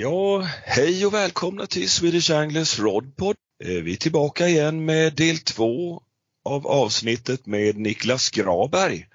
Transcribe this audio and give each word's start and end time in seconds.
Ja, 0.00 0.46
hej 0.64 1.06
och 1.06 1.14
välkomna 1.14 1.66
till 1.66 1.90
Swedish 1.90 2.30
Anglers 2.30 2.78
Rodpod. 2.78 3.36
Eh, 3.64 3.68
vi 3.68 3.92
är 3.92 3.96
tillbaka 3.96 4.48
igen 4.48 4.84
med 4.84 5.14
del 5.14 5.38
två 5.38 6.02
av 6.44 6.66
avsnittet 6.66 7.46
med 7.46 7.76
Niklas 7.76 8.30
Graberg. 8.30 9.06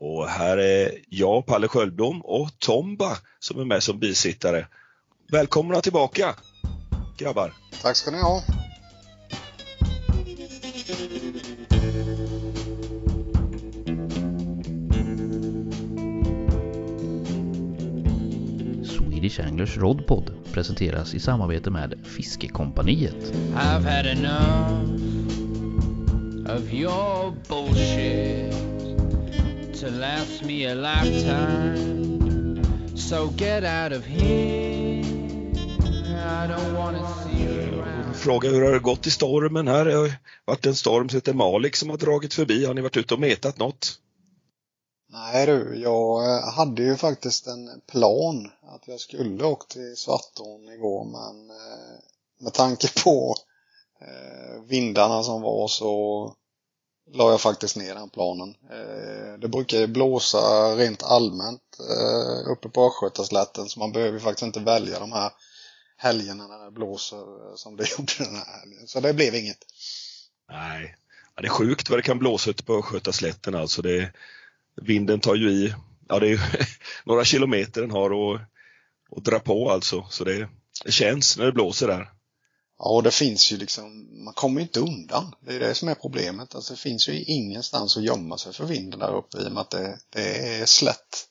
Och 0.00 0.28
här 0.28 0.56
är 0.56 0.98
jag, 1.08 1.46
Palle 1.46 1.68
Sköldblom 1.68 2.22
och 2.24 2.58
Tomba 2.58 3.16
som 3.38 3.60
är 3.60 3.64
med 3.64 3.82
som 3.82 3.98
bisittare. 3.98 4.66
Välkomna 5.32 5.80
tillbaka 5.80 6.34
grabbar! 7.18 7.54
Tack 7.82 7.96
ska 7.96 8.10
ni 8.10 8.20
ha! 8.20 8.42
Here. 34.04 35.04
I 36.42 36.46
don't 36.46 36.74
wanna 36.74 37.08
see 37.08 37.42
you 37.42 37.80
around. 37.80 38.16
Fråga 38.16 38.48
hur 38.50 38.62
har 38.62 38.72
det 38.72 38.78
gått 38.78 39.06
i 39.06 39.10
stormen 39.10 39.68
här? 39.68 39.84
Det 39.84 39.94
har 39.94 40.12
varit 40.44 40.66
en 40.66 40.74
storm 40.74 41.08
som 41.08 41.16
heter 41.16 41.34
Malik 41.34 41.76
som 41.76 41.90
har 41.90 41.96
dragit 41.96 42.34
förbi. 42.34 42.64
Har 42.64 42.74
ni 42.74 42.80
varit 42.80 42.96
ute 42.96 43.14
och 43.14 43.20
metat 43.20 43.58
något? 43.58 43.98
Nej 45.12 45.46
du, 45.46 45.80
jag 45.82 46.40
hade 46.40 46.82
ju 46.82 46.96
faktiskt 46.96 47.46
en 47.46 47.80
plan 47.92 48.50
att 48.70 48.88
jag 48.88 49.00
skulle 49.00 49.44
åkt 49.44 49.68
till 49.68 49.96
Svartån 49.96 50.68
igår 50.68 51.04
men 51.04 51.50
eh, 51.50 51.98
med 52.38 52.54
tanke 52.54 53.02
på 53.04 53.34
eh, 54.00 54.62
vindarna 54.62 55.22
som 55.22 55.42
var 55.42 55.68
så 55.68 56.34
la 57.12 57.30
jag 57.30 57.40
faktiskt 57.40 57.76
ner 57.76 57.94
den 57.94 58.10
planen. 58.10 58.54
Eh, 58.70 59.38
det 59.38 59.48
brukar 59.48 59.78
ju 59.78 59.86
blåsa 59.86 60.38
rent 60.76 61.02
allmänt 61.02 61.62
uppe 62.46 62.68
på 62.68 62.86
Östgötaslätten 62.86 63.68
så 63.68 63.78
man 63.78 63.92
behöver 63.92 64.18
faktiskt 64.18 64.46
inte 64.46 64.60
välja 64.60 64.98
de 64.98 65.12
här 65.12 65.30
helgerna 65.96 66.46
när 66.46 66.64
det 66.64 66.70
blåser 66.70 67.56
som 67.56 67.76
det 67.76 67.90
gjorde 67.98 68.12
den 68.18 68.34
här 68.34 68.60
helgen. 68.60 68.86
Så 68.86 69.00
det 69.00 69.14
blev 69.14 69.34
inget. 69.34 69.58
Nej, 70.50 70.96
ja, 71.34 71.42
det 71.42 71.48
är 71.48 71.50
sjukt 71.50 71.90
vad 71.90 71.98
det 71.98 72.02
kan 72.02 72.18
blåsa 72.18 72.50
ute 72.50 72.62
på 72.62 72.74
Östgötaslätten 72.74 73.54
alltså. 73.54 73.82
Det, 73.82 74.12
vinden 74.74 75.20
tar 75.20 75.34
ju 75.34 75.50
i, 75.50 75.74
ja 76.08 76.18
det 76.18 76.26
är 76.26 76.30
ju 76.30 76.38
några 77.04 77.24
kilometer 77.24 77.80
den 77.80 77.90
har 77.90 78.12
och, 78.12 78.40
och 79.10 79.22
dra 79.22 79.38
på 79.38 79.70
alltså. 79.70 80.06
Så 80.10 80.24
det, 80.24 80.48
det 80.84 80.92
känns 80.92 81.38
när 81.38 81.46
det 81.46 81.52
blåser 81.52 81.86
där. 81.88 82.10
Ja, 82.78 82.90
och 82.90 83.02
det 83.02 83.10
finns 83.10 83.52
ju 83.52 83.56
liksom, 83.56 84.08
man 84.24 84.34
kommer 84.34 84.60
inte 84.60 84.80
undan. 84.80 85.34
Det 85.40 85.54
är 85.54 85.60
det 85.60 85.74
som 85.74 85.88
är 85.88 85.94
problemet. 85.94 86.54
Alltså 86.54 86.74
det 86.74 86.80
finns 86.80 87.08
ju 87.08 87.22
ingenstans 87.22 87.96
att 87.96 88.02
gömma 88.02 88.38
sig 88.38 88.52
för 88.52 88.64
vinden 88.64 89.00
där 89.00 89.16
uppe 89.16 89.38
i 89.38 89.48
och 89.48 89.52
med 89.52 89.60
att 89.60 89.70
det, 89.70 89.98
det 90.10 90.58
är 90.60 90.66
slätt. 90.66 91.26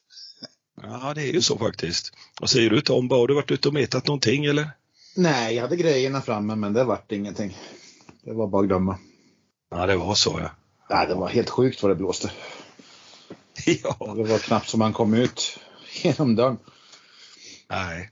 Ja, 0.81 1.13
det 1.13 1.21
är 1.21 1.33
ju 1.33 1.41
så 1.41 1.57
faktiskt. 1.57 2.13
Vad 2.39 2.49
säger 2.49 2.69
du 2.69 2.81
Tom? 2.81 3.09
Har 3.09 3.27
du 3.27 3.33
varit 3.33 3.51
ute 3.51 3.67
och 3.67 3.73
metat 3.73 4.07
någonting 4.07 4.45
eller? 4.45 4.69
Nej, 5.15 5.55
jag 5.55 5.61
hade 5.61 5.75
grejerna 5.75 6.21
framme 6.21 6.55
men 6.55 6.73
det 6.73 6.83
vart 6.83 7.11
ingenting. 7.11 7.57
Det 8.23 8.33
var 8.33 8.47
bara 8.47 8.61
att 8.61 8.67
glömma. 8.67 8.97
Ja, 9.71 9.85
det 9.85 9.95
var 9.95 10.15
så 10.15 10.39
ja. 10.41 10.51
Nej, 10.89 11.07
det 11.07 11.15
var 11.15 11.27
helt 11.27 11.49
sjukt 11.49 11.83
vad 11.83 11.91
det 11.91 11.95
blåste. 11.95 12.31
ja. 13.65 14.13
Det 14.15 14.23
var 14.23 14.37
knappt 14.37 14.69
som 14.69 14.79
man 14.79 14.93
kom 14.93 15.13
ut 15.13 15.59
genom 16.03 16.35
dörren. 16.35 16.57
Nej. 17.69 18.11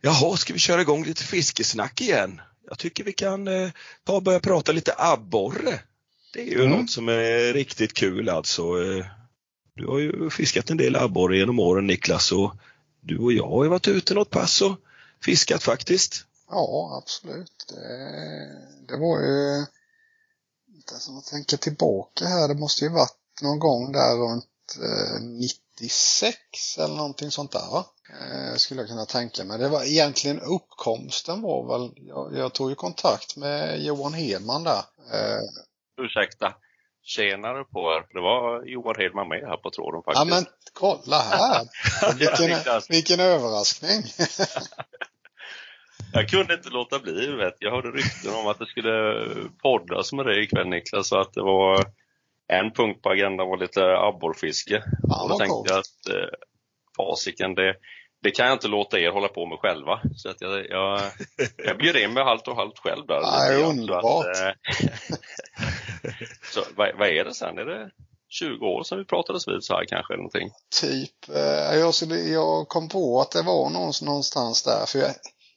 Jaha, 0.00 0.36
ska 0.36 0.52
vi 0.52 0.58
köra 0.58 0.80
igång 0.80 1.04
lite 1.04 1.24
fiskesnack 1.24 2.00
igen? 2.00 2.40
Jag 2.68 2.78
tycker 2.78 3.04
vi 3.04 3.12
kan 3.12 3.48
eh, 3.48 3.70
ta 4.04 4.12
och 4.12 4.22
börja 4.22 4.40
prata 4.40 4.72
lite 4.72 4.94
abborre. 4.98 5.80
Det 6.32 6.40
är 6.40 6.46
ju 6.46 6.64
mm. 6.64 6.78
något 6.78 6.90
som 6.90 7.08
är 7.08 7.52
riktigt 7.52 7.92
kul 7.92 8.28
alltså. 8.28 8.62
Eh, 8.62 9.06
du 9.74 9.86
har 9.86 9.98
ju 9.98 10.30
fiskat 10.30 10.70
en 10.70 10.76
del 10.76 10.96
abborre 10.96 11.36
genom 11.36 11.58
åren 11.58 11.86
Niklas 11.86 12.32
och 12.32 12.54
du 13.00 13.18
och 13.18 13.32
jag 13.32 13.48
har 13.48 13.64
ju 13.64 13.70
varit 13.70 13.88
ute 13.88 14.14
något 14.14 14.30
pass 14.30 14.62
och 14.62 14.76
fiskat 15.24 15.62
faktiskt. 15.62 16.26
Ja, 16.50 17.02
absolut. 17.02 17.66
Det, 17.68 17.78
det 18.88 18.96
var 18.96 19.20
ju, 19.20 19.66
som 20.86 21.14
jag 21.14 21.24
tänker 21.24 21.56
tillbaka 21.56 22.24
här, 22.24 22.48
det 22.48 22.54
måste 22.54 22.84
ju 22.84 22.90
varit 22.90 23.40
någon 23.42 23.58
gång 23.58 23.92
där 23.92 24.16
runt 24.16 24.46
96 25.20 26.38
eh, 26.78 26.84
eller 26.84 26.96
någonting 26.96 27.30
sånt 27.30 27.52
där 27.52 27.70
va? 27.70 27.86
Eh, 28.20 28.54
skulle 28.56 28.80
jag 28.80 28.88
kunna 28.88 29.04
tänka 29.04 29.44
mig. 29.44 29.58
Det 29.58 29.68
var 29.68 29.84
egentligen 29.84 30.40
uppkomsten 30.40 31.42
var 31.42 31.68
väl, 31.68 31.90
jag, 31.96 32.36
jag 32.36 32.54
tog 32.54 32.70
ju 32.70 32.74
kontakt 32.74 33.36
med 33.36 33.82
Johan 33.82 34.14
Hedman 34.14 34.64
där. 34.64 34.82
Eh, 35.12 35.40
Ursäkta, 36.04 36.54
tjenare 37.02 37.64
på 37.64 37.80
er. 37.92 38.14
Det 38.14 38.20
var 38.20 38.64
Johan 38.64 38.94
Hedman 38.98 39.28
med 39.28 39.40
här 39.40 39.56
på 39.56 39.70
tråden 39.70 40.02
faktiskt. 40.02 40.26
Ja 40.26 40.34
men 40.34 40.46
kolla 40.72 41.18
här! 41.18 41.66
vilken, 42.18 42.82
vilken 42.88 43.20
överraskning! 43.20 44.02
jag 46.12 46.28
kunde 46.28 46.54
inte 46.54 46.70
låta 46.70 46.98
bli, 46.98 47.26
vet. 47.26 47.56
jag 47.58 47.70
hörde 47.70 47.90
rykten 47.90 48.34
om 48.34 48.46
att 48.46 48.58
det 48.58 48.66
skulle 48.66 49.26
poddas 49.62 50.12
med 50.12 50.26
dig 50.26 50.44
ikväll 50.44 50.68
Niklas, 50.68 51.08
så 51.08 51.20
att 51.20 51.32
det 51.32 51.42
var 51.42 51.84
en 52.48 52.72
punkt 52.72 53.02
på 53.02 53.10
agendan 53.10 53.48
var 53.48 53.56
lite 53.56 53.98
abborrfiske. 53.98 54.82
Ja, 55.02 55.22
och 55.22 55.28
då 55.28 55.38
tänkte 55.38 55.72
jag 55.72 55.78
att 55.78 56.08
eh, 56.16 56.30
fasiken, 56.96 57.54
det, 57.54 57.74
det 58.22 58.30
kan 58.30 58.46
jag 58.46 58.54
inte 58.54 58.68
låta 58.68 58.98
er 58.98 59.10
hålla 59.10 59.28
på 59.28 59.46
med 59.46 59.58
själva. 59.58 60.00
Så 60.16 60.28
att 60.28 60.40
jag, 60.40 60.66
jag, 60.68 61.00
jag 61.56 61.78
bjöd 61.78 61.96
in 61.96 62.12
mig 62.12 62.24
halvt 62.24 62.48
och 62.48 62.56
halvt 62.56 62.78
själv 62.78 63.06
där. 63.06 63.20
Ja, 63.20 63.54
underbart! 63.54 64.26
Eh, 64.26 64.76
så 66.54 66.60
vad, 66.76 66.98
vad, 66.98 67.08
är 67.08 67.24
det 67.24 67.34
sen? 67.34 67.58
Är 67.58 67.64
det 67.64 67.90
20 68.28 68.66
år 68.66 68.82
sedan 68.84 68.98
vi 68.98 69.04
pratades 69.04 69.48
vid 69.48 69.64
så 69.64 69.74
här 69.74 69.84
kanske? 69.84 70.14
Eller 70.14 70.22
någonting? 70.22 70.50
Typ. 70.80 71.28
Eh, 71.34 71.78
jag, 71.78 71.94
skulle, 71.94 72.16
jag 72.16 72.68
kom 72.68 72.88
på 72.88 73.20
att 73.20 73.30
det 73.30 73.42
var 73.42 73.70
någonstans 73.70 74.62
där. 74.62 74.86
För 74.86 74.98
jag, 74.98 75.10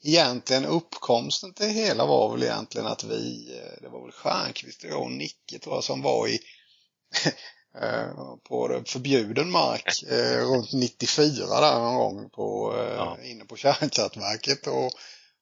egentligen 0.04 0.66
uppkomsten 0.66 1.54
till 1.54 1.70
hela 1.70 2.06
var 2.06 2.32
väl 2.32 2.44
egentligen 2.44 2.88
att 2.88 3.04
vi, 3.04 3.52
eh, 3.60 3.82
det 3.82 3.90
var 3.90 4.02
väl 4.02 4.12
Stjernquist 4.12 4.84
och 4.84 4.90
jag 4.90 5.02
och 5.02 5.12
Nicke 5.12 5.60
tror 5.60 5.76
jag 5.76 5.84
som 5.84 6.02
var 6.02 6.28
i 6.28 6.40
på 8.48 8.82
förbjuden 8.86 9.52
mark 9.52 10.04
eh, 10.12 10.46
runt 10.46 10.74
94 10.74 11.62
där 11.62 11.80
någon 11.80 11.96
gång 11.96 12.30
på, 12.30 12.76
eh, 12.78 12.96
ja. 12.96 13.18
inne 13.24 13.46
på 13.46 13.56
kärnkraftverket 13.56 14.68
och, 14.68 14.92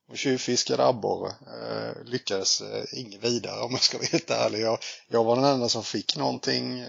och 0.09 0.17
tjuvfiskade 0.17 0.85
abborre. 0.85 1.29
Eh, 1.29 2.03
lyckades 2.05 2.61
eh, 2.61 2.83
inget 2.99 3.23
vidare 3.23 3.61
om 3.61 3.71
jag 3.71 3.81
ska 3.81 3.97
vara 3.97 4.07
helt 4.11 4.29
ärlig. 4.29 4.59
Jag, 4.59 4.77
jag 5.07 5.23
var 5.23 5.35
den 5.35 5.45
enda 5.45 5.69
som 5.69 5.83
fick 5.83 6.17
någonting. 6.17 6.79
Eh, 6.79 6.87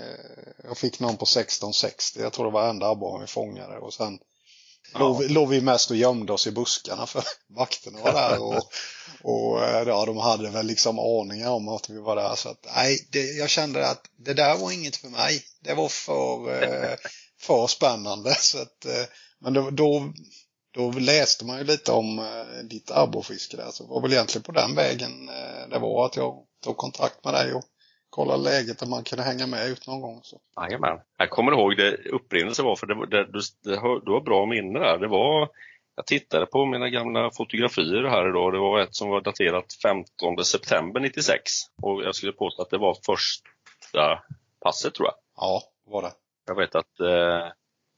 jag 0.65 0.79
fick 0.79 1.01
någon 1.01 1.17
på 1.17 1.25
1660. 1.25 2.21
Jag 2.21 2.33
tror 2.33 2.45
det 2.45 2.53
var 2.53 2.69
enda 2.69 2.87
abborren 2.87 3.21
vi 3.21 3.27
fångade 3.27 3.79
och 3.79 3.95
sen 3.95 4.19
Ja. 4.93 4.99
Låg, 4.99 5.31
låg 5.31 5.49
vi 5.49 5.61
mest 5.61 5.91
och 5.91 5.97
gömde 5.97 6.33
oss 6.33 6.47
i 6.47 6.51
buskarna 6.51 7.07
för 7.07 7.25
vakterna 7.49 8.01
var 8.01 8.13
där 8.13 8.43
och, 8.43 8.71
och 9.23 9.65
eh, 9.65 9.89
ja, 9.89 10.05
de 10.07 10.17
hade 10.17 10.51
väl 10.51 10.67
liksom 10.67 10.99
aningar 10.99 11.51
om 11.51 11.69
att 11.69 11.91
vi 11.91 11.99
var 11.99 12.17
där. 12.17 12.35
Så 12.35 12.49
att, 12.49 12.67
nej, 12.75 13.09
det, 13.11 13.23
jag 13.23 13.51
kände 13.51 13.89
att 13.89 14.07
det 14.17 14.35
där 14.35 14.59
var 14.59 14.73
inget 14.73 14.97
för 14.97 15.09
mig. 15.09 15.43
Det 15.61 15.75
var 15.75 15.89
för, 15.89 16.63
eh, 16.63 16.97
för 17.41 17.67
spännande. 17.67 18.35
Så 18.35 18.59
att, 18.59 18.85
eh, 18.85 19.05
men 19.41 19.53
då, 19.53 19.71
då, 19.71 20.13
då, 20.75 20.91
läste 20.91 21.45
man 21.45 21.59
ju 21.59 21.65
lite 21.65 21.93
om 21.93 22.27
ditt 22.71 22.91
abborrfiske 22.91 23.57
där. 23.57 23.71
Så 23.71 23.83
det 23.83 23.91
var 23.91 24.01
väl 24.01 24.13
egentligen 24.13 24.43
på 24.43 24.53
den 24.53 24.75
vägen 24.75 25.27
det 25.71 25.79
var 25.79 26.07
att 26.07 26.17
jag 26.17 26.35
tog 26.65 26.77
kontakt 26.77 27.25
med 27.25 27.35
dig 27.35 27.55
och 27.55 27.65
kolla 28.15 28.37
läget 28.37 28.83
om 28.83 28.91
man 28.91 29.05
kunde 29.05 29.25
hänga 29.25 29.47
med 29.47 29.69
ut 29.69 29.87
någon 29.87 30.01
gång. 30.01 30.21
Så. 30.23 30.41
Jajamän. 30.61 31.01
Jag 31.17 31.31
kommer 31.31 31.53
ihåg 31.53 31.77
det 31.77 31.97
upprinnelsen 31.97 32.65
var, 32.65 32.77
för 32.77 32.87
det, 32.87 33.07
det, 33.07 33.25
du, 33.33 33.41
det, 33.63 34.01
du 34.05 34.13
har 34.13 34.21
bra 34.21 34.47
minne 34.47 34.79
där. 34.79 34.99
Det 34.99 35.09
var, 35.09 35.49
jag 35.97 36.07
tittade 36.07 36.47
på 36.47 36.67
mina 36.67 36.89
gamla 36.89 37.31
fotografier 37.31 38.05
här 38.05 38.29
idag. 38.29 38.53
Det 38.53 38.59
var 38.59 38.81
ett 38.81 38.95
som 38.95 39.09
var 39.09 39.21
daterat 39.21 39.65
15 39.83 40.45
september 40.45 41.01
96 41.01 41.43
och 41.83 42.03
jag 42.03 42.15
skulle 42.15 42.33
påstå 42.33 42.63
att 42.63 42.71
det 42.71 42.79
var 42.79 42.97
första 43.07 44.23
passet 44.61 44.95
tror 44.95 45.07
jag. 45.07 45.15
Ja, 45.37 45.63
var 45.87 46.03
det. 46.03 46.13
Jag 46.47 46.57
vet 46.57 46.75
att 46.75 47.01
eh, 47.01 47.49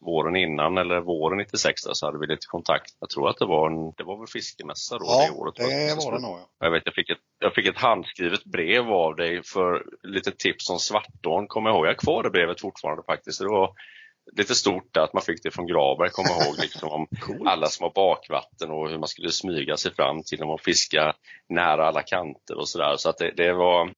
våren 0.01 0.37
innan 0.37 0.79
eller 0.79 1.01
våren 1.01 1.39
96 1.39 1.83
där, 1.83 1.95
så 1.95 2.07
hade 2.07 2.19
vi 2.19 2.27
lite 2.27 2.47
kontakt. 2.47 2.91
Jag 3.01 3.11
tror 3.11 3.29
att 3.29 3.39
det 3.39 3.47
var 3.47 3.71
en, 3.71 3.93
det 3.97 4.05
var 4.05 4.19
väl 4.19 4.27
fiskemässa 4.27 4.99
då 4.99 5.05
ja, 5.05 5.27
det 5.27 5.39
året. 5.39 5.55
det 5.57 6.05
var 6.05 6.13
det 6.13 6.23
nog. 6.23 6.39
Ja. 6.39 6.49
Jag 6.59 6.71
vet, 6.71 6.83
jag 6.85 6.95
fick, 6.95 7.11
ett, 7.11 7.19
jag 7.39 7.55
fick 7.55 7.67
ett 7.67 7.79
handskrivet 7.79 8.45
brev 8.45 8.89
av 8.89 9.17
dig 9.17 9.43
för 9.43 9.85
lite 10.03 10.33
tips 10.33 10.71
om 10.71 10.79
Svartån, 10.79 11.47
kommer 11.49 11.71
jag 11.71 11.77
ihåg. 11.77 11.87
Jag 11.87 11.91
har 11.91 11.95
kvar 11.95 12.23
det 12.23 12.31
brevet 12.31 12.61
fortfarande 12.61 13.03
faktiskt. 13.03 13.41
Det 13.41 13.49
var 13.49 13.75
lite 14.33 14.55
stort 14.55 14.97
att 14.97 15.13
man 15.13 15.23
fick 15.23 15.43
det 15.43 15.51
från 15.51 15.67
Graberg, 15.67 16.11
kommer 16.11 16.31
jag 16.31 16.47
ihåg, 16.47 16.57
liksom 16.59 16.89
om 16.89 17.07
alla 17.47 17.67
små 17.67 17.91
bakvatten 17.91 18.71
och 18.71 18.91
hur 18.91 18.99
man 18.99 19.09
skulle 19.09 19.31
smyga 19.31 19.77
sig 19.77 19.95
fram 19.95 20.23
till 20.23 20.43
att 20.43 20.65
fiska 20.65 21.15
nära 21.49 21.89
alla 21.89 22.03
kanter 22.03 22.59
och 22.59 22.69
sådär. 22.69 22.97
Så 22.97 23.09
att 23.09 23.19
det, 23.19 23.33
det 23.37 23.53
var 23.53 23.91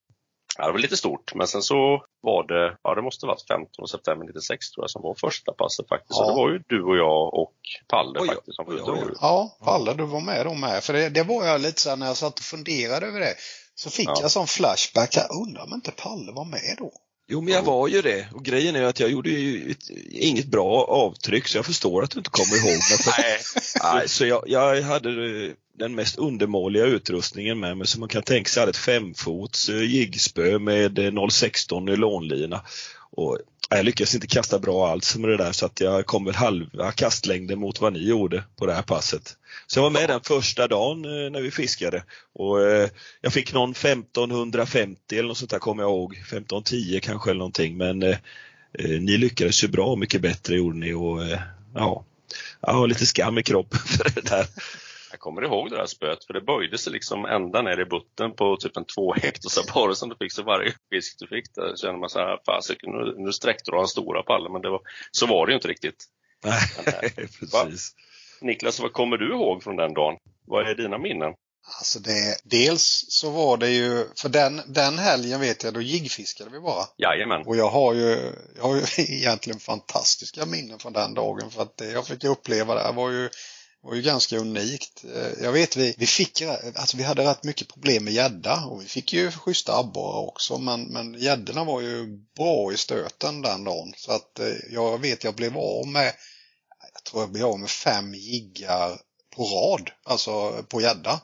Ja, 0.59 0.67
det 0.67 0.73
var 0.73 0.79
lite 0.79 0.97
stort, 0.97 1.35
men 1.35 1.47
sen 1.47 1.63
så 1.63 2.03
var 2.23 2.47
det, 2.47 2.77
ja 2.83 2.95
det 2.95 3.03
måste 3.03 3.27
varit 3.27 3.47
15 3.49 3.89
september 3.89 4.27
96 4.27 4.71
tror 4.71 4.83
jag 4.85 4.91
som 4.91 5.03
var 5.03 5.15
första 5.15 5.53
passet 5.53 5.89
faktiskt. 5.89 6.19
Ja. 6.19 6.25
Så 6.25 6.31
det 6.31 6.37
var 6.37 6.51
ju 6.51 6.59
du 6.67 6.83
och 6.83 6.97
jag 6.97 7.35
och 7.35 7.55
Palle 7.89 8.21
Oj, 8.21 8.29
faktiskt 8.29 8.57
som 8.57 8.65
var 8.67 8.75
oj, 8.75 8.81
ute 8.81 8.91
oj. 8.91 9.15
Ja, 9.21 9.57
Palle, 9.65 9.95
du 9.95 10.05
var 10.05 10.21
med 10.21 10.47
då 10.47 10.55
med. 10.55 10.85
För 10.85 10.93
det, 10.93 11.09
det 11.09 11.23
var 11.23 11.45
jag 11.45 11.61
lite 11.61 11.81
så 11.81 11.89
här 11.91 11.97
när 11.97 12.07
jag 12.07 12.17
satt 12.17 12.39
och 12.39 12.45
funderade 12.45 13.07
över 13.07 13.21
det. 13.21 13.35
Så 13.75 13.91
fick 13.91 14.09
Ja. 14.09 14.19
jag 14.21 14.31
sån 14.31 14.47
flashback. 14.47 15.17
Jag 15.17 15.47
undrar 15.47 15.63
om 15.65 15.75
inte 15.75 15.91
Palle 15.91 16.33
var 16.33 16.45
med 16.45 16.75
då? 16.79 16.93
Jo, 17.31 17.41
men 17.41 17.55
jag 17.55 17.63
var 17.63 17.89
ju 17.89 18.03
det. 18.03 18.29
Och 18.33 18.45
grejen 18.45 18.77
är 18.77 18.83
att 18.83 19.01
jag 19.01 19.11
gjorde 19.11 19.31
ju 19.31 19.71
ett, 19.71 19.91
inget 20.11 20.47
bra 20.47 20.85
avtryck, 20.85 21.49
så 21.49 21.59
jag 21.59 21.67
förstår 21.67 22.03
att 22.03 22.11
du 22.11 22.19
inte 22.19 22.31
kommer 22.31 22.57
ihåg 22.57 22.67
mig. 22.67 22.99
Nej, 23.19 23.39
nej, 23.83 24.09
så 24.09 24.27
jag, 24.27 24.45
jag 24.47 24.83
hade 24.83 25.11
eh, 25.11 25.53
den 25.79 25.95
mest 25.95 26.19
undermåliga 26.19 26.85
utrustningen 26.85 27.61
med 27.61 27.77
mig, 27.77 27.87
som 27.87 28.01
man 28.01 28.09
kan 28.09 28.23
tänka 28.23 28.49
sig. 28.49 28.61
Jag 28.61 28.63
hade 28.63 28.71
ett 28.71 28.77
femfots 28.77 29.69
eh, 29.69 29.83
jiggspö 29.83 30.59
med 30.59 30.99
eh, 30.99 31.29
016 31.29 31.85
nylonlina. 31.85 32.61
Och 33.11 33.39
jag 33.71 33.85
lyckades 33.85 34.15
inte 34.15 34.27
kasta 34.27 34.59
bra 34.59 34.89
alls 34.89 35.17
med 35.17 35.31
det 35.31 35.37
där, 35.37 35.53
så 35.53 35.67
att 35.67 35.81
jag 35.81 36.07
kom 36.07 36.25
väl 36.25 36.35
halva 36.35 36.93
kastlängden 36.93 37.59
mot 37.59 37.81
vad 37.81 37.93
ni 37.93 38.09
gjorde 38.09 38.45
på 38.57 38.67
det 38.67 38.73
här 38.73 38.83
passet. 38.83 39.37
Så 39.67 39.79
jag 39.79 39.83
var 39.83 39.91
med 39.91 40.09
den 40.09 40.21
första 40.21 40.69
dagen 40.69 41.05
eh, 41.05 41.31
när 41.31 41.41
vi 41.41 41.51
fiskade 41.51 42.05
och 42.35 42.63
eh, 42.63 42.89
jag 43.21 43.33
fick 43.33 43.53
någon 43.53 43.71
1550 43.71 45.19
eller 45.19 45.29
något 45.29 45.39
sånt 45.39 45.51
där 45.51 45.59
kommer 45.59 45.83
jag 45.83 45.91
ihåg. 45.91 46.13
1510 46.13 47.01
kanske 47.03 47.31
eller 47.31 47.39
någonting 47.39 47.77
men 47.77 48.03
eh, 48.03 48.17
eh, 48.79 49.01
ni 49.01 49.17
lyckades 49.19 49.65
ju 49.65 49.69
bra 49.69 49.97
mycket 49.97 50.21
bättre 50.21 50.57
gjorde 50.57 50.79
ni 50.79 50.93
och 50.93 51.25
eh, 51.25 51.41
ja, 51.75 52.05
jag 52.61 52.73
har 52.73 52.87
lite 52.87 53.07
skam 53.07 53.39
i 53.39 53.43
kroppen 53.43 53.79
för 53.87 54.11
det 54.15 54.31
där. 54.31 54.47
Jag 55.19 55.23
kommer 55.23 55.45
ihåg 55.45 55.71
det 55.71 55.77
där 55.77 55.87
spöet 55.87 56.25
för 56.25 56.35
det 56.35 56.41
böjde 56.41 56.79
sig 56.79 56.93
liksom 56.93 57.25
ända 57.25 57.63
ner 57.63 57.81
i 57.81 57.85
botten 57.85 58.35
på 58.35 58.57
typ 58.57 58.77
en 58.77 58.85
två 58.85 59.15
hektars 59.15 59.59
abborre 59.59 59.95
som 59.95 60.09
du 60.09 60.17
fick. 60.17 60.33
Så 60.33 60.43
varje 60.43 60.75
fisk 60.91 61.17
du 61.19 61.27
fick 61.27 61.55
där 61.55 61.77
kände 61.77 62.01
man 62.01 62.09
så 62.09 62.19
här, 62.19 62.39
fasiken 62.47 62.91
nu, 62.91 63.15
nu 63.25 63.33
sträckte 63.33 63.71
du 63.71 63.77
den 63.77 63.87
stora 63.87 64.23
pallen 64.23 64.53
men 64.53 64.63
det 64.63 64.71
var, 64.71 64.81
så 65.11 65.27
var 65.27 65.47
det 65.47 65.51
ju 65.53 65.57
inte 65.57 65.69
riktigt. 65.69 66.05
Nej, 66.45 67.11
precis. 67.41 67.95
Niklas, 68.41 68.81
vad 68.81 68.93
kommer 68.93 69.17
du 69.17 69.33
ihåg 69.33 69.63
från 69.63 69.77
den 69.77 69.95
dagen? 69.95 70.17
Vad 70.47 70.69
är 70.69 70.75
dina 70.75 70.99
minnen? 70.99 71.35
Alltså 71.79 71.99
det, 71.99 72.37
dels 72.45 73.05
så 73.09 73.31
var 73.31 73.57
det 73.57 73.71
ju, 73.71 74.07
för 74.17 74.29
den, 74.29 74.61
den 74.67 74.99
helgen 74.99 75.41
vet 75.41 75.63
jag, 75.63 75.75
då 75.75 75.81
jiggfiskade 75.81 76.51
vi 76.51 76.61
bara. 76.61 76.85
Jajamän. 76.97 77.43
Och 77.47 77.57
jag 77.57 77.69
har 77.69 77.95
ju, 77.95 78.33
jag 78.57 78.63
har 78.63 78.77
ju 78.77 78.83
egentligen 78.99 79.59
fantastiska 79.59 80.47
minnen 80.47 80.79
från 80.79 80.93
den 80.93 81.15
dagen 81.15 81.51
för 81.51 81.63
att 81.63 81.77
det 81.77 81.93
jag 81.93 82.07
fick 82.07 82.25
uppleva 82.25 82.75
där 82.75 82.93
var 82.93 83.11
ju, 83.11 83.29
var 83.89 83.95
ju 83.95 84.03
ganska 84.03 84.39
unikt. 84.39 85.05
Eh, 85.05 85.45
jag 85.45 85.53
vet 85.53 85.77
vi, 85.77 85.95
vi 85.99 86.07
fick, 86.07 86.43
alltså 86.75 86.97
vi 86.97 87.03
hade 87.03 87.25
rätt 87.25 87.45
mycket 87.45 87.69
problem 87.69 88.05
med 88.05 88.15
gädda 88.15 88.65
och 88.65 88.83
vi 88.83 88.87
fick 88.87 89.13
ju 89.13 89.31
schyssta 89.31 89.79
abborrar 89.79 90.29
också 90.29 90.59
men, 90.59 90.85
men 90.85 91.15
gäddorna 91.15 91.65
var 91.65 91.81
ju 91.81 92.07
bra 92.37 92.73
i 92.73 92.77
stöten 92.77 93.43
den 93.43 93.65
dagen. 93.65 93.93
Så 93.97 94.13
att 94.13 94.39
eh, 94.39 94.55
jag 94.71 95.01
vet 95.01 95.25
jag 95.25 95.35
blev 95.35 95.57
av 95.57 95.87
med, 95.87 96.13
jag 96.95 97.05
tror 97.05 97.23
jag 97.23 97.33
blev 97.33 97.47
av 97.47 97.61
med 97.61 97.71
fem 97.71 98.15
jiggar 98.15 99.01
på 99.37 99.45
rad, 99.45 99.91
alltså 100.05 100.63
på 100.69 100.81
gädda. 100.81 101.21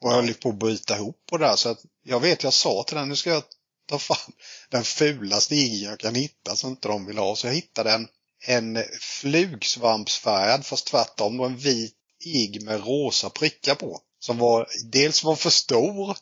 Och 0.00 0.10
jag 0.10 0.16
höll 0.16 0.28
ju 0.28 0.34
på 0.34 0.48
att 0.48 0.58
bryta 0.58 0.96
ihop 0.96 1.26
på 1.30 1.36
det 1.36 1.46
där 1.46 1.56
så 1.56 1.68
att 1.68 1.80
jag 2.04 2.20
vet 2.20 2.42
jag 2.42 2.52
sa 2.52 2.84
till 2.86 2.96
den, 2.96 3.08
nu 3.08 3.16
ska 3.16 3.30
jag 3.30 3.42
ta 3.88 3.98
fram 3.98 4.32
den 4.70 4.84
fulaste 4.84 5.54
jiggen 5.54 5.90
jag 5.90 5.98
kan 5.98 6.14
hitta 6.14 6.56
som 6.56 6.70
inte 6.70 6.88
de 6.88 7.06
vill 7.06 7.18
ha. 7.18 7.36
Så 7.36 7.46
jag 7.46 7.54
hittade 7.54 7.92
en, 7.92 8.08
en 8.46 8.84
flugsvampsfärgad, 9.00 10.66
fast 10.66 10.86
tvärtom, 10.86 11.36
det 11.36 11.44
en 11.44 11.56
vit 11.56 11.97
Igg 12.24 12.62
med 12.62 12.86
rosa 12.86 13.30
prickar 13.30 13.74
på. 13.74 14.00
Som 14.20 14.38
var, 14.38 14.68
dels 14.92 15.24
var 15.24 15.36
för 15.36 15.50
stor, 15.50 16.16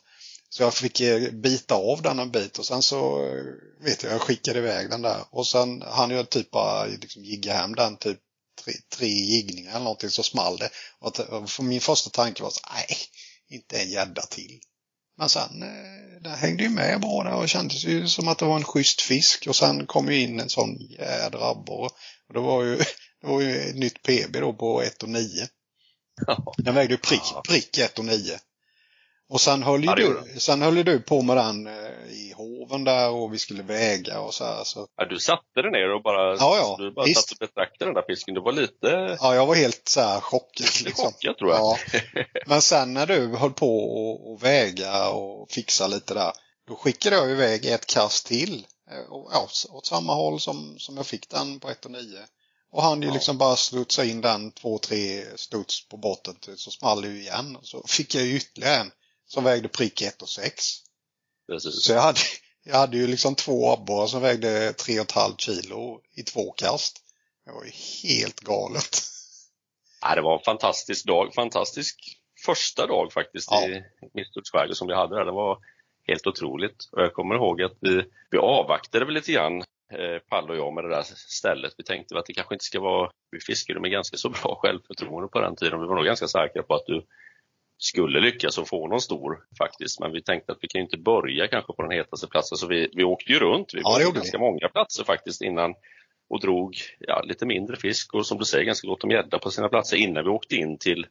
så 0.49 0.63
jag 0.63 0.73
fick 0.73 1.01
eh, 1.01 1.31
bita 1.31 1.75
av 1.75 2.01
den 2.01 2.19
en 2.19 2.31
bit 2.31 2.59
och 2.59 2.65
sen 2.65 2.81
så 2.81 3.23
eh, 3.23 3.43
vet 3.85 4.03
jag, 4.03 4.13
jag 4.13 4.21
skickade 4.21 4.59
iväg 4.59 4.89
den 4.89 5.01
där. 5.01 5.23
Och 5.29 5.47
sen 5.47 5.81
hann 5.81 6.09
jag 6.09 6.29
typ 6.29 6.51
bara 6.51 6.85
liksom 6.85 7.23
jigga 7.23 7.53
hem 7.53 7.75
den 7.75 7.97
typ 7.97 8.19
tre, 8.63 8.73
tre 8.97 9.07
jiggningar 9.07 9.71
eller 9.71 9.83
någonting 9.83 10.09
så 10.09 10.23
small 10.23 10.57
det. 10.57 10.69
Och 10.99 11.19
eh, 11.19 11.45
för 11.45 11.63
min 11.63 11.81
första 11.81 12.09
tanke 12.09 12.43
var 12.43 12.49
så 12.49 12.61
nej, 12.73 12.97
inte 13.49 13.77
en 13.77 13.89
gädda 13.89 14.21
till. 14.21 14.59
Men 15.17 15.29
sen, 15.29 15.59
den 16.21 16.35
hängde 16.35 16.63
ju 16.63 16.69
med 16.69 17.01
bra 17.01 17.23
där 17.23 17.33
och 17.33 17.49
kändes 17.49 17.83
ju 17.83 18.07
som 18.07 18.27
att 18.27 18.37
det 18.37 18.45
var 18.45 18.55
en 18.55 18.63
schysst 18.63 19.01
fisk. 19.01 19.47
Och 19.47 19.55
sen 19.55 19.85
kom 19.85 20.11
ju 20.11 20.21
in 20.21 20.39
en 20.39 20.49
sån 20.49 20.77
jädra 20.77 21.49
abborre. 21.49 21.89
Och 22.27 22.33
det 22.33 22.39
var 22.39 22.63
ju, 22.63 22.77
det 23.21 23.27
var 23.27 23.41
ju 23.41 23.61
ett 23.61 23.75
nytt 23.75 24.03
PB 24.03 24.39
då 24.39 24.53
på 24.53 24.81
1 24.81 25.03
och 25.03 25.09
9. 25.09 25.47
Ja. 26.27 26.53
Den 26.57 26.75
vägde 26.75 26.97
prick, 26.97 27.21
prick 27.47 27.77
1 27.77 27.99
och 27.99 28.05
9. 28.05 28.37
Och 29.29 29.41
sen 29.41 29.63
höll 29.63 29.81
ju 29.83 29.85
Ja, 29.89 29.95
du, 29.95 30.23
sen 30.39 30.61
höll 30.61 30.75
du 30.75 30.99
på 30.99 31.21
med 31.21 31.37
den 31.37 31.67
eh, 31.67 31.73
i 32.09 32.33
hoven 32.37 32.83
där 32.83 33.09
och 33.09 33.33
vi 33.33 33.37
skulle 33.37 33.63
väga 33.63 34.19
och 34.19 34.33
så 34.33 34.43
här. 34.45 34.63
Så, 34.63 34.87
Ja, 34.97 35.05
du 35.05 35.19
satte 35.19 35.61
dig 35.61 35.71
ner 35.71 35.93
och 35.95 36.03
bara, 36.03 36.35
Ja, 36.35 36.57
ja, 36.57 36.75
du 36.79 36.91
bara 36.91 37.05
visst. 37.05 37.21
satt 37.29 37.31
och 37.31 37.47
betraktade 37.47 37.85
den 37.85 37.93
där 37.93 38.03
fisken. 38.07 38.33
Du 38.35 38.41
var 38.41 38.51
lite, 38.51 39.17
ja, 39.19 39.35
jag 39.35 39.45
var 39.45 39.55
helt 39.55 39.87
så 39.87 40.01
här 40.01 40.19
chockad. 40.21 40.67
Liksom. 40.85 41.05
chockad 41.05 41.37
tror 41.37 41.51
jag. 41.51 41.59
Ja. 41.59 41.77
Men 42.45 42.61
sen 42.61 42.93
när 42.93 43.05
du 43.07 43.35
höll 43.35 43.53
på 43.53 43.77
och, 43.79 44.31
och 44.31 44.43
väga 44.43 45.09
och 45.09 45.51
fixa 45.51 45.87
lite 45.87 46.13
där, 46.13 46.31
då 46.67 46.75
skickade 46.75 47.15
jag 47.15 47.31
iväg 47.31 47.65
ett 47.65 47.85
kast 47.85 48.27
till. 48.27 48.65
eh, 48.91 49.11
Och, 49.13 49.29
ja, 49.33 49.47
åt 49.69 49.85
samma 49.85 50.13
håll 50.13 50.39
som, 50.39 50.75
som 50.79 50.97
jag 50.97 51.05
fick 51.05 51.29
den 51.29 51.59
på 51.59 51.69
1 51.69 51.85
och 51.85 51.91
9. 51.91 52.01
Och 52.71 52.83
han 52.83 53.01
ju 53.01 53.07
Ja. 53.07 53.13
liksom 53.13 53.37
bara 53.37 53.55
studsa 53.55 54.05
in 54.05 54.21
den 54.21 54.51
två, 54.51 54.77
tre 54.77 55.23
studs 55.35 55.87
på 55.89 55.97
botten 55.97 56.35
så 56.55 56.71
small 56.71 57.01
det 57.01 57.07
ju 57.07 57.19
igen. 57.21 57.57
Så 57.61 57.83
fick 57.87 58.15
jag 58.15 58.27
ytterligare 58.27 58.75
en 58.75 58.91
som 59.25 59.43
vägde 59.43 59.67
prick 59.67 60.01
1 60.01 60.21
och 60.21 60.29
6. 60.29 60.63
Precis. 61.47 61.83
Så 61.83 61.93
jag 61.93 62.01
hade, 62.01 62.19
jag 62.63 62.77
hade 62.77 62.97
ju 62.97 63.07
liksom 63.07 63.35
två 63.35 63.71
abborrar 63.73 64.07
som 64.07 64.21
vägde 64.21 64.71
3,5 64.71 65.37
kilo 65.37 66.01
i 66.15 66.23
två 66.23 66.51
kast. 66.51 67.03
Det 67.45 67.51
var 67.51 67.63
ju 67.65 67.71
helt 68.09 68.39
galet. 68.39 68.97
Ja, 70.01 70.15
det 70.15 70.21
var 70.21 70.37
en 70.37 70.43
fantastisk 70.43 71.05
dag. 71.05 71.33
Fantastisk 71.33 72.17
första 72.45 72.87
dag 72.87 73.13
faktiskt 73.13 73.47
Ja. 73.51 73.67
i 73.67 73.83
skärgård 74.51 74.77
som 74.77 74.87
vi 74.87 74.93
hade 74.95 75.15
där. 75.15 75.25
Det 75.25 75.31
var 75.31 75.57
helt 76.07 76.27
otroligt. 76.27 76.89
Och 76.91 77.01
jag 77.01 77.13
kommer 77.13 77.35
ihåg 77.35 77.61
att 77.61 77.77
vi, 77.81 78.03
vi 78.31 78.37
avvaktade 78.37 79.05
väl 79.05 79.13
lite 79.13 79.31
grann, 79.31 79.63
Palle 80.29 80.47
och 80.51 80.57
jag, 80.57 80.73
med 80.73 80.83
det 80.83 80.89
där 80.89 81.03
stället. 81.15 81.73
Vi 81.77 81.83
tänkte 81.83 82.17
att 82.19 82.25
det 82.25 82.33
kanske 82.33 82.55
inte 82.55 82.65
ska 82.65 82.79
vara... 82.79 83.09
Vi 83.31 83.39
fiskade 83.39 83.79
med 83.79 83.91
ganska 83.91 84.17
så 84.17 84.29
bra 84.29 84.59
självförtroende 84.61 85.27
på 85.27 85.39
den 85.39 85.55
tiden. 85.55 85.79
Vi 85.81 85.87
var 85.87 85.95
nog 85.95 86.05
ganska 86.05 86.27
säkra 86.27 86.63
på 86.63 86.73
att 86.75 86.85
du 86.85 87.05
skulle 87.77 88.19
lyckas 88.19 88.57
att 88.59 88.69
få 88.69 88.87
någon 88.87 89.01
stor 89.01 89.43
faktiskt. 89.57 89.99
Men 89.99 90.11
vi 90.11 90.23
tänkte 90.23 90.51
att 90.51 90.57
vi 90.61 90.67
kan 90.67 90.79
ju 90.79 90.83
inte 90.85 90.97
börja 90.97 91.47
kanske 91.47 91.73
på 91.73 91.81
den 91.81 91.91
hetaste 91.91 92.27
platsen. 92.27 92.57
Så 92.57 92.67
vi, 92.67 92.89
vi 92.93 93.03
åkte 93.03 93.31
ju 93.31 93.39
runt. 93.39 93.73
Vi 93.73 93.81
Ja, 93.83 93.89
var 93.89 94.01
gjorde 94.01 94.15
ganska 94.15 94.37
vi. 94.37 94.41
många 94.43 94.69
platser 94.69 95.03
faktiskt 95.03 95.41
innan 95.41 95.73
och 96.29 96.41
drog 96.41 96.75
ja, 96.99 97.21
lite 97.21 97.45
mindre 97.45 97.75
fisk 97.77 98.13
och 98.13 98.27
som 98.27 98.37
du 98.37 98.45
säger 98.45 98.65
ganska 98.65 98.87
gott 98.87 99.03
om 99.03 99.11
gädda 99.11 99.39
på 99.39 99.51
sina 99.51 99.69
platser 99.69 99.97
innan 99.97 100.23
vi 100.23 100.29
åkte 100.29 100.55
in 100.55 100.77
till, 100.77 101.07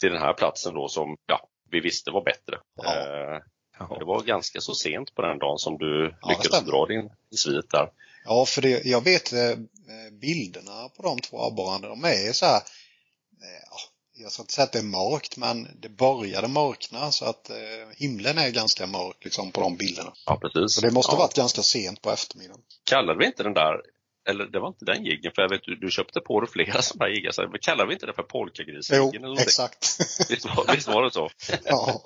till 0.00 0.12
den 0.12 0.22
här 0.22 0.32
platsen 0.32 0.74
då 0.74 0.88
som 0.88 1.16
ja, 1.26 1.48
vi 1.70 1.80
visste 1.80 2.10
var 2.10 2.22
bättre. 2.24 2.58
Ja. 2.82 2.94
Eh, 3.34 3.40
Ja. 3.78 3.96
det 3.98 4.04
var 4.04 4.22
ganska 4.22 4.60
så 4.60 4.74
sent 4.74 5.14
på 5.14 5.22
den 5.22 5.38
dagen 5.38 5.58
som 5.58 5.78
du 5.78 6.02
lyckades 6.28 6.64
dra 6.66 6.86
din 6.86 7.10
svit 7.36 7.70
där. 7.70 7.88
Ja, 8.24 8.46
för 8.46 8.62
det, 8.62 8.84
jag 8.84 9.04
vet 9.04 9.32
eh, 9.32 9.56
bilderna 10.20 10.88
på 10.88 11.02
de 11.02 11.18
två 11.18 11.42
abborrarna, 11.42 11.88
de 11.88 12.04
är 12.04 12.32
så 12.32 12.46
här, 12.46 12.56
eh, 12.56 13.62
ja, 13.70 13.76
jag 14.16 14.32
ska 14.32 14.42
inte 14.42 14.52
säga 14.52 14.64
att 14.64 14.72
det 14.72 14.78
är 14.78 14.82
mörkt, 14.82 15.36
men 15.36 15.68
det 15.80 15.88
började 15.88 16.48
mörkna 16.48 17.10
så 17.10 17.24
att 17.24 17.50
eh, 17.50 17.56
himlen 17.96 18.38
är 18.38 18.50
ganska 18.50 18.86
mörk 18.86 19.24
liksom 19.24 19.52
på 19.52 19.60
de 19.60 19.76
bilderna. 19.76 20.12
Ja, 20.26 20.38
precis. 20.40 20.74
Så 20.74 20.80
det 20.80 20.90
måste 20.90 21.14
ja. 21.14 21.18
varit 21.18 21.34
ganska 21.34 21.62
sent 21.62 22.02
på 22.02 22.10
eftermiddagen. 22.10 22.62
Kallade 22.84 23.18
vi 23.18 23.26
inte 23.26 23.42
den 23.42 23.54
där, 23.54 23.74
eller 24.28 24.44
det 24.44 24.60
var 24.60 24.68
inte 24.68 24.84
den 24.84 25.04
jiggen, 25.04 25.32
för 25.34 25.42
jag 25.42 25.48
vet 25.48 25.62
du, 25.64 25.76
du 25.76 25.90
köpte 25.90 26.20
på 26.20 26.40
dig 26.40 26.50
flera 26.50 26.82
sådana 26.88 27.04
här 27.04 27.16
jiggar, 27.16 27.32
så 27.32 27.42
men 27.42 27.60
kallade 27.60 27.88
vi 27.88 27.94
inte 27.94 28.06
det 28.06 28.14
för 28.14 28.22
Jo, 28.22 28.28
polkagrisjiggen? 28.28 29.08
eller 29.08 29.20
någonting? 29.20 29.42
exakt. 29.42 29.98
Visst 30.30 30.44
var, 30.44 30.74
visst 30.74 30.88
var 30.88 31.02
det 31.02 31.10
så? 31.10 31.30
ja, 31.64 32.02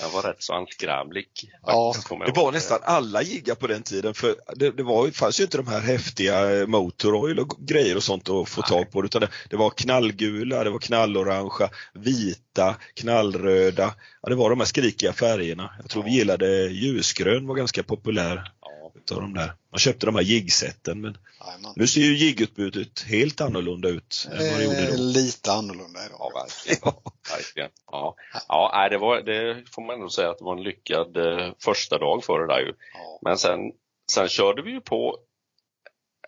Den 0.00 0.10
var 0.12 0.22
rätt 0.22 0.42
så 0.42 0.52
anskrämlig. 0.52 1.26
Ja, 1.66 1.94
Det 2.26 2.40
var 2.40 2.52
nästan 2.52 2.78
alla 2.82 3.22
jiggar 3.22 3.54
på 3.54 3.66
den 3.66 3.82
tiden 3.82 4.14
för 4.14 4.34
det, 4.56 4.70
det 4.70 4.82
var, 4.82 5.10
fanns 5.10 5.40
ju 5.40 5.44
inte 5.44 5.56
de 5.56 5.66
här 5.66 5.80
häftiga 5.80 6.66
motoroil 6.66 7.38
och 7.38 7.54
grejer 7.58 7.96
och 7.96 8.02
sånt 8.02 8.28
att 8.28 8.48
få 8.48 8.60
Nej. 8.60 8.68
tag 8.68 8.90
på 8.92 9.04
utan 9.04 9.20
det, 9.20 9.28
det 9.50 9.56
var 9.56 9.70
knallgula, 9.70 10.64
det 10.64 10.70
var 10.70 10.78
knallorangea, 10.78 11.70
vita, 11.94 12.76
knallröda. 12.94 13.94
Ja, 14.22 14.28
det 14.28 14.34
var 14.34 14.50
de 14.50 14.58
här 14.58 14.66
skrikiga 14.66 15.12
färgerna. 15.12 15.70
Jag 15.80 15.90
tror 15.90 16.02
vi 16.02 16.10
gillade 16.10 16.66
ljusgrön 16.66 17.46
var 17.46 17.54
ganska 17.54 17.82
populär 17.82 18.52
Ja, 18.60 18.87
utav 19.02 19.20
de 19.20 19.34
där. 19.34 19.52
Man 19.72 19.78
köpte 19.78 20.06
de 20.06 20.14
här 20.14 20.22
jiggsätten 20.22 21.00
men 21.00 21.18
jajamän. 21.46 21.72
nu 21.76 21.86
ser 21.86 22.00
ju 22.00 22.16
jiggutbudet 22.16 23.00
helt 23.02 23.40
annorlunda 23.40 23.88
ut 23.88 24.28
än 24.32 24.50
vad 24.50 24.58
det 24.58 24.64
gjorde 24.64 24.78
Eh, 24.82 24.90
då. 24.90 24.96
Lite 25.02 25.52
annorlunda 25.52 26.06
idag. 26.06 26.16
ja 26.20 26.30
verkligen. 26.34 26.78
Ja. 26.84 27.02
verkligen. 27.36 27.70
Ja, 27.90 28.14
ja 28.48 28.88
det, 28.90 28.98
var, 28.98 29.20
det 29.22 29.64
får 29.72 29.82
man 29.82 29.94
ändå 29.94 30.08
säga 30.10 30.30
att 30.30 30.38
det 30.38 30.44
var 30.44 30.56
en 30.56 30.62
lyckad 30.62 31.16
eh, 31.16 31.52
första 31.58 31.98
dag 31.98 32.24
för 32.24 32.38
det 32.38 32.46
där 32.46 32.60
ju. 32.60 32.72
Ja. 32.94 33.18
Men 33.22 33.38
sen, 33.38 33.58
sen 34.12 34.28
körde 34.28 34.62
vi 34.62 34.70
ju 34.70 34.80
på, 34.80 35.16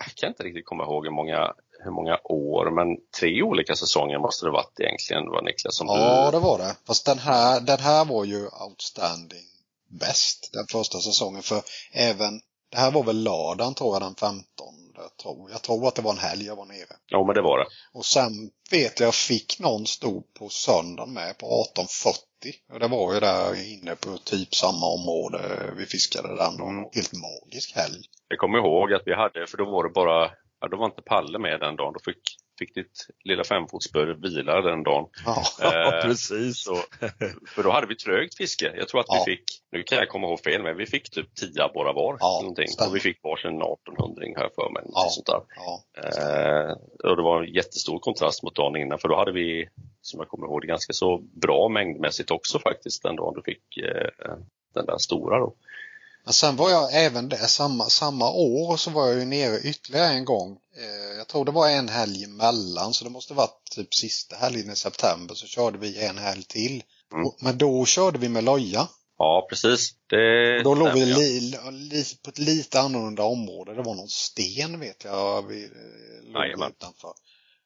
jag 0.00 0.14
kan 0.14 0.28
inte 0.28 0.42
riktigt 0.42 0.66
komma 0.66 0.84
ihåg 0.84 1.04
hur 1.04 1.12
många, 1.12 1.52
hur 1.84 1.90
många 1.90 2.18
år, 2.24 2.70
men 2.70 2.86
tre 3.20 3.42
olika 3.42 3.76
säsonger 3.76 4.18
måste 4.18 4.46
det 4.46 4.50
varit 4.50 4.80
egentligen, 4.80 5.26
var 5.30 5.42
Niklas, 5.42 5.76
som 5.76 5.86
ja, 5.86 6.24
du... 6.30 6.36
det 6.38 6.42
var 6.44 6.58
det. 6.58 6.76
Fast 6.86 7.06
den 7.06 7.18
här, 7.18 7.60
den 7.60 7.78
här 7.80 8.04
var 8.04 8.24
ju 8.24 8.48
outstanding 8.48 9.46
bäst 10.00 10.50
den 10.52 10.66
första 10.66 10.98
säsongen. 10.98 11.42
För 11.42 11.62
även, 11.92 12.40
det 12.70 12.78
här 12.78 12.90
var 12.90 13.04
väl 13.04 13.22
lördagen 13.22 13.74
tror 13.74 13.94
jag 13.94 14.02
den 14.02 14.14
15. 14.14 14.44
Jag 14.94 15.16
tror, 15.16 15.50
jag 15.50 15.62
tror 15.62 15.88
att 15.88 15.94
det 15.94 16.02
var 16.02 16.10
en 16.12 16.18
helg 16.18 16.46
jag 16.46 16.56
var 16.56 16.66
nere. 16.66 16.96
Ja, 17.06 17.24
men 17.26 17.34
det 17.34 17.42
var 17.42 17.58
det. 17.58 17.66
Och 17.92 18.04
sen 18.04 18.32
vet 18.70 19.00
jag, 19.00 19.14
fick 19.14 19.58
någon 19.60 19.86
stor 19.86 20.22
på 20.38 20.48
söndagen 20.48 21.12
med 21.14 21.38
på 21.38 21.46
1840. 21.46 22.20
Och 22.72 22.80
det 22.80 22.88
var 22.88 23.14
ju 23.14 23.20
där 23.20 23.72
inne 23.72 23.96
på 23.96 24.18
typ 24.18 24.54
samma 24.54 24.86
område 24.86 25.38
vi 25.76 25.86
fiskade 25.86 26.28
den 26.28 26.56
dagen. 26.56 26.78
Mm. 26.78 26.90
Helt 26.92 27.12
magisk 27.12 27.76
helg. 27.76 28.02
Jag 28.28 28.38
kommer 28.38 28.58
ihåg 28.58 28.92
att 28.92 29.02
vi 29.04 29.14
hade, 29.14 29.46
för 29.46 29.58
då 29.58 29.64
var 29.64 29.84
det 29.84 29.90
bara, 29.90 30.30
ja, 30.60 30.68
då 30.68 30.76
var 30.76 30.86
inte 30.86 31.02
Palle 31.02 31.38
med 31.38 31.60
den 31.60 31.76
dagen. 31.76 31.92
Då 31.92 32.00
fick, 32.04 32.22
fick 32.66 32.74
ditt 32.74 33.06
lilla 33.24 33.44
femfotsspö 33.44 34.14
vila 34.14 34.60
den 34.60 34.82
dagen. 34.82 35.06
Ja. 35.26 35.44
Eh, 35.62 36.02
precis. 36.02 36.62
Så, 36.64 36.76
för 37.54 37.62
då 37.62 37.70
hade 37.70 37.86
vi 37.86 37.96
trögt 37.96 38.36
fiske. 38.36 38.72
Jag 38.76 38.88
tror 38.88 39.00
att 39.00 39.06
Ja. 39.08 39.24
vi 39.26 39.32
fick, 39.36 39.44
nu 39.72 39.82
kan 39.82 39.98
jag 39.98 40.08
komma 40.08 40.26
ihåg 40.26 40.40
fel, 40.40 40.62
men 40.62 40.76
vi 40.76 40.86
fick 40.86 41.10
typ 41.10 41.34
10 41.34 41.64
abborrar 41.64 41.94
var. 41.94 42.16
Ja, 42.20 42.38
någonting. 42.42 42.68
Och 42.88 42.96
vi 42.96 43.00
fick 43.00 43.22
varsin 43.22 43.62
1800 43.62 44.40
här 44.40 44.50
för 44.54 44.70
mig. 44.72 44.82
Ja. 44.86 45.06
Sånt 45.10 45.26
där. 45.26 45.40
Ja. 45.56 45.82
Eh, 46.04 47.10
och 47.10 47.16
det 47.16 47.22
var 47.22 47.42
en 47.42 47.52
jättestor 47.54 47.98
kontrast 47.98 48.42
mot 48.42 48.54
dagen 48.54 48.76
innan, 48.76 48.98
för 48.98 49.08
då 49.08 49.16
hade 49.16 49.32
vi, 49.32 49.68
som 50.02 50.20
jag 50.20 50.28
kommer 50.28 50.46
ihåg, 50.46 50.60
det 50.60 50.66
ganska 50.66 50.92
så 50.92 51.18
bra 51.18 51.68
mängdmässigt 51.68 52.30
också 52.30 52.58
faktiskt 52.58 53.02
den 53.02 53.16
dagen 53.16 53.34
du 53.36 53.42
fick 53.42 53.76
eh, 53.76 54.34
den 54.74 54.86
där 54.86 54.98
stora 54.98 55.38
då. 55.38 55.54
Men 56.24 56.32
sen 56.32 56.56
var 56.56 56.70
jag 56.70 57.04
även 57.04 57.28
där 57.28 57.36
samma, 57.36 57.84
samma 57.84 58.30
år 58.30 58.76
så 58.76 58.90
var 58.90 59.06
jag 59.08 59.18
ju 59.18 59.24
nere 59.24 59.60
ytterligare 59.60 60.08
en 60.08 60.24
gång. 60.24 60.58
Eh, 60.76 61.16
jag 61.18 61.28
tror 61.28 61.44
det 61.44 61.50
var 61.50 61.68
en 61.68 61.88
helg 61.88 62.24
emellan 62.24 62.94
så 62.94 63.04
det 63.04 63.10
måste 63.10 63.34
varit 63.34 63.70
typ 63.70 63.94
sista 63.94 64.36
helgen 64.36 64.70
i 64.70 64.76
september 64.76 65.34
så 65.34 65.46
körde 65.46 65.78
vi 65.78 66.04
en 66.04 66.18
helg 66.18 66.42
till. 66.42 66.82
Mm. 67.12 67.26
Och, 67.26 67.36
men 67.40 67.58
då 67.58 67.86
körde 67.86 68.18
vi 68.18 68.28
med 68.28 68.44
loja. 68.44 68.88
Ja, 69.18 69.46
precis. 69.50 69.90
Det 70.10 70.62
då 70.62 70.74
låg 70.74 70.92
vi 70.92 71.06
li, 71.06 71.40
li, 71.70 72.04
på 72.22 72.30
ett 72.30 72.38
lite 72.38 72.80
annorlunda 72.80 73.22
område. 73.22 73.74
Det 73.74 73.82
var 73.82 73.94
någon 73.94 74.08
sten 74.08 74.80
vet 74.80 75.04
jag 75.04 75.46
vi 75.48 75.64
eh, 75.64 75.70
låg 76.32 76.42
Jajamän. 76.42 76.70
utanför. 76.70 77.12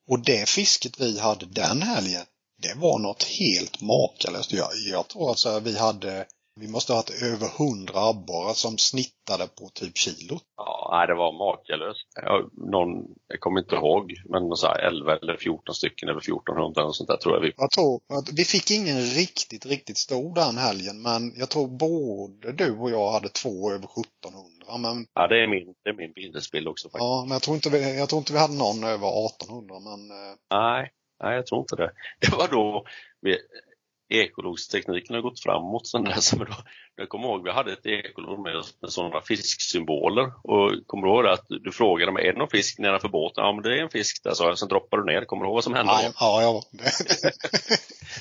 Och 0.09 0.19
det 0.19 0.49
fisket 0.49 1.01
vi 1.01 1.19
hade 1.19 1.47
den 1.47 1.83
helgen, 1.83 2.25
det 2.63 2.75
var 2.75 2.99
något 2.99 3.23
helt 3.23 3.81
makalöst. 3.81 4.53
Jag, 4.53 4.69
jag 4.91 5.09
tror 5.09 5.31
alltså 5.31 5.61
vi 5.61 5.79
hade, 5.79 6.27
vi 6.61 6.69
måste 6.69 6.93
ha 6.93 6.99
haft 6.99 7.23
över 7.23 7.49
hundra 7.59 8.01
abborrar 8.01 8.53
som 8.53 8.79
snittade 8.79 9.47
på 9.59 9.69
typ 9.69 9.97
kilo. 9.99 10.41
Ja, 10.57 11.05
det 11.07 11.15
var 11.15 11.33
makalöst. 11.33 12.07
Någon, 12.53 12.89
jag 13.29 13.41
kommer 13.41 13.61
inte 13.61 13.75
ihåg, 13.75 14.15
men 14.25 14.57
så 14.57 14.67
här 14.67 14.79
11 14.79 15.17
eller 15.17 15.37
14 15.37 15.75
stycken 15.75 16.09
över 16.09 16.21
1400 16.21 16.85
och 16.85 16.97
sånt 16.97 17.09
där 17.09 17.17
tror 17.17 17.35
jag 17.35 17.41
vi 17.41 17.53
Jag 17.57 17.71
tror 17.71 18.01
att 18.19 18.33
vi 18.33 18.45
fick 18.45 18.71
ingen 18.71 19.01
riktigt, 19.01 19.67
riktigt 19.67 19.97
stor 19.99 20.35
den 20.35 20.57
helgen 20.57 21.03
men 21.03 21.33
jag 21.37 21.51
tror 21.51 21.69
både 21.69 22.53
du 22.53 22.71
och 22.79 22.91
jag 22.91 23.13
hade 23.13 23.29
två 23.29 23.71
över 23.71 23.89
1700. 24.01 24.79
Men, 24.79 25.07
Ja, 25.15 25.27
det 25.27 25.43
är 25.43 25.47
min, 25.47 25.75
det 25.85 25.91
är 25.91 25.95
min 25.95 26.13
bildespill 26.13 26.69
också 26.69 26.89
faktiskt. 26.89 27.03
ja, 27.05 27.25
men 27.27 27.33
jag, 27.33 27.43
tror 27.43 27.55
inte 27.55 27.71
vi, 27.71 27.99
jag 27.99 28.09
tror 28.09 28.19
inte 28.19 28.33
vi 28.33 28.39
hade 28.39 28.55
någon 28.55 28.85
över 28.85 29.27
1800 29.27 29.75
men 29.81 30.01
eh, 30.11 30.35
Nej, 30.51 30.91
nej, 31.23 31.35
jag 31.37 31.47
tror 31.47 31.61
inte 31.61 31.77
det. 31.77 31.91
Det 32.21 32.37
var 32.37 32.49
då 32.49 32.85
ekologstekniken 34.21 35.15
har 35.15 35.23
gått 35.23 35.41
framåt 35.41 35.87
sen 35.87 36.05
dess. 36.05 36.35
Men 36.35 36.47
då, 36.47 36.55
jag 36.97 37.09
kommer 37.09 37.29
ihåg, 37.29 37.45
vi 37.45 37.51
hade 37.51 37.73
ett 37.73 37.87
ekolod 37.87 38.41
med, 38.41 38.57
oss 38.57 38.75
med 38.81 38.93
sådana 38.93 39.21
fisksymboler. 39.21 40.33
Och 40.43 40.87
kommer 40.87 41.07
du 41.07 41.13
ihåg 41.13 41.27
att 41.27 41.47
du 41.49 41.73
frågade 41.73 42.13
mig, 42.13 42.27
är 42.29 42.33
det 42.33 42.39
någon 42.39 42.49
fisk 42.49 42.79
nedanför 42.79 43.09
båten? 43.09 43.45
Ja, 43.45 43.53
men 43.53 43.63
det 43.63 43.79
är 43.79 43.83
en 43.83 43.91
fisk 43.91 44.25
där, 44.25 44.35
sa 44.35 44.45
jag. 44.45 44.59
Sen 44.59 44.69
droppade 44.69 45.03
du 45.03 45.13
ner. 45.13 45.25
Kommer 45.25 45.45
du 45.45 45.49
ihåg 45.49 45.55
vad 45.55 45.65
som 45.65 45.75
hände 45.75 45.93
då? 45.93 46.13
ja, 46.21 46.43
ja. 46.43 46.63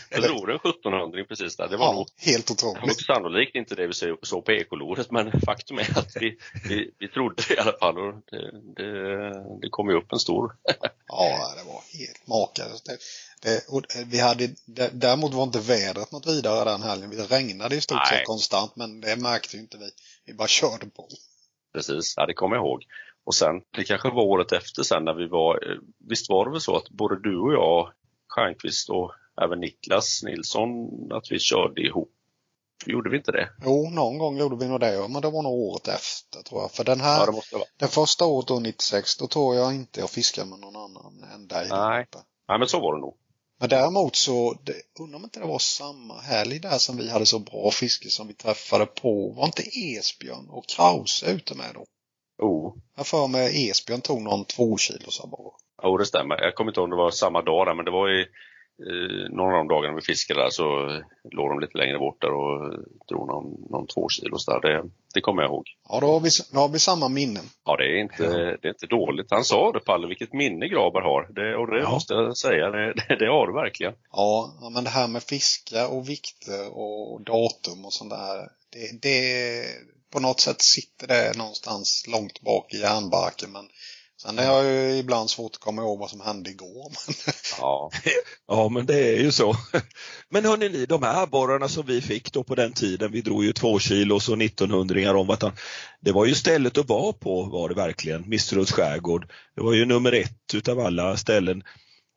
Jag 0.09 0.21
drog 0.21 0.50
en 0.50 0.55
1700 0.55 1.23
precis 1.27 1.55
där. 1.55 1.67
Det 1.67 1.77
var 1.77 1.85
ja, 1.85 1.93
nog 1.93 2.07
helt 2.17 2.47
det 2.47 2.63
var 2.63 2.73
nog 2.73 2.77
otroligt. 2.77 3.05
sannolikt 3.05 3.55
inte 3.55 3.75
det 3.75 3.88
vi 3.88 3.93
såg 4.23 4.45
på 4.45 4.51
ekolodet, 4.51 5.12
men 5.12 5.41
faktum 5.41 5.77
är 5.77 5.97
att 5.97 6.12
vi, 6.19 6.38
vi, 6.69 6.91
vi 7.00 7.07
trodde 7.07 7.43
det 7.47 7.53
i 7.53 7.57
alla 7.57 7.77
fall. 7.79 7.97
Och 7.97 8.13
det, 8.31 8.51
det, 8.75 9.29
det 9.62 9.69
kom 9.69 9.89
ju 9.89 9.97
upp 9.97 10.12
en 10.12 10.19
stor. 10.19 10.55
Ja, 11.07 11.53
det 11.57 11.63
var 11.71 11.81
helt 12.00 12.27
makalöst. 12.27 12.89
Det, 13.43 13.50
det, 13.50 13.65
och 13.69 13.81
vi 14.05 14.19
hade, 14.19 14.50
däremot 14.91 15.33
var 15.33 15.43
inte 15.43 15.59
vädret 15.59 16.12
något 16.12 16.27
vidare 16.27 16.69
den 16.69 16.81
helgen. 16.81 17.09
Det 17.09 17.23
regnade 17.23 17.75
i 17.75 17.81
stort 17.81 17.97
Nej. 17.97 18.17
sett 18.17 18.27
konstant 18.27 18.75
men 18.75 19.01
det 19.01 19.15
märkte 19.15 19.55
ju 19.55 19.62
inte 19.62 19.77
vi. 19.77 19.89
Vi 20.25 20.33
bara 20.33 20.47
körde 20.47 20.85
på. 20.85 21.07
Precis, 21.73 22.13
ja, 22.17 22.25
det 22.25 22.33
kommer 22.33 22.55
jag 22.55 22.65
ihåg. 22.65 22.83
Och 23.25 23.35
sen, 23.35 23.62
det 23.75 23.83
kanske 23.83 24.09
var 24.09 24.23
året 24.23 24.51
efter 24.51 24.83
sen 24.83 25.05
när 25.05 25.13
vi 25.13 25.27
var, 25.27 25.71
eh, 25.71 25.77
visst 26.09 26.29
var 26.29 26.45
det 26.45 26.51
väl 26.51 26.62
så 26.62 26.77
att 26.77 26.89
både 26.89 27.21
du 27.21 27.39
och 27.39 27.53
jag, 27.53 27.93
Stjernquist 28.27 28.89
och 28.89 29.12
även 29.41 29.59
Niklas 29.59 30.23
Nilsson, 30.23 30.89
att 31.12 31.31
vi 31.31 31.39
körde 31.39 31.81
ihop? 31.81 32.12
Gjorde 32.85 33.09
vi 33.09 33.17
inte 33.17 33.31
det? 33.31 33.50
Jo, 33.65 33.89
någon 33.89 34.17
gång 34.17 34.38
gjorde 34.38 34.55
vi 34.55 34.67
nog 34.67 34.79
det, 34.79 35.07
men 35.09 35.21
det 35.21 35.29
var 35.29 35.41
nog 35.41 35.53
året 35.53 35.88
efter 35.88 36.41
tror 36.41 36.62
jag. 36.62 36.71
För 36.71 36.83
den 36.83 37.01
här, 37.01 37.27
Ja, 37.51 37.65
det 37.77 37.88
första 37.88 38.25
året 38.25 38.47
då 38.47 38.59
96, 38.59 39.17
då 39.17 39.27
tror 39.27 39.55
jag 39.55 39.75
inte 39.75 40.00
jag 40.00 40.09
fiskade 40.09 40.50
med 40.50 40.59
någon 40.59 40.75
annan 40.75 41.23
än 41.33 41.47
dig. 41.47 41.67
Nej. 41.69 42.07
Nej, 42.47 42.59
men 42.59 42.67
så 42.67 42.79
var 42.79 42.95
det 42.95 43.01
nog. 43.01 43.17
Men 43.60 43.69
däremot 43.69 44.15
så, 44.15 44.53
det, 44.63 44.74
undrar 45.00 45.17
om 45.17 45.24
inte 45.24 45.39
det 45.39 45.45
var 45.45 45.60
samma 45.60 46.22
helg 46.22 46.60
där 46.60 46.77
som 46.77 46.98
vi 46.98 47.10
hade 47.10 47.25
så 47.25 47.39
bra 47.39 47.72
fiske 47.72 48.10
som 48.10 48.27
vi 48.27 48.33
träffade 48.33 48.86
på. 48.86 49.33
Var 49.38 49.45
inte 49.45 49.63
Esbjörn 49.79 50.50
och 50.50 50.67
Krause 50.67 51.25
ute 51.31 51.55
med 51.55 51.72
då? 51.74 51.86
Oh, 52.45 52.74
Jag 52.98 53.07
för 53.07 53.27
mig 53.27 53.69
Esbjörn 53.69 54.01
tog 54.01 54.22
någon 54.22 54.45
två 54.45 54.77
kilos 54.77 55.22
abborre. 55.24 55.53
oh, 55.83 55.98
det 56.00 56.05
stämmer. 56.05 56.41
Jag 56.41 56.55
kommer 56.55 56.72
inte 56.72 56.79
ihåg 56.79 56.86
om 56.86 56.89
det 56.89 57.03
var 57.03 57.12
samma 57.12 57.41
dag 57.41 57.67
där, 57.67 57.75
men 57.75 57.86
det 57.86 57.91
var 57.91 58.10
i 58.10 58.25
någon 59.30 59.51
av 59.53 59.58
de 59.58 59.68
dagarna 59.68 59.96
vi 59.96 60.01
fiskade 60.01 60.42
där 60.44 60.50
så 60.50 60.89
eh, 60.89 61.00
låg 61.32 61.50
de 61.50 61.60
lite 61.60 61.77
längre 61.77 62.00
bort 62.00 62.22
där 62.22 62.34
och 62.34 62.65
eh, 62.74 62.80
drog 63.10 63.27
någon, 63.27 63.68
någon 63.70 63.88
två 63.88 64.10
kilos 64.10 64.46
där. 64.46 64.62
Det, 64.62 64.84
det 65.13 65.22
kommer 65.22 65.42
jag 65.42 65.50
ihåg. 65.51 65.65
Ja, 65.89 66.00
då 66.00 66.08
har 66.08 66.20
vi, 66.20 66.30
då 66.53 66.60
har 66.60 66.70
vi 66.70 66.80
samma 66.80 67.08
minnen. 67.10 67.44
Ja, 67.65 67.77
det 67.77 67.84
är 67.84 67.98
inte, 68.01 68.24
det 68.62 68.68
är 68.68 68.70
inte 68.70 68.88
dåligt. 68.88 69.27
Han 69.32 69.44
sa 69.44 69.72
det, 69.72 69.80
Palle, 69.80 70.08
vilket 70.08 70.34
minne 70.34 70.68
Grabar 70.68 71.01
har. 71.01 71.27
Det, 71.34 71.56
och 71.56 71.68
det 71.68 71.80
Ja. 71.80 71.89
måste 71.92 72.13
jag 72.13 72.38
säga, 72.38 72.70
det, 72.70 72.94
det, 73.08 73.15
det 73.15 73.27
har 73.27 73.48
du 73.48 73.53
verkligen. 73.53 73.94
Ja, 74.12 74.53
ja, 74.62 74.70
men 74.70 74.84
det 74.84 74.89
här 74.89 75.08
med 75.08 75.24
fiska 75.24 75.88
och 75.88 76.10
vikter 76.10 76.77
och 76.77 77.22
datum 77.22 77.86
och 77.86 77.94
sånt 77.94 78.10
där. 78.12 78.50
Det, 78.74 79.01
det, 79.01 79.63
på 80.13 80.20
något 80.20 80.39
sätt 80.39 80.62
sitter 80.62 81.08
det 81.08 81.38
någonstans 81.38 82.06
långt 82.08 82.42
bak 82.42 82.74
i 82.74 82.77
hjärnbarken. 82.77 83.51
Men 83.51 83.65
sen 84.24 84.39
är 84.39 84.44
jag 84.44 84.65
ju 84.65 84.98
ibland 84.98 85.30
svårt 85.30 85.51
att 85.56 85.62
komma 85.62 85.82
ihåg 85.82 86.00
vad 86.00 86.10
som 86.10 86.22
hände 86.22 86.50
igår. 86.50 86.84
Men, 86.89 87.34
Ja, 87.60 87.92
Ja, 88.48 88.70
men 88.70 88.86
det 88.86 89.18
är 89.18 89.20
ju 89.20 89.32
så. 89.32 89.53
Men 90.30 90.46
hörni 90.46 90.70
ni, 90.70 90.86
de 90.86 91.03
här 91.03 91.24
abborrarna 91.24 91.68
som 91.68 91.86
vi 91.86 92.01
fick 92.01 92.34
då 92.34 92.44
på 92.44 92.56
den 92.56 92.74
tiden, 92.74 93.12
vi 93.12 93.22
drog 93.22 93.44
ju 93.44 93.53
två 93.53 93.80
kilos 93.80 94.30
och 94.30 94.42
1900 94.42 95.18
om 95.18 95.27
vartannat. 95.27 95.60
Det 96.00 96.12
var 96.12 96.25
ju 96.25 96.34
stället 96.36 96.77
att 96.77 96.89
vara 96.89 97.13
på 97.13 97.44
var 97.44 97.70
det 97.70 97.75
verkligen, 97.75 98.30
Misteröds 98.30 98.72
skärgård. 98.72 99.32
Det 99.56 99.62
var 99.62 99.74
ju 99.74 99.86
nummer 99.86 100.12
ett 100.12 100.53
utav 100.53 100.80
alla 100.80 101.18
ställen. 101.18 101.63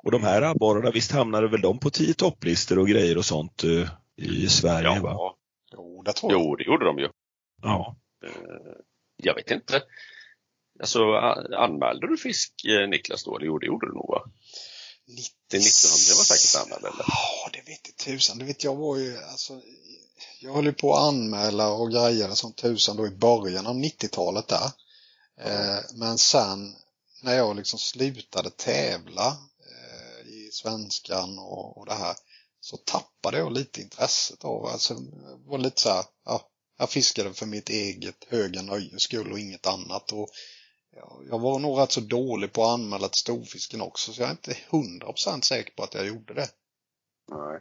Och 0.05 0.11
de 0.11 0.23
här 0.23 0.43
abborrarna, 0.43 0.91
visst 0.91 1.13
hamnade 1.13 1.49
väl 1.49 1.61
de 1.61 1.79
på 1.79 1.91
tio 1.91 2.15
topplistor 2.15 2.79
och 2.79 2.89
grejer 2.89 3.19
och 3.19 3.25
sånt 3.25 3.65
eh, 3.65 3.89
i 4.17 4.49
Sverige? 4.49 5.01
Va? 5.01 5.11
ja. 5.11 5.37
jo, 5.73 6.03
det 6.03 6.13
tror 6.13 6.33
jag. 6.33 6.41
Jo, 6.41 6.57
det 6.57 6.65
gjorde 6.65 6.85
de 6.85 6.99
ju. 6.99 7.09
Ja. 7.63 7.97
Eh, 8.25 8.31
Jag 9.17 9.35
vet 9.35 9.51
inte. 9.51 9.83
Alltså, 10.81 11.13
anmälde 11.59 12.07
du 12.07 12.17
fisk, 12.17 12.65
eh, 12.65 12.89
Niklas, 12.89 13.25
då? 13.25 13.37
Eller 13.37 13.47
jo, 13.47 13.59
det 13.59 13.67
gjorde 13.67 13.87
du 13.87 13.95
nog, 13.95 14.09
va? 14.09 14.23
90... 15.09 15.31
Till 15.51 15.61
1900 15.61 16.15
var 16.17 16.25
säkert 16.25 16.63
anmäld, 16.63 16.95
eller? 16.95 17.05
Ja, 17.09 17.51
det 17.53 17.59
vet 17.59 17.87
inte 17.87 18.05
tusan. 18.05 18.39
Det 18.39 18.45
vet 18.45 18.65
jag 18.65 18.77
var 18.77 18.97
ju, 18.97 19.19
alltså, 19.19 19.61
jag 20.41 20.55
höll 20.55 20.65
ju 20.65 20.73
på 20.73 20.95
att 20.95 21.09
anmäla 21.09 21.69
och 21.69 21.91
grejer 21.91 22.31
som 22.31 22.53
tusan 22.53 22.97
då 22.97 23.07
i 23.07 23.11
början 23.11 23.67
av 23.67 23.75
90-talet 23.75 24.49
där. 24.49 24.71
Eh, 25.41 25.79
men 25.95 26.19
sen 26.19 26.77
när 27.23 27.37
jag 27.37 27.57
liksom 27.57 27.79
slutade 27.79 28.51
tävla 28.51 29.27
eh, 29.71 30.29
i 30.29 30.51
svenskan 30.53 31.39
och, 31.39 31.79
och 31.79 31.87
det 31.87 31.95
här 31.95 32.17
så 32.61 32.77
tappade 32.77 33.39
jag 33.39 33.53
lite 33.53 33.81
intresset 33.81 34.45
av, 34.45 34.67
alltså 34.67 34.97
var 35.47 35.59
lite 35.59 35.81
så 35.81 35.89
här, 35.89 36.05
ja, 36.25 36.49
jag 36.79 36.91
fiskade 36.91 37.35
för 37.35 37.47
mitt 37.47 37.69
eget 37.69 38.25
höga 38.29 38.63
nöjes 38.63 39.03
skull 39.03 39.33
och 39.33 39.39
inget 39.39 39.67
annat. 39.67 40.13
Och 40.13 40.29
jag 41.31 41.39
var 41.39 41.59
nog 41.59 41.79
rätt 41.79 41.93
så 41.93 42.01
dålig 42.01 42.53
på 42.53 42.63
att 42.65 42.71
anmäla 42.81 43.09
till 43.09 43.19
storfisken 43.19 43.81
också 43.81 44.13
så 44.13 44.23
jag 44.23 44.29
är 44.29 44.33
inte 44.33 44.57
hundra 44.71 45.07
procent 45.07 45.45
säker 45.45 45.73
på 45.77 45.83
att 45.83 45.95
jag 45.95 46.07
gjorde 46.07 46.35
det. 46.35 46.47
Nej. 47.33 47.61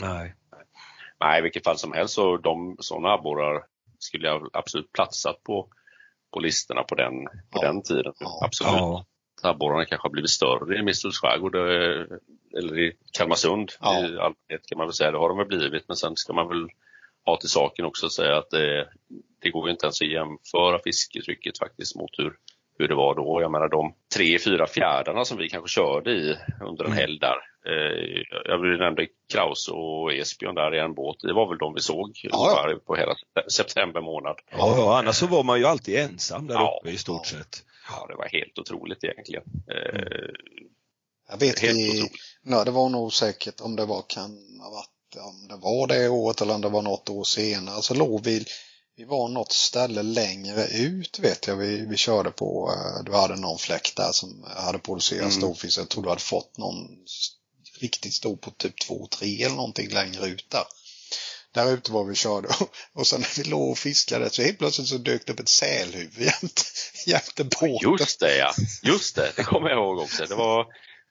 Nej. 0.00 0.34
Nej, 1.20 1.38
i 1.38 1.42
vilket 1.42 1.64
fall 1.64 1.78
som 1.78 1.92
helst 1.92 2.14
så 2.14 2.36
de 2.36 2.76
sådana 2.80 3.08
abborrar 3.14 3.64
skulle 3.98 4.28
jag 4.28 4.48
absolut 4.52 4.92
platsat 4.92 5.42
på, 5.42 5.68
på 6.32 6.40
listorna 6.40 6.82
på 6.82 6.94
den, 6.94 7.24
på 7.24 7.38
Ja. 7.50 7.60
den 7.62 7.82
tiden. 7.82 8.12
Ja. 8.18 8.40
Absolut. 8.44 8.72
Ja. 8.72 9.04
Abborrarna 9.42 9.84
kanske 9.84 10.04
har 10.04 10.12
blivit 10.12 10.30
större 10.30 10.78
i 10.78 10.82
Misteröds 10.82 11.18
skärgård 11.18 11.54
eh, 11.56 12.06
eller 12.58 12.78
i 12.78 12.96
Kalmarsund 13.12 13.72
Ja. 13.80 13.98
i 13.98 14.02
allmänhet 14.04 14.66
kan 14.68 14.78
man 14.78 14.86
väl 14.86 14.94
säga. 14.94 15.10
Det 15.10 15.18
har 15.18 15.28
de 15.28 15.38
väl 15.38 15.46
blivit 15.46 15.88
men 15.88 15.96
sen 15.96 16.16
ska 16.16 16.32
man 16.32 16.48
väl 16.48 16.68
ha 17.24 17.36
till 17.36 17.48
saken 17.48 17.84
också 17.84 18.06
att 18.06 18.12
säga 18.12 18.38
att 18.38 18.50
det, 18.50 18.88
det 19.38 19.50
går 19.50 19.66
ju 19.68 19.72
inte 19.72 19.86
ens 19.86 20.02
att 20.02 20.08
jämföra 20.08 20.78
fisketrycket 20.84 21.58
faktiskt 21.58 21.96
mot 21.96 22.10
hur, 22.18 22.36
hur 22.80 22.88
det 22.88 22.94
var 22.94 23.14
då. 23.14 23.38
Jag 23.42 23.50
menar 23.52 23.68
de 23.68 23.94
tre, 24.16 24.38
fyra 24.38 24.66
fjärdarna 24.66 25.24
som 25.24 25.38
vi 25.38 25.48
kanske 25.48 25.68
körde 25.80 26.10
i 26.10 26.36
under 26.64 26.84
en 26.84 26.90
Mm. 26.90 26.98
helg 26.98 27.18
där. 27.18 27.36
Eh, 27.66 28.22
jag 28.44 28.78
nämnde 28.78 29.06
Kraus 29.32 29.68
och 29.68 30.12
Esbjörn 30.14 30.54
där 30.54 30.74
i 30.74 30.78
en 30.78 30.94
båt. 30.94 31.16
Det 31.22 31.32
var 31.32 31.48
väl 31.48 31.58
de 31.58 31.74
vi 31.74 31.80
såg 31.80 32.10
Ja, 32.22 32.72
på 32.86 32.96
hela 32.96 33.14
september 33.52 34.00
månad. 34.00 34.36
Ja, 34.50 34.74
ja, 34.76 34.98
annars 34.98 35.16
så 35.16 35.26
var 35.26 35.42
man 35.44 35.58
ju 35.58 35.64
alltid 35.64 35.98
ensam 35.98 36.46
där 36.46 36.54
Ja, 36.54 36.80
uppe 36.82 36.90
i 36.90 36.98
stort 36.98 37.26
sett. 37.26 37.64
Ja, 37.90 38.06
det 38.08 38.14
var 38.16 38.28
helt 38.28 38.58
otroligt 38.58 39.04
egentligen. 39.04 39.42
Mm. 39.70 39.96
Eh, 39.96 40.28
Jag 41.30 41.38
vet 41.40 41.58
helt 41.60 41.76
vi, 41.78 41.88
otroligt. 41.90 42.12
nej, 42.42 42.64
det 42.64 42.70
var 42.70 42.88
nog 42.88 43.12
säkert 43.12 43.60
om 43.60 43.76
det 43.76 43.84
var, 43.86 44.02
kan 44.08 44.30
ha 44.62 44.70
varit, 44.70 45.24
om 45.26 45.48
det 45.48 45.56
var 45.56 45.86
det 45.86 46.08
året 46.08 46.40
eller 46.40 46.54
om 46.54 46.60
det 46.60 46.68
var 46.68 46.82
något 46.82 47.10
år 47.10 47.24
senare 47.24 47.82
så 47.82 47.94
låg 47.94 48.24
vi, 48.24 48.44
vi 49.00 49.06
var 49.06 49.28
något 49.28 49.52
ställe 49.52 50.02
längre 50.02 50.66
ut 50.66 51.18
vet 51.18 51.46
jag 51.46 51.56
vi, 51.56 51.86
vi 51.86 51.96
körde 51.96 52.30
på, 52.30 52.72
eh, 52.72 53.04
du 53.04 53.12
hade 53.12 53.36
någon 53.36 53.58
fläkt 53.58 53.96
där 53.96 54.12
som 54.12 54.44
hade 54.56 54.78
producerat 54.78 55.20
Mm. 55.20 55.32
storfisk. 55.32 55.78
Jag 55.78 55.88
tror 55.88 56.02
du 56.02 56.08
hade 56.08 56.20
fått 56.20 56.56
någon 56.58 56.76
riktigt 57.80 58.14
stor 58.14 58.36
på 58.36 58.50
typ 58.50 58.74
2-3 58.88 59.44
eller 59.46 59.56
någonting 59.56 59.88
längre 59.90 60.26
ut 60.26 60.50
där. 60.50 60.62
Där 61.52 61.72
ute 61.72 61.92
var 61.92 62.04
vi 62.04 62.14
körde 62.14 62.48
och 62.94 63.06
sen 63.06 63.20
när 63.20 63.42
vi 63.42 63.50
låg 63.50 63.70
och 63.70 63.78
fiskade 63.78 64.30
så 64.30 64.42
helt 64.42 64.58
plötsligt 64.58 64.88
så 64.88 64.98
dök 64.98 65.26
det 65.26 65.32
upp 65.32 65.40
ett 65.40 65.48
sälhuvud 65.48 66.18
jämte, 66.26 66.62
jämte 67.06 67.44
båten. 67.44 67.90
Just 67.98 68.20
det 68.20 68.36
ja, 68.36 68.52
just 68.82 69.16
det, 69.16 69.32
det 69.36 69.42
kommer 69.44 69.68
jag 69.68 69.78
ihåg 69.78 69.98
också. 69.98 70.24
Det 70.26 70.34
var 70.34 70.66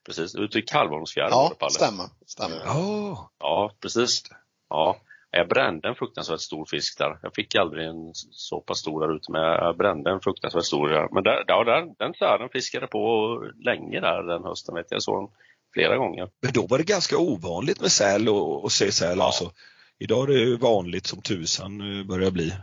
precis 0.05 0.35
ute 0.35 0.59
i 0.59 0.61
Kalvholmsfjärden 0.61 1.31
var 1.31 1.43
Ja, 1.43 1.49
det, 1.49 1.55
Palle. 1.55 1.71
stämmer. 1.73 2.09
stämmer. 2.27 2.61
Ja, 2.65 3.31
Ja, 3.39 3.71
precis. 3.81 4.21
Ja, 4.69 5.01
jag 5.31 5.47
brände 5.47 5.87
en 5.87 5.95
fruktansvärt 5.95 6.39
stor 6.39 6.65
fisk 6.65 6.97
där. 6.97 7.19
Jag 7.23 7.35
fick 7.35 7.55
aldrig 7.55 7.87
en 7.87 8.11
så 8.31 8.61
pass 8.61 8.79
stor 8.79 9.01
där 9.01 9.15
ute, 9.15 9.31
men 9.31 9.41
jag 9.41 9.77
brände 9.77 10.11
en 10.11 10.19
fruktansvärt 10.21 10.65
stor 10.65 10.89
där. 10.89 11.07
Men 11.11 11.23
där, 11.23 11.43
ja, 11.47 11.63
där, 11.63 11.81
den 11.97 12.13
sälen 12.13 12.49
fiskade 12.49 12.87
på 12.87 12.99
länge 13.65 13.99
där 13.99 14.23
den 14.23 14.43
hösten, 14.43 14.75
vet 14.75 14.85
jag. 14.89 14.95
jag 14.95 15.03
såg 15.03 15.23
den 15.23 15.29
flera 15.73 15.97
gånger. 15.97 16.29
men 16.41 16.51
då 16.53 16.67
var 16.67 16.77
det 16.77 16.83
ganska 16.83 17.17
ovanligt 17.17 17.81
med 17.81 17.91
säl 17.91 18.29
och, 18.29 18.63
och 18.63 18.71
se 18.71 18.91
säl 18.91 19.17
Ja. 19.17 19.25
alltså. 19.25 19.51
Idag 19.99 20.23
är 20.23 20.33
det 20.33 20.39
ju 20.39 20.57
vanligt 20.57 21.07
som 21.07 21.21
tusan 21.21 21.99
eh, 21.99 22.05
börjar 22.05 22.31
bli 22.31 22.53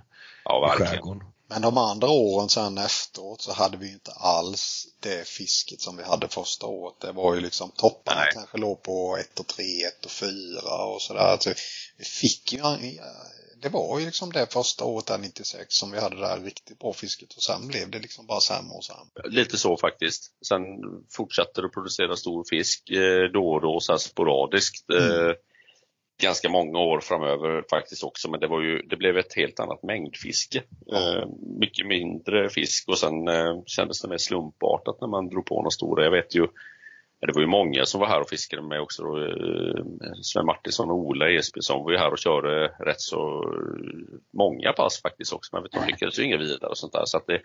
Ja, 0.45 0.75
i 0.75 0.79
skärgården. 0.83 1.23
Men 1.49 1.63
de 1.63 1.79
andra 1.79 2.09
åren 2.09 2.49
sen 2.49 2.79
efteråt 2.79 3.41
så 3.43 3.53
hade 3.53 3.77
vi 3.77 3.93
inte 3.93 4.11
alls 4.13 4.87
det 5.03 5.29
fisket 5.29 5.81
som 5.81 5.97
vi 5.97 6.03
hade 6.03 6.29
första 6.29 6.67
året. 6.67 6.95
Det 7.01 7.13
var 7.13 7.35
ju 7.35 7.41
liksom 7.41 7.71
topparna 7.77 8.21
Nej. 8.21 8.31
kanske 8.35 8.59
låg 8.59 8.83
på 8.83 9.17
1 9.21 9.41
och 9.41 9.47
3, 9.47 9.65
1 9.65 10.05
och 10.05 10.11
4 10.11 10.85
och 10.95 11.03
sådär. 11.03 11.21
Alltså, 11.21 11.51
vi 11.51 11.55
fick 11.99 12.53
ju, 12.53 12.59
det 13.63 13.69
var 13.69 13.99
ju 13.99 14.07
liksom 14.07 14.33
det 14.33 14.53
första 14.53 14.85
året 14.85 15.07
där 15.07 15.19
96 15.19 15.67
som 15.69 15.91
vi 15.91 16.01
hade 16.01 16.17
det 16.17 16.23
där 16.23 16.41
riktigt 16.41 16.79
bra 16.79 16.93
fisket 16.93 17.35
och 17.35 17.43
sen 17.43 17.69
blev 17.69 17.91
det 17.91 17.99
liksom 17.99 18.27
bara 18.27 18.41
sämre 18.41 18.75
och 18.77 18.85
sämre. 18.85 19.29
Lite 19.29 19.59
så 19.59 19.77
faktiskt. 19.77 20.33
Sen 20.49 20.63
fortsatte 21.11 21.61
det 21.61 21.67
att 21.67 21.73
producera 21.73 22.17
stor 22.17 22.45
fisk 22.51 22.91
eh, 22.91 23.25
då 23.33 23.49
och 23.49 23.61
då, 23.61 23.81
så 23.81 23.93
här 23.93 23.99
sporadiskt. 23.99 24.91
Eh, 24.91 25.33
ganska 26.23 26.49
många 26.49 26.79
år 26.79 27.01
framöver 27.01 27.65
faktiskt 27.71 28.05
också, 28.05 28.31
men 28.31 28.41
det, 28.41 28.47
var 28.47 28.63
ju, 28.63 28.83
det 28.83 28.97
blev 28.97 29.19
ett 29.19 29.35
helt 29.35 29.61
annat 29.61 29.83
mängdfiske. 29.83 30.63
Eh, 30.93 31.29
mycket 31.61 31.87
mindre 31.87 32.49
fisk 32.51 32.89
och 32.89 32.99
sen 32.99 33.15
kändes 33.67 34.01
det 34.01 34.09
mer 34.09 34.19
slumpartat 34.19 35.01
när 35.01 35.09
man 35.09 35.29
drog 35.29 35.47
på 35.47 35.55
några 35.55 35.71
stora. 35.71 36.05
Jag 36.05 36.11
vet 36.11 36.35
ju, 36.35 36.47
det 37.21 37.33
var 37.33 37.41
ju 37.41 37.47
många 37.47 37.85
som 37.85 38.01
var 38.01 38.09
här 38.09 38.21
och 38.21 38.29
fiskade 38.29 38.63
med 38.63 38.81
också. 38.81 39.03
Då, 39.03 39.19
eh, 39.27 40.13
Sven 40.23 40.47
Martinsson 40.47 40.91
och 40.91 40.97
Ola 40.97 41.31
Esbjörnsson 41.31 41.85
var 41.85 41.91
ju 41.93 41.99
här 41.99 42.11
och 42.11 42.19
körde 42.19 42.69
rätt 42.69 43.01
så 43.01 43.43
eh, 43.43 44.19
många 44.33 44.73
pass 44.73 45.03
faktiskt 45.03 45.33
också, 45.33 45.57
men 45.57 45.69
de 45.73 45.87
lyckades 45.87 46.19
ju 46.19 46.23
inga 46.23 46.37
vidare 46.37 46.71
och 46.71 46.79
sånt 46.79 46.93
där. 46.93 47.05
Så 47.05 47.17
att 47.17 47.27
det, 47.27 47.41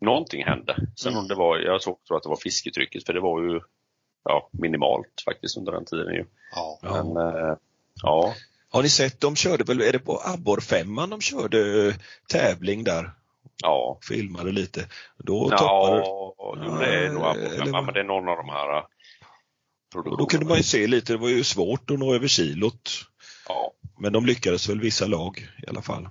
någonting 0.00 0.44
hände. 0.44 0.76
Sen 0.96 1.12
om 1.12 1.18
Mm. 1.18 1.28
det 1.28 1.34
var, 1.34 1.58
jag 1.58 1.80
tror 1.82 1.96
att 2.16 2.22
det 2.22 2.28
var 2.28 2.36
fisketrycket, 2.36 3.06
för 3.06 3.12
det 3.12 3.20
var 3.20 3.42
ju 3.42 3.60
ja, 4.24 4.48
minimalt 4.52 5.22
faktiskt 5.24 5.56
under 5.56 5.72
den 5.72 5.84
tiden 5.84 6.14
ju. 6.14 6.24
Ja. 6.54 6.78
Ja. 6.82 7.04
Men 7.04 7.16
eh, 7.26 7.56
ja, 8.02 8.34
Har 8.70 8.82
ni 8.82 8.88
sett, 8.88 9.20
de 9.20 9.36
körde 9.36 9.64
väl, 9.64 9.80
är 9.80 9.92
det 9.92 9.98
på 9.98 10.20
abborrfemman 10.24 11.10
de 11.10 11.20
körde 11.20 11.88
eh, 11.88 11.94
tävling 12.28 12.84
där? 12.84 13.10
ja. 13.62 13.98
Filmade 14.08 14.52
lite. 14.52 14.80
Då 15.18 15.48
toppade 15.50 15.96
Ja, 15.96 16.56
det 16.80 16.86
är 16.86 17.10
nog 17.10 17.22
Ja, 17.22 17.30
Abborrfemman, 17.30 17.84
men 17.84 17.94
det 17.94 18.00
är 18.00 18.04
någon 18.04 18.28
av 18.28 18.36
de 18.36 18.48
här 18.48 18.84
eh, 19.98 20.12
och 20.12 20.18
då 20.18 20.26
kunde 20.26 20.46
man 20.46 20.56
ju 20.56 20.62
se 20.62 20.86
lite, 20.86 21.12
det 21.12 21.16
var 21.18 21.28
ju 21.28 21.44
svårt 21.44 21.90
att 21.90 21.98
nå 21.98 22.14
över 22.14 22.28
kilot. 22.28 22.90
Ja, 23.48 23.72
Men 23.98 24.12
de 24.12 24.26
lyckades 24.26 24.68
väl 24.68 24.80
vissa 24.80 25.06
lag 25.06 25.38
i 25.62 25.68
alla 25.68 25.82
fall. 25.82 26.02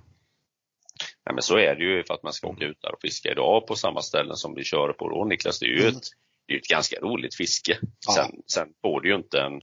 nej, 1.26 1.34
men 1.34 1.42
så 1.42 1.56
är 1.58 1.74
det 1.74 1.84
ju 1.84 2.04
för 2.04 2.14
att 2.14 2.22
man 2.22 2.32
ska 2.32 2.46
åka 2.48 2.64
ut 2.64 2.80
där 2.82 2.92
och 2.94 3.00
fiska 3.02 3.30
idag 3.32 3.66
på 3.66 3.76
samma 3.76 4.02
ställen 4.02 4.36
som 4.36 4.54
vi 4.54 4.64
kör 4.64 4.92
på 4.92 5.08
då 5.08 5.24
Niklas. 5.24 5.58
Det 5.58 5.66
är 5.66 5.70
ju 5.70 5.80
Mm. 5.82 5.96
ett, 5.96 6.02
det 6.46 6.54
är 6.54 6.58
ett 6.58 6.68
ganska 6.68 7.00
roligt 7.00 7.34
fiske. 7.36 7.78
Ja. 8.06 8.12
Sen, 8.12 8.42
sen 8.46 8.68
får 8.82 9.00
du 9.00 9.08
ju 9.08 9.14
inte 9.16 9.40
en, 9.40 9.60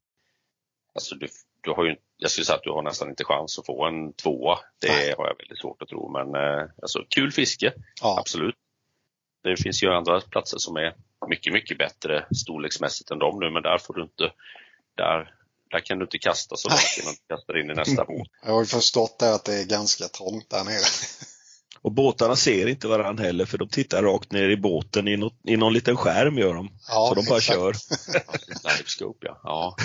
alltså 0.96 1.16
du, 1.16 1.28
du 1.64 1.72
har 1.72 1.86
ju, 1.86 1.96
jag 2.18 2.32
skulle 2.32 2.46
säga 2.46 2.56
att 2.58 2.64
du 2.64 2.72
har 2.72 2.84
nästan 2.84 3.10
inte 3.10 3.24
chans 3.24 3.60
att 3.60 3.66
få 3.66 3.86
en 3.86 4.14
tvåa. 4.14 4.60
Det 4.82 4.88
Nej. 4.88 5.14
har 5.18 5.28
jag 5.28 5.38
väldigt 5.38 5.60
svårt 5.60 5.82
att 5.82 5.88
tro, 5.90 6.10
men 6.12 6.36
eh, 6.36 6.70
alltså 6.82 7.06
kul 7.10 7.32
fiske, 7.32 7.74
Ja. 8.02 8.20
absolut. 8.20 8.56
Det 9.44 9.58
finns 9.58 9.84
ju 9.84 9.94
andra 9.94 10.22
platser 10.22 10.58
som 10.58 10.76
är 10.76 10.94
mycket, 11.30 11.54
mycket 11.54 11.78
bättre 11.78 12.26
storleksmässigt 12.36 13.12
än 13.12 13.20
dem 13.20 13.40
nu, 13.40 13.52
men 13.52 13.64
där 13.64 13.78
får 13.78 13.94
du 13.94 14.02
inte, 14.02 14.24
där, 14.98 15.34
där 15.72 15.80
kan 15.80 16.00
du 16.00 16.06
inte 16.06 16.18
kasta 16.18 16.56
så 16.56 16.70
långt 16.70 16.98
innan 17.02 17.14
du 17.14 17.36
kastar 17.36 17.60
in 17.60 17.72
i 17.72 17.74
nästa 17.74 18.06
båt. 18.06 18.28
Jag 18.44 18.52
har 18.52 18.60
ju 18.60 18.66
förstått 18.66 19.20
det 19.20 19.34
att 19.36 19.46
det 19.46 19.62
är 19.62 19.66
ganska 19.66 20.08
trångt 20.08 20.50
där 20.50 20.64
nere. 20.64 20.86
Och 21.84 21.92
båtarna 21.92 22.36
ser 22.36 22.68
inte 22.68 22.88
varandra 22.88 23.24
heller 23.24 23.46
för 23.46 23.58
de 23.58 23.70
tittar 23.70 24.04
rakt 24.04 24.32
ner 24.32 24.50
i 24.50 24.58
båten 24.58 25.08
i, 25.08 25.18
något, 25.18 25.40
i 25.44 25.58
någon 25.58 25.74
liten 25.74 25.98
skärm 25.98 26.38
gör 26.38 26.54
de. 26.54 26.70
Ja, 26.88 27.06
så 27.10 27.16
de 27.16 27.26
bara 27.26 27.38
exakt. 27.38 27.60
kör. 27.60 27.76
Livescope 28.70 29.28
ja. 29.28 29.40
ja. 29.44 29.76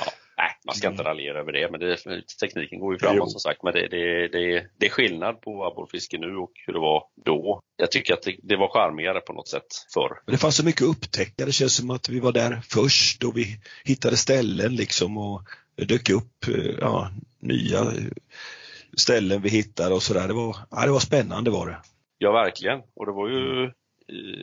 ja. 0.00 0.12
Nej, 0.40 0.50
man 0.66 0.74
ska 0.74 0.88
inte 0.88 1.02
raljera 1.02 1.38
över 1.38 1.52
det, 1.52 1.70
men 1.70 1.80
det, 1.80 1.96
tekniken 2.40 2.80
går 2.80 2.92
ju 2.94 2.98
Jo. 3.02 3.08
framåt 3.08 3.30
som 3.30 3.40
sagt. 3.40 3.62
Men 3.62 3.72
det, 3.72 3.88
det, 3.88 4.28
det, 4.28 4.66
det 4.78 4.86
är 4.86 4.90
skillnad 4.90 5.40
på 5.40 5.64
abborrfiske 5.64 6.18
nu 6.18 6.36
och 6.36 6.52
hur 6.66 6.72
det 6.72 6.78
var 6.78 7.04
då. 7.24 7.60
Jag 7.76 7.90
tycker 7.90 8.14
att 8.14 8.22
det, 8.22 8.36
det 8.42 8.56
var 8.56 8.68
charmigare 8.68 9.20
på 9.20 9.32
något 9.32 9.48
sätt 9.48 9.66
förr. 9.94 10.20
Det 10.26 10.36
fanns 10.38 10.56
så 10.56 10.64
mycket 10.64 10.82
att 10.82 10.88
upptäcka. 10.88 11.44
Det 11.44 11.52
känns 11.52 11.76
som 11.76 11.90
att 11.90 12.08
vi 12.08 12.20
var 12.20 12.32
där 12.32 12.60
först 12.70 13.24
och 13.24 13.36
vi 13.36 13.60
hittade 13.84 14.16
ställen 14.16 14.76
liksom 14.76 15.18
och 15.18 15.42
dök 15.76 16.10
upp 16.10 16.48
eh, 16.48 16.74
ja, 16.80 17.10
nya 17.40 17.92
ställen 18.96 19.42
vi 19.42 19.48
hittade 19.48 19.94
och 19.94 20.02
sådär. 20.02 20.28
Det 20.28 20.34
var, 20.34 20.56
ja, 20.70 20.84
det 20.84 20.92
var 20.92 21.00
spännande 21.00 21.50
var 21.50 21.66
det. 21.66 21.78
Ja, 22.18 22.32
verkligen. 22.32 22.78
Och 22.96 23.06
det 23.06 23.12
var 23.12 23.28
ju, 23.28 23.72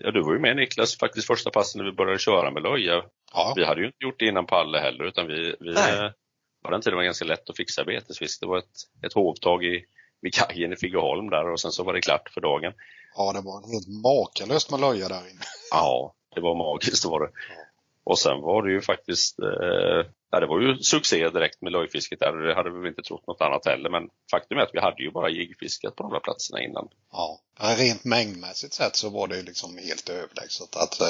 ja 0.04 0.12
du 0.12 0.22
var 0.24 0.34
ju 0.34 0.40
med 0.40 0.56
Niklas 0.56 0.98
faktiskt 0.98 1.28
första 1.28 1.50
passen 1.50 1.80
när 1.80 1.86
vi 1.92 1.96
började 1.96 2.20
köra 2.20 2.52
med 2.52 2.64
löja. 2.64 3.04
Ja. 3.34 3.54
Vi 3.56 3.66
hade 3.66 3.82
ju 3.82 3.88
inte 3.88 4.04
gjort 4.06 4.20
det 4.20 4.26
innan 4.26 4.46
Palle 4.46 4.80
heller 4.80 5.04
utan 5.04 5.28
vi, 5.28 5.56
vi 5.60 5.74
Nej. 5.74 6.00
eh, 6.00 6.12
på 6.66 6.72
den 6.72 6.82
tiden 6.82 6.96
var 6.96 7.04
det 7.04 7.08
ganska 7.08 7.26
lätt 7.26 7.50
att 7.50 7.58
fixa 7.58 7.84
betesfisk. 7.84 8.42
Det 8.42 8.48
var 8.48 8.58
ett, 8.58 9.06
ett 9.06 9.14
hovtag 9.14 9.64
i, 9.66 9.86
vid 10.22 10.34
kajen 10.34 10.74
i 10.74 10.76
Figeholm 10.76 11.30
där 11.30 11.52
och 11.52 11.60
sen 11.60 11.72
så 11.72 11.84
var 11.84 11.94
det 11.94 12.02
klart 12.02 12.30
för 12.30 12.42
dagen. 12.42 12.74
ja, 13.16 13.34
det 13.34 13.42
var 13.42 13.74
helt 13.74 13.88
makalöst 14.04 14.72
med 14.72 14.80
löja 14.80 15.08
där 15.08 15.30
inne. 15.32 15.42
Ja, 15.72 16.14
det 16.36 16.42
var 16.42 16.56
magiskt 16.56 17.06
var 17.06 17.20
det. 17.20 17.30
Och 18.10 18.20
sen 18.20 18.42
var 18.42 18.64
det 18.64 18.72
ju 18.72 18.82
faktiskt, 18.82 19.40
eh, 19.40 20.02
ja, 20.32 20.40
det 20.40 20.48
var 20.48 20.62
ju 20.62 20.78
succé 20.78 21.30
direkt 21.30 21.62
med 21.62 21.72
löjfisket 21.72 22.20
där. 22.20 22.34
Det 22.34 22.56
hade 22.56 22.72
vi 22.72 22.80
väl 22.80 22.88
inte 22.88 23.02
trott 23.02 23.28
något 23.28 23.42
annat 23.42 23.66
heller. 23.66 23.90
Men 23.90 24.10
faktum 24.32 24.58
är 24.58 24.62
att 24.62 24.74
vi 24.74 24.80
hade 24.80 25.04
ju 25.04 25.12
bara 25.12 25.30
jiggfiskat 25.30 25.96
på 25.96 26.04
de 26.04 26.12
där 26.12 26.20
platserna 26.20 26.64
innan. 26.64 26.88
Ja, 27.12 27.40
rent 27.60 28.04
mängdmässigt 28.04 28.74
sett 28.74 28.96
så 28.96 29.10
var 29.10 29.28
det 29.28 29.42
liksom 29.42 29.78
helt 29.78 30.10
överlägset. 30.10 30.76
Att, 30.76 31.02
eh, 31.02 31.08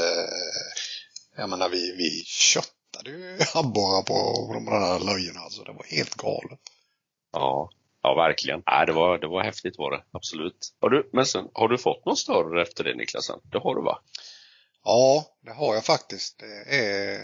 jag 1.38 1.50
menar, 1.50 1.70
vi, 1.70 1.96
vi 1.98 2.24
köttade 2.26 3.10
ju 3.10 3.38
abborrar 3.54 4.04
på 4.04 4.54
de 4.54 4.66
där 4.66 5.00
löjorna. 5.00 5.40
Alltså, 5.40 5.64
det 5.64 5.72
var 5.72 5.84
helt 5.84 6.16
galet. 6.16 6.60
Ja, 7.34 7.70
ja 8.04 8.16
verkligen. 8.16 8.64
Nej, 8.66 8.86
det, 8.86 8.94
var, 8.94 9.18
det 9.18 9.28
var 9.28 9.44
häftigt 9.44 9.78
var 9.78 9.92
det, 9.92 10.04
absolut. 10.12 10.74
Har 10.82 10.90
du, 10.90 11.10
men 11.14 11.26
sen, 11.26 11.48
har 11.54 11.68
du 11.68 11.78
fått 11.78 12.06
någon 12.06 12.18
större 12.18 12.62
efter 12.62 12.84
det 12.84 12.96
Niklasen? 12.96 13.40
Det 13.52 13.60
har 13.60 13.76
du 13.76 13.82
va? 13.82 14.00
Ja, 14.90 15.26
det 15.42 15.52
har 15.52 15.74
jag 15.76 15.86
faktiskt. 15.86 16.38
Det 16.40 16.76
är 16.76 17.20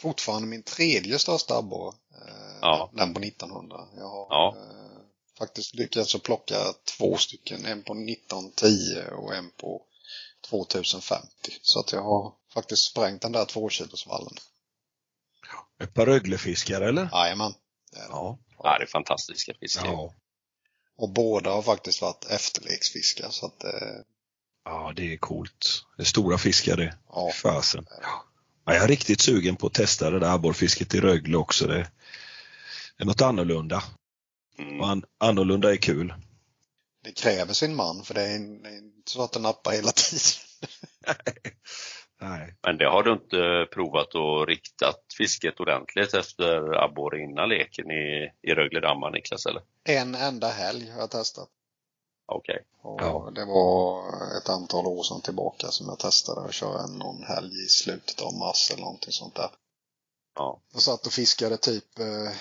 fortfarande 0.00 0.48
min 0.48 0.62
tredje 0.62 1.18
största 1.18 1.56
abborre. 1.58 1.96
Eh, 2.14 2.58
Ja. 2.60 2.90
Den 2.92 3.14
på 3.14 3.20
1900. 3.20 3.76
Jag 3.96 4.08
har 4.08 4.26
Ja. 4.30 4.56
eh, 4.58 5.02
faktiskt 5.38 5.74
lyckats 5.74 6.14
att 6.14 6.22
plocka 6.22 6.56
två 6.98 7.16
stycken. 7.16 7.64
En 7.66 7.82
på 7.82 7.94
1910 7.94 9.02
och 9.12 9.34
en 9.34 9.50
på 9.50 9.82
2050. 10.50 11.28
Så 11.62 11.80
att 11.80 11.92
jag 11.92 12.02
har 12.02 12.32
faktiskt 12.54 12.90
sprängt 12.90 13.22
den 13.22 13.32
där 13.32 13.44
tvåkilosvallen. 13.44 14.34
Ett 15.82 15.94
par 15.94 16.06
Röglefiskare 16.06 16.88
eller? 16.88 17.08
Jajamän. 17.12 17.54
Ja. 18.08 18.38
Ja, 18.58 18.78
det 18.78 18.84
är 18.84 18.88
fantastiska 18.88 19.54
fiskar. 19.60 19.86
Ja. 19.86 20.14
Och 20.96 21.08
båda 21.10 21.50
har 21.50 21.62
faktiskt 21.62 22.00
varit 22.02 22.24
efterleksfiskar. 22.30 23.28
Så 23.30 23.46
att, 23.46 23.64
eh, 23.64 23.70
ja, 24.64 24.92
det 24.96 25.12
är 25.12 25.16
coolt. 25.16 25.84
Det 25.96 26.02
är 26.02 26.06
stora 26.06 26.38
fiskar 26.38 26.76
det. 26.76 26.94
ja. 27.08 27.30
Fasen. 27.42 27.86
Ja, 28.64 28.74
jag 28.74 28.84
är 28.84 28.88
riktigt 28.88 29.20
sugen 29.20 29.56
på 29.56 29.66
att 29.66 29.74
testa 29.74 30.10
det 30.10 30.18
där 30.18 30.34
abborrfisket 30.34 30.94
i 30.94 31.00
Rögle 31.00 31.36
också. 31.36 31.66
Det 31.66 31.90
är 32.98 33.04
något 33.04 33.22
annorlunda. 33.22 33.82
Mm. 34.58 34.80
Och 34.80 34.88
an, 34.88 35.04
annorlunda 35.18 35.72
är 35.72 35.76
kul. 35.76 36.14
Det 37.04 37.12
kräver 37.12 37.52
sin 37.52 37.76
man 37.76 38.02
för 38.04 38.14
det 38.14 38.22
är, 38.22 38.36
inte 38.36 39.10
så 39.10 39.24
att 39.24 39.32
det 39.32 39.40
nappar 39.40 39.72
hela 39.72 39.92
tiden. 39.92 40.20
Nej. 42.20 42.54
Men 42.62 42.78
det 42.78 42.84
har 42.84 43.02
du 43.02 43.12
inte 43.12 43.66
provat 43.72 44.14
att 44.14 44.48
riktat 44.48 45.00
fisket 45.18 45.60
ordentligt 45.60 46.14
efter 46.14 46.84
abborre 46.84 47.20
innan 47.20 47.48
leken 47.48 47.90
i, 47.90 48.32
i 48.42 48.54
Rögledammar 48.54 49.10
Niklas 49.10 49.46
eller? 49.46 49.62
En 49.84 50.14
enda 50.14 50.48
helg 50.48 50.90
har 50.90 51.00
jag 51.00 51.10
testat. 51.10 51.48
Okej. 52.32 52.64
Och 52.82 53.00
Ja. 53.00 53.30
Det 53.34 53.44
var 53.44 54.02
ett 54.38 54.48
antal 54.48 54.86
år 54.86 55.02
sedan 55.02 55.20
tillbaka 55.20 55.70
som 55.70 55.88
jag 55.88 55.98
testade 55.98 56.40
att 56.40 56.54
köra 56.54 56.82
en 56.82 56.98
någon 56.98 57.22
helg 57.22 57.64
i 57.64 57.68
slutet 57.68 58.20
av 58.20 58.34
mars 58.34 58.70
eller 58.70 58.82
någonting 58.82 59.12
sånt 59.12 59.34
där. 59.34 59.50
Ja. 60.34 60.60
Jag 60.72 60.82
satt 60.82 61.06
och 61.06 61.12
fiskade 61.12 61.56
typ 61.56 61.98
eh, 61.98 62.32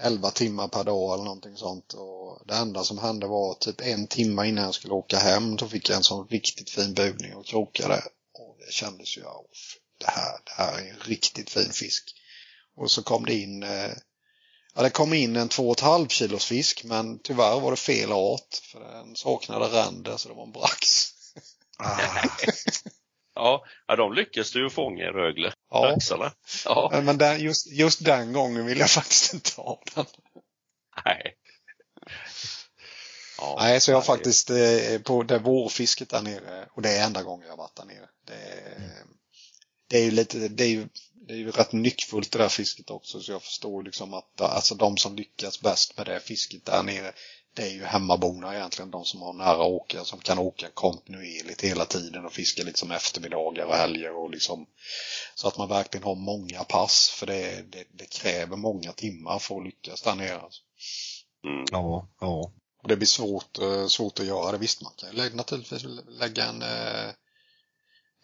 11 0.00 0.30
timmar 0.30 0.68
per 0.68 0.84
dag 0.84 1.14
eller 1.14 1.24
någonting 1.24 1.56
sånt. 1.56 1.92
Och 1.92 2.42
det 2.46 2.54
enda 2.54 2.84
som 2.84 2.98
hände 2.98 3.26
var 3.26 3.54
typ 3.54 3.80
en 3.80 4.06
timme 4.06 4.46
innan 4.48 4.64
jag 4.64 4.74
skulle 4.74 4.94
åka 4.94 5.18
hem. 5.18 5.56
Då 5.56 5.68
fick 5.68 5.88
jag 5.88 5.96
en 5.96 6.04
sån 6.04 6.28
riktigt 6.28 6.70
fin 6.70 6.94
bugning 6.94 7.34
och 7.34 7.46
krokade. 7.46 8.02
Och 8.34 8.56
det 8.66 8.72
kändes 8.72 9.16
ju, 9.16 9.20
ja, 9.20 9.44
det 9.98 10.10
här, 10.10 10.38
det 10.44 10.52
här 10.62 10.78
är 10.78 10.90
en 10.90 11.00
riktigt 11.00 11.50
fin 11.50 11.72
fisk. 11.72 12.14
Och 12.76 12.90
så 12.90 13.02
kom 13.02 13.24
det 13.24 13.34
in, 13.34 13.62
eh, 13.62 13.92
ja 14.76 14.82
det 14.82 14.90
kom 14.90 15.12
in 15.12 15.36
en 15.36 15.48
2,5 15.48 16.08
kilos 16.08 16.44
fisk 16.44 16.84
men 16.84 17.18
tyvärr 17.18 17.60
var 17.60 17.70
det 17.70 17.76
fel 17.76 18.12
art. 18.12 18.54
För 18.72 18.80
den 18.80 19.16
saknade 19.16 19.66
ränder 19.66 20.16
så 20.16 20.28
det 20.28 20.34
var 20.34 20.42
en 20.44 20.52
brax. 20.52 21.12
Ah, 23.38 23.60
Ja, 23.88 23.96
de 23.96 24.12
lyckades 24.14 24.52
du 24.52 24.70
fånga 24.70 25.04
i 25.04 25.08
Rögle. 25.08 25.52
Ja, 25.70 25.80
Braxarna. 25.80 26.32
Ja, 26.64 26.88
men- 26.92 27.04
men 27.04 27.18
den, 27.18 27.40
just, 27.40 27.66
just 27.66 28.04
den 28.04 28.32
gången 28.32 28.66
vill 28.66 28.78
jag 28.78 28.90
faktiskt 28.90 29.34
inte 29.34 29.50
ha 29.56 29.82
den. 29.94 30.04
nej. 31.04 31.36
Ja, 33.38 33.56
Nej, 33.60 33.80
så 33.80 33.90
jag 33.90 33.96
har 33.96 34.02
faktiskt 34.02 34.50
eh, 34.50 34.98
på 35.04 35.22
det 35.22 35.38
vårfisket 35.38 36.08
där 36.10 36.22
nere 36.22 36.68
och 36.72 36.82
det 36.82 36.90
är 36.90 37.06
enda 37.06 37.22
gången 37.22 37.48
jag 37.48 37.56
varit 37.56 37.76
där 37.76 37.84
nere. 37.84 38.08
Det, 38.26 38.34
är- 38.34 38.92
det 39.88 39.98
är 39.98 40.04
ju 40.04 40.10
lite, 40.10 40.48
det 40.48 40.64
är 40.64 40.68
ju, 40.68 40.88
det 41.26 41.34
är 41.34 41.38
ju 41.38 41.50
rätt 41.50 41.72
nyckfullt 41.72 42.32
det 42.32 42.38
där 42.38 42.48
fisket 42.48 42.90
också 42.90 43.20
så 43.20 43.32
jag 43.32 43.42
förstår 43.42 43.82
liksom 43.82 44.14
att 44.14 44.40
alltså 44.40 44.74
de 44.74 44.96
som 44.96 45.16
lyckas 45.16 45.60
bäst 45.60 45.96
med 45.96 46.06
det 46.06 46.20
fisket 46.20 46.64
där 46.64 46.82
nere 46.82 47.12
det 47.56 47.62
är 47.62 47.70
ju 47.70 47.84
hemmaborna 47.84 48.54
egentligen, 48.54 48.90
de 48.90 49.04
som 49.04 49.22
har 49.22 49.32
nära 49.32 49.62
åka, 49.62 50.04
som 50.04 50.18
kan 50.18 50.38
åka 50.38 50.68
kontinuerligt 50.74 51.64
hela 51.64 51.84
tiden 51.84 52.24
och 52.24 52.32
fiska 52.32 52.62
liksom 52.62 52.90
eftermiddagar 52.90 53.66
och 53.66 53.74
helger 53.74 54.16
och 54.16 54.30
liksom 54.30 54.66
så 55.34 55.48
att 55.48 55.58
man 55.58 55.68
verkligen 55.68 56.04
har 56.04 56.14
många 56.14 56.64
pass 56.64 57.08
för 57.18 57.26
det, 57.26 57.72
det, 57.72 57.84
det 57.92 58.10
kräver 58.10 58.56
många 58.56 58.92
timmar 58.92 59.38
för 59.38 59.56
att 59.56 59.64
lyckas 59.64 60.02
där 60.02 60.14
nere. 60.14 60.40
Alltså. 60.40 60.62
Mm. 61.44 61.64
ja, 61.70 62.08
ja. 62.20 62.52
Och 62.82 62.88
det 62.88 62.96
blir 62.96 63.06
svårt, 63.06 63.58
eh, 63.58 63.86
svårt 63.86 64.20
att 64.20 64.26
göra 64.26 64.52
det. 64.52 64.58
Visst, 64.58 64.82
man 64.82 64.92
kan 64.96 65.36
naturligtvis 65.36 65.84
lägga 66.08 66.44
en, 66.44 66.62
eh, 66.62 67.10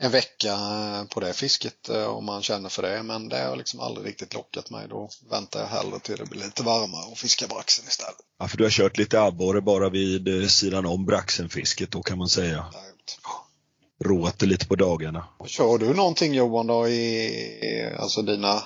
en 0.02 0.10
vecka 0.10 0.52
eh, 0.52 1.04
på 1.04 1.20
det 1.20 1.32
fisket 1.32 1.88
eh, 1.88 2.06
om 2.06 2.24
man 2.24 2.42
känner 2.42 2.68
för 2.68 2.82
det. 2.82 3.02
Men 3.02 3.28
det 3.28 3.38
har 3.38 3.56
liksom 3.56 3.80
aldrig 3.80 4.06
riktigt 4.06 4.34
lockat 4.34 4.70
mig. 4.70 4.86
Då 4.88 5.08
väntar 5.30 5.60
jag 5.60 5.66
hellre 5.66 5.98
till 5.98 6.16
det 6.16 6.30
blir 6.30 6.40
lite 6.40 6.62
varmare 6.62 7.10
och 7.10 7.18
fiskar 7.18 7.48
braxen 7.48 7.84
istället. 7.88 8.16
ja. 8.38 8.48
För 8.48 8.56
du 8.56 8.64
har 8.64 8.70
kört 8.70 8.98
lite 8.98 9.20
abborre 9.20 9.60
bara 9.60 9.88
vid 9.88 10.28
eh, 10.28 10.46
sidan 10.46 10.86
om 10.86 11.06
braxenfisket 11.06 11.90
då 11.90 12.02
kan 12.02 12.18
man 12.18 12.28
säga. 12.28 12.64
Roat 14.04 14.38
det 14.38 14.46
lite 14.46 14.66
på 14.66 14.76
dagarna. 14.76 15.24
Kör 15.46 15.78
du 15.78 15.94
någonting 15.94 16.34
Johan 16.34 16.66
då 16.66 16.88
i 16.88 17.94
alltså 17.98 18.22
dina 18.22 18.62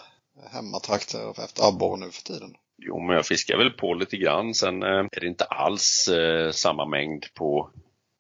hemmatrakter 0.52 1.44
efter 1.44 1.68
abborre 1.68 2.00
nu 2.00 2.10
för 2.10 2.22
tiden? 2.22 2.54
Jo, 2.78 3.00
men 3.00 3.16
jag 3.16 3.26
fiskar 3.26 3.58
väl 3.58 3.70
på 3.70 3.94
lite 3.94 4.16
grann. 4.16 4.54
Sen 4.54 4.82
är 4.82 5.20
det 5.20 5.26
inte 5.26 5.44
alls 5.44 6.08
eh, 6.08 6.50
samma 6.50 6.86
mängd 6.86 7.24
på 7.34 7.70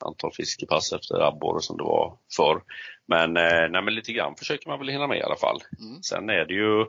antal 0.04 0.32
fiskepass 0.32 0.92
efter 0.92 1.20
abborre 1.20 1.60
som 1.60 1.76
det 1.76 1.84
var 1.84 2.18
förr. 2.36 2.62
Men, 3.08 3.36
eh, 3.36 3.70
nej, 3.70 3.82
men 3.82 3.94
lite 3.94 4.12
grann 4.12 4.36
försöker 4.36 4.68
man 4.68 4.78
väl 4.78 4.88
hinna 4.88 5.06
med 5.06 5.18
i 5.18 5.22
alla 5.22 5.36
fall. 5.36 5.60
Mm. 5.80 6.02
Sen 6.02 6.30
är 6.30 6.44
det 6.44 6.54
ju 6.54 6.86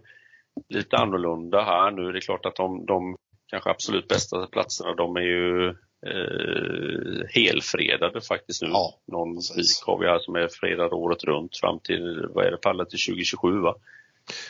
lite 0.70 0.98
annorlunda 0.98 1.64
här 1.64 1.92
nu. 1.92 2.12
Det 2.12 2.20
är 2.20 2.22
klart 2.22 2.46
att 2.46 2.56
de, 2.56 2.86
de 2.86 3.18
kanske 3.48 3.70
absolut 3.70 4.08
bästa 4.08 4.48
platserna, 4.48 4.96
de 4.96 5.16
är 5.16 5.22
ju 5.22 5.68
eh, 6.06 7.28
helfredade 7.30 8.22
faktiskt 8.22 8.62
nu. 8.62 8.68
Ja, 8.68 9.00
Någon 9.08 9.36
vik 9.36 9.84
har 9.86 10.00
vi 10.00 10.08
här 10.08 10.20
som 10.20 10.36
är 10.36 10.48
fredad 10.48 10.94
året 10.94 11.24
runt 11.24 11.58
fram 11.58 11.80
till, 11.80 12.28
vad 12.30 12.46
är 12.46 12.52
det, 12.52 12.60
fallet 12.64 12.90
till 12.90 13.00
2027 13.00 13.60
va? 13.60 13.76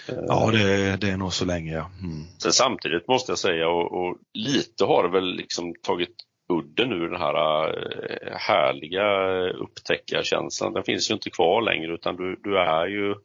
Ja, 0.07 0.51
det, 0.51 0.97
det 0.97 1.09
är 1.09 1.17
nog 1.17 1.33
så 1.33 1.45
länge 1.45 1.73
ja. 1.73 1.91
Mm. 2.03 2.23
Sen 2.37 2.51
samtidigt 2.51 3.07
måste 3.07 3.31
jag 3.31 3.39
säga, 3.39 3.69
och, 3.69 3.91
och 3.91 4.17
lite 4.33 4.85
har 4.85 5.03
det 5.03 5.09
väl 5.09 5.35
liksom 5.35 5.73
tagit 5.81 6.15
udden 6.49 6.91
ur 6.91 7.09
den 7.09 7.21
här 7.21 7.67
eh, 7.67 8.37
härliga 8.37 9.03
upptäckarkänslan. 9.49 10.73
Den 10.73 10.83
finns 10.83 11.09
ju 11.11 11.13
inte 11.13 11.29
kvar 11.29 11.61
längre 11.61 11.93
utan 11.93 12.15
du, 12.15 12.39
du 12.43 12.57
är 12.57 12.87
ju 12.87 13.15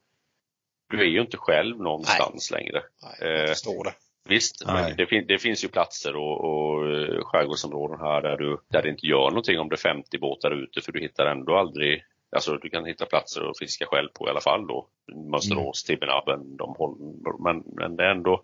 du 0.91 1.01
är 1.01 1.07
ju 1.07 1.21
inte 1.21 1.37
själv 1.37 1.79
någonstans 1.79 2.51
längre. 2.51 2.83
Nej, 3.03 3.17
jag 3.21 3.41
Eh, 3.41 3.47
förstår 3.47 3.85
det. 3.85 3.93
Visst, 4.29 4.63
Nej. 4.67 4.75
men 4.75 4.97
det, 4.97 5.07
fin 5.07 5.25
det 5.29 5.39
finns 5.39 5.65
ju 5.65 5.69
platser 5.69 6.17
och, 6.17 6.45
och 6.45 6.91
eh, 6.91 7.25
skärgårdsområden 7.25 8.01
här 8.01 8.23
där, 8.23 8.37
du, 8.37 8.59
där 8.69 8.83
det 8.83 8.89
inte 8.89 9.07
gör 9.07 9.29
någonting 9.31 9.59
om 9.59 9.69
det 9.69 9.75
är 9.75 9.95
50 9.95 10.19
båtar 10.19 10.51
ute 10.51 10.81
för 10.81 10.93
du 10.93 11.01
hittar 11.01 11.27
ändå 11.27 11.57
aldrig 11.57 12.05
Alltså 12.37 12.57
du 12.57 12.71
kan 12.71 12.85
hitta 12.85 13.07
platser 13.07 13.51
att 13.51 13.59
fiska 13.59 13.87
själv 13.87 14.09
på 14.15 14.27
i 14.27 14.31
alla 14.31 14.41
fall 14.41 14.67
då. 14.67 14.89
Mönsterås, 15.31 15.85
Tibbinabben, 15.85 16.57
de 16.57 16.75
håller, 16.79 17.43
men, 17.43 17.63
men 17.67 17.97
det 17.97 18.05
är 18.05 18.11
ändå 18.11 18.43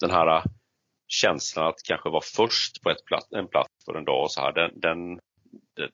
den 0.00 0.10
här 0.10 0.42
känslan 1.06 1.66
att 1.66 1.82
kanske 1.84 2.10
vara 2.10 2.22
först 2.36 2.82
på 2.82 2.90
ett 2.90 3.04
plats, 3.04 3.32
en 3.32 3.48
plats 3.48 3.70
för 3.84 3.94
en 3.94 4.04
dag 4.04 4.22
och 4.22 4.32
så 4.32 4.40
här, 4.40 4.52
den, 4.52 4.70
den, 4.80 5.20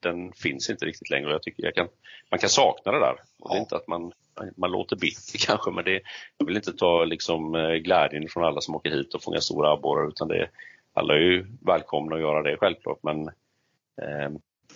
den, 0.00 0.32
finns 0.32 0.70
inte 0.70 0.84
riktigt 0.86 1.10
längre. 1.10 1.30
Jag 1.30 1.42
tycker 1.42 1.62
jag 1.64 1.74
kan, 1.74 1.88
man 2.30 2.40
kan 2.40 2.48
sakna 2.48 2.92
det 2.92 2.98
där. 2.98 3.16
Och 3.38 3.48
Det 3.50 3.54
är 3.54 3.56
Ja. 3.56 3.60
inte 3.62 3.76
att 3.76 3.86
man, 3.88 4.12
man 4.56 4.70
låter 4.70 4.96
bitter 4.96 5.38
kanske, 5.46 5.70
men 5.70 5.84
det, 5.84 6.00
jag 6.38 6.46
vill 6.46 6.56
inte 6.56 6.72
ta 6.72 7.04
liksom 7.04 7.54
eh, 7.54 7.74
glädjen 7.74 8.28
från 8.28 8.44
alla 8.44 8.60
som 8.60 8.74
åker 8.74 8.90
hit 8.90 9.14
och 9.14 9.22
fångar 9.22 9.40
stora 9.40 9.72
abborrar 9.72 10.08
utan 10.08 10.28
det, 10.28 10.50
alla 10.94 11.14
är 11.14 11.18
ju 11.20 11.46
välkomna 11.66 12.14
att 12.14 12.20
göra 12.20 12.42
det 12.42 12.56
självklart 12.56 12.98
men 13.02 13.28
eh, 14.02 14.30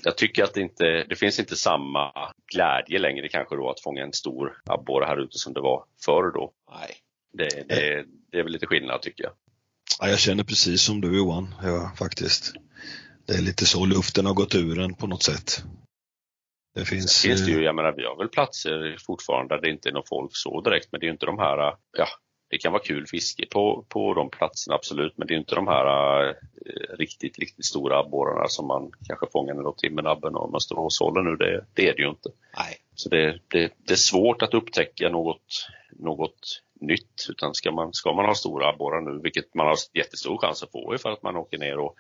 jag 0.05 0.17
tycker 0.17 0.45
att 0.45 0.55
det 0.55 0.61
inte, 0.61 1.05
det 1.09 1.17
finns 1.17 1.41
inte 1.41 1.57
samma 1.57 2.13
glädje 2.55 2.99
längre 2.99 3.29
kanske 3.29 3.57
då 3.57 3.71
att 3.71 3.81
fånga 3.81 4.03
en 4.03 4.13
stor 4.13 4.63
abborre 4.67 5.05
här 5.07 5.17
ute 5.17 5.39
som 5.39 5.53
det 5.55 5.61
var 5.61 5.85
förr 6.05 6.31
då. 6.35 6.53
Nej. 6.71 6.95
Det, 7.33 7.69
det, 7.69 8.05
det 8.31 8.39
är 8.39 8.43
väl 8.43 8.53
lite 8.53 8.67
skillnad 8.67 9.03
tycker 9.03 9.25
jag. 9.25 9.33
Ja, 10.01 10.09
jag 10.09 10.19
känner 10.19 10.45
precis 10.45 10.83
som 10.83 11.01
du 11.01 11.17
Johan, 11.17 11.55
ja, 11.63 11.93
faktiskt. 11.99 12.53
Det 13.27 13.35
är 13.35 13.43
lite 13.43 13.67
så 13.67 13.87
luften 13.87 14.27
har 14.27 14.35
gått 14.35 14.55
ur 14.55 14.79
en 14.79 14.95
på 14.95 15.07
något 15.07 15.23
sätt. 15.23 15.65
Det 16.75 16.85
finns... 16.85 17.23
Finns 17.23 17.47
det 17.47 17.53
eh, 17.53 17.59
ju, 17.59 17.65
jag 17.65 17.75
menar 17.75 17.93
vi 17.93 18.05
har 18.05 18.17
väl 18.17 18.29
platser 18.29 18.97
fortfarande 19.07 19.55
där 19.55 19.63
det 19.63 19.71
inte 19.71 19.89
är 19.89 19.93
någon 19.93 20.07
folk 20.07 20.31
så 20.35 20.61
direkt 20.61 20.89
men 20.93 21.01
det 21.01 21.05
är 21.05 21.09
ju 21.09 21.13
inte 21.13 21.27
de 21.27 21.39
här, 21.39 21.77
ja 21.99 22.07
det 22.51 22.59
kan 22.59 22.73
vara 22.73 22.83
kul 22.83 23.07
fiske 23.07 23.47
på, 23.47 23.87
på 23.89 24.15
de 24.15 24.31
platserna 24.31 24.75
absolut 24.75 25.19
men 25.19 25.27
det 25.27 25.35
är 25.35 25.39
inte 25.39 25.55
de 25.55 25.69
här 25.69 26.29
eh, 26.29 26.35
riktigt, 26.99 27.39
riktigt 27.39 27.65
stora 27.65 27.99
abborrarna 27.99 28.49
som 28.49 28.67
man 28.67 28.91
kanske 29.07 29.27
fångar 29.33 29.55
när 29.55 29.73
Timmernabben 29.73 30.35
och 30.35 30.51
Mönsteråshållen 30.51 31.25
nu, 31.25 31.37
det, 31.37 31.65
det 31.75 31.89
är 31.89 31.97
det 31.97 32.03
ju 32.03 32.09
inte. 32.09 32.29
Nej. 32.57 32.77
Så 32.95 33.09
det, 33.09 33.39
det, 33.49 33.73
det 33.87 33.93
är 33.93 33.97
svårt 33.97 34.43
att 34.43 34.55
upptäcka 34.55 35.09
något, 35.09 35.69
något 35.91 36.63
nytt. 36.81 37.27
Utan 37.29 37.55
ska 37.55 37.73
man, 37.73 37.93
ska 37.93 38.13
man 38.13 38.25
ha 38.25 38.35
stora 38.35 38.69
abborrar 38.69 39.01
nu, 39.01 39.21
vilket 39.23 39.55
man 39.55 39.67
har 39.67 39.77
jättestor 39.93 40.39
chans 40.39 40.63
att 40.63 40.73
få 40.73 40.97
för 40.99 41.11
att 41.11 41.23
man 41.23 41.37
åker 41.37 41.59
ner 41.59 41.79
och, 41.79 41.97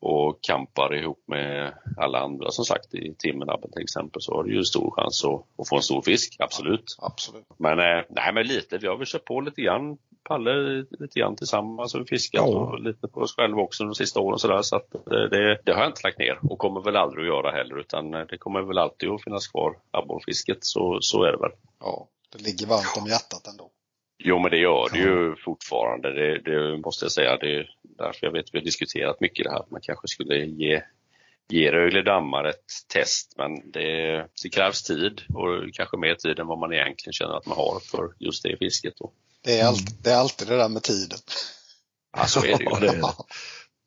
och 0.00 0.38
campar 0.42 0.94
ihop 0.94 1.24
med 1.26 1.74
alla 1.96 2.18
andra 2.18 2.50
som 2.50 2.64
sagt 2.64 2.94
i 2.94 3.14
Timmernabben 3.18 3.72
till 3.72 3.82
exempel 3.82 4.22
så 4.22 4.34
har 4.34 4.44
du 4.44 4.54
ju 4.54 4.64
stor 4.64 4.90
chans 4.90 5.24
att, 5.24 5.60
att 5.60 5.68
få 5.68 5.76
en 5.76 5.82
stor 5.82 6.02
fisk, 6.02 6.36
absolut. 6.38 6.96
Absolut. 6.98 7.46
Men 7.58 7.78
eh, 7.78 8.04
nej 8.08 8.32
men 8.34 8.46
lite, 8.46 8.78
vi 8.78 8.86
har 8.86 8.96
väl 8.96 9.06
kört 9.06 9.24
på 9.24 9.40
lite 9.40 9.62
grann, 9.62 9.98
Palle 10.24 10.84
lite 10.90 11.20
grann 11.20 11.36
tillsammans 11.36 11.94
och 11.94 12.08
fiskat 12.08 12.44
Ja. 12.46 12.58
och 12.58 12.80
lite 12.80 13.08
på 13.08 13.20
oss 13.20 13.36
själva 13.36 13.60
också 13.62 13.84
de 13.84 13.94
sista 13.94 14.20
åren 14.20 14.38
så 14.38 14.76
att 14.76 14.90
det, 15.04 15.28
det, 15.28 15.58
det 15.64 15.72
har 15.72 15.80
jag 15.80 15.90
inte 15.90 16.00
lagt 16.04 16.18
ner 16.18 16.38
och 16.42 16.58
kommer 16.58 16.80
väl 16.80 16.96
aldrig 16.96 17.22
att 17.22 17.34
göra 17.36 17.50
heller 17.50 17.78
utan 17.80 18.14
eh, 18.14 18.26
det 18.28 18.38
kommer 18.38 18.62
väl 18.62 18.78
alltid 18.78 19.08
att 19.08 19.24
finnas 19.24 19.48
kvar 19.48 19.76
abborrfisket 19.90 20.58
så, 20.60 20.98
så 21.00 21.24
är 21.24 21.32
det 21.32 21.38
väl. 21.38 21.52
Ja, 21.80 22.08
det 22.32 22.42
ligger 22.42 22.66
varmt 22.66 22.96
om 23.00 23.06
hjärtat 23.06 23.46
ändå. 23.50 23.70
Jo 24.24 24.38
men 24.38 24.50
det 24.50 24.58
gör 24.58 24.88
det 24.92 24.98
ju 24.98 25.36
fortfarande, 25.36 26.12
det, 26.12 26.38
det 26.38 26.78
måste 26.78 27.04
jag 27.04 27.12
säga. 27.12 27.36
Det 27.36 27.56
är 27.56 27.70
därför 27.82 28.26
jag 28.26 28.32
vet 28.32 28.44
att 28.44 28.54
vi 28.54 28.58
har 28.58 28.64
diskuterat 28.64 29.20
mycket 29.20 29.44
det 29.44 29.50
här 29.50 29.58
att 29.58 29.70
man 29.70 29.80
kanske 29.80 30.08
skulle 30.08 30.36
ge, 30.44 30.82
ge 31.48 31.72
Rögle 31.72 32.02
dammar 32.02 32.44
ett 32.44 32.66
test 32.92 33.34
men 33.36 33.70
det, 33.70 34.16
det 34.42 34.48
krävs 34.48 34.82
tid 34.82 35.22
och 35.34 35.74
kanske 35.74 35.96
mer 35.96 36.14
tid 36.14 36.38
än 36.38 36.46
vad 36.46 36.58
man 36.58 36.72
egentligen 36.72 37.12
känner 37.12 37.36
att 37.36 37.46
man 37.46 37.56
har 37.56 37.80
för 37.80 38.14
just 38.18 38.42
det 38.42 38.56
fisket. 38.56 38.94
Då. 38.96 39.12
Det 39.44 39.58
är, 39.58 39.66
allt, 39.66 40.04
det 40.04 40.10
är 40.10 40.16
alltid 40.16 40.48
det 40.48 40.56
där 40.56 40.68
med 40.68 40.82
tiden. 40.82 41.18
Ja, 42.16 42.26
så 42.26 42.44
är 42.44 42.58
det 42.58 42.64
ju. 42.64 42.70
Det. 42.80 43.00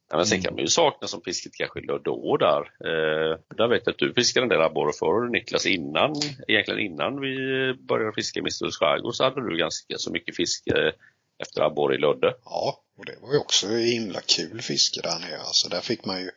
Ja, 0.09 0.17
men 0.17 0.25
sen 0.25 0.41
kan 0.41 0.53
man 0.53 0.61
ju 0.61 0.67
sakna 0.67 1.07
som 1.07 1.21
fisket 1.21 1.53
kanske 1.55 1.81
då 2.03 2.37
där. 2.37 2.59
Eh, 2.59 3.39
där 3.57 3.67
vet 3.67 3.81
jag 3.85 3.93
att 3.93 3.99
du 3.99 4.13
fiskade 4.13 4.43
en 4.45 4.49
del 4.49 4.61
abborre 4.61 4.93
förr 4.93 5.29
Niklas 5.29 5.65
innan, 5.65 6.15
egentligen 6.47 6.79
innan 6.79 7.21
vi 7.21 7.35
började 7.73 8.13
fiska 8.13 8.39
i 8.39 8.43
Misterhults 8.43 8.77
skärgård 8.77 9.15
så 9.15 9.23
hade 9.23 9.49
du 9.49 9.57
ganska 9.57 9.97
så 9.97 10.11
mycket 10.11 10.35
fiske 10.35 10.93
efter 11.41 11.61
abborre 11.61 11.95
i 11.95 11.97
Lödde. 11.97 12.33
Ja, 12.45 12.83
och 12.97 13.05
det 13.05 13.15
var 13.21 13.33
ju 13.33 13.39
också 13.39 13.67
himla 13.67 14.21
kul 14.21 14.61
fiske 14.61 15.01
där 15.01 15.19
nere. 15.19 15.39
Alltså 15.39 15.69
där 15.69 15.81
fick 15.81 16.05
man 16.05 16.21
ju 16.21 16.31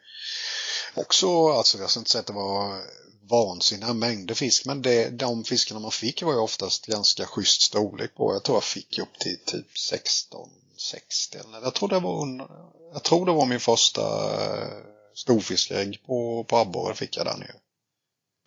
också, 0.99 1.49
alltså 1.49 1.79
jag 1.79 1.91
ska 1.91 2.01
inte 2.01 2.11
säga 2.11 2.21
att 2.21 2.27
det 2.27 2.33
var 2.33 2.83
vansinniga 3.31 3.93
mängder 3.93 4.35
fisk. 4.35 4.67
Men 4.67 4.83
det, 4.83 5.11
de 5.11 5.45
fiskarna 5.45 5.81
man 5.81 5.91
fick 5.91 6.23
var 6.23 6.33
ju 6.33 6.39
oftast 6.39 6.87
ganska 6.87 7.27
schysst 7.27 7.63
storlek 7.63 8.15
på. 8.15 8.33
Jag 8.33 8.45
tror 8.45 8.57
jag 8.57 8.65
fick 8.65 8.99
upp 8.99 9.19
till 9.19 9.39
typ 9.47 9.79
16, 9.79 10.51
60 10.77 11.39
eller 11.39 11.63
jag 11.63 11.75
tror 11.75 11.89
det 11.89 12.01
var, 12.01 12.49
jag 12.93 13.03
tror 13.03 13.27
det 13.27 13.33
var 13.33 13.47
min 13.47 13.61
första 13.61 14.03
eh, 14.03 14.69
storfiskägg 15.15 16.03
på, 16.07 16.45
på 16.45 16.57
abborre 16.57 16.95
fick 16.95 17.17
jag 17.17 17.27
där 17.27 17.37
nere. 17.37 17.55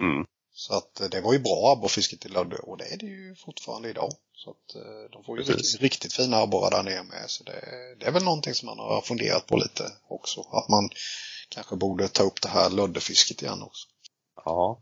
Mm. 0.02 0.26
Så 0.54 0.74
att 0.74 1.02
eh, 1.02 1.10
det 1.10 1.22
var 1.22 1.34
ju 1.34 1.40
bra 1.40 1.72
abborrfiske 1.72 2.18
till 2.18 2.34
Lödde 2.34 2.56
och 2.56 2.78
det 2.78 2.94
är 2.94 2.98
det 2.98 3.06
ju 3.06 3.36
fortfarande 3.36 3.90
idag. 3.90 4.12
Så 4.34 4.50
att 4.50 4.76
eh, 4.76 5.12
de 5.12 5.24
får 5.24 5.40
ju 5.40 5.44
riktigt, 5.44 5.82
riktigt 5.82 6.14
fina 6.14 6.38
abborrar 6.38 6.72
där 6.72 6.84
nere 6.84 7.04
med. 7.04 7.26
Så 7.28 7.44
det, 7.44 7.62
det 8.00 8.06
är 8.06 8.12
väl 8.12 8.24
någonting 8.24 8.54
som 8.54 8.66
man 8.66 8.80
har 8.80 9.02
funderat 9.02 9.48
på 9.48 9.58
lite 9.58 9.92
också. 10.08 10.42
Att 10.42 10.70
man 10.70 10.90
kanske 11.52 11.76
borde 11.76 12.08
ta 12.08 12.24
upp 12.24 12.42
det 12.42 12.50
här 12.50 12.70
löddefisket 12.70 13.42
igen 13.42 13.62
också. 13.62 13.88
Ja. 14.46 14.82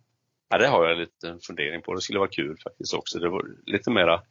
ja, 0.49 0.58
det 0.58 0.67
har 0.67 0.86
jag 0.86 0.97
lite 0.97 1.29
en 1.29 1.39
fundering 1.39 1.82
på. 1.82 1.93
Det 1.93 2.01
skulle 2.01 2.19
vara 2.19 2.29
kul 2.29 2.58
faktiskt 2.63 2.93
också. 2.93 3.19
Det 3.19 3.29
var 3.29 3.45
lite 3.65 3.91
mera 3.91 4.23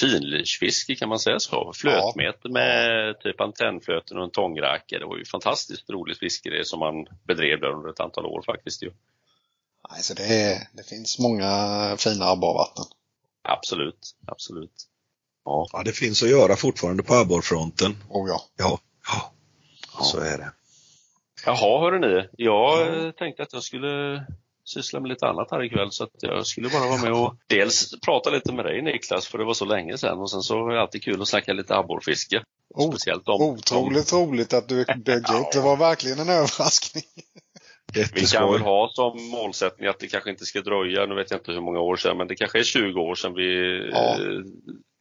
finlyrsfiske 0.00 0.94
kan 0.94 1.08
man 1.08 1.18
säga 1.18 1.40
så. 1.40 1.72
Flötmet 1.74 2.44
med 2.44 3.20
typ 3.20 3.40
antennflöten 3.40 4.18
och 4.18 4.24
en 4.24 4.30
tångräka. 4.30 4.98
Det 4.98 5.06
var 5.06 5.16
ju 5.16 5.24
fantastiskt 5.24 5.90
roligt 5.90 6.18
fiske 6.18 6.50
det 6.50 6.64
som 6.66 6.78
man 6.78 7.06
bedrev 7.26 7.60
där 7.60 7.72
under 7.72 7.90
ett 7.90 8.00
antal 8.00 8.26
år 8.26 8.42
faktiskt. 8.42 8.82
Ju. 8.82 8.90
Nej, 9.90 10.02
så 10.02 10.14
det, 10.14 10.24
är, 10.24 10.68
det 10.72 10.88
finns 10.88 11.18
många 11.18 11.50
fina 11.98 12.24
abborrvatten. 12.24 12.84
Absolut, 13.42 14.16
absolut. 14.26 14.86
Ja, 15.44 15.68
Ja, 15.72 15.82
det 15.82 15.92
finns 15.92 16.22
att 16.22 16.30
göra 16.30 16.56
fortfarande 16.56 17.02
på 17.02 17.14
abborrfronten. 17.14 17.96
Och 18.08 18.28
ja, 18.28 18.42
Ja, 18.56 18.80
ja, 19.06 20.04
så 20.04 20.18
är 20.20 20.38
det. 20.38 20.52
Jaha, 21.46 21.80
hörru 21.80 21.98
ni. 21.98 22.28
Jag 22.36 23.04
eh, 23.04 23.10
tänkte 23.10 23.42
att 23.42 23.52
jag 23.52 23.62
skulle 23.62 24.24
syssla 24.64 25.00
med 25.00 25.08
lite 25.08 25.26
annat 25.26 25.50
här 25.50 25.64
ikväll 25.64 25.92
så 25.92 26.04
att 26.04 26.10
jag 26.20 26.46
skulle 26.46 26.68
bara 26.68 26.88
vara 26.88 27.00
med 27.00 27.12
och 27.12 27.36
dels 27.46 28.00
prata 28.00 28.30
lite 28.30 28.52
med 28.52 28.64
dig 28.64 28.82
Niklas 28.82 29.26
för 29.26 29.38
det 29.38 29.44
var 29.44 29.54
så 29.54 29.64
länge 29.64 29.98
sedan 29.98 30.18
och 30.18 30.30
sen 30.30 30.42
så 30.42 30.68
är 30.68 30.74
det 30.74 30.80
alltid 30.80 31.02
kul 31.02 31.22
att 31.22 31.28
snacka 31.28 31.52
lite 31.52 31.76
abborrfiske. 31.76 32.42
Oh, 32.74 32.90
Speciellt 32.90 33.28
om, 33.28 33.42
otroligt 33.42 34.12
roligt 34.12 34.52
att 34.52 34.68
du 34.68 34.84
dök 34.84 35.30
upp. 35.30 35.52
Det 35.52 35.60
var 35.60 35.76
verkligen 35.76 36.18
en 36.18 36.28
överraskning. 36.28 37.04
Vi 38.14 38.26
kan 38.26 38.52
väl 38.52 38.62
ha 38.62 38.90
som 38.92 39.30
målsättning 39.30 39.88
att 39.88 39.98
det 39.98 40.06
kanske 40.06 40.30
inte 40.30 40.46
ska 40.46 40.60
dröja, 40.60 41.06
nu 41.06 41.14
vet 41.14 41.30
jag 41.30 41.40
inte 41.40 41.52
hur 41.52 41.60
många 41.60 41.80
år 41.80 41.96
sedan, 41.96 42.16
men 42.16 42.28
det 42.28 42.34
kanske 42.36 42.58
är 42.58 42.62
20 42.62 43.00
år 43.00 43.14
sedan 43.14 43.34
vi 43.34 43.78
Ja. 43.92 44.18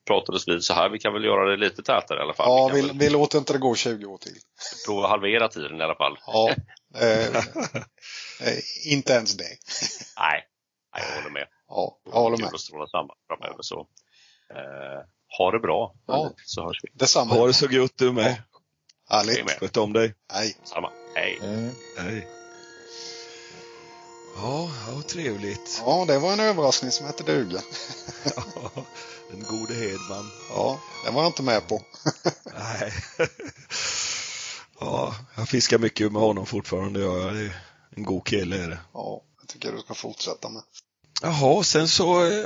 Eh, 0.10 0.16
pratades 0.16 0.48
vid 0.48 0.64
så 0.64 0.74
här. 0.74 0.90
Vi 0.90 1.00
kan 1.00 1.14
väl 1.14 1.24
göra 1.24 1.50
det 1.50 1.58
lite 1.58 1.84
tätare 1.84 2.20
i 2.20 2.22
alla 2.22 2.34
fall. 2.34 2.48
Ja, 2.50 2.72
vi 2.74 2.82
vi, 2.82 2.88
väl 2.88 2.98
vi 2.98 3.10
låter 3.10 3.38
inte 3.38 3.54
det 3.54 3.60
gå 3.60 3.76
20 3.76 4.06
år 4.06 4.18
till. 4.18 4.36
prova 4.88 5.08
halvera 5.08 5.48
tiden 5.48 5.82
i 5.82 5.84
alla 5.84 5.96
fall. 5.96 6.18
Ja, 6.28 6.50
eh, 6.96 7.36
eh, 8.48 8.58
inte 8.86 9.14
ens 9.14 9.38
det. 9.38 9.44
Nej, 10.18 10.44
nej 10.96 11.04
jag 11.10 11.16
håller 11.16 11.34
med. 11.34 11.48
Ja, 11.68 11.98
jag 12.06 12.12
håller 12.12 12.38
Kul 12.38 12.46
med. 12.46 12.54
att 12.54 12.60
stråla 12.60 12.88
samman 12.88 13.16
framöver. 13.28 13.62
Så, 13.62 13.80
eh, 14.56 15.04
ha 15.38 15.52
det 15.52 15.60
bra, 15.60 15.96
Ja. 16.08 16.32
så 16.46 16.64
hörs 16.64 16.80
vi. 16.84 16.90
Detsamma. 16.94 17.34
Ha 17.34 17.48
det 17.48 17.54
så 17.54 17.66
gött 17.66 17.98
du 17.98 18.12
med. 18.12 18.44
Härligt. 19.10 19.46
med. 19.46 19.60
Sköt 19.60 19.78
om 19.78 19.94
dig. 19.94 20.16
Hej. 20.34 20.56
Samma. 20.64 20.92
Hej! 21.16 21.40
Hej. 21.98 22.28
Ja, 24.42 24.70
ja, 24.88 25.02
trevligt. 25.02 25.82
Ja, 25.86 26.06
det 26.08 26.20
var 26.20 26.34
en 26.34 26.40
överraskning 26.40 26.92
som 26.92 27.06
hette 27.06 27.24
duga. 27.24 27.60
Ja, 29.30 29.36
den 29.36 29.44
gode 29.44 29.74
Hedman. 29.74 30.32
Ja, 30.50 30.80
det 31.06 31.12
var 31.12 31.22
jag 31.22 31.30
inte 31.30 31.44
med 31.44 31.68
på. 31.68 31.82
Nej. 32.60 32.94
Ja, 34.80 35.16
jag 35.36 35.50
fiskar 35.50 35.78
mycket 35.78 36.12
med 36.12 36.22
honom 36.22 36.46
fortfarande. 36.46 37.00
jag. 37.00 37.34
Det 37.34 37.40
är 37.40 37.62
en 37.96 38.04
god 38.04 38.26
kille 38.28 38.64
är 38.64 38.70
det. 38.70 38.80
Ja, 38.94 39.22
jag 39.40 39.48
tycker 39.48 39.72
du 39.72 39.80
ska 39.80 39.94
fortsätta 39.94 40.50
med. 40.50 40.62
Jaha, 41.22 41.64
sen 41.64 41.88
så 41.88 42.26
eh, 42.26 42.46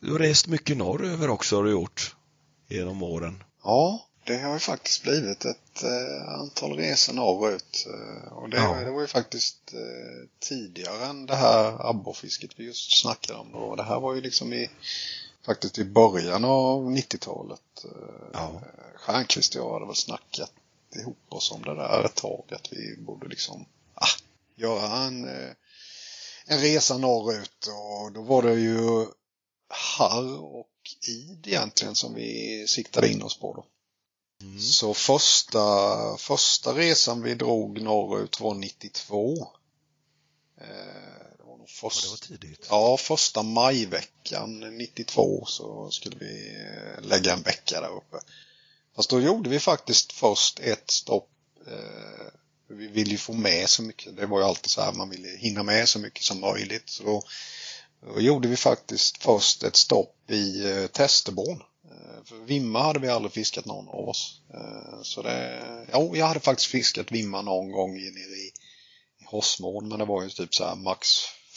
du 0.00 0.12
har 0.12 0.18
rest 0.18 0.46
mycket 0.46 0.76
norröver 0.76 1.30
också 1.30 1.56
har 1.56 1.64
du 1.64 1.70
gjort 1.70 2.16
genom 2.68 3.02
åren. 3.02 3.42
Ja, 3.64 4.06
det 4.26 4.38
har 4.38 4.52
ju 4.52 4.58
faktiskt 4.58 5.02
blivit 5.02 5.44
ett 5.44 5.82
eh, 5.82 6.28
antal 6.40 6.72
resor 6.76 7.12
norrut. 7.12 7.86
Eh, 7.86 8.32
och 8.32 8.50
det, 8.50 8.56
Ja. 8.56 8.74
det 8.74 8.90
var 8.90 9.00
ju 9.00 9.06
faktiskt 9.06 9.58
eh, 9.72 10.28
tidigare 10.40 11.04
än 11.06 11.26
det 11.26 11.36
här 11.36 11.88
abborrfisket 11.90 12.50
vi 12.56 12.64
just 12.64 13.00
snackade 13.00 13.38
om. 13.38 13.52
Då. 13.52 13.76
Det 13.76 13.82
här 13.82 14.00
var 14.00 14.14
ju 14.14 14.20
liksom 14.20 14.52
i 14.52 14.70
faktiskt 15.46 15.78
i 15.78 15.84
början 15.84 16.44
av 16.44 16.90
90-talet. 16.90 17.84
Eh, 17.84 18.28
Ja. 18.32 18.62
Stjernquist 18.96 19.54
och 19.54 19.60
jag 19.60 19.72
hade 19.72 19.86
väl 19.86 19.94
snackat 19.94 20.52
ihop 20.96 21.18
oss 21.28 21.52
om 21.52 21.62
det 21.62 21.74
där 21.74 22.04
ett 22.04 22.14
tag. 22.14 22.44
Att 22.50 22.72
vi 22.72 22.96
borde 22.96 23.28
liksom 23.28 23.66
ah, 23.94 24.06
göra 24.54 24.96
en, 24.96 25.24
eh, 25.28 25.50
en 26.46 26.60
resa 26.60 26.98
norrut. 26.98 27.66
Och 27.66 28.12
då 28.12 28.22
var 28.22 28.42
det 28.42 28.54
ju 28.54 29.06
harr 29.98 30.38
och 30.38 30.68
id 31.08 31.46
egentligen 31.46 31.94
som 31.94 32.14
vi 32.14 32.64
siktade 32.68 33.08
in 33.08 33.22
oss 33.22 33.38
på. 33.38 33.54
Då. 33.54 33.64
Mm. 34.46 34.60
Så 34.60 34.94
första, 34.94 36.16
första 36.18 36.74
resan 36.74 37.22
vi 37.22 37.34
drog 37.34 37.82
norrut 37.82 38.40
var 38.40 38.54
92. 38.54 39.48
Eh, 40.60 41.21
först, 41.72 42.02
det 42.02 42.08
var 42.10 42.16
tidigt. 42.16 42.66
ja, 42.70 42.96
första 42.96 43.42
majveckan 43.42 44.60
92 44.78 45.44
så 45.46 45.90
skulle 45.90 46.16
vi 46.16 46.56
eh, 46.56 47.04
lägga 47.04 47.32
en 47.32 47.42
vecka 47.42 47.80
där 47.80 47.96
uppe. 47.96 48.16
Fast 48.96 49.10
då 49.10 49.20
gjorde 49.20 49.50
vi 49.50 49.60
faktiskt 49.60 50.12
först 50.12 50.60
ett 50.60 50.90
stopp. 50.90 51.28
Eh, 51.66 52.26
vi 52.68 52.86
ville 52.86 53.10
ju 53.10 53.18
få 53.18 53.32
med 53.32 53.68
så 53.68 53.82
mycket. 53.82 54.16
Det 54.16 54.26
var 54.26 54.38
ju 54.38 54.44
alltid 54.44 54.70
så 54.70 54.82
här, 54.82 54.92
man 54.92 55.10
ville 55.10 55.28
hinna 55.28 55.62
med 55.62 55.88
så 55.88 55.98
mycket 55.98 56.22
som 56.22 56.40
möjligt. 56.40 56.90
Så 56.90 57.04
då, 57.04 57.22
då 58.14 58.20
gjorde 58.20 58.48
vi 58.48 58.56
faktiskt 58.56 59.22
först 59.22 59.62
ett 59.62 59.76
stopp 59.76 60.30
i 60.30 60.70
eh, 60.70 60.86
Testerborn. 60.86 61.62
Eh, 61.84 62.24
För 62.24 62.36
Vimma 62.36 62.82
hade 62.82 62.98
vi 62.98 63.08
aldrig 63.08 63.32
fiskat 63.32 63.64
någon 63.64 63.88
av 63.88 64.08
oss. 64.08 64.38
Så 65.02 65.22
det, 65.22 65.62
jo, 65.92 66.16
jag 66.16 66.26
hade 66.26 66.40
faktiskt 66.40 66.70
fiskat 66.70 67.12
Vimma 67.12 67.42
någon 67.42 67.70
gång 67.72 67.92
nere 67.94 68.36
i, 68.36 68.52
i 69.20 69.24
Hossmån 69.26 69.88
men 69.88 69.98
det 69.98 70.04
var 70.04 70.22
ju 70.22 70.30
typ 70.30 70.54
så 70.54 70.64
här 70.64 70.74
max 70.74 71.08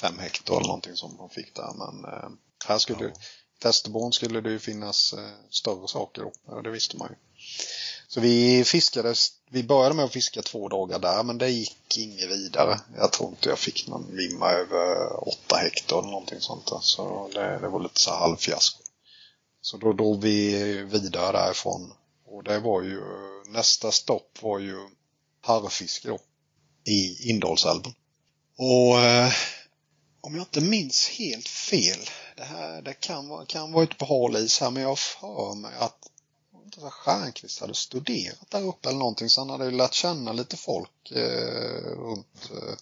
fem 0.02 0.20
hektar 0.20 0.54
eller 0.56 0.68
någonting 0.68 0.96
som 0.96 1.18
de 1.18 1.30
fick 1.30 1.56
där. 1.56 1.74
Men 1.74 2.14
eh, 2.14 2.30
här 2.68 2.78
skulle, 2.78 3.04
Ja. 3.04 3.12
Testerborn 3.60 4.14
skulle 4.14 4.42
det 4.42 4.50
ju 4.50 4.60
finnas 4.60 5.14
eh, 5.14 5.50
större 5.50 5.88
saker 5.88 6.22
då. 6.22 6.62
Det 6.62 6.70
visste 6.70 6.98
man 6.98 7.10
ju. 7.10 7.16
Så 8.08 8.22
vi 8.22 8.64
fiskade, 8.64 9.16
vi 9.50 9.64
började 9.64 9.96
med 9.96 10.06
att 10.06 10.14
fiska 10.14 10.42
två 10.42 10.68
dagar 10.68 11.00
där 11.00 11.24
men 11.24 11.38
det 11.38 11.50
gick 11.50 11.98
inget 11.98 12.32
vidare. 12.32 12.80
Jag 12.98 13.12
tror 13.12 13.30
inte 13.30 13.50
jag 13.50 13.60
fick 13.60 13.88
någon 13.88 14.16
vimma 14.16 14.52
över 14.52 15.28
åtta 15.28 15.56
hektar 15.56 16.00
eller 16.00 16.10
någonting 16.10 16.42
sånt 16.42 16.68
där. 16.68 16.80
Så 16.82 17.30
det, 17.34 17.60
det 17.60 17.68
var 17.68 17.80
lite 17.84 18.02
så 18.02 18.12
här 18.12 18.18
halvfiasko. 18.18 18.84
Så 19.62 19.78
då 19.78 19.94
drog 19.94 20.22
vi 20.22 20.54
vidare 20.84 21.32
därifrån. 21.32 21.94
Och 22.26 22.44
det 22.44 22.60
var 22.60 22.82
ju, 22.82 23.02
nästa 23.48 23.92
stopp 23.92 24.38
var 24.42 24.60
ju 24.60 24.78
harrfiske 25.42 26.08
då. 26.08 26.20
I 26.86 27.30
Indalsälven. 27.30 27.94
Och 28.58 29.00
eh, 29.00 29.32
om 30.26 30.36
jag 30.36 30.42
inte 30.42 30.62
minns 30.62 31.08
helt 31.08 31.48
fel, 31.48 32.00
det 32.36 32.44
här 32.44 32.82
det 32.82 32.94
kan 32.94 33.46
kan 33.46 33.72
vara 33.72 33.84
ute 33.84 33.96
på 33.96 34.06
hal 34.06 34.36
is 34.36 34.60
här, 34.60 34.72
men 34.72 34.82
jag 34.82 34.90
har 34.90 34.96
för 34.96 35.56
mig 35.56 35.76
att 35.80 36.10
jag 36.76 36.94
Stjernquist 36.94 37.62
hade 37.62 37.74
studerat 37.74 38.50
där 38.50 38.64
uppe 38.64 38.90
eller 38.90 39.00
någonting, 39.00 39.30
så 39.30 39.42
han 39.42 39.50
hade 39.50 39.66
ju 39.66 39.72
lärt 39.72 39.94
känna 39.94 40.34
lite 40.34 40.58
folk 40.58 41.12
eh, 41.12 41.92
runt 41.98 42.52
eh, 42.52 42.74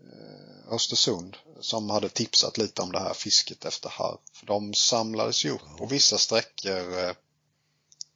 eh 0.00 0.74
Östersund 0.74 1.36
som 1.60 1.90
hade 1.90 2.08
tipsat 2.08 2.58
lite 2.58 2.82
om 2.82 2.92
det 2.92 3.00
här 3.00 3.14
fisket 3.14 3.64
efter 3.64 3.88
harr. 3.88 4.18
För 4.32 4.46
de 4.46 4.74
samlades 4.74 5.44
ju 5.44 5.50
upp 5.50 5.76
på 5.78 5.86
vissa 5.86 6.18
sträckor 6.18 6.98
eh, 6.98 7.14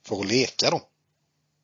för 0.03 0.19
att 0.19 0.27
leka 0.27 0.69
då. 0.69 0.81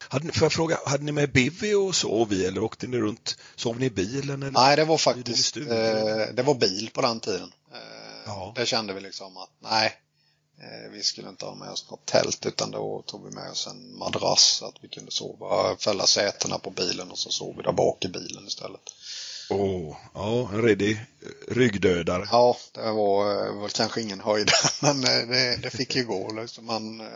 Hade, 0.09 0.25
ni- 0.25 0.31
får 0.33 0.45
jag 0.45 0.53
fråga, 0.53 0.79
hade 0.85 1.03
ni 1.03 1.11
med 1.11 1.31
bivy 1.31 1.73
och 1.73 1.95
sov 1.95 2.33
i 2.33 2.45
eller 2.45 2.63
åkte 2.63 2.87
ni 2.87 2.97
runt? 2.97 3.37
Sov 3.55 3.79
ni 3.79 3.85
i 3.85 3.89
bilen? 3.89 4.43
Eller? 4.43 4.51
Nej, 4.51 4.75
det 4.75 4.85
var 4.85 4.97
faktiskt 4.97 5.57
eh, 5.57 5.63
det 6.33 6.43
var 6.45 6.53
bil 6.55 6.89
på 6.93 7.01
den 7.01 7.19
tiden. 7.19 7.51
Eh, 7.73 7.79
Ja. 8.25 8.53
Det 8.55 8.65
kände 8.65 8.93
vi 8.93 9.01
liksom 9.01 9.37
att 9.37 9.49
nej, 9.59 9.93
eh, 10.59 10.91
vi 10.91 11.03
skulle 11.03 11.29
inte 11.29 11.45
ha 11.45 11.55
med 11.55 11.69
oss 11.69 11.85
något 11.91 12.05
tält 12.05 12.45
utan 12.45 12.71
då 12.71 13.03
tog 13.05 13.25
vi 13.25 13.31
med 13.35 13.51
oss 13.51 13.67
en 13.67 13.97
madrass 13.97 14.43
så 14.59 14.65
att 14.65 14.75
vi 14.81 14.87
kunde 14.87 15.11
sova, 15.11 15.75
fälla 15.79 16.07
sätena 16.07 16.57
på 16.57 16.69
bilen 16.69 17.11
och 17.11 17.17
så 17.19 17.29
sov 17.31 17.55
vi 17.57 17.63
där 17.63 17.71
bak 17.71 18.05
i 18.05 18.07
bilen 18.07 18.47
istället. 18.47 18.81
Åh, 19.49 19.97
ja, 20.13 20.49
en 20.53 20.61
redig 20.61 21.05
ryggdödare. 21.47 22.27
Ja, 22.31 22.57
det 22.71 22.91
var 22.91 23.45
eh, 23.47 23.61
väl 23.61 23.69
kanske 23.69 24.01
ingen 24.01 24.19
höjdare 24.19 24.69
men 24.81 25.03
eh, 25.03 25.27
det, 25.27 25.57
det 25.61 25.69
fick 25.69 25.95
ju 25.95 26.03
gå. 26.05 26.31
Liksom 26.33 26.65
man, 26.65 27.01
eh, 27.01 27.07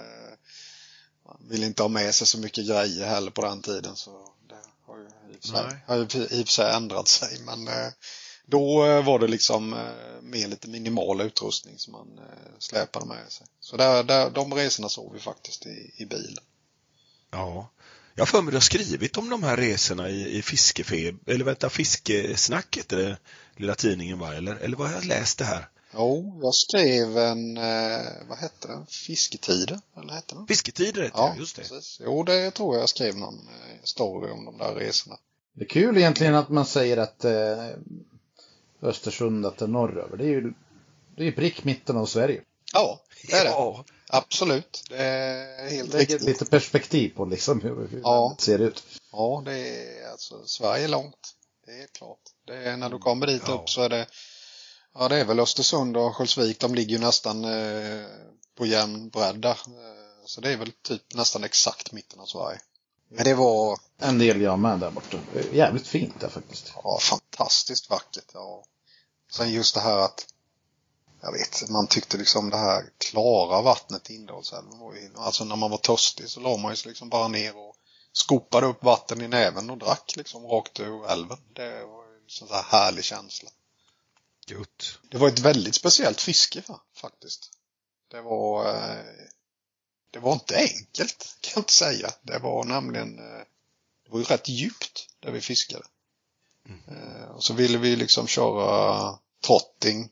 man 1.27 1.49
ville 1.49 1.65
inte 1.65 1.83
ha 1.83 1.89
med 1.89 2.15
sig 2.15 2.27
så 2.27 2.39
mycket 2.39 2.67
grejer 2.67 3.07
heller 3.07 3.31
på 3.31 3.41
den 3.41 3.61
tiden 3.61 3.95
så 3.95 4.11
det 4.49 4.55
har 4.85 4.97
ju 4.97 5.03
i 5.03 5.37
och 5.37 5.41
för 5.41 5.47
sig, 5.47 5.77
har 5.87 6.33
i 6.33 6.43
och 6.43 6.47
sig 6.47 6.75
ändrat 6.75 7.07
sig 7.07 7.39
men 7.45 7.67
eh, 7.67 7.89
då 8.45 8.85
eh, 8.85 9.05
var 9.05 9.19
det 9.19 9.27
liksom 9.27 9.73
eh, 9.73 10.21
mer 10.21 10.47
lite 10.47 10.69
minimal 10.69 11.21
utrustning 11.21 11.77
som 11.77 11.91
man 11.91 12.19
släpade 12.59 13.05
med 13.05 13.31
sig. 13.31 13.47
Så 13.59 13.77
där, 13.77 14.03
där, 14.03 14.29
de 14.29 14.53
resorna 14.53 14.89
sov 14.89 15.13
vi 15.13 15.19
faktiskt 15.19 15.65
i, 15.65 15.91
i 15.97 16.05
bilen. 16.05 16.43
Ja. 17.31 17.71
Jag 18.15 18.21
har 18.21 18.27
för 18.27 18.41
mig 18.41 18.51
du 18.51 18.55
har 18.55 18.61
skrivit 18.61 19.17
om 19.17 19.29
de 19.29 19.43
här 19.43 19.57
resorna 19.57 20.09
i, 20.09 20.37
i 20.37 20.41
fiskefeb, 20.41 21.29
eller 21.29 21.45
vänta, 21.45 21.69
fiskesnack 21.69 22.77
heter 22.77 22.97
det, 22.97 23.17
lilla 23.55 23.75
tidningen 23.75 24.19
va, 24.19 24.35
eller, 24.35 24.55
eller 24.55 24.77
vad 24.77 24.87
har 24.87 24.95
jag 24.95 25.05
läst 25.05 25.37
det 25.37 25.45
här? 25.45 25.69
Jo, 25.93 26.39
jag 26.43 26.55
skrev 26.55 27.17
en, 27.17 27.57
eh, 27.57 28.05
vad 28.29 28.37
hette 28.37 28.67
den? 28.67 28.85
Fisketider, 28.85 29.79
eller 29.97 30.13
hette 30.13 30.35
den? 30.35 30.47
Fisketider 30.47 31.01
heter 31.03 31.17
Ja, 31.17 31.31
det, 31.35 31.39
just 31.39 31.55
det. 31.55 31.61
precis. 31.61 32.01
Jo, 32.03 32.23
det 32.23 32.51
tror 32.51 32.75
jag 32.75 32.81
jag 32.81 32.89
skrev 32.89 33.15
någon 33.17 33.35
eh, 33.47 33.83
story 33.83 34.31
om 34.31 34.45
de 34.45 34.57
där 34.57 34.75
resorna. 34.75 35.17
Det 35.53 35.63
är 35.63 35.69
kul 35.69 35.97
egentligen 35.97 36.35
att 36.35 36.49
man 36.49 36.65
säger 36.65 36.97
att 36.97 37.25
eh, 37.25 37.67
Östersund 38.81 39.45
att 39.45 39.57
det 39.57 39.65
är 39.65 39.69
norröver. 39.69 40.17
Det 40.17 40.23
är 40.23 40.27
ju 40.29 40.53
det 41.15 41.21
är 41.21 41.25
ju 41.25 41.31
prick 41.31 41.63
mitten 41.63 41.97
av 41.97 42.05
Sverige. 42.05 42.41
Ja, 42.73 42.99
det 43.27 43.33
är 43.33 43.43
det. 43.43 43.49
Ja, 43.49 43.85
Absolut. 44.09 44.83
Det 44.89 44.97
är 44.97 45.69
helt 45.69 45.93
Lägger 45.93 45.99
riktigt. 46.13 46.21
lite 46.27 46.45
perspektiv 46.45 47.09
på 47.15 47.25
liksom 47.25 47.61
hur, 47.61 47.87
hur 47.87 47.99
Ja. 48.03 48.19
landet 48.21 48.41
ser 48.41 48.59
ut. 48.59 48.83
Ja, 49.11 49.41
det 49.45 49.57
är 49.59 50.11
alltså, 50.11 50.45
Sverige 50.45 50.83
är 50.83 50.87
långt. 50.87 51.33
Det 51.65 51.71
är 51.71 51.87
klart. 51.87 52.19
Det 52.45 52.55
är, 52.55 52.77
när 52.77 52.89
du 52.89 52.97
kommer 52.99 53.27
dit 53.27 53.41
Ja. 53.47 53.53
upp 53.53 53.69
så 53.69 53.81
är 53.81 53.89
det, 53.89 54.07
ja 54.99 55.07
det 55.07 55.19
är 55.19 55.25
väl 55.25 55.39
Östersund 55.39 55.97
och 55.97 56.03
Örnsköldsvik, 56.03 56.59
de 56.59 56.75
ligger 56.75 56.91
ju 56.91 56.99
nästan 56.99 57.45
eh, 57.45 58.05
på 58.55 58.65
jämn 58.65 59.09
bredd 59.09 59.41
där. 59.41 59.49
Eh, 59.67 60.25
så 60.25 60.41
det 60.41 60.51
är 60.53 60.57
väl 60.57 60.71
typ 60.81 61.13
nästan 61.13 61.43
exakt 61.43 61.91
mitten 61.91 62.19
av 62.19 62.25
Sverige. 62.25 62.59
Men 63.09 63.23
det 63.23 63.33
var 63.33 63.79
En 63.97 64.19
del 64.19 64.41
jag 64.41 64.59
med 64.59 64.79
där 64.79 64.91
borta. 64.91 65.17
Jävligt 65.51 65.87
fint 65.87 66.19
där 66.19 66.29
faktiskt. 66.29 66.71
ja, 66.83 66.99
fantastiskt 67.01 67.89
vackert. 67.89 68.31
Ja. 68.33 68.63
Sen 69.31 69.51
just 69.51 69.75
det 69.75 69.81
här 69.81 69.97
att 69.97 70.25
jag 71.21 71.31
vet, 71.31 71.69
man 71.69 71.87
tyckte 71.87 72.17
liksom 72.17 72.49
det 72.49 72.57
här 72.57 72.85
klara 72.97 73.61
vattnet 73.61 74.09
i 74.09 74.15
Indalsälven 74.15 74.79
var 74.79 74.93
ju, 74.93 75.11
alltså 75.15 75.43
när 75.43 75.55
man 75.55 75.71
var 75.71 75.77
törstig 75.77 76.29
så 76.29 76.39
la 76.39 76.57
man 76.57 76.71
ju 76.71 76.75
sig 76.75 76.89
liksom 76.89 77.09
bara 77.09 77.27
ner 77.27 77.57
och 77.57 77.75
skopade 78.11 78.67
upp 78.67 78.83
vatten 78.83 79.21
i 79.21 79.27
näven 79.27 79.69
och 79.69 79.77
drack 79.77 80.13
liksom 80.15 80.45
rakt 80.45 80.79
ur 80.79 81.09
älven. 81.09 81.37
Det 81.53 81.85
var 81.85 82.03
ju 82.05 82.15
en 82.15 82.29
sån 82.29 82.47
här 82.51 82.63
härlig 82.63 83.03
känsla. 83.03 83.49
Gött. 84.51 84.99
Det 85.09 85.17
var 85.17 85.27
ett 85.27 85.39
väldigt 85.39 85.75
speciellt 85.75 86.21
fiske 86.21 86.63
faktiskt. 86.95 87.51
Det 88.11 88.21
var, 88.21 88.75
eh, 88.75 89.03
det 90.11 90.19
var 90.19 90.33
inte 90.33 90.55
enkelt 90.57 91.37
kan 91.41 91.51
jag 91.55 91.61
inte 91.61 91.73
säga. 91.73 92.11
Det 92.21 92.39
var 92.39 92.63
nämligen, 92.63 93.19
eh, 93.19 93.43
det 94.05 94.11
var 94.11 94.19
ju 94.19 94.25
rätt 94.25 94.49
djupt 94.49 95.07
där 95.19 95.31
vi 95.31 95.41
fiskade. 95.41 95.85
Eh, 96.87 97.29
och 97.29 97.43
så 97.43 97.53
ville 97.53 97.77
vi 97.77 97.95
liksom 97.95 98.27
köra 98.27 99.19
trotting 99.41 100.09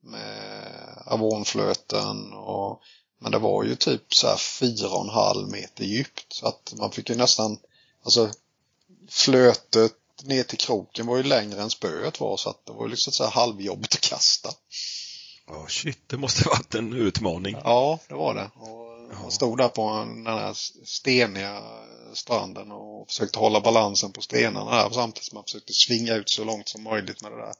med 0.00 1.02
avonflöten 1.06 2.32
och 2.32 2.82
men 3.22 3.32
det 3.32 3.38
var 3.38 3.64
ju 3.64 3.76
typ 3.76 4.14
så 4.14 4.26
här 4.26 4.36
fyra 4.36 4.88
och 4.88 5.04
en 5.04 5.10
halv 5.10 5.48
meter 5.48 5.84
djupt 5.84 6.32
så 6.32 6.46
att 6.46 6.74
man 6.76 6.92
fick 6.92 7.10
ju 7.10 7.16
nästan, 7.16 7.58
alltså 8.02 8.30
flötet 9.08 9.96
ner 10.22 10.42
till 10.42 10.58
kroken 10.58 11.06
var 11.06 11.16
ju 11.16 11.22
längre 11.22 11.62
än 11.62 11.70
spöet 11.70 12.20
var 12.20 12.36
så 12.36 12.50
att 12.50 12.66
det 12.66 12.72
var 12.72 12.84
ju 12.84 12.90
liksom 12.90 13.12
så 13.12 13.24
här 13.24 13.30
halvjobbigt 13.30 13.94
att 13.94 14.00
kasta. 14.00 14.50
Ja, 15.46 15.66
shit, 15.68 15.98
det 16.06 16.16
måste 16.16 16.48
varit 16.48 16.74
en 16.74 16.92
utmaning. 16.92 17.56
Ja, 17.64 17.98
det 18.08 18.14
var 18.14 18.34
det. 18.34 18.50
Och 18.54 19.20
man 19.22 19.30
stod 19.30 19.58
där 19.58 19.68
på 19.68 19.88
den 19.88 20.26
här 20.26 20.54
steniga 20.84 21.62
stranden 22.12 22.72
och 22.72 23.08
försökte 23.08 23.38
hålla 23.38 23.60
balansen 23.60 24.12
på 24.12 24.20
stenarna 24.20 24.82
där 24.82 24.90
samtidigt 24.90 25.24
som 25.24 25.36
man 25.36 25.44
försökte 25.44 25.72
svinga 25.72 26.14
ut 26.14 26.30
så 26.30 26.44
långt 26.44 26.68
som 26.68 26.82
möjligt 26.82 27.22
med 27.22 27.32
det 27.32 27.38
där 27.38 27.54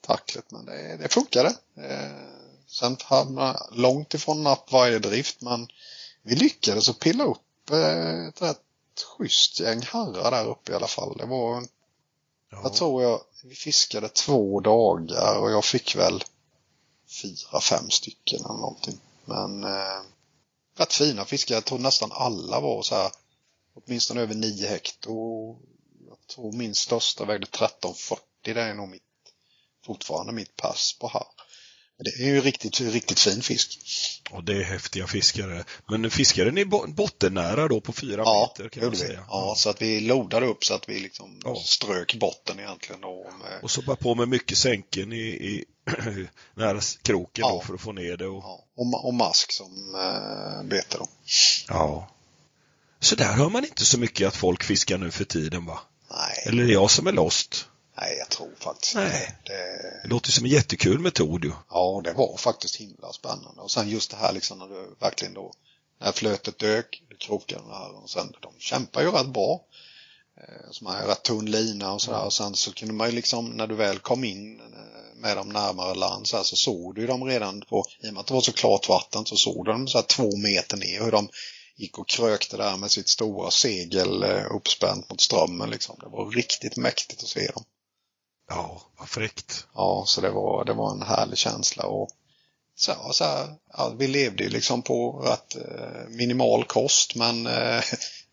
tacklet. 0.00 0.44
Men 0.50 0.64
det, 0.64 0.96
det 0.96 1.14
funkade. 1.14 1.48
Eh, 1.76 2.38
sen 2.66 2.96
hade 3.04 3.30
man 3.30 3.56
långt 3.72 4.14
ifrån 4.14 4.42
napp 4.42 4.72
varje 4.72 4.98
drift 4.98 5.40
men 5.40 5.68
vi 6.22 6.34
lyckades 6.34 6.88
att 6.88 6.98
pilla 6.98 7.24
upp 7.24 7.70
eh, 7.70 8.28
ett 8.28 8.42
rätt 8.42 8.62
schysst 9.16 9.60
gäng 9.60 9.82
harrar 9.82 10.30
där 10.30 10.46
uppe 10.46 10.72
i 10.72 10.74
alla 10.74 10.86
fall. 10.86 11.16
Det 11.18 11.26
var 11.26 11.64
Ja. 12.50 12.60
jag 12.62 12.74
tror 12.74 13.02
jag, 13.02 13.20
vi 13.44 13.54
fiskade 13.54 14.08
två 14.08 14.60
dagar 14.60 15.38
och 15.38 15.50
jag 15.50 15.64
fick 15.64 15.96
väl 15.96 16.24
fyra, 17.22 17.60
fem 17.60 17.90
stycken 17.90 18.40
eller 18.40 18.60
någonting. 18.60 19.00
Men 19.24 19.64
eh, 19.64 20.02
rätt 20.76 20.92
fina 20.92 21.24
fiskar. 21.24 21.54
Jag 21.54 21.64
tror 21.64 21.78
nästan 21.78 22.12
alla 22.12 22.60
var 22.60 22.82
så 22.82 22.94
här 22.94 23.10
åtminstone 23.74 24.20
över 24.20 24.34
9 24.34 24.68
hekto. 24.68 25.12
Jag 26.08 26.26
tror 26.26 26.52
min 26.52 26.74
största 26.74 27.24
vägde 27.24 27.44
1340. 27.44 28.24
Det 28.42 28.60
är 28.60 28.74
nog 28.74 28.88
mitt, 28.88 29.02
fortfarande 29.86 30.32
mitt 30.32 30.56
pass 30.56 30.98
på 31.00 31.08
här. 31.08 31.26
Det 32.00 32.10
är 32.22 32.26
ju 32.26 32.40
riktigt, 32.40 32.80
riktigt 32.80 33.20
fin 33.20 33.42
fisk. 33.42 33.78
Och 34.30 34.44
det 34.44 34.52
är 34.52 34.62
häftiga 34.62 35.06
fiskare. 35.06 35.64
Men 35.88 36.10
fiskade 36.10 36.50
ni 36.50 36.64
bo- 36.64 36.86
bottennära 36.86 37.68
då 37.68 37.80
på 37.80 37.92
fyra 37.92 38.22
Ja, 38.24 38.52
meter 38.58 38.68
kan 38.68 38.84
man 38.86 38.96
säga? 38.96 39.24
Ja, 39.28 39.54
så 39.56 39.70
att 39.70 39.82
vi 39.82 40.00
lodade 40.00 40.46
upp 40.46 40.64
så 40.64 40.74
att 40.74 40.88
vi 40.88 40.98
liksom 41.00 41.40
Ja. 41.44 41.62
strök 41.64 42.14
botten 42.14 42.58
egentligen. 42.60 43.04
Och 43.04 43.24
med, 43.42 43.58
Och 43.62 43.70
så 43.70 43.82
bara 43.82 43.96
på 43.96 44.14
med 44.14 44.28
mycket 44.28 44.58
sänken 44.58 45.12
i, 45.12 45.16
i 45.26 45.64
nära 46.54 46.80
kroken 47.02 47.44
Ja. 47.48 47.48
då 47.50 47.60
för 47.60 47.74
att 47.74 47.80
få 47.80 47.92
ner 47.92 48.16
det. 48.16 48.26
Och, 48.26 48.42
ja, 48.44 48.64
och, 48.76 49.04
och 49.06 49.14
mask 49.14 49.52
som 49.52 49.94
eh, 49.94 50.68
bete 50.68 50.96
då. 50.98 51.08
ja. 51.68 52.10
Så 53.00 53.14
där 53.14 53.32
hör 53.32 53.48
man 53.48 53.64
inte 53.64 53.84
så 53.84 53.98
mycket 53.98 54.28
att 54.28 54.36
folk 54.36 54.62
fiskar 54.64 54.98
nu 54.98 55.10
för 55.10 55.24
tiden 55.24 55.66
va? 55.66 55.80
Nej, 56.10 56.44
Eller 56.46 56.64
är 56.64 56.72
jag 56.72 56.90
som 56.90 57.06
är 57.06 57.12
lost? 57.12 57.67
Nej 58.00 58.16
jag 58.18 58.28
tror 58.28 58.50
faktiskt 58.58 58.94
Nej. 58.94 59.34
det. 59.44 59.52
Det 60.02 60.08
låter 60.08 60.30
som 60.30 60.44
en 60.44 60.50
jättekul 60.50 60.98
metod 60.98 61.44
ju. 61.44 61.52
Ja, 61.70 62.00
det 62.04 62.12
var 62.12 62.36
faktiskt 62.36 62.76
himla 62.76 63.12
spännande. 63.12 63.60
Och 63.60 63.70
sen 63.70 63.88
just 63.88 64.10
det 64.10 64.16
här 64.16 64.32
liksom 64.32 64.58
när 64.58 64.66
du 64.68 64.94
verkligen 65.00 65.34
då, 65.34 65.52
när 66.00 66.12
flötet 66.12 66.58
dök, 66.58 67.02
du 67.08 67.16
krokade 67.16 67.60
den 67.62 67.70
här 67.70 68.02
och 68.02 68.10
sen, 68.10 68.32
de 68.40 68.52
kämpar 68.58 69.02
ju 69.02 69.10
rätt 69.10 69.26
bra. 69.26 69.60
Eh, 70.40 70.70
Så 70.70 70.84
man 70.84 70.94
har 70.94 71.06
rätt 71.06 71.22
tunn 71.22 71.50
lina 71.50 71.92
och 71.92 72.02
sådär. 72.02 72.24
Och 72.24 72.32
sen 72.32 72.54
så 72.54 72.72
kunde 72.72 72.94
man 72.94 73.08
ju 73.08 73.14
liksom, 73.14 73.46
när 73.50 73.66
du 73.66 73.74
väl 73.74 73.98
kom 73.98 74.24
in 74.24 74.60
eh, 74.60 75.20
med 75.20 75.36
dem 75.36 75.48
närmare 75.48 75.94
land 75.94 76.28
så, 76.28 76.36
här, 76.36 76.44
så 76.44 76.56
såg 76.56 76.94
du 76.94 77.00
ju 77.00 77.06
dem 77.06 77.24
redan 77.24 77.60
på, 77.60 77.84
i 78.00 78.08
och 78.08 78.12
med 78.12 78.20
att 78.20 78.26
det 78.26 78.34
var 78.34 78.40
så 78.40 78.52
klart 78.52 78.88
vatten 78.88 79.26
så 79.26 79.36
såg 79.36 79.64
du 79.64 79.72
dem 79.72 79.88
så 79.88 79.98
här 79.98 80.04
två 80.06 80.36
meter 80.36 80.76
ner 80.76 81.04
hur 81.04 81.10
de 81.10 81.28
gick 81.76 81.98
och 81.98 82.08
krökte 82.08 82.56
där 82.56 82.76
med 82.76 82.90
sitt 82.90 83.08
stora 83.08 83.50
segel 83.50 84.22
eh, 84.22 84.44
uppspänt 84.56 85.10
mot 85.10 85.20
strömmen 85.20 85.70
liksom. 85.70 85.96
Det 86.00 86.08
var 86.08 86.30
riktigt 86.30 86.76
mäktigt 86.76 87.22
att 87.22 87.28
se 87.28 87.46
dem. 87.54 87.64
Ja, 88.48 88.82
vad 88.98 89.08
fräckt. 89.08 89.66
Ja, 89.74 90.04
så 90.06 90.20
det 90.20 90.30
var, 90.30 90.64
det 90.64 90.72
var 90.72 90.90
en 90.90 91.02
härlig 91.02 91.38
känsla. 91.38 91.86
Och 91.86 92.10
så, 92.76 92.92
så 93.12 93.24
här, 93.24 93.54
ja, 93.72 93.92
vi 93.98 94.06
levde 94.06 94.44
ju 94.44 94.50
liksom 94.50 94.82
på 94.82 95.12
rätt 95.12 95.56
eh, 95.56 96.08
minimal 96.08 96.64
kost 96.64 97.14
men 97.14 97.46
eh, 97.46 97.82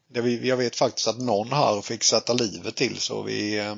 det 0.08 0.22
vi, 0.22 0.48
jag 0.48 0.58
vet 0.58 0.76
faktiskt 0.76 1.08
att 1.08 1.20
någon 1.20 1.52
här 1.52 1.82
fick 1.82 2.04
sätta 2.04 2.34
livet 2.34 2.76
till 2.76 3.00
så 3.00 3.22
vi, 3.22 3.60
eh, 3.60 3.76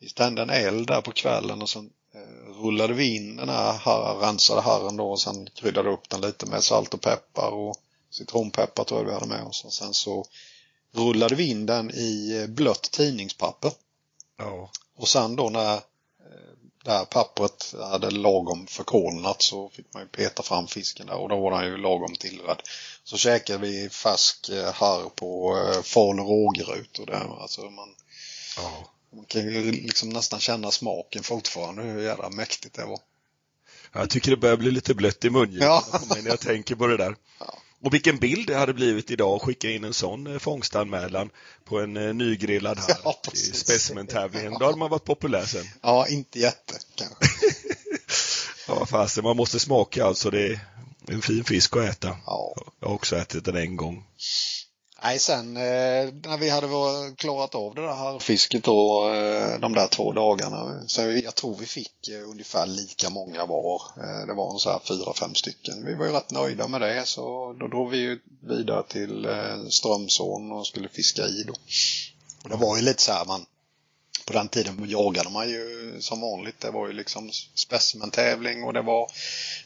vi 0.00 0.08
tände 0.08 0.42
en 0.42 0.50
eld 0.50 0.86
där 0.86 1.00
på 1.00 1.12
kvällen 1.12 1.62
och 1.62 1.68
sen 1.68 1.90
eh, 2.14 2.62
rullade 2.62 2.94
vi 2.94 3.16
in 3.16 3.36
den 3.36 3.48
här 3.48 3.72
har, 3.72 4.18
rensade 4.20 4.60
harren 4.60 4.96
då 4.96 5.10
och 5.10 5.20
sen 5.20 5.48
kryddade 5.54 5.90
upp 5.90 6.08
den 6.08 6.20
lite 6.20 6.46
med 6.46 6.64
salt 6.64 6.94
och 6.94 7.00
peppar 7.00 7.50
och 7.50 7.76
citronpeppar 8.10 8.84
tror 8.84 9.00
jag 9.00 9.06
vi 9.06 9.14
hade 9.14 9.26
med 9.26 9.42
oss. 9.42 9.64
Och 9.64 9.72
sen 9.72 9.94
så 9.94 10.24
rullade 10.92 11.34
vi 11.34 11.50
in 11.50 11.66
den 11.66 11.90
i 11.90 12.40
eh, 12.40 12.46
blött 12.46 12.82
tidningspapper. 12.82 13.72
Ja. 14.38 14.70
Och 15.00 15.08
sen 15.08 15.36
då 15.36 15.50
när 15.50 15.74
eh, 15.74 15.80
det 16.84 16.90
här 16.90 17.04
pappret 17.04 17.74
hade 17.90 18.10
lagom 18.10 18.66
förkolnat 18.66 19.42
så 19.42 19.68
fick 19.68 19.94
man 19.94 20.02
ju 20.02 20.08
peta 20.08 20.42
fram 20.42 20.66
fisken 20.66 21.06
där 21.06 21.14
och 21.14 21.28
då 21.28 21.40
var 21.40 21.50
den 21.60 21.70
ju 21.70 21.76
lagom 21.76 22.14
tillredd. 22.14 22.62
Så 23.04 23.16
käkade 23.16 23.58
vi 23.58 23.88
färsk 23.88 24.48
eh, 24.48 24.72
harr 24.72 25.08
på 25.14 25.58
eh, 25.58 25.82
Falu 25.82 26.22
rågerut 26.22 26.98
och 26.98 27.06
det, 27.06 27.16
alltså 27.18 27.60
man, 27.60 27.88
ja. 28.56 28.90
man 29.16 29.24
kan 29.24 29.42
ju 29.42 29.72
liksom 29.72 30.08
nästan 30.08 30.40
känna 30.40 30.70
smaken 30.70 31.22
fortfarande 31.22 31.82
hur 31.82 32.02
jävla 32.02 32.30
mäktigt 32.30 32.74
det 32.74 32.84
var. 32.84 32.98
Jag 33.92 34.10
tycker 34.10 34.30
det 34.30 34.36
börjar 34.36 34.56
bli 34.56 34.70
lite 34.70 34.94
blött 34.94 35.24
i 35.24 35.30
mungiporna 35.30 35.82
Ja. 35.92 36.00
när 36.08 36.30
jag 36.30 36.40
tänker 36.40 36.74
på 36.74 36.86
det 36.86 36.96
där. 36.96 37.16
Ja. 37.38 37.54
Och 37.82 37.94
vilken 37.94 38.18
bild 38.18 38.46
det 38.46 38.56
hade 38.56 38.74
blivit 38.74 39.10
idag 39.10 39.36
att 39.36 39.42
skicka 39.42 39.70
in 39.70 39.84
en 39.84 39.94
sån 39.94 40.26
eh, 40.26 40.38
fångstanmälan 40.38 41.30
på 41.64 41.80
en 41.80 41.96
eh, 41.96 42.14
nygrillad 42.14 42.78
här 42.88 42.96
Ja, 43.04 43.20
i 43.32 43.36
specimen-tävlingen. 43.36 44.52
Då 44.58 44.64
hade 44.64 44.78
man 44.78 44.90
varit 44.90 45.04
populär 45.04 45.44
sen. 45.44 45.66
Ja, 45.82 46.08
inte 46.08 46.38
jätte 46.38 46.74
kanske. 46.94 47.16
Ja, 48.68 48.86
fasen, 48.86 49.24
man 49.24 49.36
måste 49.36 49.58
smaka 49.58 50.04
alltså. 50.04 50.30
Det 50.30 50.46
är 50.46 50.60
en 51.06 51.22
fin 51.22 51.44
fisk 51.44 51.76
att 51.76 51.84
äta. 51.84 52.16
Ja. 52.26 52.54
Jag 52.80 52.88
har 52.88 52.94
också 52.94 53.16
ätit 53.16 53.44
den 53.44 53.56
en 53.56 53.76
gång. 53.76 54.04
Nej, 55.02 55.18
sen 55.18 55.56
eh, 55.56 56.12
när 56.24 56.38
vi 56.38 56.48
hade 56.48 56.66
klarat 57.16 57.54
av 57.54 57.74
det 57.74 57.82
där 57.82 58.18
fisket 58.18 58.64
då, 58.64 59.08
eh, 59.14 59.60
de 59.60 59.74
där 59.74 59.86
två 59.86 60.12
dagarna, 60.12 60.82
så 60.86 61.02
jag 61.02 61.34
tror 61.34 61.56
vi 61.56 61.66
fick 61.66 62.08
eh, 62.08 62.30
ungefär 62.30 62.66
lika 62.66 63.10
många 63.10 63.46
var. 63.46 63.82
Eh, 63.96 64.26
det 64.26 64.34
var 64.34 64.52
en 64.52 64.58
så 64.58 64.70
här 64.70 64.80
fyra, 64.84 65.12
fem 65.14 65.34
stycken. 65.34 65.86
Vi 65.86 65.94
var 65.94 66.06
ju 66.06 66.12
rätt 66.12 66.30
nöjda 66.30 66.68
med 66.68 66.80
det, 66.80 67.06
så 67.06 67.52
då 67.60 67.68
drog 67.68 67.90
vi 67.90 67.98
ju 67.98 68.18
vidare 68.40 68.82
till 68.88 69.24
eh, 69.24 69.68
Strömsån 69.68 70.52
och 70.52 70.66
skulle 70.66 70.88
fiska 70.88 71.22
i 71.22 71.42
då. 71.46 71.54
Och 72.42 72.48
det 72.50 72.56
var 72.56 72.76
ju 72.76 72.82
lite 72.82 73.02
så 73.02 73.12
här, 73.12 73.24
man 73.24 73.46
på 74.30 74.32
den 74.32 74.48
tiden 74.48 74.84
jagade 74.88 75.30
man 75.30 75.48
ju 75.48 75.96
som 76.00 76.20
vanligt. 76.20 76.60
Det 76.60 76.70
var 76.70 76.86
ju 76.86 76.92
liksom 76.92 77.30
specimentävling 77.54 78.64
och 78.64 78.72
det 78.72 78.82
var 78.82 79.10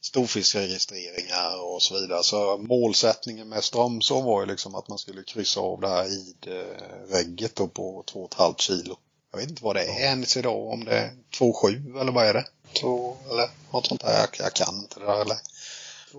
storfiskregistreringar 0.05 1.63
och 1.63 1.83
så 1.83 2.01
vidare. 2.01 2.23
Så 2.23 2.59
målsättningen 2.59 3.49
med 3.49 3.65
Strömsån 3.65 4.25
var 4.25 4.41
ju 4.41 4.47
liksom 4.47 4.75
att 4.75 4.89
man 4.89 4.99
skulle 4.99 5.23
kryssa 5.23 5.61
av 5.61 5.81
det 5.81 5.89
här 5.89 6.05
id-regget 6.05 7.55
på 7.55 8.05
2,5 8.13 8.55
kilo. 8.57 8.97
Jag 9.33 9.39
vet 9.39 9.49
inte 9.49 9.65
vad 9.65 9.77
det 9.77 9.85
är 9.85 10.01
ens 10.01 10.37
idag, 10.37 10.67
om 10.67 10.85
det 10.85 10.99
är 10.99 11.13
2,7 11.39 12.01
eller 12.01 12.13
vad 12.13 12.27
är 12.27 12.35
det? 12.35 12.47
Så, 12.73 13.17
eller 13.31 13.51
något 13.73 13.87
sånt 13.87 14.01
där. 14.01 14.13
Jag, 14.13 14.29
jag 14.39 14.53
kan 14.53 14.75
inte 14.75 15.01
det 15.01 15.07
där. 15.07 15.21
Eller. 15.21 15.37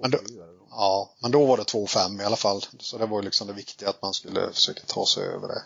Men 0.02 0.12
då, 0.12 0.18
ja, 0.70 1.10
men 1.20 1.32
då 1.32 1.46
var 1.46 1.58
det 1.58 1.64
2,5 1.64 2.22
i 2.22 2.26
alla 2.26 2.36
fall. 2.36 2.66
Så 2.80 2.98
det 2.98 3.06
var 3.06 3.20
ju 3.20 3.26
liksom 3.26 3.48
det 3.48 3.54
viktiga 3.54 3.90
att 3.90 4.02
man 4.02 4.14
skulle 4.14 4.54
försöka 4.54 4.82
ta 4.88 5.06
sig 5.06 5.24
över 5.24 5.48
det. 5.48 5.64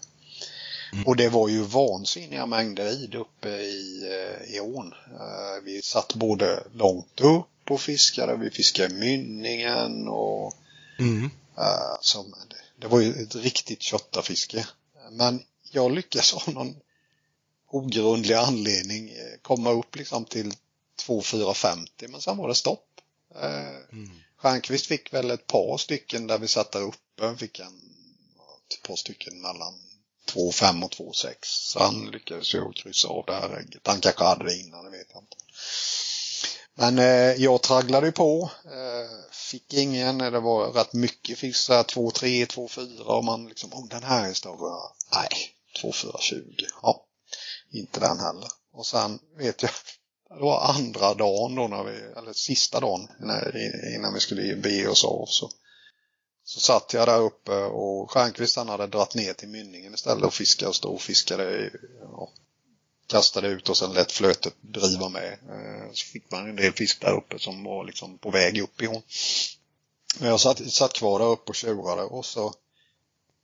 Mm. 0.94 1.08
Och 1.08 1.16
det 1.16 1.30
var 1.30 1.48
ju 1.48 1.62
vansinniga 1.62 2.46
mängder 2.46 3.04
id 3.04 3.16
uppe 3.16 3.50
i, 3.50 4.02
eh, 4.12 4.56
i 4.56 4.60
ån. 4.60 4.94
Eh, 5.20 5.64
vi 5.64 5.82
satt 5.82 6.14
både 6.14 6.64
långt 6.74 7.22
upp 7.22 7.46
och 7.72 7.82
fiskade, 7.82 8.38
vi 8.38 8.52
fiskade 8.52 8.94
mynningen 8.96 10.08
och 10.08 10.54
mm. 11.00 11.24
uh, 11.58 11.98
som, 12.02 12.36
det, 12.80 12.88
var 12.88 13.00
ju 13.00 13.24
ett 13.24 13.36
riktigt 13.36 13.82
köttafiske. 13.82 14.68
Men 15.12 15.44
jag 15.72 15.92
lyckades 15.92 16.34
av 16.34 16.54
någon 16.54 16.76
ogrundlig 17.72 18.36
anledning 18.36 19.12
komma 19.42 19.72
upp 19.72 19.96
liksom 19.96 20.26
till 20.26 20.54
2450 21.06 22.08
men 22.08 22.22
sen 22.22 22.38
var 22.38 22.48
det 22.48 22.56
stopp. 22.56 22.86
Mm. 23.92 24.10
Stjernquist 24.38 24.86
fick 24.86 25.14
väl 25.14 25.32
ett 25.32 25.48
par 25.48 25.78
stycken 25.78 26.28
där 26.28 26.38
vi 26.38 26.48
satt 26.48 26.72
där 26.72 26.82
uppe. 26.82 27.38
Fick 27.38 27.60
en, 27.60 27.82
ett 28.70 28.88
par 28.88 28.96
stycken 28.96 29.42
mellan 29.42 29.74
2,5 30.26 30.84
och 30.84 30.92
2,6. 30.92 31.36
Så 31.42 31.80
han 31.80 32.12
lyckades 32.12 32.54
ju 32.54 32.72
kryssa 32.72 33.08
av 33.08 33.26
det 33.28 33.34
här 33.34 33.58
ägget. 33.58 33.88
Han 33.88 34.02
kanske 34.02 34.24
hade 34.24 34.46
det 34.46 34.58
innan, 34.58 34.86
det 34.86 34.92
vet 34.92 35.08
jag 35.14 35.24
inte. 35.24 35.38
Men 36.80 37.00
eh, 37.00 37.44
jag 37.44 37.62
tragglade 37.62 38.06
ju 38.06 38.12
på. 38.12 38.52
Eh, 38.66 39.32
fick 39.32 39.74
ingen. 39.74 40.22
Eh, 40.22 40.32
det 40.32 40.40
var 40.40 40.72
rätt 40.72 40.94
mycket 40.94 41.40
fixa 41.40 41.84
2-3, 41.84 42.46
2-4 42.46 43.02
och 43.02 43.24
man 43.24 43.48
liksom, 43.48 43.74
oh 43.74 43.88
den 43.88 44.04
här 44.04 44.30
är 44.30 44.34
större. 44.34 44.92
Nej, 45.14 45.30
2,420. 45.82 46.36
Ja, 46.82 47.06
inte 47.72 48.00
den 48.00 48.20
heller. 48.20 48.48
Och 48.74 48.86
sen 48.86 49.20
vet 49.38 49.62
jag, 49.62 49.72
det 50.30 50.44
var 50.44 50.74
andra 50.74 51.14
dagen 51.14 51.56
då, 51.56 51.68
när 51.68 51.84
vi, 51.84 51.98
eller 52.18 52.34
sista 52.34 52.80
dagen 52.80 53.08
innan 53.96 54.14
vi 54.14 54.20
skulle 54.20 54.56
bege 54.56 54.88
oss 54.88 55.06
av. 55.06 55.26
Så, 55.26 55.50
så 56.44 56.60
satt 56.60 56.94
jag 56.94 57.08
där 57.08 57.22
uppe 57.22 57.56
och 57.64 58.12
Stjernquist 58.12 58.56
han 58.56 58.70
hade 58.70 58.88
dratt 58.88 59.16
ner 59.16 59.34
till 59.34 59.50
mynningen 59.50 59.94
istället 59.94 60.24
och 60.24 60.34
fiskade 60.34 60.70
och 60.70 60.76
stod 60.76 60.94
och 60.94 61.02
fiskade. 61.02 61.72
Ja, 62.02 62.30
kastade 63.10 63.48
ut 63.48 63.70
och 63.70 63.78
sen 63.78 63.94
lät 63.94 64.12
flötet 64.12 64.54
driva 64.62 65.10
med. 65.10 65.32
Eh, 65.32 65.92
så 65.94 66.06
fick 66.06 66.32
man 66.32 66.50
en 66.50 66.56
del 66.56 66.74
fisk 66.74 67.02
där 67.02 67.18
uppe 67.18 67.40
som 67.40 67.64
var 67.64 67.86
liksom 67.86 68.18
på 68.18 68.32
väg 68.32 68.62
upp 68.62 68.82
i 68.82 68.86
hon. 68.86 69.02
Men 70.20 70.30
jag 70.30 70.40
satt, 70.40 70.72
satt 70.74 70.94
kvar 70.94 71.20
där 71.20 71.26
uppe 71.26 71.50
och 71.50 71.56
tjurade 71.56 72.02
och 72.02 72.26
så 72.26 72.54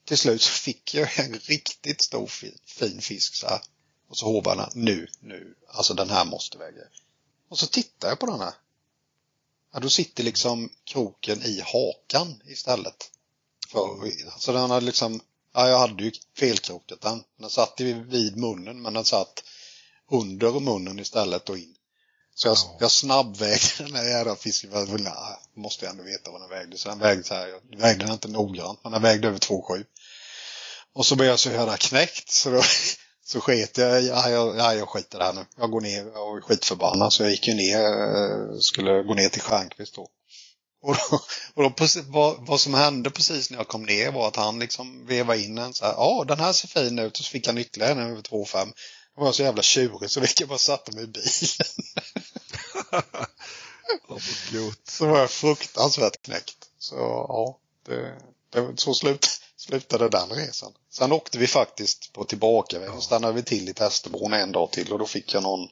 till 0.06 0.18
slut 0.18 0.42
så 0.42 0.52
fick 0.52 0.94
jag 0.94 1.20
en 1.20 1.34
riktigt 1.34 2.02
stor 2.02 2.28
fin, 2.28 2.58
fin 2.66 3.02
fisk 3.02 3.36
så 3.36 3.48
här. 3.48 3.62
Och 4.08 4.18
så 4.18 4.26
hovarna, 4.26 4.70
nu, 4.74 5.08
nu, 5.20 5.56
alltså 5.68 5.94
den 5.94 6.10
här 6.10 6.26
måste 6.26 6.58
väga. 6.58 6.82
Och 7.50 7.60
så 7.60 7.68
tittar 7.68 8.10
jag 8.10 8.20
på 8.20 8.26
den 8.26 8.40
här. 8.40 8.54
Ja, 9.74 9.80
då 9.80 9.90
sitter 9.90 10.24
liksom 10.24 10.70
kroken 10.84 11.44
i 11.44 11.62
hakan 11.62 12.42
istället. 12.46 13.12
För, 13.72 14.12
alltså 14.34 14.54
den 14.54 14.70
har 14.70 14.82
liksom, 14.82 15.22
ja 15.56 15.70
jag 15.70 15.80
hade 15.80 16.04
ju 16.04 16.12
felkrokat 16.38 17.02
den. 17.02 17.24
Den 17.40 17.50
satt 17.50 17.80
vid 17.80 18.38
munnen 18.38 18.82
men 18.82 18.94
den 18.94 19.06
satt 19.06 19.44
under 20.12 20.60
munnen 20.60 21.00
istället 21.00 21.50
och 21.50 21.58
in. 21.58 21.76
Så 22.36 22.48
jag, 22.48 22.58
ja. 22.58 22.78
jag 22.80 22.92
snabbvägde 22.92 23.68
den 23.78 23.92
där 23.92 24.10
jävla 24.10 24.36
fisken 24.36 24.72
för 24.72 24.84
att 24.84 24.90
jag 24.90 25.38
måste 25.56 25.88
ändå 25.88 26.04
veta 26.04 26.32
vad 26.32 26.42
den 26.42 26.50
vägde. 26.50 26.78
Så 26.78 26.90
den 26.90 27.00
vägde 27.00 27.24
så 27.24 27.34
här, 27.34 27.48
jag 27.48 27.80
vägde 27.80 28.06
den 28.06 28.14
inte 28.14 28.28
noggrant 28.28 28.80
men 28.84 28.92
den 28.92 29.02
vägde 29.02 29.28
över 29.28 29.40
2,7. 29.40 29.86
Och 30.94 31.06
så 31.06 31.16
började 31.16 31.32
jag 31.32 31.40
så 31.40 31.50
höra 31.50 31.78
knäckt 31.78 32.30
så 32.30 32.50
då 32.50 32.62
så 33.26 33.42
sket 33.42 33.78
jag, 33.78 34.04
ja, 34.04 34.30
jag, 34.30 34.58
ja, 34.58 34.74
jag 34.74 34.90
skiter 34.90 35.20
här 35.20 35.34
nu. 35.34 35.46
Jag 35.58 35.72
går 35.72 35.82
ner, 35.82 36.06
jag 36.06 36.38
är 36.38 36.42
skitförbannad 36.42 37.14
så 37.14 37.24
jag 37.24 37.32
gick 37.32 37.48
ju 37.48 37.54
ner, 37.54 37.80
eh, 37.80 38.58
skulle 38.60 39.04
gå 39.04 39.14
ner 39.14 39.30
till 39.30 39.42
Stjernquist 39.42 39.96
då. 39.96 40.08
Och, 40.86 40.96
då, 40.96 41.20
och 41.54 41.64
då, 41.64 41.88
vad, 42.08 42.48
vad, 42.48 42.62
som 42.62 42.74
hände 42.74 43.10
precis 43.10 43.50
när 43.50 43.58
jag 43.58 43.68
kom 43.68 43.84
ner 43.84 44.12
var 44.12 44.28
att 44.28 44.36
han 44.36 44.60
liksom 44.60 45.06
vevade 45.06 45.42
in 45.42 45.58
en 45.58 45.74
så 45.74 45.86
här, 45.86 45.94
ja 45.94 46.26
den 46.28 46.40
här 46.40 46.54
ser 46.54 46.68
fin 46.68 47.00
ut 47.00 47.20
och 47.20 47.26
så 47.26 47.32
fick 47.32 47.48
han 47.48 47.58
ytterligare 47.58 47.92
en 47.92 48.12
över 48.12 48.22
2,5. 48.22 48.74
Jag 49.16 49.24
var 49.24 49.32
så 49.32 49.44
jävla 49.44 49.62
tjurig 49.62 50.10
så 50.10 50.22
jag 50.40 50.50
bara 50.50 50.58
satte 50.58 50.92
mig 50.92 51.04
i 51.04 51.08
bilen. 51.08 51.68
oh, 54.08 54.74
så 54.88 55.06
var 55.06 55.20
jag 55.20 55.32
fruktansvärt 55.32 56.22
knäckt. 56.22 56.58
Så 56.80 56.96
ja, 57.28 57.60
det, 57.86 58.14
det, 58.50 58.80
så 58.80 58.94
slut, 58.94 59.28
slutade 59.58 60.10
den 60.10 60.30
resan. 60.30 60.72
Sen 60.90 61.12
åkte 61.12 61.38
vi 61.38 61.48
faktiskt 61.48 62.14
på 62.14 62.24
tillbakaväg 62.24 62.94
och 62.94 63.04
stannade 63.04 63.34
vi 63.34 63.44
till 63.44 63.70
i 63.70 63.74
Testerbron 63.74 64.34
en 64.34 64.52
dag 64.52 64.72
till 64.72 64.94
och 64.94 65.00
då 65.00 65.06
fick 65.06 65.34
jag 65.34 65.44
någon 65.44 65.70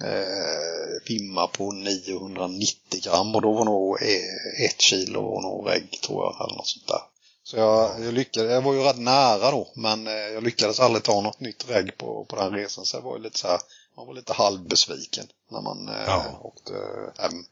eh, 0.00 1.04
pimma 1.06 1.46
på 1.46 1.72
990 1.72 3.00
gram 3.02 3.34
och 3.34 3.42
då 3.42 3.52
var 3.52 3.64
nog 3.64 4.02
eh, 4.02 4.64
ett 4.66 4.80
kilo 4.80 5.20
och 5.20 5.42
nog 5.42 5.64
vägg 5.64 6.00
tror 6.02 6.24
jag 6.24 6.46
eller 6.46 6.56
något 6.56 6.66
sånt 6.66 6.88
där. 6.88 7.00
Så 7.44 7.56
jag, 7.56 8.04
jag 8.04 8.14
lyckades, 8.14 8.50
jag 8.50 8.62
var 8.62 8.74
ju 8.74 8.80
rätt 8.80 8.98
nära 8.98 9.50
då 9.50 9.68
men 9.74 10.06
eh, 10.06 10.12
jag 10.12 10.42
lyckades 10.42 10.80
aldrig 10.80 11.02
ta 11.02 11.20
något 11.20 11.40
nytt 11.40 11.70
regg 11.70 11.98
på, 11.98 12.24
på 12.24 12.36
den 12.36 12.52
resan 12.52 12.84
så 12.84 12.96
jag 12.96 13.02
var 13.02 13.16
ju 13.16 13.22
lite 13.22 13.38
så 13.38 13.48
här, 13.48 13.60
man 13.96 14.06
var 14.06 14.14
lite 14.14 14.32
halvbesviken 14.32 15.26
när 15.50 15.60
man 15.60 15.88
eh, 15.88 16.04
ja. 16.06 16.40
åkte 16.42 16.72
hem. 17.18 17.44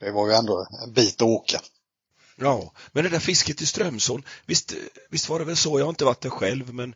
Det 0.00 0.10
var 0.10 0.28
ju 0.28 0.34
ändå 0.34 0.66
en 0.82 0.92
bit 0.92 1.22
att 1.22 1.28
åka. 1.28 1.60
Ja, 2.36 2.72
men 2.92 3.04
det 3.04 3.10
där 3.10 3.18
fisket 3.18 3.62
i 3.62 3.66
Strömsån, 3.66 4.22
visst, 4.46 4.74
visst 5.10 5.28
var 5.28 5.38
det 5.38 5.44
väl 5.44 5.56
så, 5.56 5.78
jag 5.78 5.84
har 5.84 5.90
inte 5.90 6.04
varit 6.04 6.20
där 6.20 6.30
själv, 6.30 6.74
men 6.74 6.94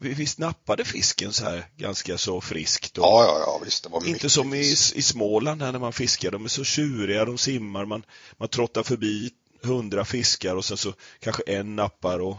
visst 0.00 0.38
nappade 0.38 0.84
fisken 0.84 1.32
så 1.32 1.44
här 1.44 1.68
ganska 1.76 2.18
så 2.18 2.40
friskt? 2.40 2.98
Och 2.98 3.04
ja, 3.04 3.24
ja, 3.24 3.38
ja, 3.46 3.60
visst. 3.64 3.82
Det 3.82 3.88
var 3.88 4.06
inte 4.06 4.30
som 4.30 4.54
i, 4.54 4.70
i 4.94 5.02
Småland 5.02 5.62
här 5.62 5.72
när 5.72 5.78
man 5.78 5.92
fiskar, 5.92 6.30
de 6.30 6.44
är 6.44 6.48
så 6.48 6.64
tjuriga, 6.64 7.24
de 7.24 7.38
simmar, 7.38 7.84
man, 7.84 8.04
man 8.36 8.48
trottar 8.48 8.82
förbi 8.82 9.30
hundra 9.62 10.04
fiskar 10.04 10.56
och 10.56 10.64
sen 10.64 10.76
så 10.76 10.92
kanske 11.20 11.42
en 11.46 11.76
nappar 11.76 12.18
och... 12.18 12.36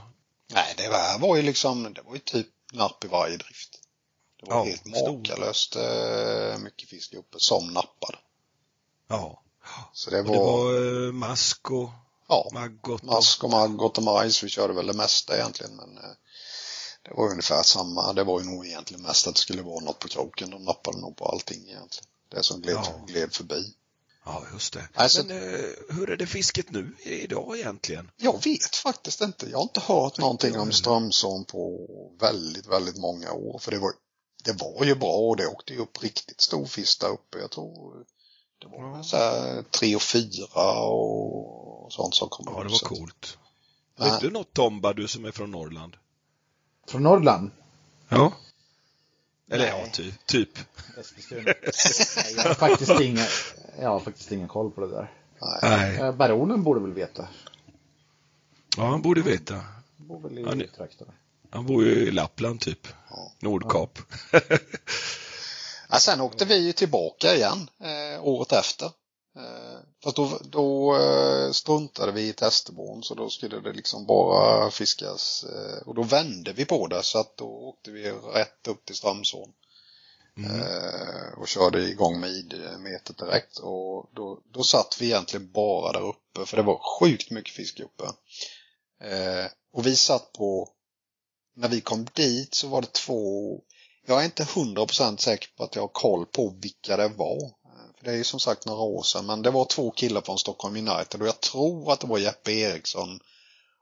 Nej, 0.53 0.73
det 0.77 0.89
var, 0.89 1.19
var 1.19 1.35
ju 1.35 1.41
liksom, 1.41 1.93
det 1.93 2.01
var 2.01 2.13
ju 2.13 2.19
typ 2.19 2.47
napp 2.73 3.05
i 3.05 3.07
varje 3.07 3.37
drift. 3.37 3.79
Det 4.39 4.49
var 4.49 4.57
ja, 4.57 4.63
helt 4.63 4.85
makalöst 4.85 5.75
eh, 5.75 6.57
mycket 6.57 6.89
fisk 6.89 7.13
uppe 7.13 7.39
som 7.39 7.67
nappade. 7.67 8.17
Ja. 9.07 9.43
Så 9.93 10.09
det 10.09 10.21
var... 10.21 10.29
Och 10.29 10.73
det 10.73 10.89
var 10.89 11.05
eh, 11.07 11.11
mask 11.11 11.71
och 11.71 11.89
Ja, 12.27 12.49
Maggot 12.53 13.03
mask 13.03 13.43
och 13.43 13.49
Maggot 13.49 13.97
och 13.97 14.03
majs. 14.03 14.43
Vi 14.43 14.49
körde 14.49 14.73
väl 14.73 14.87
det 14.87 14.93
mesta 14.93 15.35
egentligen 15.35 15.75
men 15.75 15.97
eh, 15.97 16.11
det 17.03 17.13
var 17.13 17.29
ungefär 17.29 17.63
samma. 17.63 18.13
Det 18.13 18.23
var 18.23 18.39
ju 18.39 18.45
nog 18.45 18.65
egentligen 18.65 19.03
mest 19.03 19.27
att 19.27 19.35
det 19.35 19.41
skulle 19.41 19.61
vara 19.61 19.79
något 19.79 19.99
på 19.99 20.07
kroken. 20.07 20.49
De 20.49 20.63
nappade 20.63 20.99
nog 20.99 21.17
på 21.17 21.25
allting 21.25 21.69
egentligen. 21.69 22.09
Det 22.29 22.43
som 22.43 22.61
gled, 22.61 22.75
ja. 22.75 23.05
gled 23.07 23.33
förbi. 23.33 23.73
Ja, 24.25 24.43
just 24.53 24.73
det. 24.73 24.87
Alltså, 24.93 25.23
men 25.23 25.37
eh, 25.37 25.69
hur 25.89 26.09
är 26.09 26.17
det 26.17 26.27
fisket 26.27 26.71
nu 26.71 26.95
idag 27.03 27.57
egentligen? 27.57 28.11
Jag 28.17 28.43
vet 28.43 28.75
faktiskt 28.75 29.21
inte. 29.21 29.49
Jag 29.49 29.57
har 29.57 29.63
inte 29.63 29.79
hört 29.79 30.17
någonting 30.17 30.59
om 30.59 30.71
Strömsån 30.71 31.45
på 31.45 31.87
väldigt, 32.19 32.67
väldigt 32.67 32.97
många 32.97 33.31
år. 33.31 33.59
För 33.59 33.71
det 33.71 33.79
var, 33.79 33.93
det 34.43 34.53
var 34.53 34.85
ju 34.85 34.95
bra 34.95 35.13
och 35.13 35.37
det 35.37 35.47
åkte 35.47 35.73
ju 35.73 35.79
upp 35.79 36.03
riktigt 36.03 36.41
stor 36.41 36.65
fisk 36.65 37.01
där 37.01 37.09
uppe. 37.09 37.37
Jag 37.39 37.51
tror 37.51 38.05
det 38.61 38.67
var 38.67 38.89
mm. 38.89 39.03
så 39.03 39.17
här 39.17 39.63
tre 39.63 39.95
och 39.95 40.01
fyra 40.01 40.79
och 40.79 41.93
sånt 41.93 42.15
som 42.15 42.29
kom 42.29 42.45
Ja, 42.55 42.63
det 42.63 42.69
var 42.69 42.79
coolt. 42.79 43.37
Vet 43.99 44.19
du 44.19 44.31
något 44.31 44.53
Tomba, 44.53 44.93
du 44.93 45.07
som 45.07 45.25
är 45.25 45.31
från 45.31 45.51
Norrland? 45.51 45.95
Från 46.87 47.03
Norrland? 47.03 47.51
Ja. 48.09 48.33
Eller 49.51 49.71
Nej. 49.71 49.81
ja, 49.83 49.89
ty, 49.93 50.11
typ. 50.25 50.49
Nej, 51.35 51.45
jag 52.37 52.43
har 52.43 52.53
faktiskt 52.53 53.01
ingen, 53.01 53.27
jag 53.79 53.89
har 53.89 53.99
faktiskt 53.99 54.31
ingen 54.31 54.47
koll 54.47 54.71
på 54.71 54.81
det 54.81 54.87
där. 54.87 55.11
Nej. 55.61 55.97
Eh, 55.97 56.11
baronen 56.11 56.63
borde 56.63 56.79
väl 56.79 56.93
veta? 56.93 57.27
Ja, 58.77 58.87
han 58.87 59.01
borde 59.01 59.21
veta. 59.21 59.53
Han 59.97 60.07
bor 60.07 60.19
väl 60.19 60.37
i 60.39 60.43
han, 60.43 60.63
trakterna. 60.77 61.11
Han 61.49 61.65
bor 61.65 61.83
ju 61.83 61.91
i 61.91 62.11
Lappland 62.11 62.61
typ. 62.61 62.87
Ja. 63.09 63.31
Nordkap. 63.39 63.99
Ja. 64.31 64.39
Ja, 65.89 65.99
sen 65.99 66.21
åkte 66.21 66.45
vi 66.45 66.57
ju 66.57 66.73
tillbaka 66.73 67.35
igen 67.35 67.69
eh, 67.79 68.23
året 68.23 68.51
efter. 68.51 68.91
Eh, 69.35 69.79
fast 70.03 70.15
då, 70.15 70.39
då 70.43 70.95
eh, 70.95 71.51
struntade 71.51 72.11
vi 72.11 72.27
i 72.27 72.33
Testerborn 72.33 73.03
så 73.03 73.15
då 73.15 73.29
skulle 73.29 73.59
det 73.59 73.73
liksom 73.73 74.05
bara 74.05 74.71
fiskas. 74.71 75.43
Eh, 75.43 75.87
och 75.87 75.95
då 75.95 76.03
vände 76.03 76.53
vi 76.53 76.65
på 76.65 76.87
det 76.87 77.03
så 77.03 77.19
att 77.19 77.37
då 77.37 77.45
åkte 77.45 77.91
vi 77.91 78.11
rätt 78.11 78.67
upp 78.67 78.85
till 78.85 78.95
Strömsån. 78.95 79.53
Mm. 80.37 80.61
Och 81.37 81.47
körde 81.47 81.81
igång 81.81 82.19
med 82.19 82.29
id-metet 82.29 83.17
direkt. 83.17 83.57
Och 83.57 84.09
då, 84.13 84.39
då 84.53 84.63
satt 84.63 84.97
vi 84.99 85.05
egentligen 85.05 85.51
bara 85.51 85.91
där 85.91 86.07
uppe 86.07 86.45
för 86.45 86.57
det 86.57 86.63
var 86.63 86.99
sjukt 86.99 87.31
mycket 87.31 87.53
fisk 87.53 87.79
uppe. 87.79 88.03
Och 89.73 89.85
vi 89.85 89.95
satt 89.95 90.33
på, 90.33 90.69
när 91.55 91.67
vi 91.67 91.81
kom 91.81 92.07
dit 92.13 92.53
så 92.55 92.67
var 92.67 92.81
det 92.81 92.93
två 92.93 93.61
Jag 94.05 94.21
är 94.21 94.25
inte 94.25 94.43
100% 94.43 95.17
säker 95.17 95.49
på 95.57 95.63
att 95.63 95.75
jag 95.75 95.83
har 95.83 95.87
koll 95.87 96.25
på 96.25 96.49
vilka 96.61 96.97
det 96.97 97.07
var. 97.07 97.51
Det 98.03 98.11
är 98.11 98.15
ju 98.15 98.23
som 98.23 98.39
sagt 98.39 98.65
några 98.65 98.81
år 98.81 99.03
sedan. 99.03 99.25
Men 99.25 99.41
det 99.41 99.51
var 99.51 99.65
två 99.65 99.91
killar 99.91 100.21
från 100.21 100.39
Stockholm 100.39 100.75
United 100.75 101.21
och 101.21 101.27
jag 101.27 101.39
tror 101.41 101.91
att 101.91 101.99
det 101.99 102.07
var 102.07 102.17
Jeppe 102.17 102.51
Eriksson 102.51 103.19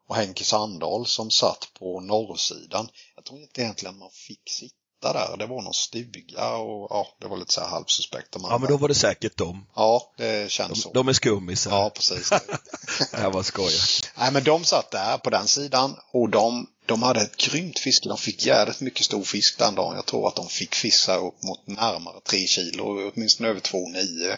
och 0.07 0.15
Henke 0.15 0.43
Sandahl 0.43 1.05
som 1.05 1.32
satt 1.32 1.67
på 1.80 1.99
norrsidan. 1.99 2.89
Jag 3.15 3.26
tror 3.26 3.39
inte 3.39 3.61
egentligen 3.61 3.97
man 3.97 4.09
fick 4.11 4.49
sitta 4.49 5.13
där. 5.13 5.38
Det 5.38 5.45
var 5.45 5.61
någon 5.61 5.74
stuga 5.74 6.55
och 6.55 6.88
ja, 6.89 7.07
det 7.19 7.28
var 7.28 7.38
lite 7.38 7.53
så 7.53 7.61
här 7.61 7.67
halvsuspekt. 7.67 8.28
Ja, 8.43 8.57
men 8.57 8.69
då 8.69 8.78
var 8.78 8.88
det 8.88 8.95
säkert 8.95 9.38
dem. 9.38 9.65
Ja, 9.76 10.11
det 10.17 10.51
känns 10.51 10.69
De, 10.72 10.76
så. 10.82 10.93
de 10.93 11.07
är 11.07 11.13
skummisar. 11.13 11.72
Ja, 11.72 11.89
precis. 11.89 12.30
Det 13.11 13.30
var 13.30 13.43
skoj. 13.43 13.72
Nej, 14.17 14.32
men 14.32 14.43
de 14.43 14.63
satt 14.63 14.91
där 14.91 15.17
på 15.17 15.30
den 15.30 15.47
sidan 15.47 15.95
och 16.11 16.30
de, 16.30 16.67
de 16.92 17.04
hade 17.04 17.22
ett 17.22 17.38
grymt 17.38 17.80
fiske. 17.80 18.10
De 18.10 18.18
fick 18.18 18.46
jävligt 18.46 18.82
mycket 18.82 19.06
stor 19.06 19.24
fisk 19.24 19.58
den 19.58 19.76
dagen. 19.76 19.96
Jag 19.96 20.06
tror 20.06 20.28
att 20.28 20.36
de 20.36 20.48
fick 20.48 20.76
fiska 20.76 21.16
upp 21.16 21.44
mot 21.44 21.68
närmare 21.68 22.20
3 22.22 22.48
kilo, 22.48 23.12
åtminstone 23.14 23.50
över 23.50 23.60
2,9. 23.60 24.38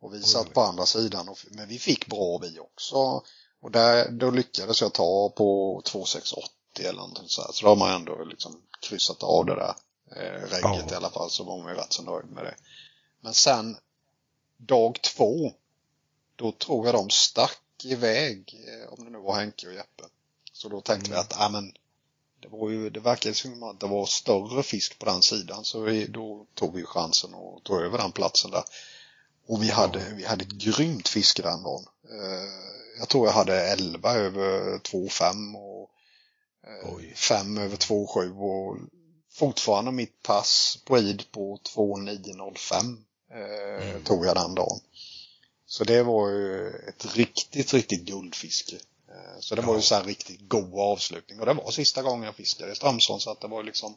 Och 0.00 0.14
vi 0.14 0.22
satt 0.22 0.54
på 0.54 0.60
andra 0.60 0.86
sidan, 0.86 1.28
och, 1.28 1.38
men 1.50 1.68
vi 1.68 1.78
fick 1.78 2.06
bra 2.06 2.38
vi 2.38 2.58
också. 2.58 3.22
Och 3.60 3.70
där, 3.70 4.10
då 4.10 4.30
lyckades 4.30 4.80
jag 4.80 4.92
ta 4.92 5.32
på 5.36 5.82
2,680 5.84 6.50
eller 6.78 6.92
någonting 6.92 7.28
så 7.28 7.42
här. 7.42 7.52
Så 7.52 7.64
då 7.64 7.68
har 7.68 7.76
man 7.76 7.94
ändå 7.94 8.24
liksom 8.24 8.60
kryssat 8.88 9.22
av 9.22 9.46
det 9.46 9.54
där 9.54 9.74
eh, 10.16 10.40
regget 10.40 10.62
Ja. 10.62 10.92
i 10.92 10.94
alla 10.94 11.10
fall. 11.10 11.30
Så 11.30 11.44
var 11.44 11.58
man 11.62 11.72
ju 11.72 11.80
rätt 11.80 11.92
så 11.92 12.02
nöjd 12.02 12.26
med 12.26 12.44
det. 12.44 12.54
Men 13.20 13.34
sen 13.34 13.76
dag 14.56 15.02
två, 15.02 15.52
då 16.36 16.52
tror 16.52 16.86
jag 16.86 16.94
de 16.94 17.10
stack 17.10 17.84
iväg, 17.84 18.64
eh, 18.68 18.92
om 18.92 19.04
det 19.04 19.10
nu 19.10 19.18
var 19.18 19.34
Henke 19.34 19.66
och 19.66 19.74
Jeppe. 19.74 20.04
Så 20.64 20.70
då 20.70 20.80
tänkte 20.80 21.10
vi 21.10 21.16
att, 21.16 21.34
ja 21.38 21.48
men, 21.48 21.72
det 22.42 22.48
var 22.48 22.70
ju, 22.70 22.90
det 22.90 23.00
verkade 23.00 23.34
som 23.34 23.62
att 23.62 23.80
det 23.80 23.86
var 23.86 24.06
större 24.06 24.62
fisk 24.62 24.98
på 24.98 25.04
den 25.06 25.22
sidan. 25.22 25.64
Så 25.64 25.80
vi, 25.80 26.06
då 26.06 26.46
tog 26.54 26.74
vi 26.74 26.84
chansen 26.84 27.34
och 27.34 27.64
tog 27.64 27.80
över 27.80 27.98
den 27.98 28.12
platsen 28.12 28.50
där. 28.50 28.64
Och 29.46 29.62
vi 29.62 29.70
hade, 29.70 30.14
vi 30.16 30.24
hade 30.24 30.44
ett 30.44 30.50
grymt 30.50 31.08
fiske 31.08 31.42
den 31.42 31.62
dagen. 31.62 31.84
Eh, 32.10 32.48
Jag 32.98 33.08
tror 33.08 33.26
jag 33.26 33.32
hade 33.32 33.60
11 33.72 34.12
över 34.14 34.78
2,5 34.78 35.56
och 35.56 35.90
Oj. 36.96 37.12
5 37.16 37.58
över 37.58 37.76
2,7 37.76 38.38
och 38.38 38.76
fortfarande 39.32 39.92
mitt 39.92 40.22
pass 40.22 40.78
på 40.84 40.98
id 40.98 41.22
på 41.32 41.58
2,905 41.74 43.04
eh, 43.30 43.88
Mm. 43.90 44.02
tog 44.04 44.26
jag 44.26 44.36
den 44.36 44.54
dagen. 44.54 44.80
Så 45.66 45.84
det 45.84 46.02
var 46.02 46.28
ju 46.30 46.68
ett 46.88 47.16
riktigt, 47.16 47.74
riktigt 47.74 48.04
guldfiske. 48.04 48.76
Eh, 49.14 49.40
Så 49.40 49.54
det 49.54 49.62
var 49.62 49.76
ju 49.76 49.82
så 49.82 49.94
här 49.94 50.04
riktigt 50.04 50.40
god 50.48 50.78
avslutning 50.80 51.40
och 51.40 51.46
det 51.46 51.54
var 51.54 51.70
sista 51.70 52.02
gången 52.02 52.24
jag 52.24 52.34
fiskade 52.36 52.72
i 52.72 52.74
Strömsholm 52.74 53.20
så 53.20 53.30
att 53.30 53.40
det 53.40 53.48
var 53.48 53.62
liksom 53.62 53.96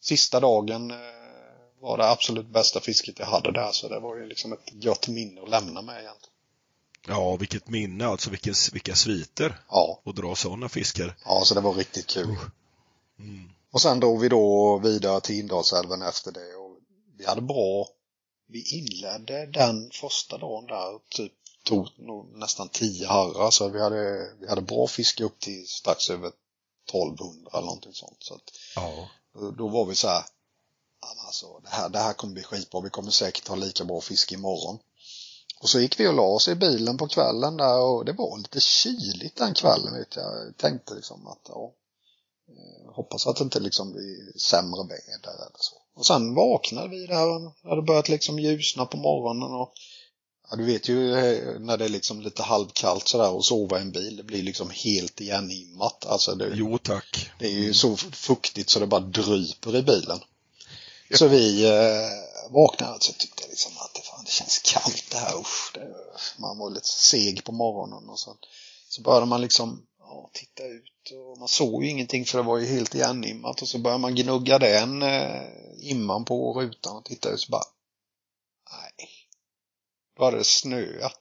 sista 0.00 0.40
dagen 0.40 0.90
eh, 0.90 0.96
var 1.80 1.98
det 1.98 2.10
absolut 2.10 2.46
bästa 2.46 2.80
fisket 2.80 3.18
jag 3.18 3.26
hade 3.26 3.52
där 3.52 3.72
så 3.72 3.88
det 3.88 4.00
var 4.00 4.16
ju 4.16 4.26
liksom 4.26 4.52
ett 4.52 4.70
gott 4.72 5.08
minne 5.08 5.42
att 5.42 5.48
lämna 5.50 5.82
med 5.82 5.94
egentligen. 6.00 6.30
Ja, 7.06 7.36
vilket 7.36 7.68
minne 7.68 8.06
alltså, 8.06 8.30
vilken, 8.30 8.54
vilka 8.72 8.94
sviter 8.94 9.58
Ja, 9.68 10.00
att 10.04 10.16
dra 10.16 10.34
sådana 10.34 10.68
fiskar. 10.68 11.16
ja 11.24 11.42
så 11.44 11.54
det 11.54 11.60
var 11.60 11.74
riktigt 11.74 12.06
kul. 12.06 12.36
Mm. 13.18 13.50
Och 13.70 13.80
sen 13.82 14.00
drog 14.00 14.20
vi 14.20 14.28
då 14.28 14.78
vidare 14.78 15.20
till 15.20 15.38
Indalsälven 15.40 16.02
efter 16.02 16.32
det 16.32 16.54
och 16.54 16.78
vi 17.18 17.26
hade 17.26 17.40
bra, 17.40 17.88
vi 18.46 18.76
inledde 18.78 19.46
den 19.46 19.90
första 19.92 20.38
dagen 20.38 20.66
där 20.66 20.98
typ 21.08 21.32
tog 21.64 21.88
nog 21.98 22.38
nästan 22.38 22.68
10 22.68 23.06
harrar 23.06 23.50
så 23.50 23.68
vi 23.68 23.80
hade, 23.80 24.28
vi 24.40 24.48
hade 24.48 24.62
bra 24.62 24.86
fiske 24.86 25.24
upp 25.24 25.40
till 25.40 25.66
strax 25.68 26.10
över 26.10 26.32
1200 26.88 27.50
eller 27.52 27.66
någonting 27.66 27.92
sånt. 27.94 28.16
Så 28.18 28.34
att, 28.34 28.42
Ja. 28.76 29.08
då, 29.34 29.50
då 29.50 29.68
var 29.68 29.84
vi 29.84 29.94
så 29.94 30.08
här, 30.08 30.24
"Ja, 31.00 31.08
men 31.16 31.26
alltså, 31.26 31.58
det, 31.62 31.68
här, 31.68 31.88
det 31.88 31.98
här 31.98 32.12
kommer 32.12 32.34
bli 32.34 32.42
skitbra, 32.42 32.80
vi 32.80 32.90
kommer 32.90 33.10
säkert 33.10 33.48
ha 33.48 33.56
lika 33.56 33.84
bra 33.84 34.00
fiske 34.00 34.34
imorgon. 34.34 34.78
Och 35.60 35.68
så 35.68 35.80
gick 35.80 36.00
vi 36.00 36.08
och 36.08 36.14
la 36.14 36.22
oss 36.22 36.48
i 36.48 36.54
bilen 36.54 36.96
på 36.96 37.08
kvällen 37.08 37.56
där 37.56 37.78
och 37.80 38.04
det 38.04 38.12
var 38.12 38.38
lite 38.38 38.60
kyligt 38.60 39.36
den 39.36 39.54
kvällen 39.54 39.94
vet 39.94 40.16
jag. 40.16 40.46
Jag 40.46 40.56
tänkte 40.56 40.94
liksom 40.94 41.26
att 41.26 41.40
ja, 41.48 41.72
eh, 42.48 42.94
hoppas 42.94 43.26
att 43.26 43.36
det 43.36 43.44
inte 43.44 43.60
liksom 43.60 43.92
blir 43.92 44.38
sämre 44.38 44.82
väder 44.82 45.34
eller 45.34 45.56
så. 45.58 45.76
Och 45.94 46.06
sen 46.06 46.34
vaknade 46.34 46.88
vi 46.88 47.06
där 47.06 47.28
och 47.28 47.40
det 47.62 47.68
hade 47.68 47.82
börjat 47.82 48.08
liksom 48.08 48.38
ljusna 48.38 48.86
på 48.86 48.96
morgonen 48.96 49.52
och 49.54 49.72
ja, 50.50 50.56
du 50.56 50.64
vet 50.64 50.88
ju 50.88 51.14
eh, 51.14 51.60
när 51.60 51.76
det 51.76 51.84
är 51.84 51.88
liksom 51.88 52.20
lite 52.20 52.42
halvkallt 52.42 53.08
sådär 53.08 53.30
och 53.30 53.44
sova 53.44 53.78
i 53.78 53.82
en 53.82 53.92
bil, 53.92 54.16
det 54.16 54.22
blir 54.22 54.42
liksom 54.42 54.70
helt 54.70 55.20
igenimmat. 55.20 56.06
Alltså 56.06 56.34
det, 56.34 56.52
Jo 56.54 56.78
tack. 56.78 57.30
det 57.38 57.46
är 57.46 57.50
ju 57.50 57.74
så 57.74 57.96
fuktigt 57.96 58.70
så 58.70 58.80
det 58.80 58.86
bara 58.86 59.00
dryper 59.00 59.76
i 59.76 59.82
bilen. 59.82 60.20
Så 61.14 61.28
vi 61.28 61.66
eh, 61.68 62.50
vaknade 62.50 62.94
och 62.94 63.00
tyckte 63.00 63.48
liksom 63.48 63.72
att 63.76 63.94
det, 63.94 64.00
fan, 64.00 64.24
det 64.24 64.30
känns 64.30 64.58
kallt 64.58 65.10
det 65.10 65.18
här. 65.18 65.40
Usch, 65.40 65.70
det, 65.74 65.94
man 66.38 66.58
var 66.58 66.70
lite 66.70 66.88
seg 66.88 67.44
på 67.44 67.52
morgonen 67.52 68.08
och 68.08 68.18
så, 68.18 68.36
så 68.88 69.02
började 69.02 69.26
man 69.26 69.40
liksom 69.40 69.86
ja, 69.98 70.30
titta 70.32 70.64
ut 70.64 71.12
och 71.12 71.38
man 71.38 71.48
såg 71.48 71.84
ju 71.84 71.90
ingenting 71.90 72.24
för 72.24 72.38
det 72.38 72.44
var 72.44 72.58
ju 72.58 72.66
helt 72.66 72.94
igenimmat 72.94 73.62
och 73.62 73.68
så 73.68 73.78
började 73.78 74.00
man 74.00 74.14
gnugga 74.14 74.58
den 74.58 75.02
eh, 75.02 75.42
imman 75.80 76.24
på 76.24 76.60
rutan 76.60 76.96
och 76.96 77.04
titta 77.04 77.30
ut 77.30 77.40
så 77.40 77.50
bara 77.50 77.64
nej. 78.72 79.08
Då 80.16 80.24
hade 80.24 80.38
det 80.38 80.44
snöat. 80.44 81.20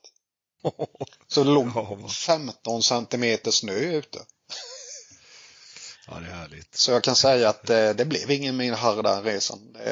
Så 1.28 1.44
det 1.44 1.50
låg 1.50 1.72
Ja, 1.76 1.98
vad- 2.02 2.12
15 2.12 2.84
centimeter 2.84 3.52
snö 3.52 3.74
ute. 3.74 4.20
ja, 6.08 6.20
det 6.20 6.28
är 6.28 6.32
härligt. 6.32 6.76
Så 6.76 6.92
jag 6.92 7.04
kan 7.04 7.16
säga 7.16 7.50
att 7.50 7.70
eh, 7.70 7.90
det 7.90 8.06
blev 8.06 8.32
ingen 8.32 8.58
min 8.58 8.74
harr 8.74 9.04
den 9.04 9.24
resan. 9.24 9.78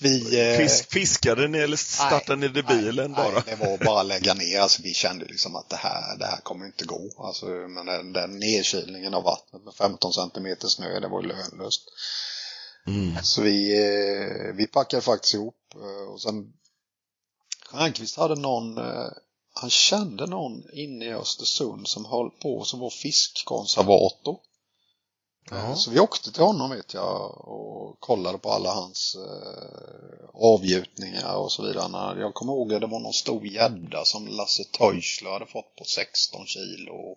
Vi... 0.00 0.40
Eh, 0.52 0.58
Fisk, 0.58 0.92
fiskade 0.92 1.48
ni 1.48 1.58
eller 1.58 1.76
startade 1.76 2.36
ni 2.40 2.48
det 2.48 2.62
bilen 2.62 3.10
nej, 3.12 3.24
bara? 3.24 3.42
Nej, 3.46 3.56
det 3.58 3.66
var 3.66 3.78
bara 3.78 4.00
att 4.00 4.06
lägga 4.06 4.34
ner. 4.34 4.60
Alltså, 4.60 4.82
vi 4.82 4.94
kände 4.94 5.24
liksom 5.24 5.56
att 5.56 5.68
det 5.68 5.76
här, 5.76 6.16
det 6.18 6.26
här 6.26 6.40
kommer 6.40 6.66
inte 6.66 6.84
gå. 6.84 7.10
Alltså, 7.18 7.46
men 7.46 7.86
den, 7.86 8.12
den 8.12 8.38
nedkylningen 8.38 9.14
av 9.14 9.22
vattnet 9.22 9.64
med 9.64 9.74
15 9.74 10.12
centimeter 10.12 10.68
snö, 10.68 11.00
det 11.00 11.08
var 11.08 11.22
ju 11.22 11.28
lönlöst. 11.28 11.82
Mm. 12.86 13.22
Så 13.22 13.42
vi, 13.42 13.78
eh, 13.78 14.54
vi 14.54 14.66
packade 14.66 15.02
faktiskt 15.02 15.34
ihop 15.34 15.56
eh, 15.74 16.12
och 16.12 16.20
sen 16.22 16.52
Stjernqvist 17.68 18.16
hade 18.16 18.34
någon, 18.34 18.78
eh, 18.78 19.08
han 19.52 19.70
kände 19.70 20.26
någon 20.26 20.62
inne 20.72 21.04
i 21.04 21.14
Östersund 21.14 21.88
som 21.88 22.04
höll 22.04 22.30
på 22.30 22.64
som 22.64 22.80
var 22.80 22.90
fiskkonservator. 22.90 24.38
Ja. 25.50 25.76
Så 25.76 25.90
vi 25.90 26.00
åkte 26.00 26.32
till 26.32 26.42
honom 26.42 26.70
vet 26.70 26.94
jag 26.94 27.48
och 27.48 28.00
kollade 28.00 28.38
på 28.38 28.50
alla 28.50 28.70
hans 28.70 29.16
eh, 29.16 30.28
avgjutningar 30.34 31.36
och 31.36 31.52
så 31.52 31.62
vidare. 31.62 32.20
Jag 32.20 32.34
kommer 32.34 32.52
ihåg 32.52 32.74
att 32.74 32.80
det 32.80 32.86
var 32.86 33.00
någon 33.00 33.12
stor 33.12 33.46
gädda 33.46 34.04
som 34.04 34.26
Lasse 34.26 34.64
Teuchler 34.64 35.30
hade 35.30 35.46
fått 35.46 35.76
på 35.76 35.84
16 35.84 36.46
kilo. 36.46 37.16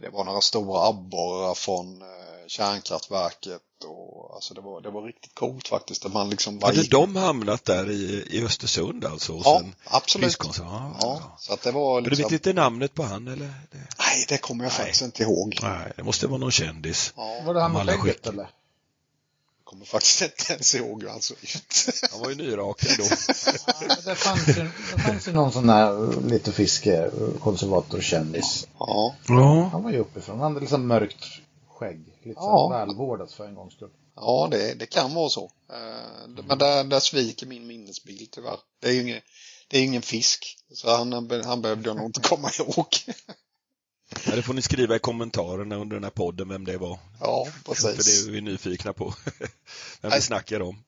Det 0.00 0.08
var 0.08 0.24
några 0.24 0.40
stora 0.40 0.86
abborrar 0.88 1.54
från 1.54 2.02
eh, 2.02 2.46
kärnkraftverket 2.46 3.62
och 3.84 4.34
alltså 4.34 4.54
det 4.54 4.60
var, 4.60 4.80
det 4.80 4.90
var 4.90 5.02
riktigt 5.02 5.34
coolt 5.34 5.68
faktiskt. 5.68 6.06
Att 6.06 6.12
man 6.12 6.30
liksom 6.30 6.62
Hade 6.62 6.76
gick- 6.80 6.90
de 6.90 7.16
hamnat 7.16 7.64
där 7.64 7.90
i, 7.90 8.26
i 8.30 8.44
Östersund 8.44 9.04
alltså? 9.04 9.32
Och 9.32 9.42
Ja, 9.44 9.58
sen 9.60 9.74
absolut. 9.84 10.36
Ja, 10.44 10.52
Ja, 10.58 10.96
ja. 11.00 11.36
så 11.38 11.52
att 11.52 11.62
det 11.62 11.72
var 11.72 11.94
Men 11.94 12.04
Du 12.04 12.10
liksom... 12.10 12.22
vet 12.24 12.32
inte 12.32 12.52
namnet 12.52 12.94
på 12.94 13.02
han 13.02 13.28
eller? 13.28 13.46
Det, 13.46 13.52
Nej, 13.98 14.24
det 14.28 14.38
kommer 14.38 14.64
jag 14.64 14.70
Nej. 14.70 14.78
faktiskt 14.78 15.02
inte 15.02 15.22
ihåg. 15.22 15.58
nej, 15.62 15.92
det 15.96 16.02
måste 16.02 16.26
vara 16.26 16.38
någon 16.38 16.50
kändis. 16.52 17.12
Ja, 17.16 17.40
Var 17.46 17.54
det 17.54 17.60
han 17.60 17.72
med 17.72 17.86
skägget 17.86 18.00
skick. 18.02 18.26
eller? 18.26 18.42
jag 18.42 18.50
kommer 19.64 19.84
faktiskt 19.84 20.22
inte 20.22 20.52
ens 20.52 20.74
ihåg 20.74 21.02
hur 21.02 21.10
han 21.10 21.20
såg 21.20 21.36
ut. 21.42 21.86
Han 22.12 22.20
var 22.20 22.28
ju 22.28 22.34
nyrakad 22.34 22.90
då. 22.98 23.04
Ja, 23.04 23.16
det, 24.04 24.14
fanns 24.14 24.48
ju, 24.48 24.70
det 24.94 25.00
fanns 25.02 25.28
ju 25.28 25.32
någon 25.32 25.52
sån 25.52 25.66
där 25.66 26.20
lite 26.28 26.52
fiskekonservatorkändis. 26.52 28.66
Ja, 28.78 29.14
Ja. 29.28 29.68
Han 29.72 29.82
var 29.82 29.90
ju 29.90 29.98
uppifrån. 29.98 30.38
Han 30.40 30.52
hade 30.52 30.60
liksom 30.60 30.86
mörkt 30.86 31.24
skägg. 31.78 32.06
Lite 32.22 32.40
Ja. 32.40 32.68
välvårdat 32.68 33.32
för 33.32 33.46
en 33.46 33.54
gångs 33.54 33.74
skull. 33.74 33.90
ja 34.16 34.48
det, 34.50 34.74
det 34.74 34.86
kan 34.86 35.14
vara 35.14 35.28
så. 35.28 35.44
Eh, 35.72 36.28
Men 36.48 36.58
där, 36.58 36.84
där 36.84 37.00
sviker 37.00 37.46
min 37.46 37.66
minnesbild 37.66 38.30
tyvärr. 38.30 38.56
Det 38.80 38.88
är 38.88 38.92
ju 38.92 39.00
ingen, 39.02 39.20
det 39.68 39.78
är 39.78 39.82
ingen 39.84 40.02
fisk. 40.02 40.56
Så 40.74 40.90
han, 40.90 41.12
han 41.44 41.62
behövde 41.62 41.88
jag 41.88 41.96
nog 41.96 42.06
inte 42.06 42.20
komma 42.20 42.50
ihåg. 42.58 42.86
Ja, 44.26 44.36
det 44.36 44.42
får 44.42 44.54
ni 44.54 44.62
skriva 44.62 44.96
i 44.96 44.98
kommentarerna 44.98 45.76
under 45.76 45.96
den 45.96 46.04
här 46.04 46.10
podden 46.10 46.48
vem 46.48 46.64
det 46.64 46.78
var. 46.78 46.98
Ja, 47.20 47.46
För 47.64 47.72
precis. 47.74 48.24
det 48.24 48.30
är 48.30 48.32
vi 48.32 48.40
nyfikna 48.40 48.92
på. 48.92 49.04
vem 49.38 49.48
Nej. 50.00 50.12
vi 50.14 50.20
snackar 50.22 50.62
om. 50.62 50.84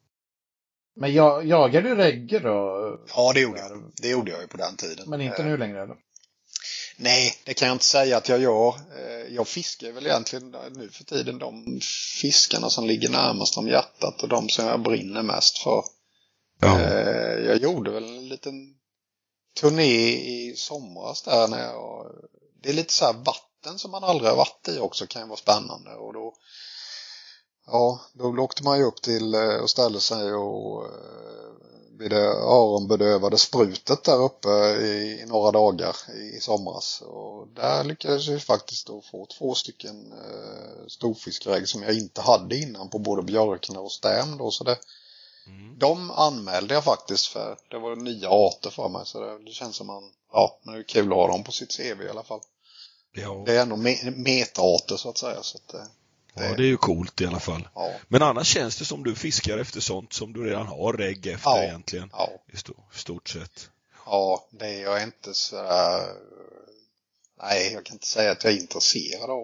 Men 0.97 1.13
jag, 1.15 1.47
jagade 1.47 1.89
du 1.89 1.95
regge 1.95 2.39
då? 2.39 2.99
Ja, 3.17 3.33
det 3.35 3.41
gjorde 3.41 3.59
jag. 3.61 3.93
Det 4.03 4.09
gjorde 4.09 4.31
jag 4.31 4.41
ju 4.41 4.47
på 4.47 4.57
den 4.57 4.77
tiden. 4.77 5.11
Men 5.11 5.21
inte 5.21 5.43
Eh, 5.43 5.45
nu 5.49 5.57
längre 5.57 5.83
eller? 5.83 5.97
Nej, 7.03 7.35
det 7.45 7.55
kan 7.55 7.69
jag 7.69 7.75
inte 7.75 7.85
säga 7.85 8.17
att 8.17 8.29
jag 8.29 8.41
gör. 8.41 8.75
Eh, 8.97 9.35
Jag 9.35 9.49
fiskar 9.49 9.93
väl 9.93 10.07
egentligen 10.07 10.57
nu 10.77 10.89
för 10.91 11.05
tiden 11.05 11.39
de 11.39 11.81
fiskarna 12.21 12.71
som 12.71 12.87
ligger 12.87 13.09
närmast 13.09 13.59
om 13.59 13.69
hjärtat 13.69 14.23
och 14.23 14.29
de 14.29 14.49
som 14.49 14.67
jag 14.67 14.83
brinner 14.83 15.23
mest 15.23 15.59
för. 15.59 15.85
Ja. 16.61 16.81
Eh, 16.81 17.39
Jag 17.47 17.57
gjorde 17.57 17.91
väl 17.91 18.05
en 18.05 18.29
liten 18.29 18.75
turné 19.61 20.11
i 20.13 20.55
somras 20.57 21.23
där 21.23 21.49
när 21.49 21.63
jag... 21.65 22.07
Det 22.63 22.69
är 22.69 22.75
lite 22.75 22.93
så 22.93 23.05
här 23.05 23.13
vatten 23.13 23.79
som 23.79 23.91
man 23.91 24.05
aldrig 24.05 24.31
har 24.31 24.37
varit 24.37 24.69
i 24.69 24.79
också 24.79 25.07
kan 25.07 25.23
ju 25.23 25.29
vara 25.29 25.39
spännande 25.39 25.91
och 25.95 26.13
då 26.13 26.35
Ja, 27.67 28.01
då 28.15 28.25
åkte 28.43 28.65
man 28.65 28.79
ju 28.79 28.85
upp 28.85 29.03
till 29.03 29.35
eh, 29.35 29.57
och 29.57 29.71
ställde 29.71 30.01
sig 30.01 30.33
och 30.33 30.87
vid 32.01 32.11
det 32.11 32.27
öronbedövade 32.27 33.39
sprutet 33.39 34.05
där 34.05 34.23
uppe 34.23 34.49
i, 34.81 35.21
i 35.23 35.27
några 35.27 35.51
dagar 35.51 35.97
i, 36.15 36.41
somras. 36.41 37.03
Och 37.07 37.49
där 37.49 37.85
lyckades 37.85 38.29
vi 38.29 38.41
faktiskt 38.41 38.87
då 38.87 39.03
få 39.11 39.27
två 39.27 39.55
stycken 39.55 40.13
eh, 40.13 40.87
storfiskregg 40.89 41.69
som 41.69 41.83
jag 41.83 41.95
inte 41.95 42.21
hade 42.21 42.57
innan 42.57 42.89
på 42.89 42.99
både 42.99 43.23
Björkne 43.23 43.79
och 43.79 43.93
Stäm 43.93 44.39
då. 44.39 44.51
Så 44.51 44.65
det, 44.65 44.79
Mm. 45.47 45.79
de 45.79 46.11
anmälde 46.11 46.75
jag 46.75 46.85
faktiskt 46.85 47.27
för 47.27 47.57
det 47.71 47.79
var 47.79 47.97
nya 47.97 48.29
arter 48.31 48.71
för 48.71 48.89
mig 48.89 49.03
så 49.05 49.21
det, 49.21 49.45
det 49.45 49.53
känns 49.53 49.77
som 49.77 49.87
man, 49.87 50.03
ja, 50.33 50.59
det 50.63 50.71
är 50.71 50.83
kul 50.83 51.13
att 51.13 51.19
ha 51.19 51.27
dem 51.27 51.45
på 51.45 51.53
sitt 51.53 51.77
CV 51.77 52.03
i 52.03 52.09
alla 52.09 52.23
fall. 52.23 52.41
Ja. 53.13 53.43
Det 53.47 53.57
är 53.57 53.63
ändå 53.63 53.77
me 53.77 53.97
metarter 54.17 54.97
så 54.97 55.09
att 55.09 55.19
säga. 55.19 55.43
Så 55.43 55.59
att, 55.59 55.75
eh, 55.75 55.87
ja, 56.35 56.43
det 56.57 56.63
är 56.63 56.67
ju 56.67 56.77
coolt 56.77 57.21
i 57.21 57.27
alla 57.27 57.41
fall. 57.41 57.69
ja, 57.75 57.93
Men 58.09 58.23
annars 58.23 58.47
känns 58.49 58.77
det 58.79 58.85
som 58.85 59.03
du 59.05 59.15
fiskar 59.15 59.59
efter 59.59 59.81
sånt 59.81 60.13
som 60.13 60.33
du 60.33 60.45
redan 60.45 60.67
har 60.67 60.93
regg 60.93 61.27
efter 61.27 61.51
Ja. 61.51 61.63
egentligen. 61.63 62.11
ja. 62.13 62.31
I 62.53 62.57
sto- 62.57 62.83
stort 62.93 63.29
sett. 63.29 63.71
Ja, 64.07 64.49
det 64.51 64.67
är 64.67 64.83
jag 64.83 65.03
inte 65.03 65.35
så 65.35 65.57
Nej, 67.43 67.73
jag 67.73 67.85
kan 67.87 67.95
inte 67.95 68.07
säga 68.07 68.31
att 68.33 68.45
jag 68.45 68.53
är 68.53 68.59
intresserad 68.61 69.31
av 69.31 69.41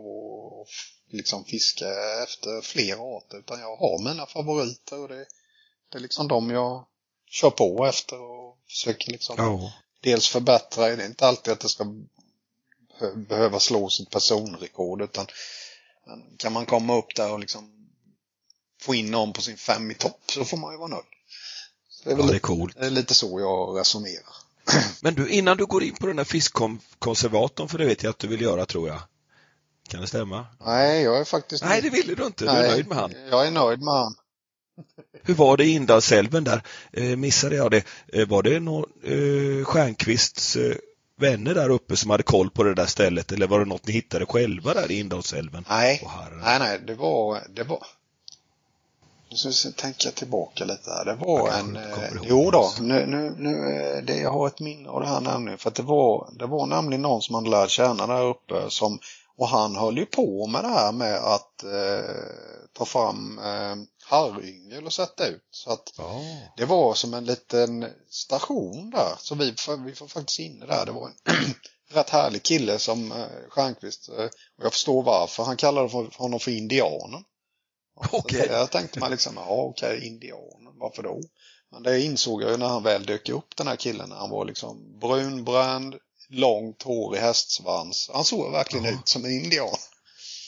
att 0.60 0.68
liksom 1.10 1.44
fiska 1.44 1.88
efter 2.22 2.60
fler 2.62 3.16
arter 3.16 3.38
utan 3.38 3.60
jag 3.60 3.76
har 3.76 4.04
mina 4.04 4.26
favoriter 4.26 4.98
och 4.98 5.08
det, 5.08 5.26
det 5.92 5.98
är 5.98 6.00
liksom 6.00 6.28
de 6.28 6.50
jag 6.50 6.86
kör 7.30 7.50
på 7.50 7.86
efter 7.86 8.20
och 8.20 8.58
försöker 8.68 9.12
liksom 9.12 9.34
Ja. 9.38 9.72
dels 10.00 10.28
förbättra. 10.28 10.86
Det 10.96 11.02
är 11.02 11.06
inte 11.06 11.26
alltid 11.26 11.52
att 11.52 11.60
det 11.60 11.68
ska 11.68 11.84
be- 11.84 13.16
behöva 13.28 13.60
slå 13.60 13.88
sitt 13.88 14.10
personrekord 14.10 15.02
utan 15.02 15.26
men 16.06 16.22
kan 16.36 16.52
man 16.52 16.66
komma 16.66 16.96
upp 16.96 17.14
där 17.16 17.32
och 17.32 17.40
liksom 17.40 17.70
få 18.82 18.94
in 18.94 19.10
någon 19.10 19.32
på 19.32 19.42
sin 19.42 19.56
fem 19.56 19.90
i 19.90 19.94
topp 19.94 20.20
så 20.28 20.44
får 20.44 20.56
man 20.56 20.72
ju 20.72 20.78
vara 20.78 20.88
nöjd. 20.88 21.02
Det 22.04 22.10
är 22.10 22.16
ja, 22.18 22.22
det 22.22 22.34
är 22.34 22.38
coolt. 22.38 22.76
det 22.78 22.86
är 22.86 22.90
lite 22.90 23.14
så 23.14 23.40
jag 23.40 23.80
resonerar. 23.80 24.34
Men 25.02 25.14
du, 25.14 25.28
innan 25.28 25.56
du 25.56 25.66
går 25.66 25.82
in 25.82 25.94
på 25.94 26.06
den 26.06 26.18
här 26.18 26.24
fiskkonservatorn, 26.24 27.68
för 27.68 27.78
det 27.78 27.84
vet 27.84 28.02
jag 28.02 28.10
att 28.10 28.18
du 28.18 28.26
vill 28.28 28.40
göra 28.40 28.66
tror 28.66 28.88
jag. 28.88 29.00
Kan 29.88 30.00
det 30.00 30.06
stämma? 30.06 30.46
Nej, 30.60 31.02
jag 31.02 31.18
är 31.18 31.24
faktiskt 31.24 31.64
Nej, 31.64 31.82
det 31.82 31.90
ville 31.90 32.14
du 32.14 32.26
inte. 32.26 32.44
Du 32.44 32.50
är 32.50 32.62
Nej, 32.62 32.70
nöjd 32.70 32.88
med 32.88 32.98
han. 32.98 33.14
Jag 33.30 33.46
är 33.46 33.50
nöjd 33.50 33.82
med 33.82 33.94
han. 33.94 34.14
Hur 35.22 35.34
var 35.34 35.56
det 35.56 35.64
i 35.64 35.70
Indalsälven 35.70 36.44
där? 36.44 36.62
Eh, 36.92 37.16
missade 37.16 37.56
jag 37.56 37.70
det? 37.70 37.84
Eh, 38.12 38.28
var 38.28 38.42
det 38.42 38.60
någon 38.60 38.84
eh, 39.04 39.64
Stjernqvists 39.64 40.56
eh, 40.56 40.76
vänner 41.16 41.54
där 41.54 41.68
uppe 41.68 41.96
som 41.96 42.10
hade 42.10 42.22
koll 42.22 42.50
på 42.50 42.62
det 42.62 42.74
där 42.74 42.86
stället 42.86 43.32
eller 43.32 43.46
var 43.46 43.58
det 43.58 43.64
något 43.64 43.86
ni 43.86 43.92
hittade 43.92 44.26
själva 44.26 44.74
där 44.74 44.90
i 44.90 45.00
Indalsälven? 45.00 45.64
Nej, 45.68 46.08
nej, 46.42 46.58
nej, 46.58 46.80
det 46.86 46.94
var, 46.94 47.38
det 47.54 47.62
var, 47.62 47.86
nu 49.30 49.52
ska 49.52 49.68
vi 49.68 49.74
tänka 49.74 50.10
tillbaka 50.10 50.64
lite 50.64 50.90
här. 50.90 51.04
Det 51.04 51.14
var 51.14 51.50
en, 51.50 51.76
eh, 51.76 51.82
jo 52.22 52.50
då, 52.50 52.58
alls. 52.58 52.80
nu, 52.80 53.06
nu, 53.06 53.34
nu, 53.38 53.50
eh, 53.50 54.04
det, 54.04 54.16
jag 54.16 54.30
har 54.30 54.46
ett 54.46 54.60
minne 54.60 54.88
av 54.88 55.00
det 55.00 55.08
här 55.08 55.20
nämligen. 55.20 55.58
För 55.58 55.70
att 55.70 55.74
det 55.74 55.82
var, 55.82 56.28
det 56.38 56.46
var 56.46 56.66
nämligen 56.66 57.02
någon 57.02 57.22
som 57.22 57.34
hade 57.34 57.50
lärt 57.50 57.70
känna 57.70 58.06
där 58.06 58.24
uppe 58.24 58.54
som, 58.68 58.98
och 59.36 59.48
han 59.48 59.76
höll 59.76 59.98
ju 59.98 60.06
på 60.06 60.46
med 60.46 60.64
det 60.64 60.68
här 60.68 60.92
med 60.92 61.16
att 61.16 61.62
eh, 61.64 62.24
ta 62.72 62.84
fram 62.84 63.38
eh, 63.38 63.76
harryngel 64.04 64.86
och 64.86 64.92
sätta 64.92 65.26
ut. 65.26 65.48
Så 65.50 65.70
att 65.70 65.92
Ja. 65.98 66.20
det 66.56 66.64
var 66.64 66.94
som 66.94 67.14
en 67.14 67.24
liten 67.24 67.86
station 68.10 68.90
där. 68.90 69.14
Så 69.18 69.34
vi, 69.34 69.54
vi 69.84 69.92
var 70.00 70.06
faktiskt 70.08 70.38
inne 70.40 70.66
där. 70.66 70.86
Det 70.86 70.92
var 70.92 71.06
en 71.06 71.14
rätt 71.90 72.10
härlig 72.10 72.42
kille 72.42 72.78
som 72.78 73.12
eh, 73.12 73.26
Stjernqvist. 73.48 74.08
Eh, 74.08 74.24
och 74.58 74.64
jag 74.64 74.72
förstår 74.72 75.02
varför. 75.02 75.44
Han 75.44 75.56
kallade 75.56 75.88
för, 75.88 76.18
honom 76.18 76.40
för 76.40 76.50
indianen. 76.50 77.24
Okej. 78.12 78.48
Jag 78.50 78.70
tänkte 78.70 79.00
man 79.00 79.10
liksom, 79.10 79.32
ja 79.36 79.48
okej, 79.50 80.06
indianen, 80.06 80.72
varför 80.78 81.02
då? 81.02 81.20
Men 81.70 81.82
det 81.82 82.00
insåg 82.00 82.42
jag 82.42 82.50
ju 82.50 82.56
när 82.56 82.66
han 82.68 82.82
väl 82.82 83.06
dök 83.06 83.28
upp 83.28 83.56
den 83.56 83.66
här 83.66 83.76
killen. 83.76 84.12
Han 84.12 84.30
var 84.30 84.44
liksom 84.44 84.98
brunbränd, 85.00 85.94
långt 86.28 86.82
hår 86.82 87.16
i 87.16 87.18
hästsvans. 87.18 88.10
Han 88.12 88.24
såg 88.24 88.52
verkligen 88.52 88.86
ut 88.86 89.08
som 89.08 89.24
en 89.24 89.30
indian. 89.30 89.76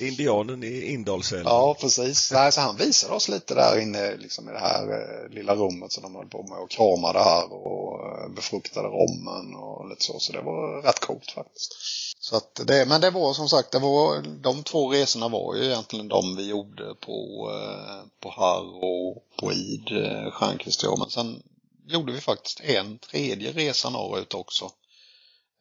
Indianen 0.01 0.65
i 0.65 0.93
Indalsälven. 0.93 1.47
Ja, 1.47 1.77
precis. 1.81 2.33
Nej, 2.33 2.53
så 2.53 2.61
han 2.61 2.77
visade 2.77 3.15
oss 3.15 3.29
lite 3.29 3.55
där 3.55 3.81
inne 3.81 4.17
liksom 4.17 4.49
i 4.49 4.53
det 4.53 4.59
här 4.59 4.83
eh, 4.83 5.35
lilla 5.35 5.55
rummet 5.55 5.93
som 5.93 6.03
de 6.03 6.15
höll 6.15 6.29
på 6.29 6.43
med 6.43 6.59
och 6.59 6.71
kramade 6.71 7.19
här 7.19 7.53
och 7.53 8.07
eh, 8.07 8.29
befruktade 8.29 8.89
rommen 8.89 9.55
och 9.55 9.89
lite 9.89 10.05
så. 10.05 10.19
Så 10.19 10.33
det 10.33 10.41
var 10.41 10.83
rätt 10.83 11.01
coolt 11.01 11.31
faktiskt. 11.31 11.75
Så 12.21 12.37
att 12.37 12.61
det, 12.67 12.89
men 12.89 13.01
det 13.01 13.11
var 13.11 13.35
som 13.35 13.49
sagt, 13.49 13.73
det 13.73 13.79
var, 13.79 14.23
de 14.43 14.63
två 14.63 14.93
resorna 14.93 15.29
var 15.29 15.55
ju 15.55 15.65
egentligen 15.65 16.09
de 16.09 16.37
vi 16.37 16.49
gjorde 16.49 16.95
på, 16.95 17.51
eh, 17.53 18.07
på 18.21 18.31
Harr 18.31 18.85
och 18.85 19.25
på 19.37 19.53
Id, 19.53 19.89
eh, 19.93 20.31
Stjernquist 20.31 20.83
och 20.83 20.93
jag. 20.93 20.99
Men 20.99 21.11
sen 21.11 21.43
gjorde 21.87 22.13
vi 22.13 22.21
faktiskt 22.21 22.61
en 22.61 22.99
tredje 22.99 23.53
resa 23.53 23.91
norrut 23.91 24.35
också. 24.35 24.71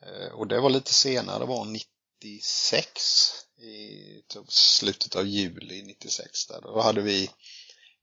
Eh, 0.08 0.32
och 0.34 0.48
det 0.48 0.60
var 0.62 0.70
lite 0.70 0.94
senare, 0.94 1.40
det 1.40 1.46
var 1.46 1.66
96 1.66 3.32
i 3.58 4.22
typ 4.28 4.52
slutet 4.52 5.16
av 5.16 5.26
juli 5.28 5.84
96 5.84 6.48
där. 6.48 6.62
Då 6.62 6.82
hade 6.82 7.02
vi 7.02 7.30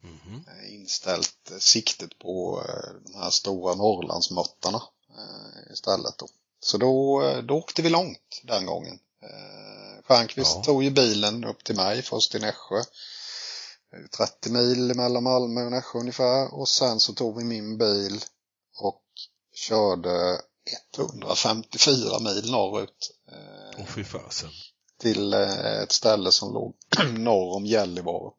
Mhm. 0.03 0.45
eh, 0.49 0.75
inställt 0.75 1.51
eh, 1.51 1.59
siktet 1.59 2.19
på 2.19 2.63
de 3.07 3.15
här 3.15 3.31
stora 3.31 3.75
Norrlandsmötterna 3.75 4.83
eh, 5.11 5.73
istället 5.73 6.19
då. 6.19 6.27
Så 6.61 6.79
då, 6.79 7.23
då 7.43 7.55
åkte 7.55 7.83
vi 7.83 7.89
långt 7.91 8.41
den 8.43 8.67
gången. 8.67 8.99
Stjernquist 10.05 10.55
Ja. 10.55 10.63
tog 10.65 10.83
ju 10.85 10.91
bilen 10.91 11.45
upp 11.45 11.65
till 11.65 11.77
mig, 11.77 12.03
först 12.03 12.31
till 12.31 12.41
Nässjö. 12.41 12.79
Eh, 12.79 14.07
30 14.17 14.51
mil 14.51 14.95
mellan 14.95 15.23
Malmö 15.23 15.65
och 15.65 15.71
Nässjö 15.73 15.99
ungefär. 15.99 16.55
Och 16.55 16.69
sen 16.69 17.01
så 17.01 17.13
tog 17.13 17.37
vi 17.39 17.45
min 17.45 17.79
bil 17.79 18.25
och 18.77 19.03
körde 19.55 20.41
154 20.97 22.19
mil 22.21 22.51
norrut. 22.51 23.11
eh, 23.79 23.87
fy 23.87 24.05
fasen. 24.05 24.51
till 24.99 25.33
eh, 25.33 25.83
ett 25.83 25.93
ställe 25.93 26.33
som 26.33 26.53
låg 26.53 26.75
norr 27.19 27.57
om 27.57 27.67
Gällivare. 27.67 28.31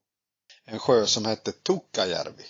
En 0.65 0.79
sjö 0.79 1.05
som 1.05 1.25
hette 1.25 1.51
Tukajärvi. 1.51 2.45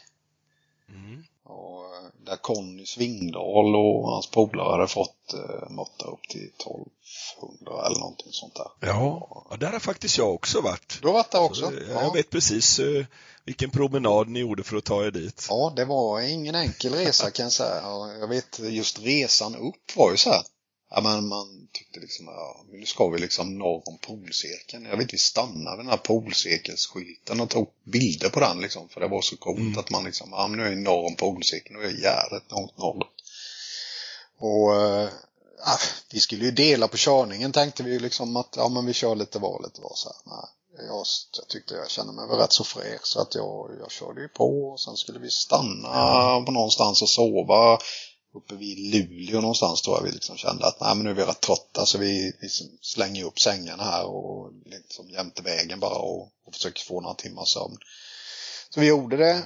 Mm. 0.90 1.24
Och 1.44 1.85
där 2.26 2.36
Conny 2.36 2.86
Svingdal 2.86 3.76
och 3.76 4.12
hans 4.12 4.28
polare 4.28 4.72
hade 4.72 4.88
fått 4.88 5.34
eh, 5.34 5.70
måtta 5.70 6.06
upp 6.06 6.28
till 6.30 6.50
1200 6.60 7.86
eller 7.86 8.00
någonting 8.00 8.32
sånt 8.32 8.56
där. 8.56 8.88
Ja. 8.88 9.48
ja, 9.50 9.58
där 9.58 9.72
har 9.72 9.80
faktiskt 9.80 10.18
jag 10.18 10.34
också 10.34 10.62
varit. 10.62 11.00
Du 11.02 11.08
har 11.08 11.14
varit 11.14 11.32
där 11.32 11.42
också? 11.42 11.62
Så, 11.62 11.78
eh, 11.78 12.04
Jag 12.04 12.14
vet 12.14 12.30
precis 12.30 12.80
eh, 12.80 13.06
vilken 13.46 13.70
promenad 13.70 14.28
ni 14.28 14.40
gjorde 14.40 14.64
för 14.64 14.78
att 14.78 14.84
ta 14.84 15.06
er 15.06 15.12
dit. 15.12 15.48
Ja, 15.50 15.74
det 15.76 15.86
var 15.86 16.22
ingen 16.22 16.56
enkel 16.56 16.94
resa 16.94 17.32
kan 17.32 17.44
jag 17.44 17.52
säga. 17.52 17.82
Jag 18.20 18.28
vet 18.28 18.60
just 18.60 19.00
resan 19.00 19.56
upp 19.56 19.96
var 19.96 20.12
ju 20.12 20.18
så 20.18 20.30
här. 20.30 20.42
Ja, 20.96 21.02
men 21.02 21.28
man 21.28 21.68
tyckte 21.72 22.00
liksom, 22.00 22.26
ja, 22.26 22.66
nu 22.72 22.86
ska 22.86 23.08
vi 23.08 23.20
liksom 23.20 23.58
norr 23.58 23.82
om 23.86 23.98
polcirkeln. 23.98 24.86
Jag 24.86 24.98
vet 24.98 25.14
vi 25.14 25.18
stannade 25.18 25.78
vid 25.78 25.86
den 25.86 25.90
här 25.90 25.98
polcirkelsskylten 25.98 27.40
och 27.42 27.50
tog 27.50 27.68
bilder 27.84 28.30
på 28.30 28.40
den 28.40 28.62
liksom. 28.62 28.90
För 28.90 29.02
det 29.02 29.08
var 29.08 29.22
så 29.22 29.38
coolt 29.38 29.60
Mm. 29.60 29.78
att 29.80 29.90
man 29.90 30.04
liksom, 30.04 30.30
ja 30.32 30.48
men 30.48 30.60
nu 30.60 30.66
är 30.66 30.70
vi 30.70 30.76
norr 30.76 31.06
om 31.06 31.16
polcirkeln 31.16 31.76
och 31.76 31.84
är 31.84 32.02
jävligt 32.04 32.52
långt 32.52 32.78
norrut. 32.78 33.08
Och 34.38 34.76
eh, 34.76 35.10
ja, 35.66 35.78
vi 36.12 36.20
skulle 36.20 36.46
ju 36.46 36.52
dela 36.52 36.88
på 36.88 36.98
körningen 36.98 37.52
tänkte 37.52 37.84
vi 37.84 37.92
ju 37.92 38.00
liksom 38.00 38.36
att, 38.36 38.54
ja 38.58 38.70
men 38.70 38.86
vi 38.86 38.94
kör 38.94 39.16
lite 39.16 39.40
var 39.40 39.64
lite 39.64 39.82
var 39.82 39.96
så 39.96 40.10
här. 40.10 40.18
Nej, 40.26 40.50
jag, 40.88 41.06
jag 41.38 41.48
tyckte 41.50 41.74
jag 41.76 41.90
kände 41.90 42.14
mig 42.14 42.28
väl 42.28 42.38
rätt 42.38 42.54
så 42.54 42.64
fräsch 42.64 43.08
så 43.08 43.22
att 43.22 43.36
jag, 43.36 43.72
jag 43.80 43.92
körde 43.92 44.22
ju 44.22 44.28
på 44.28 44.72
och 44.72 44.82
sen 44.82 44.96
skulle 44.96 45.20
vi 45.20 45.30
stanna 45.32 46.42
på 46.46 46.52
någonstans 46.52 47.02
och 47.02 47.10
sova 47.10 47.80
uppe 48.36 48.56
vid 48.56 48.80
Luleå 48.80 49.42
någonstans 49.42 49.82
tror 49.82 49.98
jag 49.98 50.04
vi 50.04 50.12
liksom 50.12 50.38
kände 50.38 50.68
att 50.68 50.80
nej 50.80 50.96
men 50.96 51.04
nu 51.04 51.10
är 51.10 51.14
vi 51.14 51.24
rätt 51.24 51.42
trötta 51.42 51.86
så 51.86 51.98
vi, 51.98 52.34
vi 52.42 52.50
slänger 52.82 53.24
upp 53.24 53.40
sängarna 53.40 53.84
här 53.84 54.06
och 54.06 54.52
liksom 54.66 55.10
jämte 55.10 55.42
vägen 55.42 55.80
bara 55.80 56.00
och, 56.00 56.22
och 56.46 56.54
försöker 56.54 56.84
få 56.84 57.02
några 57.02 57.16
timmar 57.16 57.46
sömn. 57.46 57.78
Så 58.70 58.80
vi 58.80 58.88
gjorde 58.88 59.18
det. 59.18 59.44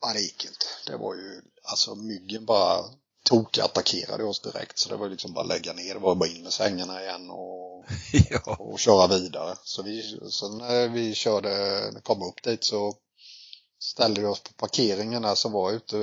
Ja, 0.00 0.12
det 0.12 0.20
gick 0.20 0.44
inte. 0.44 0.66
Det 0.86 0.96
var 0.96 1.14
ju, 1.14 1.42
alltså 1.62 1.94
myggen 1.94 2.44
bara 2.44 2.84
tokattackerade 3.24 4.24
oss 4.24 4.40
direkt 4.40 4.78
så 4.78 4.88
det 4.88 4.96
var 4.96 5.08
liksom 5.08 5.32
bara 5.32 5.44
lägga 5.44 5.72
ner, 5.72 5.94
det 5.94 6.00
var 6.00 6.14
bara 6.14 6.28
in 6.28 6.42
med 6.42 6.52
sängarna 6.52 7.02
igen 7.02 7.30
och 7.30 7.84
ja. 8.30 8.56
och 8.58 8.78
köra 8.78 9.06
vidare. 9.06 9.56
Så 9.64 9.82
vi, 9.82 10.20
så 10.30 10.48
när 10.48 10.88
vi 10.88 11.14
körde, 11.14 11.92
kom 12.02 12.22
upp 12.22 12.42
dit 12.42 12.64
så 12.64 12.94
ställde 13.78 14.20
vi 14.20 14.26
oss 14.26 14.40
på 14.40 14.52
parkeringen 14.52 15.22
där 15.22 15.34
som 15.34 15.52
var 15.52 15.72
ute 15.72 15.96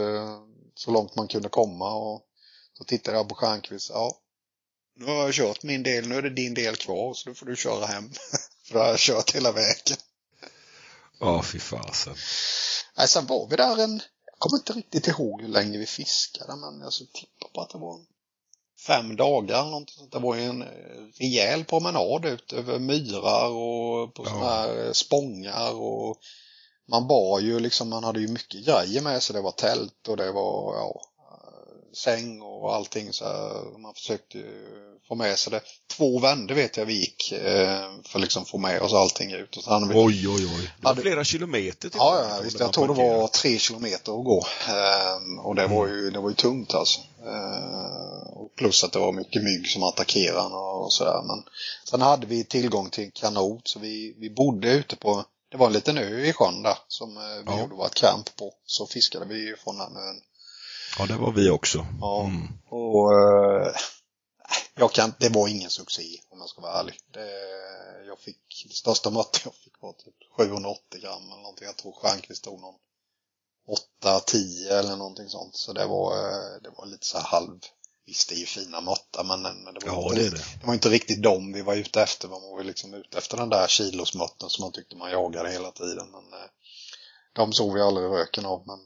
så 0.75 0.91
långt 0.91 1.15
man 1.15 1.27
kunde 1.27 1.49
komma 1.49 1.93
och 1.93 2.21
så 2.77 2.83
tittade 2.83 3.17
jag 3.17 3.29
på 3.29 3.35
Stjernquist. 3.35 3.89
Ja, 3.89 4.17
nu 4.99 5.05
har 5.05 5.13
jag 5.13 5.33
kört 5.33 5.63
min 5.63 5.83
del, 5.83 6.07
nu 6.07 6.15
är 6.15 6.21
det 6.21 6.29
din 6.29 6.53
del 6.53 6.75
kvar 6.75 7.13
så 7.13 7.29
då 7.29 7.35
får 7.35 7.45
du 7.45 7.55
köra 7.55 7.85
hem. 7.85 8.11
För 8.65 8.73
då 8.73 8.79
har 8.79 8.87
jag 8.87 8.99
kört 8.99 9.35
hela 9.35 9.51
vägen. 9.51 9.97
Ja, 11.19 11.43
fy 11.43 11.59
fasen. 11.59 12.15
Nej, 12.97 13.07
sen 13.07 13.25
var 13.25 13.47
vi 13.47 13.55
där 13.55 13.83
en, 13.83 14.01
jag 14.25 14.39
kommer 14.39 14.57
inte 14.57 14.73
riktigt 14.73 15.07
ihåg 15.07 15.41
hur 15.41 15.49
länge 15.49 15.77
vi 15.77 15.85
fiskade 15.85 16.55
men 16.55 16.79
jag 16.79 16.93
skulle 16.93 17.09
tippa 17.13 17.47
på 17.53 17.61
att 17.61 17.69
det 17.69 17.77
var 17.77 17.99
fem 18.87 19.15
dagar 19.15 19.63
någonting 19.65 19.95
sånt. 19.97 20.11
Det 20.11 20.19
var 20.19 20.35
ju 20.35 20.43
en 20.43 20.61
eh, 20.61 20.67
rejäl 21.19 21.65
promenad 21.65 22.25
ut 22.25 22.53
över 22.53 22.79
myrar 22.79 23.47
och 23.49 24.13
på 24.13 24.23
Ja. 24.25 24.29
sådana 24.29 24.45
här 24.51 24.85
eh, 24.85 24.91
spångar 24.91 25.71
och 25.73 26.17
man 26.89 27.07
bar 27.07 27.39
ju 27.39 27.59
liksom, 27.59 27.89
man 27.89 28.03
hade 28.03 28.19
ju 28.19 28.27
mycket 28.27 28.65
grejer 28.65 29.01
med 29.01 29.23
sig. 29.23 29.33
Det 29.33 29.41
var 29.41 29.51
tält 29.51 30.07
och 30.07 30.17
det 30.17 30.31
var 30.31 30.75
ja, 30.75 31.01
säng 31.95 32.41
och 32.41 32.75
allting. 32.75 33.13
Så 33.13 33.25
man 33.77 33.93
försökte 33.93 34.43
få 35.07 35.15
med 35.15 35.39
sig 35.39 35.51
det. 35.51 35.61
Två 35.97 36.19
vändor 36.19 36.55
vet 36.55 36.77
jag 36.77 36.85
vi 36.85 36.99
gick 36.99 37.31
eh, 37.31 37.89
för 38.03 38.19
att 38.19 38.21
liksom 38.21 38.45
få 38.45 38.57
med 38.57 38.81
oss 38.81 38.93
allting 38.93 39.31
ut. 39.31 39.57
Och 39.57 39.91
vi, 39.91 39.95
oj, 39.95 40.27
oj, 40.27 40.45
oj. 40.45 40.71
Det 40.77 40.83
var 40.83 40.91
hade, 40.91 41.01
flera 41.01 41.23
kilometer 41.23 41.89
till 41.89 41.99
Ja, 41.99 42.25
ja 42.29 42.41
visst. 42.43 42.59
Jag 42.59 42.73
tror 42.73 42.87
det 42.87 42.93
var 42.93 43.27
tre 43.27 43.57
kilometer 43.57 44.19
att 44.19 44.25
gå. 44.25 44.45
Ehm, 44.69 45.39
och 45.39 45.55
det 45.55 45.67
var 45.67 45.87
ju, 45.87 46.09
det 46.11 46.19
var 46.19 46.29
ju 46.29 46.35
tungt 46.35 46.73
alltså. 46.73 46.99
Ehm, 47.25 48.33
och 48.33 48.55
plus 48.55 48.83
att 48.83 48.91
det 48.91 48.99
var 48.99 49.11
mycket 49.11 49.43
mygg 49.43 49.67
som 49.67 49.83
attackerade 49.83 50.55
och 50.55 50.93
sådär. 50.93 51.21
Men 51.27 51.43
sen 51.89 52.01
hade 52.01 52.27
vi 52.27 52.43
tillgång 52.43 52.89
till 52.89 53.11
kanot 53.13 53.67
så 53.67 53.79
vi, 53.79 54.15
vi 54.17 54.29
bodde 54.29 54.71
ute 54.71 54.95
på 54.95 55.23
det 55.53 55.57
var 55.57 55.67
en 55.67 55.73
liten 55.73 55.97
ö 55.97 56.25
i 56.25 56.33
sjön 56.33 56.63
där 56.63 56.77
som 56.87 57.17
eh, 57.17 57.23
vi 57.23 57.43
ja. 57.45 57.59
gjorde 57.59 57.75
vårt 57.75 57.95
camp 57.95 58.35
på. 58.35 58.53
Så 58.65 58.87
fiskade 58.87 59.25
vi 59.25 59.55
från 59.55 59.77
den 59.77 59.97
ön. 59.97 60.21
Ja, 60.99 61.05
det 61.05 61.17
var 61.17 61.31
vi 61.31 61.49
också. 61.49 61.85
Ja, 62.01 62.23
mm. 62.23 62.47
och 62.69 63.13
eh, 63.13 63.75
jag 64.75 64.91
kan, 64.91 65.13
det 65.19 65.29
var 65.29 65.47
ingen 65.47 65.69
succé 65.69 66.03
om 66.29 66.39
jag 66.39 66.49
ska 66.49 66.61
vara 66.61 66.79
ärlig. 66.79 66.99
Det, 67.11 67.29
jag 68.07 68.19
fick, 68.19 68.65
det 68.67 68.73
största 68.73 69.09
måttet 69.09 69.45
jag 69.45 69.55
fick 69.55 69.81
var 69.81 69.93
typ 69.93 70.15
780 70.37 71.01
gram 71.01 71.23
eller 71.31 71.41
någonting. 71.41 71.65
Jag 71.65 71.77
tror 71.77 71.91
Stjernquist 71.91 72.43
tog 72.43 72.61
någon 72.61 72.75
8-10 74.03 74.71
eller 74.71 74.95
någonting 74.95 75.29
sånt. 75.29 75.55
Så 75.55 75.73
det 75.73 75.85
var, 75.85 76.17
eh, 76.17 76.61
det 76.63 76.69
var 76.77 76.85
lite 76.85 77.05
så 77.05 77.17
här 77.17 77.25
halv, 77.25 77.59
visst 78.05 78.29
det 78.29 78.35
är 78.35 78.39
ju 78.39 78.45
fina 78.45 78.81
måttar 78.81 79.23
men, 79.23 79.41
men 79.41 79.73
det, 79.73 79.85
var 79.85 79.93
ja, 79.93 80.03
inte, 80.03 80.15
det, 80.15 80.29
det. 80.29 80.59
det, 80.59 80.65
var 80.67 80.73
inte 80.73 80.89
riktigt 80.89 81.23
dem 81.23 81.53
vi 81.53 81.61
var 81.61 81.75
ute 81.75 82.01
efter. 82.01 82.27
Man 82.27 82.41
var 82.41 82.63
liksom 82.63 82.93
ute 82.93 83.17
efter 83.17 83.37
den 83.37 83.49
där 83.49 83.67
kilosmåtten 83.67 84.49
som 84.49 84.61
man 84.61 84.71
tyckte 84.71 84.95
man 84.95 85.11
jagade 85.11 85.51
hela 85.51 85.71
tiden. 85.71 86.11
Men 86.11 86.39
eh, 86.39 86.49
de 87.33 87.53
såg 87.53 87.73
vi 87.73 87.81
aldrig 87.81 88.05
röken 88.05 88.45
av. 88.45 88.67
Men, 88.67 88.79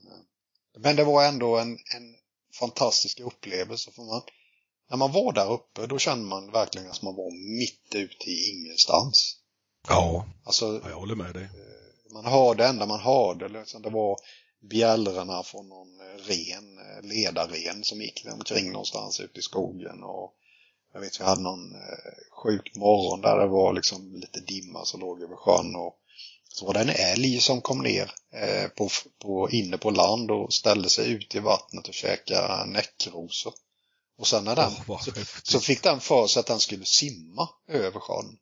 men 0.78 0.95
det 0.95 1.03
var 1.03 1.26
ändå 1.26 1.57
en, 1.57 1.72
en 1.72 2.15
fantastisk 2.59 3.20
upplevelse. 3.20 3.91
För 3.91 4.01
man, 4.01 4.22
när 4.89 4.97
man 4.97 5.11
var 5.11 5.34
där 5.34 5.51
uppe 5.51 5.88
då 5.88 5.99
kände 5.99 6.26
man 6.26 6.51
verkligen 6.51 6.91
att 6.91 7.01
man 7.01 7.15
var 7.15 7.57
mitt 7.59 7.95
ute 7.95 8.30
i 8.30 8.51
ingenstans. 8.51 9.38
Ja, 9.88 10.26
alltså, 10.43 10.82
jag 10.89 10.95
håller 10.95 11.15
med 11.15 11.34
dig. 11.34 11.43
Eh, 11.43 12.13
man 12.13 12.26
hörde, 12.26 12.63
det 12.63 12.70
enda 12.70 12.86
man 12.86 12.99
hörde, 12.99 13.47
liksom, 13.47 13.82
det 13.82 13.89
var 13.89 14.18
bjällrorna 14.62 15.43
från 15.43 15.70
någon 15.70 15.99
eh, 15.99 16.24
ren, 16.24 16.78
eh, 16.78 17.10
ledarren 17.10 17.84
som 17.84 18.01
gick 18.01 18.26
omkring 18.34 18.72
någonstans 18.72 19.20
ute 19.20 19.39
i 19.39 19.43
skogen. 19.43 20.03
Och 20.03 20.34
jag 20.93 20.99
vet 20.99 21.20
vi 21.20 21.24
hade 21.24 21.41
någon 21.41 21.76
sjuk 22.32 22.76
morgon 22.76 23.22
där 23.22 23.38
det 23.38 23.47
var 23.47 23.74
liksom 23.74 24.16
lite 24.16 24.39
dimma 24.39 24.86
som 24.86 24.99
låg 24.99 25.22
över 25.22 25.36
sjön. 25.36 25.76
Och 25.76 25.99
så 26.58 26.66
var 26.66 26.74
det 26.74 26.80
en 26.80 26.89
älg 26.89 27.39
som 27.39 27.62
kom 27.62 27.84
ner 27.84 28.12
eh, 28.34 28.68
på, 28.68 28.89
på, 29.22 29.49
inne 29.49 29.78
på 29.78 29.91
land 29.91 30.32
och 30.32 30.53
ställde 30.53 30.89
sig 30.89 31.12
ut 31.12 31.36
i 31.36 31.39
vattnet 31.39 31.88
och 31.88 31.93
käkade 31.93 32.66
näckrosor. 32.66 33.53
Och 34.18 34.28
sen 34.28 34.43
när 34.43 34.55
den, 34.55 34.72
oh, 34.88 35.01
så, 35.01 35.12
så, 35.43 35.60
fick 35.60 35.84
den 35.84 35.99
för 35.99 36.28
sig 36.28 36.39
att 36.39 36.45
den 36.45 36.60
skulle 36.60 36.86
simma 36.86 37.49
över 37.68 37.99
sjön. 37.99 38.38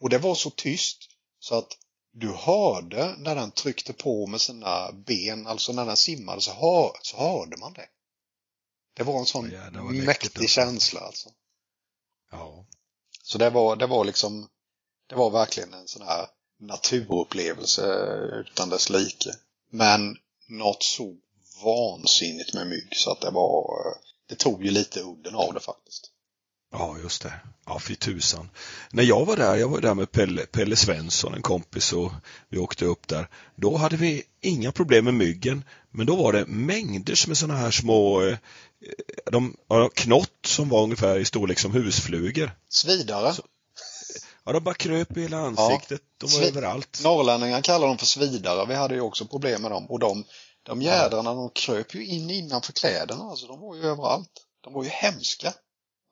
Och 0.00 0.10
det 0.10 0.18
var 0.18 0.34
så 0.34 0.50
tyst 0.50 0.98
så 1.38 1.54
att 1.54 1.76
du 2.12 2.32
hörde 2.32 3.14
när 3.18 3.34
den 3.34 3.50
tryckte 3.50 3.92
på 3.92 4.26
med 4.26 4.40
sina 4.40 4.92
ben, 4.92 5.46
alltså 5.46 5.72
när 5.72 5.86
den 5.86 5.96
simmade 5.96 6.40
så, 6.40 6.50
hör, 6.50 6.92
så 7.02 7.16
hörde 7.16 7.56
man 7.56 7.72
det. 7.72 7.88
Det 8.94 9.02
var 9.02 9.18
en 9.18 9.26
sån 9.26 9.50
ja, 9.50 9.82
var 9.82 9.92
mäktig 9.92 10.40
alltså. 10.40 10.54
känsla 10.54 11.00
alltså. 11.00 11.28
Ja. 12.30 12.66
Så 13.22 13.38
det 13.38 13.50
var, 13.50 13.76
det 13.76 13.86
var 13.86 14.04
liksom, 14.04 14.48
det 15.06 15.14
var 15.14 15.30
verkligen 15.30 15.74
en 15.74 15.88
sån 15.88 16.02
här 16.02 16.26
naturupplevelse 16.58 17.82
utan 18.46 18.68
dess 18.68 18.90
like. 18.90 19.30
Men 19.70 20.16
något 20.48 20.82
så 20.82 21.16
vansinnigt 21.64 22.54
med 22.54 22.66
mygg 22.66 22.96
så 22.96 23.12
att 23.12 23.20
det 23.20 23.30
var, 23.30 23.64
det 24.26 24.34
tog 24.34 24.64
ju 24.64 24.70
lite 24.70 25.00
udden 25.00 25.34
av 25.34 25.54
det 25.54 25.60
faktiskt. 25.60 26.12
Ja, 26.72 26.96
just 27.02 27.22
det. 27.22 27.32
Ja, 27.66 27.78
fy 27.80 27.94
tusan. 27.94 28.50
När 28.90 29.02
jag 29.02 29.24
var 29.24 29.36
där, 29.36 29.56
jag 29.56 29.68
var 29.68 29.80
där 29.80 29.94
med 29.94 30.12
Pelle, 30.12 30.46
Pelle 30.46 30.76
Svensson, 30.76 31.34
en 31.34 31.42
kompis 31.42 31.92
och 31.92 32.12
vi 32.48 32.58
åkte 32.58 32.84
upp 32.84 33.08
där. 33.08 33.28
Då 33.54 33.76
hade 33.76 33.96
vi 33.96 34.22
inga 34.40 34.72
problem 34.72 35.04
med 35.04 35.14
myggen, 35.14 35.64
men 35.90 36.06
då 36.06 36.16
var 36.16 36.32
det 36.32 36.46
mängder 36.46 37.28
med 37.28 37.38
sådana 37.38 37.58
här 37.58 37.70
små 37.70 38.22
eh, 38.22 38.36
de, 39.30 39.56
knott 39.94 40.46
som 40.46 40.68
var 40.68 40.82
ungefär 40.82 41.18
i 41.18 41.24
storlek 41.24 41.58
som 41.58 41.72
husflugor. 41.72 42.52
Svidare? 42.68 43.34
Så, 43.34 43.42
Ja, 44.44 44.52
de 44.52 44.64
bara 44.64 44.74
kröp 44.74 45.16
i 45.16 45.20
hela 45.20 45.36
ansiktet. 45.36 46.02
Ja. 46.20 46.26
De 46.26 46.38
var 46.38 46.46
överallt. 46.46 47.00
Norrlänningar 47.04 47.62
kallar 47.62 47.86
dem 47.86 47.98
för 47.98 48.06
svidare. 48.06 48.66
Vi 48.66 48.74
hade 48.74 48.94
ju 48.94 49.00
också 49.00 49.26
problem 49.26 49.62
med 49.62 49.70
dem. 49.70 49.86
Och 49.90 49.98
de, 49.98 50.24
de 50.62 50.82
jädrarna, 50.82 51.34
de 51.34 51.50
kröp 51.50 51.94
ju 51.94 52.06
in 52.06 52.30
innanför 52.30 52.72
kläderna. 52.72 53.24
Alltså, 53.24 53.46
de 53.46 53.60
var 53.60 53.76
ju 53.76 53.82
överallt. 53.82 54.30
De 54.60 54.72
var 54.72 54.84
ju 54.84 54.90
hemska. 54.90 55.52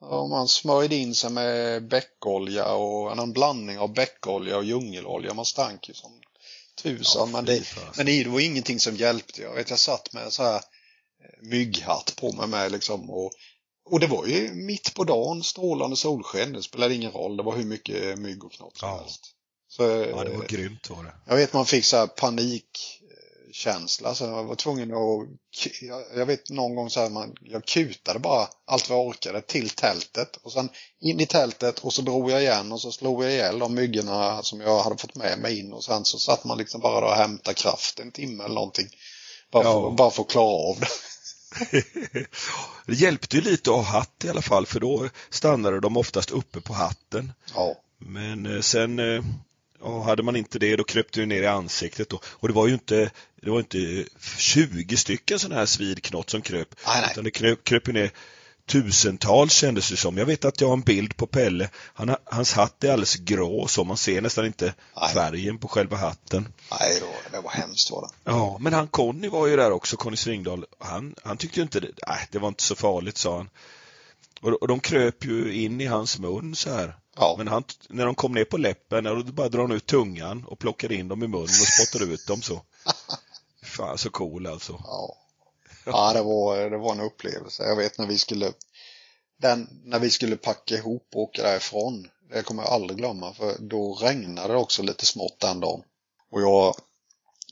Och 0.01 0.29
man 0.29 0.47
smörjde 0.47 0.95
in 0.95 1.15
sig 1.15 1.29
med 1.29 1.87
bäckolja 1.87 2.73
och 2.73 3.11
en 3.11 3.33
blandning 3.33 3.79
av 3.79 3.93
bäckolja 3.93 4.57
och 4.57 4.63
djungelolja. 4.63 5.33
Man 5.33 5.45
stank 5.45 5.87
ju 5.87 5.93
som 5.93 6.21
tusan. 6.83 7.21
Ja, 7.21 7.25
men, 7.25 7.45
det, 7.45 7.63
men 7.97 8.05
det 8.05 8.27
var 8.27 8.39
ingenting 8.39 8.79
som 8.79 8.95
hjälpte. 8.95 9.41
Jag 9.41 9.53
vet, 9.53 9.69
jag 9.69 9.79
satt 9.79 10.13
med 10.13 10.33
så 10.33 10.43
här 10.43 10.55
eh, 10.55 10.61
mygghatt 11.41 12.13
på 12.17 12.31
mig 12.31 12.47
med 12.47 12.71
liksom 12.71 13.09
och 13.09 13.31
och 13.91 13.99
det 13.99 14.07
var 14.07 14.25
ju 14.25 14.53
mitt 14.53 14.93
på 14.93 15.03
dagen, 15.03 15.43
strålande 15.43 15.95
solsken. 15.95 16.53
Det 16.53 16.63
spelade 16.63 16.95
ingen 16.95 17.11
roll. 17.11 17.37
Det 17.37 17.43
var 17.43 17.55
hur 17.55 17.65
mycket 17.65 18.19
mygg 18.19 18.43
och 18.43 18.51
knott 18.51 18.77
som 18.77 18.89
ja. 18.89 18.97
helst. 18.99 19.35
Så, 19.67 19.83
ja, 19.83 20.23
det 20.23 20.37
var 20.37 20.47
grymt 20.47 20.89
var 20.89 21.03
det. 21.03 21.13
Jag 21.27 21.35
vet 21.35 21.53
man 21.53 21.65
fick 21.65 21.85
så 21.85 21.97
här 21.97 22.07
panikkänsla 23.63 24.15
så 24.15 24.23
jag 24.23 24.43
var 24.43 24.55
tvungen 24.55 24.93
att, 24.93 25.27
jag 26.15 26.25
vet 26.25 26.49
någon 26.49 26.75
gång 26.75 26.89
så 26.89 26.99
här, 26.99 27.09
man, 27.09 27.35
jag 27.41 27.65
kutade 27.65 28.19
bara 28.19 28.47
allt 28.65 28.89
vad 28.89 28.97
jag 28.97 29.07
orkade 29.07 29.41
till 29.41 29.69
tältet 29.69 30.39
och 30.43 30.51
sen 30.51 30.69
in 31.01 31.19
i 31.19 31.25
tältet 31.25 31.79
och 31.79 31.93
så 31.93 32.01
drog 32.01 32.31
jag 32.31 32.41
igen 32.41 32.71
och 32.71 32.81
så 32.81 32.91
slog 32.91 33.23
jag 33.23 33.31
ihjäl 33.31 33.59
de 33.59 33.75
myggorna 33.75 34.43
som 34.43 34.61
jag 34.61 34.83
hade 34.83 34.97
fått 34.97 35.15
med 35.15 35.39
mig 35.39 35.59
in 35.59 35.73
och 35.73 35.83
sen 35.83 36.05
så 36.05 36.17
satt 36.19 36.43
man 36.43 36.57
liksom 36.57 36.81
bara 36.81 37.05
och 37.05 37.15
hämtade 37.15 37.55
kraft 37.55 37.99
en 37.99 38.11
timme 38.11 38.43
eller 38.43 38.55
någonting. 38.55 38.87
Bara, 39.51 39.63
ja. 39.63 39.89
för, 39.89 39.95
bara 39.95 40.11
för 40.11 40.21
att 40.21 40.29
klara 40.29 40.69
av 40.69 40.79
det. 40.79 40.87
det 42.85 42.93
hjälpte 42.93 43.35
ju 43.35 43.41
lite 43.41 43.69
att 43.69 43.75
ha 43.75 43.83
hatt 43.83 44.23
i 44.25 44.29
alla 44.29 44.41
fall 44.41 44.65
för 44.65 44.79
då 44.79 45.09
stannade 45.29 45.79
de 45.79 45.97
oftast 45.97 46.31
uppe 46.31 46.61
på 46.61 46.73
hatten. 46.73 47.33
Ja. 47.55 47.75
Men 47.97 48.55
eh, 48.55 48.61
sen 48.61 48.99
ja, 49.81 50.03
hade 50.03 50.23
man 50.23 50.35
inte 50.35 50.59
det 50.59 50.75
då 50.75 50.83
kröp 50.83 51.11
det 51.11 51.25
ner 51.25 51.43
i 51.43 51.47
ansiktet 51.47 52.09
då. 52.09 52.19
och 52.25 52.47
det 52.47 52.53
var 52.53 52.67
ju 52.67 52.73
inte 52.73 53.11
det 53.41 53.49
var 53.49 53.59
inte 53.59 54.05
20 54.37 54.97
stycken 54.97 55.39
sådana 55.39 55.59
här 55.59 55.65
svidknott 55.65 56.29
som 56.29 56.41
kröp. 56.41 56.75
Nej, 56.87 57.01
nej. 57.01 57.09
Utan 57.11 57.23
det 57.23 57.31
kröp, 57.31 57.63
kröp 57.63 57.87
ner 57.87 58.11
tusentals 58.69 59.53
kändes 59.53 59.89
det 59.89 59.97
som. 59.97 60.17
Jag 60.17 60.25
vet 60.25 60.45
att 60.45 60.61
jag 60.61 60.67
har 60.67 60.73
en 60.73 60.81
bild 60.81 61.17
på 61.17 61.27
Pelle. 61.27 61.69
Han, 61.93 62.15
hans 62.23 62.53
hatt 62.53 62.83
är 62.83 62.91
alldeles 62.91 63.15
grå 63.15 63.67
så 63.67 63.83
man 63.83 63.97
ser 63.97 64.21
nästan 64.21 64.45
inte 64.45 64.73
Nej. 64.95 65.13
färgen 65.13 65.57
på 65.57 65.67
själva 65.67 65.97
hatten. 65.97 66.53
Nej, 66.71 67.01
det 67.31 67.39
var 67.39 67.51
hemskt 67.51 67.91
var 67.91 68.01
det. 68.01 68.31
Ja, 68.31 68.57
men 68.59 68.73
han 68.73 68.87
Conny 68.87 69.27
var 69.27 69.47
ju 69.47 69.55
där 69.55 69.71
också, 69.71 69.97
Conny 69.97 70.17
Svingdahl. 70.17 70.65
Han, 70.79 71.15
han 71.23 71.37
tyckte 71.37 71.61
inte 71.61 71.79
det, 71.79 71.91
nej, 72.07 72.27
det 72.31 72.39
var 72.39 72.47
inte 72.47 72.63
så 72.63 72.75
farligt 72.75 73.17
sa 73.17 73.37
han. 73.37 73.49
Och, 74.41 74.53
och 74.53 74.67
de 74.67 74.79
kröp 74.79 75.25
ju 75.25 75.53
in 75.53 75.81
i 75.81 75.85
hans 75.85 76.19
mun 76.19 76.55
så 76.55 76.73
här. 76.73 76.95
Ja. 77.19 77.35
Men 77.37 77.47
han, 77.47 77.63
när 77.89 78.05
de 78.05 78.15
kom 78.15 78.31
ner 78.31 78.45
på 78.45 78.57
läppen, 78.57 79.03
då 79.03 79.23
bara 79.23 79.49
drar 79.49 79.61
han 79.61 79.71
ut 79.71 79.85
tungan 79.85 80.45
och 80.45 80.59
plockade 80.59 80.95
in 80.95 81.07
dem 81.07 81.23
i 81.23 81.27
munnen 81.27 81.43
och 81.43 81.49
spottar 81.49 82.05
ut 82.05 82.27
dem 82.27 82.41
så. 82.41 82.61
Fan 83.63 83.97
så 83.97 84.09
cool 84.09 84.47
alltså. 84.47 84.79
Ja. 84.83 85.15
Ja, 85.85 86.13
det 86.13 86.21
var, 86.21 86.69
det 86.69 86.77
var 86.77 86.91
en 86.91 86.99
upplevelse. 86.99 87.63
Jag 87.63 87.75
vet 87.75 87.97
när 87.97 88.07
vi 88.07 88.17
skulle 88.17 88.53
den, 89.41 89.67
när 89.83 89.99
vi 89.99 90.09
skulle 90.09 90.35
packa 90.35 90.75
ihop 90.75 91.07
och 91.13 91.21
åka 91.21 91.43
därifrån. 91.43 92.07
Det 92.29 92.43
kommer 92.43 92.63
jag 92.63 92.71
aldrig 92.71 92.97
glömma 92.97 93.33
för 93.33 93.55
då 93.59 93.93
regnade 93.93 94.53
det 94.53 94.59
också 94.59 94.83
lite 94.83 95.05
smått 95.05 95.39
den 95.39 95.59
dagen. 95.59 95.83
Och 96.31 96.41
jag, 96.41 96.75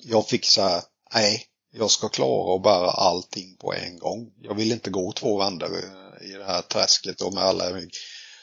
jag 0.04 0.28
fick 0.28 0.46
så 0.46 0.62
här, 0.62 0.82
nej, 1.14 1.46
jag 1.72 1.92
ska 1.92 2.10
klara 2.10 2.56
att 2.56 2.64
bära 2.64 2.92
allting 2.92 3.56
på 3.58 3.74
en 3.74 4.00
gång. 4.00 4.34
Jag 4.42 4.56
vill 4.56 4.72
inte 4.72 4.90
gå 4.90 5.12
två 5.12 5.38
vändor 5.38 5.70
i 6.22 6.32
det 6.32 6.46
här 6.46 6.62
träsket 6.62 7.22
och 7.22 7.34
med 7.34 7.44
alla 7.44 7.70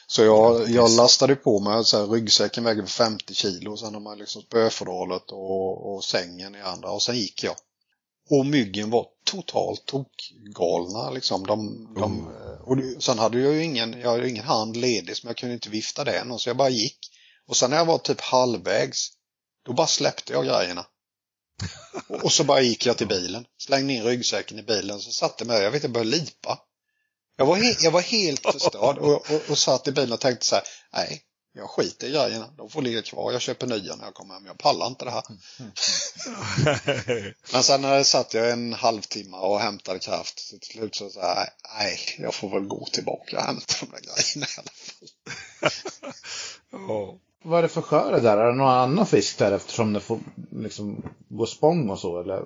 så 0.07 0.23
jag, 0.23 0.69
jag 0.69 0.91
lastade 0.91 1.35
på 1.35 1.59
mig 1.59 1.85
så 1.85 1.97
här, 1.97 2.07
ryggsäcken 2.07 2.63
väger 2.63 2.85
50 2.85 3.33
kilo 3.33 3.71
och 3.71 3.79
sen 3.79 3.93
har 3.93 4.01
man 4.01 4.17
liksom 4.17 4.41
spöfodralet 4.41 5.31
och, 5.31 5.95
och 5.95 6.03
sängen 6.03 6.55
i 6.55 6.61
andra 6.61 6.91
och 6.91 7.01
sen 7.01 7.17
gick 7.17 7.43
jag. 7.43 7.55
Och 8.29 8.45
myggen 8.45 8.89
var 8.89 9.07
totalt 9.23 9.85
tokgalna 9.85 11.09
liksom. 11.09 11.45
De, 11.45 11.87
de, 11.95 12.19
mm. 12.19 12.61
och 12.65 13.03
sen 13.03 13.19
hade 13.19 13.39
jag 13.39 13.53
ju 13.53 13.63
ingen, 13.63 13.99
jag 13.99 14.11
hade 14.11 14.29
ingen 14.29 14.45
hand 14.45 14.77
ledig 14.77 15.17
så 15.17 15.27
jag 15.27 15.37
kunde 15.37 15.53
inte 15.53 15.69
vifta 15.69 16.03
den 16.03 16.39
så 16.39 16.49
jag 16.49 16.57
bara 16.57 16.69
gick. 16.69 16.97
Och 17.47 17.57
sen 17.57 17.69
när 17.69 17.77
jag 17.77 17.85
var 17.85 17.97
typ 17.97 18.21
halvvägs, 18.21 19.09
då 19.65 19.73
bara 19.73 19.87
släppte 19.87 20.33
jag 20.33 20.45
grejerna. 20.45 20.85
och, 22.07 22.23
och 22.23 22.31
så 22.31 22.43
bara 22.43 22.61
gick 22.61 22.85
jag 22.85 22.97
till 22.97 23.07
bilen, 23.07 23.45
slängde 23.57 23.93
in 23.93 24.03
ryggsäcken 24.03 24.59
i 24.59 24.63
bilen, 24.63 24.99
så 24.99 25.11
satte 25.11 25.45
mig 25.45 25.63
jag 25.63 25.71
vet 25.71 25.83
inte, 25.83 25.93
började 25.93 26.17
lipa. 26.17 26.59
Jag 27.37 27.45
var, 27.45 27.55
he 27.55 27.75
jag 27.79 27.91
var 27.91 28.01
helt 28.01 28.51
förstörd 28.51 28.97
och, 28.97 29.31
och, 29.31 29.49
och 29.49 29.57
satt 29.57 29.87
i 29.87 29.91
bilen 29.91 30.13
och 30.13 30.19
tänkte 30.19 30.45
så 30.45 30.55
här, 30.55 30.63
nej, 30.93 31.21
jag 31.53 31.69
skiter 31.69 32.07
i 32.07 32.11
grejerna. 32.11 32.47
De 32.57 32.69
får 32.69 32.81
ligga 32.81 33.01
kvar. 33.01 33.31
Jag 33.31 33.41
köper 33.41 33.67
nya 33.67 33.95
när 33.95 34.05
jag 34.05 34.13
kommer 34.13 34.33
hem. 34.33 34.45
Jag 34.45 34.57
pallar 34.57 34.87
inte 34.87 35.05
det 35.05 35.11
här. 35.11 35.23
Men 37.53 37.63
sen 37.63 37.83
jag 37.83 38.05
satt 38.05 38.33
jag 38.33 38.51
en 38.51 38.73
halvtimme 38.73 39.37
och 39.37 39.59
hämtade 39.59 39.99
kraft. 39.99 40.39
Så 40.39 40.57
till 40.57 40.71
slut 40.71 40.95
så 40.95 41.09
sa 41.09 41.19
jag, 41.19 41.47
nej, 41.79 41.99
jag 42.19 42.33
får 42.33 42.49
väl 42.49 42.67
gå 42.67 42.85
tillbaka 42.85 43.37
och 43.37 43.43
hämta 43.43 43.73
de 43.79 43.85
där 43.85 43.99
grejerna 43.99 44.45
i 44.45 44.57
alla 44.57 44.67
fall. 44.67 45.71
ja. 46.87 47.19
Vad 47.43 47.57
är 47.59 47.61
det 47.61 47.69
för 47.69 47.81
sjö 47.81 48.11
det 48.11 48.19
där? 48.19 48.37
Är 48.37 48.45
det 48.45 48.55
någon 48.55 48.73
annan 48.73 49.05
fisk 49.05 49.37
där 49.37 49.51
eftersom 49.51 49.93
det 49.93 49.99
får 49.99 50.19
liksom 50.51 51.03
gå 51.29 51.45
spång 51.45 51.89
och 51.89 51.99
så 51.99 52.21
eller? 52.21 52.43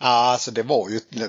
Ja, 0.00 0.06
alltså 0.06 0.50
det 0.50 0.62
var 0.62 0.88
ju, 0.88 1.00
det 1.10 1.28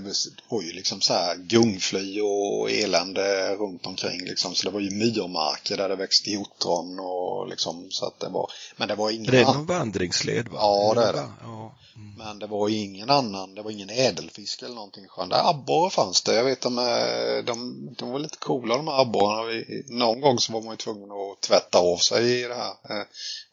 var 0.50 0.62
ju 0.62 0.72
liksom 0.72 1.02
så 1.02 1.14
här 1.14 1.36
gungfly 1.36 2.22
och 2.22 2.72
elände 2.72 3.56
runt 3.56 3.86
omkring 3.86 4.20
liksom. 4.26 4.56
Så 4.56 4.64
det 4.68 4.74
var 4.74 4.80
ju 4.80 4.92
myrmarker 4.92 5.78
där 5.78 5.90
det 5.90 5.96
växte 5.96 6.30
hjortron 6.30 7.00
och 7.00 7.48
liksom 7.48 7.88
så 7.92 8.06
att 8.06 8.20
det 8.20 8.30
var, 8.30 8.52
men 8.78 8.88
det 8.88 8.96
var 8.96 9.12
ingen 9.12 9.32
Det 9.32 9.40
är 9.40 9.46
någon 9.46 9.66
vandringsled 9.66 10.48
va? 10.48 10.58
Ja, 10.62 10.94
det 10.96 11.04
är 11.08 11.14
det. 11.14 11.30
Ja. 11.42 11.76
Mm. 11.96 12.14
Men 12.18 12.40
det 12.40 12.48
var 12.48 12.70
ingen 12.70 13.10
annan, 13.10 13.56
det 13.56 13.62
var 13.62 13.72
ingen 13.72 13.90
ädelfisk 13.90 14.62
eller 14.62 14.76
någonting 14.76 15.08
sjön. 15.08 15.30
Där 15.30 15.50
abborre 15.50 15.90
fanns 15.90 16.22
det. 16.22 16.36
Jag 16.36 16.44
vet 16.44 16.62
de, 16.62 16.78
eh, 16.78 17.46
de, 17.46 17.90
de 17.98 18.12
var 18.12 18.20
lite 18.20 18.38
coola 18.38 18.78
de 18.78 18.88
här 18.88 19.02
abborrarna. 19.02 19.64
Någon 19.88 20.22
gång 20.22 20.40
så 20.40 20.54
var 20.54 20.62
man 20.62 20.74
ju 20.74 20.78
tvungen 20.78 21.10
att 21.12 21.42
tvätta 21.42 21.80
av 21.80 21.98
sig 21.98 22.40
i 22.40 22.48
det 22.48 22.56
här. 22.56 23.00
Eh, 23.00 23.06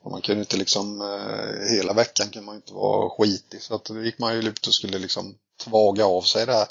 Och 0.03 0.11
man 0.13 0.21
kunde 0.23 0.41
inte 0.41 0.57
liksom, 0.57 1.01
eh, 1.01 1.77
hela 1.77 1.93
veckan 1.93 2.29
kan 2.29 2.45
man 2.45 2.55
ju 2.55 2.57
inte 2.57 2.75
vara 2.75 3.11
skitig. 3.11 3.63
Så 3.63 3.75
att 3.75 3.85
då 3.85 4.03
gick 4.03 4.19
man 4.19 4.35
ju 4.35 4.49
ut 4.49 4.67
och 4.67 4.75
skulle 4.75 4.99
liksom 5.07 5.39
tvaga 5.65 6.07
av 6.07 6.23
sig 6.23 6.47
det 6.47 6.53
här 6.53 6.69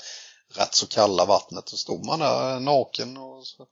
rätt 0.53 0.75
så 0.75 0.87
kalla 0.87 1.25
vattnet. 1.25 1.69
Så 1.69 1.77
stod 1.77 2.05
man 2.05 2.19
där 2.19 2.59
naken 2.59 3.17
och 3.17 3.47
så, 3.47 3.65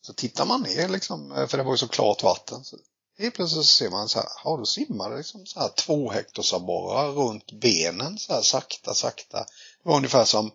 så 0.00 0.12
tittar 0.12 0.46
man 0.46 0.62
ner 0.62 0.88
liksom, 0.88 1.32
eh, 1.32 1.46
för 1.46 1.58
det 1.58 1.64
var 1.64 1.72
ju 1.72 1.78
så 1.78 1.88
klart 1.88 2.22
vatten. 2.22 2.64
Så 2.64 2.76
Helt 3.18 3.34
plötsligt 3.34 3.66
så 3.66 3.76
ser 3.76 3.90
man 3.90 4.08
så 4.08 4.18
här, 4.18 4.28
ja 4.44 4.56
då 4.56 4.66
simmar 4.66 5.10
det 5.10 5.16
liksom 5.16 5.46
så 5.46 5.60
här 5.60 5.68
två 5.68 6.10
hektorsabborrar 6.10 7.10
runt 7.10 7.52
benen 7.52 8.18
så 8.18 8.32
här 8.32 8.42
sakta, 8.42 8.94
sakta. 8.94 9.38
Det 9.38 9.88
var 9.88 9.96
ungefär 9.96 10.24
som 10.24 10.50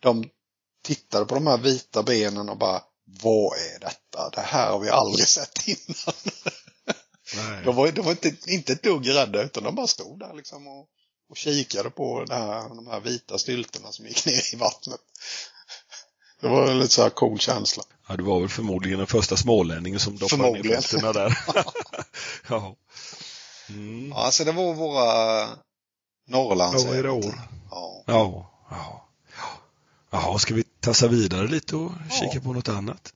de 0.00 0.30
tittade 0.84 1.24
på 1.24 1.34
de 1.34 1.46
här 1.46 1.58
vita 1.58 2.02
benen 2.02 2.48
och 2.48 2.58
bara, 2.58 2.82
vad 3.22 3.58
är 3.58 3.80
detta? 3.80 4.30
Det 4.30 4.40
här 4.40 4.70
har 4.70 4.78
vi 4.78 4.90
aldrig 4.90 5.28
sett 5.28 5.68
innan. 5.68 6.14
Nej. 7.36 7.64
De 7.64 7.76
var, 7.76 7.92
de 7.92 8.02
var 8.02 8.10
inte, 8.10 8.36
inte 8.46 8.72
ett 8.72 8.82
dugg 8.82 9.08
rädda 9.08 9.42
utan 9.42 9.64
de 9.64 9.74
bara 9.74 9.86
stod 9.86 10.18
där 10.18 10.34
liksom 10.34 10.66
och, 10.66 10.88
och 11.30 11.36
kikade 11.36 11.90
på 11.90 12.24
det 12.24 12.34
här, 12.34 12.68
de 12.68 12.86
här 12.86 13.00
vita 13.00 13.38
styltorna 13.38 13.92
som 13.92 14.06
gick 14.06 14.26
ner 14.26 14.54
i 14.54 14.56
vattnet. 14.56 15.00
Det 16.40 16.48
var 16.48 16.70
en 16.70 16.78
lite 16.78 16.92
så 16.94 17.02
här 17.02 17.10
cool 17.10 17.38
känsla. 17.38 17.82
Ja, 18.08 18.16
det 18.16 18.22
var 18.22 18.40
väl 18.40 18.48
förmodligen 18.48 18.98
den 18.98 19.06
första 19.06 19.36
smålänningen 19.36 20.00
som 20.00 20.16
doppade 20.16 20.50
ner 20.50 20.80
fötterna 20.80 21.12
där. 21.12 21.38
ja. 22.48 22.76
Mm. 23.68 24.08
Ja, 24.08 24.24
alltså 24.24 24.44
det 24.44 24.52
var 24.52 24.74
våra 24.74 25.48
Norrlands 26.28 26.84
År 26.84 27.06
i 27.06 27.08
år. 27.08 27.34
Ja. 27.70 28.02
Ja. 28.06 28.50
ja. 28.70 29.08
Jaha, 30.10 30.38
ska 30.38 30.54
vi 30.54 30.64
tassa 30.80 31.08
vidare 31.08 31.48
lite 31.48 31.76
och 31.76 31.92
Ja. 32.10 32.14
kika 32.16 32.40
på 32.40 32.52
något 32.52 32.68
annat? 32.68 33.12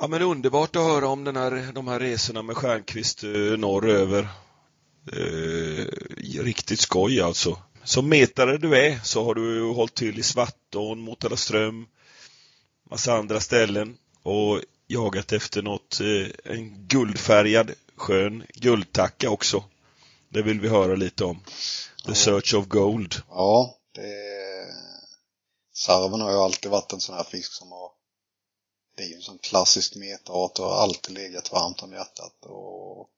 Ja 0.00 0.08
men 0.08 0.22
underbart 0.22 0.76
att 0.76 0.82
höra 0.82 1.08
om 1.08 1.24
den 1.24 1.36
här, 1.36 1.72
de 1.72 1.88
här 1.88 2.00
resorna 2.00 2.42
med 2.42 2.56
Stjernquist 2.56 3.24
eh, 3.24 3.30
norröver. 3.30 4.28
Eh, 5.12 5.84
riktigt 6.42 6.80
skoj 6.80 7.20
alltså. 7.20 7.58
Som 7.84 8.08
metare 8.08 8.58
du 8.58 8.76
är 8.76 9.00
så 9.04 9.24
har 9.24 9.34
du 9.34 9.70
hållit 9.70 9.94
till 9.94 10.18
i 10.18 10.22
Svartån, 10.22 11.00
Motala 11.00 11.36
ström, 11.36 11.86
massa 12.90 13.14
andra 13.14 13.40
ställen 13.40 13.96
och 14.22 14.60
jagat 14.86 15.32
efter 15.32 15.62
något, 15.62 16.00
eh, 16.00 16.52
en 16.54 16.86
guldfärgad 16.86 17.70
skön 17.96 18.44
guldtacka 18.54 19.30
också. 19.30 19.64
Det 20.28 20.42
vill 20.42 20.60
vi 20.60 20.68
höra 20.68 20.94
lite 20.94 21.24
om. 21.24 21.40
The 22.04 22.10
Ja. 22.10 22.14
Search 22.14 22.54
of 22.54 22.66
Gold. 22.66 23.14
Ja, 23.28 23.76
det... 23.94 24.02
Sarven 25.74 26.20
har 26.20 26.30
ju 26.30 26.36
alltid 26.36 26.70
varit 26.70 26.92
en 26.92 27.00
sån 27.00 27.14
här 27.16 27.24
fisk 27.24 27.52
som 27.52 27.72
har... 27.72 27.99
Det 29.00 29.06
är 29.06 29.08
ju 29.08 29.14
en 29.14 29.22
sån 29.22 29.38
klassisk 29.38 29.96
metart 29.96 30.58
och 30.58 30.64
har 30.64 30.82
alltid 30.82 31.14
legat 31.14 31.52
varmt 31.52 31.82
om 31.82 31.92
hjärtat. 31.92 32.34
Och... 32.42 33.08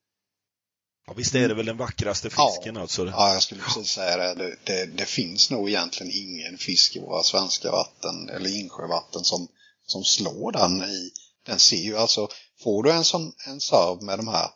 Ja, 1.06 1.12
visst 1.16 1.34
är 1.34 1.48
det 1.48 1.54
väl 1.54 1.66
den 1.66 1.76
vackraste 1.76 2.30
fisken 2.30 2.76
alltså? 2.76 3.06
Ja, 3.06 3.32
jag 3.32 3.42
skulle 3.42 3.62
precis 3.62 3.90
säga 3.92 4.16
det. 4.16 4.34
Det, 4.34 4.56
det. 4.64 4.86
det 4.86 5.04
finns 5.06 5.50
nog 5.50 5.68
egentligen 5.68 6.12
ingen 6.14 6.58
fisk 6.58 6.96
i 6.96 7.00
våra 7.00 7.22
svenska 7.22 7.70
vatten 7.70 8.28
eller 8.28 8.50
insjövatten 8.50 9.24
som, 9.24 9.48
som 9.86 10.04
slår 10.04 10.52
den 10.52 10.82
i... 10.82 11.10
Den 11.46 11.58
ser 11.58 11.76
ju 11.76 11.96
alltså... 11.96 12.28
Får 12.62 12.82
du 12.82 12.92
en 12.92 13.04
sån 13.04 13.32
en 13.46 13.60
sarv 13.60 14.02
med 14.02 14.18
de 14.18 14.28
här 14.28 14.50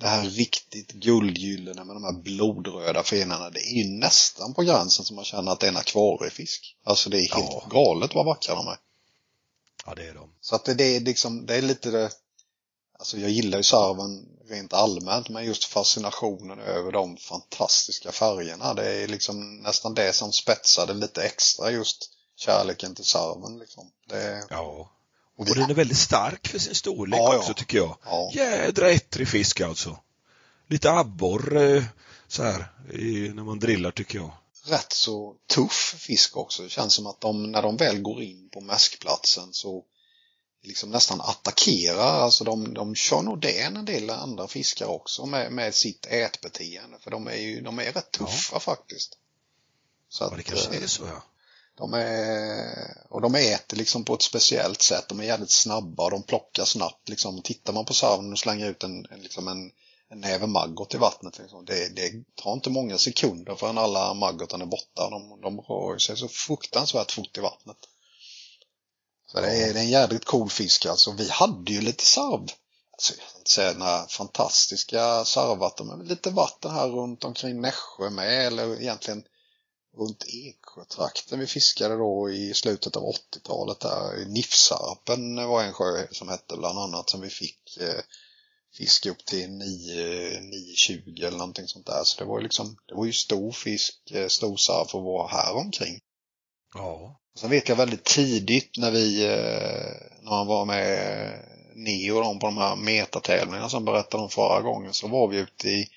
det 0.00 0.06
här 0.06 0.24
riktigt 0.24 0.92
guldgyllene 0.92 1.84
med 1.84 1.96
de 1.96 2.04
här 2.04 2.22
blodröda 2.22 3.02
fenorna. 3.02 3.50
Det 3.50 3.60
är 3.60 3.84
ju 3.84 3.98
nästan 3.98 4.54
på 4.54 4.62
gränsen 4.62 5.04
som 5.04 5.16
man 5.16 5.24
känner 5.24 5.52
att 5.52 5.60
det 5.60 5.66
är 5.66 5.70
en 5.70 5.76
akvariefisk. 5.76 6.76
Alltså 6.84 7.10
det 7.10 7.16
är 7.16 7.34
helt 7.34 7.52
Ja. 7.52 7.68
galet 7.70 8.14
vad 8.14 8.26
vackra 8.26 8.54
de 8.54 8.68
är. 8.68 8.78
Ja, 9.88 9.94
det 9.94 10.08
är 10.08 10.14
de. 10.14 10.30
Så 10.40 10.54
att 10.54 10.64
det, 10.64 10.74
det 10.74 10.96
är 10.96 11.00
liksom, 11.00 11.46
det 11.46 11.54
är 11.56 11.62
lite 11.62 11.90
det, 11.90 12.10
alltså 12.98 13.18
jag 13.18 13.30
gillar 13.30 13.58
ju 13.58 13.64
sarven 13.64 14.26
rent 14.48 14.72
allmänt 14.72 15.28
men 15.28 15.44
just 15.44 15.64
fascinationen 15.64 16.58
över 16.58 16.92
de 16.92 17.16
fantastiska 17.16 18.12
färgerna. 18.12 18.74
Det 18.74 19.02
är 19.02 19.08
liksom 19.08 19.56
nästan 19.56 19.94
det 19.94 20.12
som 20.12 20.32
spetsade 20.32 20.94
lite 20.94 21.22
extra 21.22 21.70
just 21.70 22.10
kärleken 22.36 22.94
till 22.94 23.04
sarven 23.04 23.58
liksom. 23.58 23.90
Det, 24.08 24.44
Ja. 24.50 24.90
och 25.36 25.48
Och 25.48 25.56
den 25.56 25.70
är 25.70 25.74
väldigt 25.74 25.98
stark 25.98 26.48
för 26.48 26.58
sin 26.58 26.74
storlek 26.74 27.20
Ja, 27.20 27.32
ja. 27.32 27.38
också 27.38 27.54
tycker 27.54 27.78
jag. 27.78 27.96
ja, 28.04 28.30
Jädra 28.34 28.90
ettrig 28.90 29.28
fisk 29.28 29.60
alltså. 29.60 29.98
Lite 30.66 30.90
abborre 30.90 31.84
så 32.28 32.42
här 32.42 32.72
när 33.34 33.42
man 33.44 33.58
drillar 33.58 33.90
tycker 33.90 34.18
jag. 34.18 34.30
Rätt 34.68 34.92
så 34.92 35.36
tuff 35.46 35.94
fisk 35.98 36.36
också. 36.36 36.62
Det 36.62 36.68
känns 36.68 36.94
som 36.94 37.06
att 37.06 37.20
de, 37.20 37.52
när 37.52 37.62
de 37.62 37.76
väl 37.76 38.02
går 38.02 38.22
in 38.22 38.48
på 38.50 38.60
mäskplatsen 38.60 39.52
så 39.52 39.84
liksom 40.62 40.90
nästan 40.90 41.20
attackerar. 41.20 42.20
Alltså 42.20 42.44
de, 42.44 42.74
de 42.74 42.94
kör 42.94 43.22
nog 43.22 43.40
den 43.40 43.76
en 43.76 43.84
del 43.84 44.10
andra 44.10 44.48
fiskar 44.48 44.86
också 44.86 45.26
med, 45.26 45.52
med 45.52 45.74
sitt 45.74 46.06
ätbeteende. 46.06 46.98
För 47.00 47.10
de 47.10 47.26
är 47.26 47.36
ju 47.36 47.60
de 47.60 47.78
är 47.78 47.92
rätt 47.92 48.10
tuffa 48.10 48.60
faktiskt. 48.60 49.16
Så 50.08 50.24
Ja, 50.24 50.36
det 50.36 50.42
kanske 50.42 50.76
eh, 50.76 50.82
är 50.82 50.86
så 50.86 51.06
ja. 51.06 51.22
de 51.74 51.94
är, 51.94 52.96
och 53.10 53.20
de 53.20 53.34
äter 53.34 53.76
liksom 53.76 54.04
på 54.04 54.14
ett 54.14 54.22
speciellt 54.22 54.82
sätt. 54.82 55.08
De 55.08 55.20
är 55.20 55.24
jävligt 55.24 55.50
snabba 55.50 56.04
och 56.04 56.10
de 56.10 56.22
plockar 56.22 56.64
snabbt. 56.64 57.08
Liksom, 57.08 57.42
tittar 57.42 57.72
man 57.72 57.84
på 57.84 57.94
sarven 57.94 58.32
och 58.32 58.38
slänger 58.38 58.70
ut 58.70 58.84
en, 58.84 59.06
en, 59.10 59.20
liksom 59.20 59.48
en, 59.48 59.70
en 60.10 60.20
näve 60.20 60.46
maggot 60.46 60.94
i 60.94 60.98
vattnet. 60.98 61.38
Liksom, 61.38 61.64
det, 61.64 61.88
det 61.88 62.12
tar 62.34 62.52
inte 62.52 62.70
många 62.70 62.98
sekunder 62.98 63.54
förrän 63.54 63.78
alla 63.78 64.14
maggotarna 64.14 64.64
är 64.64 64.68
borta. 64.68 65.10
De, 65.10 65.40
de 65.40 65.60
rör 65.60 65.98
sig 65.98 66.16
så 66.16 66.28
fruktansvärt 66.28 67.12
fort 67.12 67.38
i 67.38 67.40
vattnet. 67.40 67.76
Så 69.32 69.40
det 69.40 69.46
är, 69.46 69.74
det 69.74 69.80
är 69.80 69.84
en 69.84 69.90
jädrigt 69.90 70.24
cool 70.24 70.50
fisk 70.50 70.86
alltså. 70.86 71.12
Vi 71.12 71.28
hade 71.30 71.72
ju 71.72 71.80
lite 71.80 72.04
sarv. 72.04 72.46
Alltså, 72.92 73.14
jag 73.18 73.28
ska 73.28 73.38
inte 73.38 73.50
säga 73.50 73.72
den 73.72 73.82
här 73.82 74.06
fantastiska 74.06 75.24
sarvvatten, 75.24 75.86
men 75.86 76.06
lite 76.06 76.30
vatten 76.30 76.70
här 76.70 76.88
runt 76.88 77.24
omkring 77.24 77.60
Nässjö 77.60 78.10
med. 78.10 78.46
Eller 78.46 78.80
egentligen 78.80 79.24
runt 79.96 80.24
Eksjötrakten. 80.26 81.38
Vi 81.38 81.46
fiskade 81.46 81.96
då 81.96 82.30
i 82.30 82.54
slutet 82.54 82.96
av 82.96 83.02
80-talet 83.02 83.80
där. 83.80 84.26
Nifsarpen 84.26 85.48
var 85.48 85.62
en 85.62 85.72
sjö 85.72 86.06
som 86.10 86.28
hette 86.28 86.56
bland 86.56 86.78
annat 86.78 87.10
som 87.10 87.20
vi 87.20 87.30
fick 87.30 87.76
eh, 87.80 88.00
fisk 88.76 89.06
upp 89.06 89.24
till 89.24 89.50
9, 89.50 90.30
9,20 90.40 91.26
eller 91.26 91.38
någonting 91.38 91.68
sånt 91.68 91.86
där. 91.86 92.04
Så 92.04 92.18
det 92.18 92.28
var 92.28 92.38
ju 92.38 92.42
liksom, 92.42 92.76
det 92.86 92.94
var 92.94 93.06
ju 93.06 93.12
stor 93.12 93.52
fisk, 93.52 94.10
eh, 94.10 94.28
stor 94.28 94.56
sarv 94.56 94.86
för 94.86 94.98
att 94.98 95.04
vara 95.04 95.28
här 95.28 95.56
omkring. 95.56 96.00
Ja. 96.74 97.20
Sen 97.38 97.50
vet 97.50 97.68
jag 97.68 97.76
väldigt 97.76 98.04
tidigt 98.04 98.76
när 98.78 98.90
vi, 98.90 99.24
eh, 99.24 100.20
när 100.22 100.30
man 100.30 100.46
var 100.46 100.64
med 100.64 101.44
Neo 101.74 102.16
och 102.16 102.22
de 102.22 102.38
på 102.38 102.46
de 102.46 102.56
här 102.56 102.76
metatävlingarna 102.76 103.68
som 103.68 103.84
berättade 103.84 104.22
om 104.22 104.30
förra 104.30 104.60
gången 104.60 104.92
så 104.92 105.08
var 105.08 105.28
vi 105.28 105.38
ute 105.38 105.68
i 105.68 105.88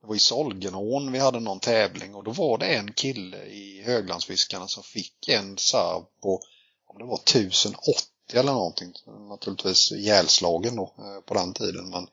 det 0.00 0.06
var 0.06 0.14
i 0.14 0.18
Solgenån 0.18 1.12
vi 1.12 1.18
hade 1.18 1.40
någon 1.40 1.60
tävling 1.60 2.14
och 2.14 2.24
då 2.24 2.30
var 2.30 2.58
det 2.58 2.66
en 2.66 2.92
kille 2.92 3.44
i 3.44 3.82
Höglandsfiskarna 3.82 4.68
som 4.68 4.82
fick 4.82 5.28
en 5.28 5.58
sarv 5.58 6.02
på, 6.22 6.40
om 6.86 6.98
det 6.98 7.04
var 7.04 7.18
1080 7.18 8.02
eller 8.32 8.52
någonting, 8.52 8.92
naturligtvis 9.28 9.92
ihjälslagen 9.92 10.76
då 10.76 10.94
eh, 10.98 11.20
på 11.26 11.34
den 11.34 11.52
tiden. 11.52 11.90
Men, 11.90 12.06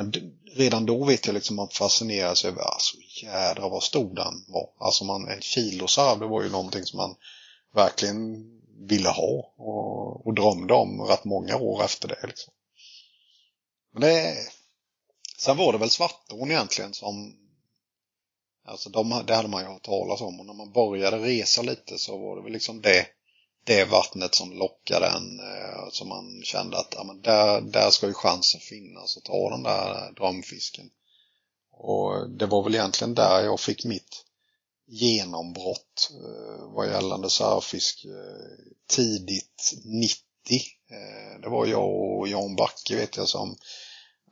men 0.00 0.12
redan 0.52 0.86
då 0.86 1.04
vet 1.04 1.26
jag 1.26 1.34
liksom 1.34 1.56
man 1.56 1.68
fascineras 1.68 2.44
över, 2.44 2.62
alltså 2.62 2.96
jädra 3.22 3.68
vad 3.68 3.82
stor 3.82 4.14
den 4.14 4.44
var. 4.48 4.68
Alltså 4.78 5.04
man, 5.04 5.28
en 5.28 5.40
kilosarv 5.40 6.18
det 6.18 6.26
var 6.26 6.42
ju 6.42 6.50
någonting 6.50 6.84
som 6.84 6.96
man 6.96 7.14
verkligen 7.74 8.46
ville 8.88 9.08
ha 9.08 9.52
och, 9.56 10.26
och 10.26 10.34
drömde 10.34 10.74
om 10.74 11.00
rätt 11.00 11.24
många 11.24 11.56
år 11.56 11.84
efter 11.84 12.08
det. 12.08 12.26
Liksom. 12.26 12.52
Men 13.92 14.02
det, 14.02 14.36
sen 15.38 15.56
var 15.56 15.72
det 15.72 15.78
väl 15.78 15.90
Svartån 15.90 16.50
egentligen 16.50 16.94
som 16.94 17.36
Alltså 18.64 18.90
de, 18.90 19.22
det 19.26 19.34
hade 19.34 19.48
man 19.48 19.62
ju 19.62 19.68
hört 19.68 19.82
talas 19.82 20.20
om 20.20 20.40
och 20.40 20.46
när 20.46 20.54
man 20.54 20.72
började 20.72 21.18
resa 21.18 21.62
lite 21.62 21.98
så 21.98 22.18
var 22.18 22.36
det 22.36 22.42
väl 22.42 22.52
liksom 22.52 22.80
det, 22.80 23.06
det 23.64 23.84
vattnet 23.84 24.34
som 24.34 24.52
lockade 24.52 25.06
en. 25.06 25.40
Eh, 25.40 25.90
som 25.90 26.08
man 26.08 26.42
kände 26.44 26.78
att 26.78 26.94
ja, 26.96 27.04
men 27.04 27.20
där, 27.20 27.60
där 27.60 27.90
ska 27.90 28.06
ju 28.06 28.14
chansen 28.14 28.60
finnas 28.60 29.16
att 29.16 29.24
ta 29.24 29.50
den 29.50 29.62
där 29.62 30.12
drömfisken. 30.12 30.90
Och 31.72 32.30
det 32.30 32.46
var 32.46 32.62
väl 32.62 32.74
egentligen 32.74 33.14
där 33.14 33.44
jag 33.44 33.60
fick 33.60 33.84
mitt 33.84 34.24
genombrott 34.86 36.10
eh, 36.10 36.74
vad 36.74 36.88
gällande 36.88 37.30
särfisk 37.30 38.04
eh, 38.04 38.74
tidigt 38.88 39.72
90. 39.84 40.24
Det 41.42 41.48
var 41.48 41.66
jag 41.66 42.18
och 42.18 42.28
Jan 42.28 42.56
Backe 42.56 42.96
vet 42.96 43.16
jag 43.16 43.28
som 43.28 43.56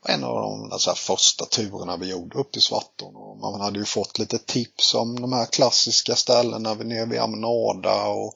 en 0.04 0.24
av 0.24 0.34
de 0.34 0.72
alltså, 0.72 0.94
första 0.94 1.44
turerna 1.44 1.96
vi 1.96 2.10
gjorde 2.10 2.38
upp 2.38 2.52
till 2.52 2.62
Svartån. 2.62 3.16
Och 3.16 3.38
man 3.38 3.60
hade 3.60 3.78
ju 3.78 3.84
fått 3.84 4.18
lite 4.18 4.38
tips 4.38 4.94
om 4.94 5.20
de 5.20 5.32
här 5.32 5.46
klassiska 5.46 6.16
ställena 6.16 6.74
nere 6.74 7.06
vid 7.06 7.20
Amnada 7.20 8.08
och 8.08 8.34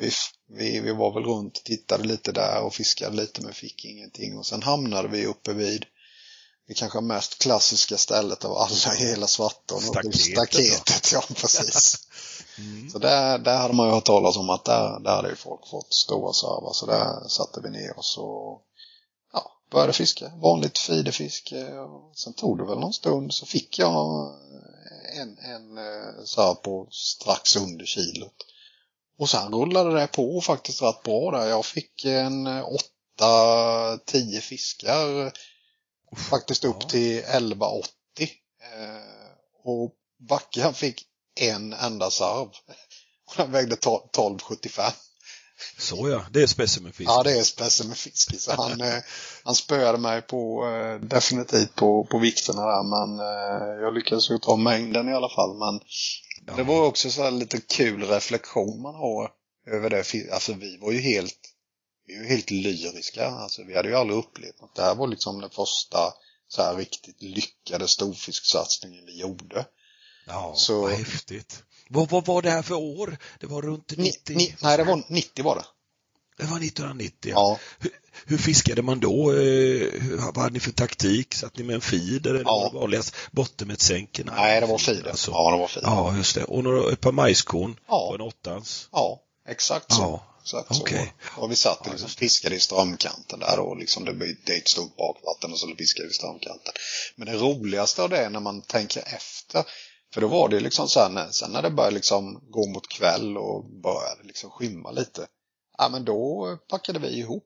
vi, 0.00 0.10
vi, 0.48 0.80
vi 0.80 0.92
var 0.92 1.14
väl 1.14 1.24
runt 1.24 1.58
och 1.58 1.64
tittade 1.64 2.04
lite 2.04 2.32
där 2.32 2.62
och 2.62 2.74
fiskade 2.74 3.16
lite 3.16 3.42
men 3.42 3.54
fick 3.54 3.84
ingenting. 3.84 4.38
Och 4.38 4.46
sen 4.46 4.62
hamnade 4.62 5.08
vi 5.08 5.26
uppe 5.26 5.52
vid 5.52 5.84
det 6.68 6.74
kanske 6.74 7.00
mest 7.00 7.38
klassiska 7.38 7.96
stället 7.96 8.44
av 8.44 8.52
alla 8.56 8.94
i 8.94 8.98
hela 8.98 9.26
Svartån. 9.26 9.80
Staketet, 9.80 10.20
Staketet 10.20 11.12
ja 11.12 11.22
precis. 11.34 11.98
mm. 12.58 12.90
Så 12.90 12.98
där, 12.98 13.38
där 13.38 13.56
hade 13.56 13.74
man 13.74 13.86
ju 13.86 13.92
hört 13.92 14.04
talas 14.04 14.36
om 14.36 14.50
att 14.50 14.64
där, 14.64 15.00
där 15.00 15.16
hade 15.16 15.28
ju 15.28 15.36
folk 15.36 15.68
fått 15.70 15.94
stora 15.94 16.32
servar. 16.32 16.72
Så 16.72 16.86
där 16.86 17.28
satte 17.28 17.60
vi 17.60 17.70
ner 17.70 17.98
oss 17.98 18.18
och 18.18 18.62
ja, 19.32 19.52
började 19.70 19.92
fiska. 19.92 20.32
Vanligt 20.36 20.78
fidefiske. 20.78 21.66
Sen 22.14 22.32
tog 22.32 22.58
det 22.58 22.64
väl 22.64 22.78
någon 22.78 22.92
stund 22.92 23.34
så 23.34 23.46
fick 23.46 23.78
jag 23.78 24.32
en, 25.14 25.38
en 25.38 25.78
eh, 25.78 26.24
serv 26.24 26.54
på 26.54 26.88
strax 26.90 27.56
under 27.56 27.84
kilot. 27.86 28.47
Och 29.18 29.30
sen 29.30 29.52
rullade 29.52 30.00
det 30.00 30.06
på 30.06 30.40
faktiskt 30.40 30.82
rätt 30.82 31.02
bra 31.02 31.30
där. 31.30 31.46
Jag 31.46 31.66
fick 31.66 32.04
en 32.04 32.48
8-10 33.20 34.40
fiskar 34.40 35.32
faktiskt 36.16 36.64
upp 36.64 36.76
ja. 36.80 36.88
till 36.88 37.22
11,80. 37.22 37.82
Eh, 38.62 39.02
och 39.64 39.94
Backe 40.28 40.62
han 40.62 40.74
fick 40.74 41.04
en 41.40 41.72
enda 41.72 42.10
sarv. 42.10 42.48
Och 43.26 43.34
den 43.36 43.52
vägde 43.52 43.76
12,75. 43.76 44.92
Så 45.78 46.08
ja, 46.08 46.24
det 46.30 46.42
är 46.42 46.46
specimenfiske. 46.46 47.12
Ja, 47.12 47.22
det 47.22 47.38
är 47.38 47.42
specimenfiske. 47.42 48.36
Så 48.36 48.52
han, 48.52 48.80
eh, 48.80 49.02
han 49.44 49.54
spöade 49.54 49.98
mig 49.98 50.22
på, 50.22 50.66
eh, 50.66 51.08
definitivt 51.08 51.74
på, 51.74 52.04
på 52.04 52.18
vikterna 52.18 52.62
där. 52.62 52.82
Men 52.82 53.20
eh, 53.20 53.82
jag 53.82 53.94
lyckades 53.94 54.30
ju 54.30 54.38
ta 54.38 54.56
mängden 54.56 55.08
i 55.08 55.14
alla 55.14 55.28
fall. 55.28 55.58
Men 55.58 55.80
ja. 56.46 56.52
det 56.56 56.62
var 56.62 56.86
också 56.86 57.10
så 57.10 57.30
lite 57.30 57.60
kul 57.60 58.04
reflektion 58.04 58.82
man 58.82 58.94
har 58.94 59.30
över 59.66 59.90
det. 59.90 60.32
Alltså 60.32 60.52
vi 60.52 60.76
var 60.76 60.92
ju 60.92 61.00
helt 61.00 61.38
vi 62.06 62.14
ju 62.14 62.24
helt 62.24 62.50
lyriska. 62.50 63.26
Alltså, 63.26 63.62
vi 63.62 63.76
hade 63.76 63.88
ju 63.88 63.94
aldrig 63.94 64.18
upplevt 64.18 64.60
något. 64.60 64.74
Det 64.74 64.82
här 64.82 64.94
var 64.94 65.06
liksom 65.06 65.40
den 65.40 65.50
första 65.50 65.98
så 66.48 66.62
här 66.62 66.76
riktigt 66.76 67.22
lyckade 67.22 67.88
storfisksatsningen 67.88 69.06
vi 69.06 69.20
gjorde. 69.20 69.66
Ja, 70.28 70.52
så... 70.56 70.80
vad 70.80 70.92
häftigt. 70.92 71.62
Vad, 71.88 72.10
vad 72.10 72.26
var 72.26 72.42
det 72.42 72.50
här 72.50 72.62
för 72.62 72.74
år? 72.74 73.18
Det 73.40 73.46
var 73.46 73.62
runt 73.62 73.96
90? 73.96 74.36
Ni, 74.36 74.56
nej, 74.62 74.76
det 74.76 74.84
var 74.84 75.02
90 75.08 75.44
var 75.44 75.54
det. 75.54 75.64
Det 76.38 76.44
var 76.44 76.56
1990, 76.56 77.32
ja. 77.34 77.58
Hur, 77.78 77.90
hur, 78.26 78.38
fiskade 78.38 78.82
man 78.82 79.00
då? 79.00 79.32
Hur, 79.32 80.16
vad 80.16 80.36
hade 80.36 80.52
ni 80.52 80.60
för 80.60 80.72
taktik? 80.72 81.34
Satt 81.34 81.56
ni 81.56 81.64
med 81.64 81.74
en 81.74 81.80
feeder 81.80 82.30
eller 82.30 82.44
ja. 82.44 82.58
var 82.58 82.70
det 82.70 82.78
vanligast 82.78 83.14
bottenmetsänken? 83.30 84.30
Nej, 84.36 84.60
det 84.60 84.66
var 84.66 84.78
feeder. 84.78 85.10
Alltså. 85.10 85.30
Ja, 85.30 85.50
det 85.50 85.58
var 85.58 85.68
feeder. 85.68 85.88
Ja, 85.88 86.16
just 86.16 86.34
det. 86.34 86.44
Och 86.44 86.64
några, 86.64 86.92
ett 86.92 87.00
par 87.00 87.12
majskorn 87.12 87.80
ja. 87.88 88.06
på 88.08 88.14
en 88.14 88.20
åttans? 88.20 88.88
Ja, 88.92 89.20
exakt 89.48 89.92
så. 89.92 90.02
Ja. 90.02 90.24
Exakt 90.42 90.80
okay. 90.80 91.06
så. 91.34 91.40
Och 91.40 91.50
vi 91.50 91.56
satt 91.56 91.86
och 91.86 91.92
liksom 91.92 92.08
fiskade 92.08 92.56
i 92.56 92.60
strömkanten 92.60 93.38
där 93.38 93.58
och 93.58 93.76
liksom 93.76 94.04
det, 94.04 94.12
det 94.46 94.52
är 94.52 94.58
ett 94.58 94.68
stort 94.68 94.96
bakvatten 94.96 95.52
och 95.52 95.58
så 95.58 95.74
fiskade 95.78 96.08
vi 96.08 96.10
i 96.10 96.14
strömkanten. 96.14 96.72
Men 97.16 97.26
det 97.26 97.34
roligaste 97.34 98.02
av 98.02 98.08
det 98.08 98.18
är 98.18 98.30
när 98.30 98.40
man 98.40 98.62
tänker 98.62 99.02
efter. 99.14 99.64
För 100.14 100.20
då 100.20 100.28
var 100.28 100.48
det 100.48 100.60
liksom 100.60 100.88
så 100.88 101.00
här, 101.00 101.30
sen 101.30 101.50
när 101.50 101.62
det 101.62 101.70
började 101.70 101.94
liksom 101.94 102.40
gå 102.50 102.66
mot 102.66 102.88
kväll 102.88 103.36
och 103.36 103.64
började 103.64 104.22
liksom 104.22 104.50
skymma 104.50 104.90
lite. 104.90 105.26
Ja 105.78 105.88
men 105.88 106.04
då 106.04 106.58
packade 106.68 106.98
vi 106.98 107.08
ihop. 107.08 107.44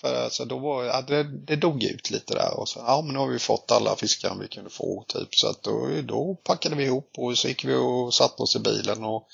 För 0.00 0.24
alltså 0.24 0.44
då 0.44 0.58
var 0.58 0.84
ja, 0.84 1.02
det, 1.02 1.22
det 1.22 1.56
dog 1.56 1.84
ut 1.84 2.10
lite 2.10 2.34
där 2.34 2.60
och 2.60 2.68
så 2.68 2.78
ja 2.86 3.02
men 3.02 3.12
nu 3.12 3.18
har 3.18 3.26
vi 3.26 3.38
fått 3.38 3.70
alla 3.70 3.96
fiskar 3.96 4.36
vi 4.40 4.48
kunde 4.48 4.70
få 4.70 5.04
typ. 5.08 5.34
Så 5.34 5.48
att 5.48 5.62
då, 5.62 5.88
då 6.02 6.34
packade 6.34 6.76
vi 6.76 6.84
ihop 6.84 7.10
och 7.18 7.38
så 7.38 7.48
gick 7.48 7.64
vi 7.64 7.74
och 7.74 8.14
satte 8.14 8.42
oss 8.42 8.56
i 8.56 8.58
bilen 8.58 9.04
och 9.04 9.28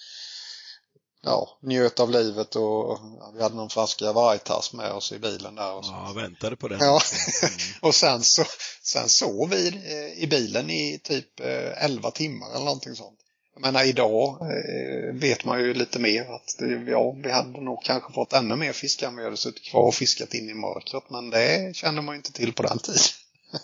ja, 1.26 1.58
njöt 1.62 2.00
av 2.00 2.10
livet 2.10 2.56
och 2.56 2.98
vi 3.34 3.42
hade 3.42 3.54
någon 3.54 3.70
flaska 3.70 4.12
vargtass 4.12 4.72
med 4.72 4.92
oss 4.92 5.12
i 5.12 5.18
bilen 5.18 5.54
där. 5.54 5.72
Och 5.72 5.84
så. 5.84 5.92
Ja, 5.92 6.12
väntade 6.12 6.56
på 6.56 6.68
den. 6.68 6.78
Ja. 6.80 7.00
Mm. 7.42 7.54
och 7.80 7.94
sen 7.94 8.22
så 8.22 8.44
sen 8.82 9.08
sov 9.08 9.50
vi 9.50 9.68
eh, 9.68 10.22
i 10.22 10.26
bilen 10.30 10.70
i 10.70 11.00
typ 11.04 11.40
11 11.40 12.08
eh, 12.08 12.12
timmar 12.12 12.50
eller 12.54 12.64
någonting 12.64 12.94
sånt. 12.94 13.18
Jag 13.54 13.62
menar 13.62 13.84
idag 13.84 14.38
eh, 14.40 15.14
vet 15.14 15.44
man 15.44 15.60
ju 15.60 15.74
lite 15.74 15.98
mer 15.98 16.34
att 16.34 16.54
ja, 16.88 17.16
vi 17.22 17.30
hade 17.30 17.60
nog 17.60 17.82
kanske 17.82 18.12
fått 18.12 18.32
ännu 18.32 18.56
mer 18.56 18.72
fisk 18.72 19.02
än 19.02 19.16
vi 19.16 19.24
hade 19.24 19.36
suttit 19.36 19.64
kvar 19.64 19.82
och 19.82 19.94
fiskat 19.94 20.34
in 20.34 20.50
i 20.50 20.54
mörkret. 20.54 21.10
Men 21.10 21.30
det 21.30 21.76
kände 21.76 22.02
man 22.02 22.14
ju 22.14 22.16
inte 22.16 22.32
till 22.32 22.52
på 22.52 22.62
den 22.62 22.78
tiden. 22.78 23.00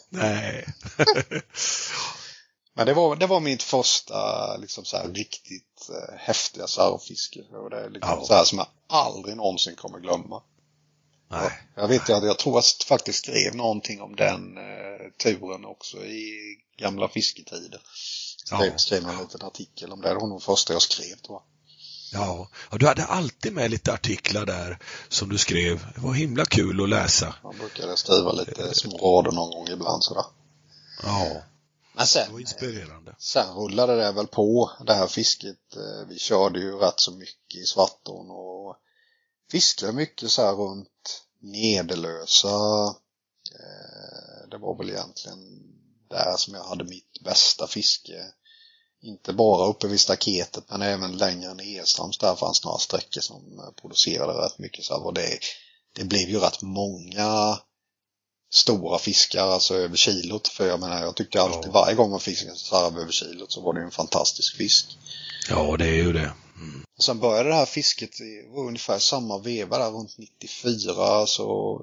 Nej. 0.08 0.66
Men 2.74 2.86
det 2.86 2.94
var, 2.94 3.16
det 3.16 3.26
var 3.26 3.40
mitt 3.40 3.62
första 3.62 4.56
liksom 4.56 4.84
så 4.84 4.96
här, 4.96 5.08
riktigt 5.08 5.90
eh, 5.90 6.18
häftiga 6.18 6.66
sarvfiske. 6.66 7.40
Och 7.40 7.70
det 7.70 7.80
är 7.80 7.90
liksom 7.90 8.18
ja. 8.18 8.24
så 8.24 8.34
här 8.34 8.44
som 8.44 8.58
jag 8.58 8.66
aldrig 8.86 9.36
någonsin 9.36 9.76
kommer 9.76 9.98
glömma. 9.98 10.42
Nej. 11.30 11.50
Jag 11.76 11.88
vet 11.88 12.10
att 12.10 12.24
jag 12.24 12.38
tror 12.38 12.54
jag 12.54 12.64
faktiskt 12.86 13.18
skrev 13.18 13.54
någonting 13.54 14.00
om 14.00 14.16
den 14.16 14.56
eh, 14.58 15.10
turen 15.22 15.64
också 15.64 15.96
i 15.96 16.32
gamla 16.78 17.08
fisketider. 17.08 17.80
Skrev, 18.44 18.66
ja. 18.72 18.78
skrev 18.78 19.08
en 19.08 19.18
liten 19.18 19.42
artikel 19.42 19.92
om 19.92 20.00
det. 20.00 20.08
Det 20.08 20.14
var 20.14 20.26
nog 20.26 20.40
det 20.40 20.44
första 20.44 20.72
jag 20.72 20.82
skrev 20.82 21.16
jag. 21.28 21.42
Ja, 22.12 22.48
och 22.70 22.78
du 22.78 22.86
hade 22.86 23.04
alltid 23.04 23.52
med 23.52 23.70
lite 23.70 23.92
artiklar 23.92 24.46
där 24.46 24.78
som 25.08 25.28
du 25.28 25.38
skrev. 25.38 25.86
Det 25.94 26.00
var 26.00 26.12
himla 26.12 26.44
kul 26.44 26.82
att 26.82 26.88
läsa. 26.88 27.34
Man 27.42 27.58
brukade 27.58 27.96
skriva 27.96 28.32
lite 28.32 28.74
små 28.74 28.96
rader 28.96 29.32
någon 29.32 29.50
gång 29.50 29.68
ibland 29.68 30.04
sådär. 30.04 30.24
Ja. 31.02 31.42
Men 31.92 32.06
sen, 32.06 32.26
det 32.26 32.32
var 32.32 32.40
inspirerande. 32.40 33.14
sen 33.18 33.54
rullade 33.54 33.96
det 33.96 34.12
väl 34.12 34.26
på 34.26 34.70
det 34.86 34.94
här 34.94 35.06
fisket. 35.06 35.76
Eh, 35.76 36.08
vi 36.08 36.18
körde 36.18 36.60
ju 36.60 36.76
rätt 36.76 37.00
så 37.00 37.12
mycket 37.12 37.60
i 37.60 37.64
Svartån 37.64 38.30
och 38.30 38.76
fiskade 39.50 39.92
mycket 39.92 40.30
så 40.30 40.42
här 40.42 40.52
runt 40.52 41.22
Nedelösa. 41.40 42.86
Eh, 43.58 44.48
det 44.50 44.58
var 44.58 44.78
väl 44.78 44.90
egentligen 44.90 45.38
där 46.10 46.36
som 46.36 46.54
jag 46.54 46.64
hade 46.64 46.84
mitt 46.84 47.20
bästa 47.24 47.66
fiske. 47.66 48.32
Inte 49.00 49.32
bara 49.32 49.68
uppe 49.68 49.88
vid 49.88 50.00
staketet 50.00 50.64
men 50.68 50.82
även 50.82 51.16
längre 51.16 51.54
nedströms 51.54 52.18
där 52.18 52.34
fanns 52.34 52.64
några 52.64 52.78
sträckor 52.78 53.20
som 53.20 53.72
producerade 53.80 54.32
rätt 54.32 54.58
mycket. 54.58 54.84
Så 54.84 55.10
det, 55.10 55.38
det 55.92 56.04
blev 56.04 56.28
ju 56.28 56.38
rätt 56.38 56.62
många 56.62 57.58
stora 58.52 58.98
fiskar, 58.98 59.46
alltså 59.46 59.74
över 59.74 59.96
kilot. 59.96 60.48
För 60.48 60.66
jag 60.66 60.80
menar, 60.80 61.02
jag 61.02 61.16
tyckte 61.16 61.42
alltid 61.42 61.70
ja. 61.74 61.80
varje 61.80 61.94
gång 61.94 62.10
man 62.10 62.20
en 62.26 62.56
sarv 62.56 62.98
över 62.98 63.12
kilot 63.12 63.52
så 63.52 63.60
var 63.60 63.74
det 63.74 63.80
en 63.80 63.90
fantastisk 63.90 64.56
fisk. 64.56 64.86
Ja, 65.48 65.76
det 65.76 65.88
är 65.88 66.02
ju 66.02 66.12
det. 66.12 66.32
Mm. 66.56 66.84
Och 66.96 67.04
sen 67.04 67.18
började 67.18 67.48
det 67.48 67.54
här 67.54 67.66
fisket 67.66 68.20
i 68.20 68.42
ungefär 68.56 68.98
samma 68.98 69.38
veva 69.38 69.78
där 69.78 69.90
runt 69.90 70.18
94 70.18 71.26
så 71.26 71.80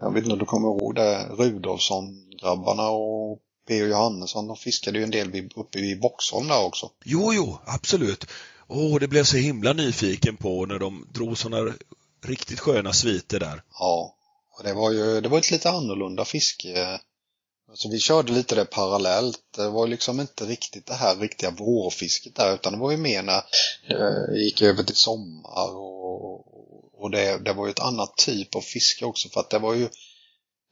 jag 0.00 0.12
vet 0.12 0.22
inte 0.22 0.32
om 0.32 0.38
du 0.38 0.44
kommer 0.44 0.68
ihåg 0.68 0.94
det, 0.94 1.28
Rudolfsson-grabbarna 1.28 2.88
och 2.88 3.38
P.O. 3.68 3.86
Johannesson, 3.86 4.46
de 4.46 4.56
fiskade 4.56 4.98
ju 4.98 5.04
en 5.04 5.10
del 5.10 5.50
uppe 5.54 5.80
vid 5.80 6.00
Boxholm 6.00 6.48
där 6.48 6.64
också. 6.64 6.90
Jo, 7.04 7.34
jo, 7.34 7.58
absolut. 7.66 8.26
Åh, 8.68 8.98
det 9.00 9.08
blev 9.08 9.24
så 9.24 9.36
himla 9.36 9.72
nyfiken 9.72 10.36
på 10.36 10.66
när 10.66 10.78
de 10.78 11.06
drog 11.12 11.38
sådana 11.38 11.72
riktigt 12.24 12.60
sköna 12.60 12.92
sviter 12.92 13.40
där. 13.40 13.62
Ja, 13.78 14.15
och 14.58 14.64
det 14.64 14.72
var 14.72 14.92
ju 14.92 15.20
det 15.20 15.28
var 15.28 15.38
ett 15.38 15.50
lite 15.50 15.70
annorlunda 15.70 16.24
fiske. 16.24 17.00
Så 17.74 17.88
vi 17.88 17.98
körde 17.98 18.32
lite 18.32 18.54
det 18.54 18.64
parallellt. 18.64 19.40
Det 19.56 19.68
var 19.68 19.86
liksom 19.86 20.20
inte 20.20 20.44
riktigt 20.44 20.86
det 20.86 20.94
här 20.94 21.16
riktiga 21.16 21.50
vårfisket 21.50 22.34
där 22.34 22.54
utan 22.54 22.72
det 22.72 22.78
var 22.78 22.90
ju 22.90 22.96
mer 22.96 23.22
när 23.22 23.42
det 23.88 24.38
gick 24.38 24.62
över 24.62 24.82
till 24.82 24.96
sommar 24.96 25.76
och, 25.76 27.02
och 27.02 27.10
det, 27.10 27.38
det 27.44 27.52
var 27.52 27.66
ju 27.66 27.70
ett 27.70 27.80
annat 27.80 28.16
typ 28.16 28.54
av 28.54 28.60
fiske 28.60 29.04
också 29.04 29.28
för 29.28 29.40
att 29.40 29.50
det 29.50 29.58
var 29.58 29.74
ju 29.74 29.88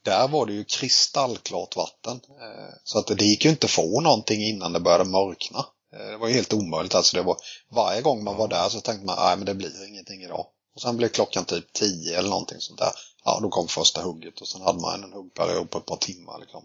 där 0.04 0.28
var 0.28 0.46
det 0.46 0.52
ju 0.52 0.64
kristallklart 0.64 1.76
vatten. 1.76 2.20
Eh, 2.40 2.74
så 2.84 2.98
att 2.98 3.06
det 3.06 3.24
gick 3.24 3.44
ju 3.44 3.50
inte 3.50 3.68
få 3.68 4.00
någonting 4.00 4.42
innan 4.42 4.72
det 4.72 4.80
började 4.80 5.04
mörkna. 5.04 5.66
Eh, 5.94 6.10
det 6.10 6.16
var 6.16 6.28
ju 6.28 6.34
helt 6.34 6.52
omöjligt. 6.52 6.94
Alltså 6.94 7.16
det 7.16 7.22
var, 7.22 7.36
varje 7.70 8.02
gång 8.02 8.24
man 8.24 8.36
var 8.36 8.48
där 8.48 8.68
så 8.68 8.80
tänkte 8.80 9.06
man 9.06 9.16
nej 9.18 9.36
men 9.36 9.46
det 9.46 9.54
blir 9.54 9.88
ingenting 9.88 10.22
idag. 10.22 10.46
Och 10.74 10.80
sen 10.80 10.96
blev 10.96 11.08
klockan 11.08 11.44
typ 11.44 11.72
10 11.72 12.18
eller 12.18 12.28
någonting 12.28 12.60
sånt 12.60 12.78
där 12.78 12.92
ja, 13.24 13.38
då 13.42 13.48
kom 13.48 13.68
första 13.68 14.02
hugget 14.02 14.40
och 14.40 14.48
sen 14.48 14.60
hade 14.60 14.80
man 14.80 15.04
en 15.04 15.12
huggperiod 15.12 15.70
på 15.70 15.78
ett 15.78 15.86
par 15.86 15.96
timmar. 15.96 16.38
Liksom. 16.40 16.64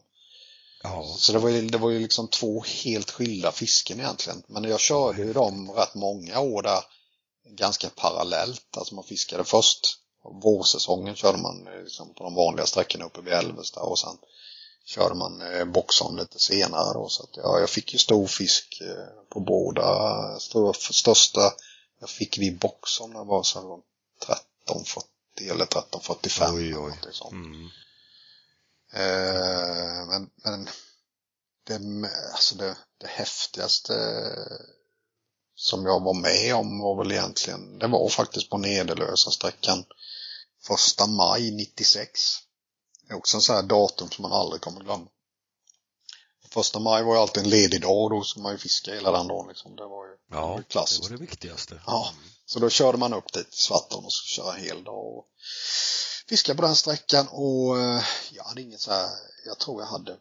Ja. 0.84 1.16
Så 1.18 1.32
det 1.32 1.40
var, 1.40 1.50
ju, 1.50 1.68
det 1.68 1.78
var 1.78 1.90
ju 1.90 2.00
liksom 2.00 2.28
två 2.28 2.64
helt 2.84 3.12
skilda 3.12 3.52
fisken 3.52 4.00
egentligen. 4.00 4.44
Men 4.48 4.64
jag 4.64 4.80
kör 4.80 5.14
ju 5.14 5.34
dem 5.34 5.72
rätt 5.72 5.96
många 5.96 6.40
år 6.40 6.62
där 6.62 6.84
ganska 7.58 7.90
parallellt. 7.90 8.78
Alltså 8.78 8.96
man 8.96 9.04
fiskade 9.04 9.44
först 9.44 10.00
vårsäsongen 10.44 11.16
körde 11.16 11.38
man 11.38 11.68
eh, 11.68 11.84
liksom 11.84 12.14
på 12.14 12.24
de 12.24 12.36
vanliga 12.36 12.66
sträckorna 12.66 13.06
uppe 13.06 13.22
vid 13.22 13.34
Älvesta 13.34 13.80
och 13.80 14.00
sen 14.00 14.18
körde 14.86 15.16
man 15.16 15.42
eh, 15.42 15.66
Boxholm 15.66 16.18
lite 16.18 16.40
senare 16.40 16.94
då. 16.94 17.10
Så 17.10 17.24
att, 17.24 17.38
ja, 17.38 17.60
jag 17.60 17.70
fick 17.70 17.94
ju 17.94 18.00
stor 18.00 18.28
fisk 18.28 18.82
eh, 18.82 19.24
på 19.30 19.40
båda. 19.40 20.40
Största 20.92 21.54
jag 22.00 22.10
fick 22.10 22.38
vid 22.38 22.60
boxon 22.60 23.14
där 23.14 23.24
var 23.24 23.44
13-14 23.44 25.02
10 25.40 25.52
eller 25.52 25.66
13.45. 25.66 26.56
Oj, 26.56 26.78
oj. 26.78 27.00
Eller 27.02 27.12
sånt. 27.12 27.32
Mm. 27.32 27.70
Eh, 28.94 30.08
men, 30.08 30.30
men 30.44 30.70
det, 31.68 32.10
alltså 32.32 32.56
det, 32.56 32.78
det 32.98 33.08
häftigaste 33.08 33.94
som 35.56 35.86
jag 35.86 36.04
var 36.04 36.14
med 36.14 36.56
om 36.56 36.80
var 36.80 37.04
väl 37.04 37.12
egentligen, 37.12 37.80
det 37.80 37.88
var 37.88 38.10
faktiskt 38.10 38.50
på 38.50 38.58
Nederlösa 38.58 39.32
sträckan 39.32 39.86
första 40.68 41.08
maj 41.08 41.52
96. 41.52 42.22
Det 43.08 43.14
är 43.14 43.18
också 43.18 43.38
en 43.38 43.42
sån 43.42 43.56
här 43.56 43.64
datum 43.64 44.10
som 44.10 44.22
man 44.22 44.32
aldrig 44.32 44.62
kommer 44.62 44.82
glömma. 44.82 45.08
Första 46.52 46.80
maj 46.80 47.04
var 47.04 47.16
ju 47.16 47.22
alltid 47.22 47.44
en 47.44 47.50
ledig 47.50 47.82
dag 47.82 48.04
och 48.04 48.10
då 48.10 48.24
skulle 48.24 48.44
man 48.44 48.52
ju 48.52 48.58
fiska 48.58 48.94
hela 48.94 49.12
den 49.12 49.28
dagen 49.28 49.48
liksom. 49.48 49.76
Det 49.76 49.86
var 49.86 50.06
ju 50.06 50.12
ja, 50.32 50.62
det, 50.68 50.76
var 50.76 50.86
det 50.86 51.02
var 51.02 51.10
det 51.10 51.26
viktigaste. 51.26 51.82
Ja. 51.86 52.14
Mm 52.14 52.30
så 52.50 52.60
då 52.60 52.70
körde 52.70 52.98
man 52.98 53.14
upp 53.14 53.34
dit 53.34 53.52
till 53.52 53.60
Svartån 53.60 54.06
och 54.06 54.14
skulle 54.14 54.44
köra 54.44 54.56
en 54.56 54.64
hel 54.64 54.84
dag 54.84 55.18
och 55.18 55.26
fiska 56.28 56.56
på 56.56 56.62
den 56.62 56.76
sträckan 56.76 57.28
och 57.28 57.80
eh, 57.80 58.04
jag 58.32 58.44
hade 58.44 58.62
inget 58.62 58.82
så 58.82 58.92
här, 58.92 59.10
jag 59.46 59.58
tror 59.60 59.82
jag 59.82 59.88
hade 59.88 60.18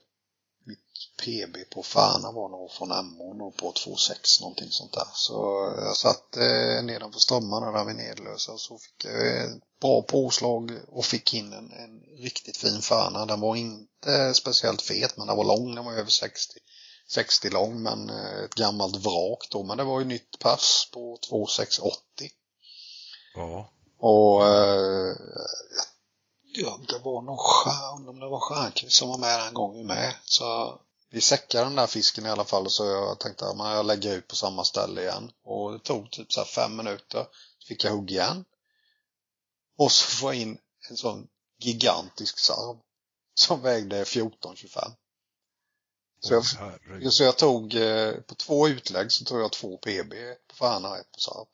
mitt 0.64 0.78
PB 1.22 1.70
på 1.74 1.82
Färna 1.82 2.32
var 2.32 2.48
nog 2.48 2.72
från 2.72 2.92
Emån 2.92 3.40
och 3.40 3.56
på 3.56 3.72
2,6 3.72 4.40
någonting 4.40 4.70
sånt 4.70 4.92
där. 4.92 5.08
Så 5.14 5.34
jag 5.76 5.96
satt 5.96 6.36
eh, 6.36 6.82
nedanför 6.82 7.20
strömmarna 7.20 7.72
där 7.72 7.84
vid 7.84 7.96
Nedlösa 7.96 8.52
och 8.52 8.60
så 8.60 8.78
fick 8.78 9.04
jag 9.04 9.44
ett 9.44 9.80
bra 9.80 10.02
påslag 10.02 10.72
och 10.88 11.04
fick 11.04 11.34
in 11.34 11.52
en, 11.52 11.72
en 11.72 12.00
riktigt 12.18 12.56
fin 12.56 12.82
Färna. 12.82 13.26
Den 13.26 13.40
var 13.40 13.56
inte 13.56 14.34
speciellt 14.34 14.82
fet 14.82 15.16
men 15.16 15.26
den 15.26 15.36
var 15.36 15.44
lång, 15.44 15.74
den 15.74 15.84
var 15.84 15.92
över 15.92 16.10
60. 16.10 16.58
60 17.10 17.50
lång 17.50 17.82
men 17.82 18.10
eh, 18.10 18.44
ett 18.44 18.54
gammalt 18.54 18.96
vrak 18.96 19.48
då. 19.50 19.62
Men 19.62 19.76
det 19.76 19.84
var 19.84 20.00
ju 20.00 20.06
nytt 20.06 20.38
pass 20.38 20.90
på 20.92 21.18
2680. 21.28 22.30
Ja. 23.34 23.72
Och 23.98 24.46
eh, 24.46 25.16
ja, 26.54 26.80
det 26.88 26.98
var 26.98 27.22
nog 27.22 27.38
stjärn, 27.38 28.08
om 28.08 28.20
det 28.20 28.28
var 28.28 28.40
Stjärnqvist 28.40 28.96
som 28.96 29.08
var 29.08 29.18
med 29.18 29.40
den 29.40 29.54
gången 29.54 29.86
med. 29.86 30.14
Så 30.24 30.78
vi 31.10 31.20
säckade 31.20 31.64
den 31.64 31.76
där 31.76 31.86
fisken 31.86 32.26
i 32.26 32.30
alla 32.30 32.44
fall 32.44 32.70
så 32.70 32.86
jag 32.86 33.20
tänkte 33.20 33.46
att 33.46 33.58
jag 33.58 33.86
lägger 33.86 34.14
ut 34.14 34.28
på 34.28 34.36
samma 34.36 34.64
ställe 34.64 35.02
igen. 35.02 35.30
Och 35.44 35.72
det 35.72 35.78
tog 35.78 36.10
typ 36.10 36.32
så 36.32 36.44
fem 36.44 36.76
minuter. 36.76 37.26
Så 37.58 37.66
fick 37.66 37.84
jag 37.84 37.90
hugg 37.90 38.10
igen. 38.10 38.44
Och 39.78 39.92
så 39.92 40.06
får 40.06 40.34
jag 40.34 40.42
in 40.42 40.58
en 40.90 40.96
sån 40.96 41.26
gigantisk 41.58 42.38
sarv. 42.38 42.78
Som 43.34 43.62
vägde 43.62 44.04
14,25. 44.04 44.92
Så 46.20 46.34
jag, 46.34 46.42
Herregud. 46.42 47.12
så 47.12 47.22
jag 47.22 47.38
tog 47.38 47.74
eh, 47.74 48.12
på 48.12 48.34
två 48.34 48.68
utlägg 48.68 49.12
så 49.12 49.24
tog 49.24 49.40
jag 49.40 49.52
två 49.52 49.76
PB 49.76 50.12
på 50.48 50.54
Färna 50.56 50.98
ett 50.98 51.12
på 51.12 51.20
sarv. 51.20 51.46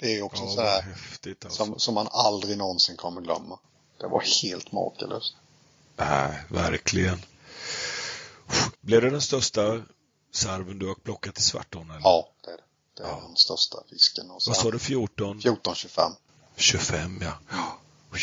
Det 0.00 0.16
är 0.16 0.22
också 0.22 0.42
Ja, 0.42 0.50
så 0.54 0.60
här 0.60 0.82
häftigt 0.82 1.44
alltså. 1.44 1.64
som, 1.64 1.78
som 1.78 1.94
man 1.94 2.08
aldrig 2.10 2.58
någonsin 2.58 2.96
kommer 2.96 3.20
glömma. 3.20 3.58
Det 4.00 4.06
var 4.06 4.22
helt 4.42 4.72
makalöst. 4.72 5.34
Nej, 5.96 6.42
verkligen. 6.50 7.22
Blev 8.80 9.02
det 9.02 9.10
den 9.10 9.20
största 9.20 9.82
sarven 10.32 10.78
du 10.78 10.86
har 10.86 10.94
plockat 10.94 11.38
i 11.38 11.42
Svartån? 11.42 11.90
Eller? 11.90 12.00
Ja, 12.00 12.28
det 12.44 12.50
är 12.50 12.56
det. 12.56 12.62
Det 12.96 13.02
är 13.02 13.06
Ja. 13.08 13.22
den 13.26 13.36
största 13.36 13.78
fisken. 13.90 14.30
Och 14.30 14.40
Vad 14.46 14.56
sa 14.56 14.70
du, 14.70 14.78
14? 14.78 15.40
14-25. 15.40 16.12
25 16.56 17.18
ja. 17.22 17.32
Oj. 18.12 18.20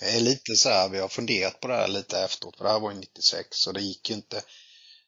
Det 0.00 0.16
är 0.16 0.20
lite 0.20 0.56
så 0.56 0.68
här, 0.68 0.88
vi 0.88 0.98
har 1.00 1.08
funderat 1.08 1.60
på 1.60 1.68
det 1.68 1.74
här 1.74 1.88
lite 1.88 2.18
efteråt, 2.20 2.56
för 2.56 2.64
det 2.64 2.70
här 2.70 2.80
var 2.80 2.90
ju 2.90 2.96
96 2.98 3.66
och 3.66 3.74
det 3.74 3.80
gick 3.80 4.10
ju 4.10 4.14
inte 4.16 4.42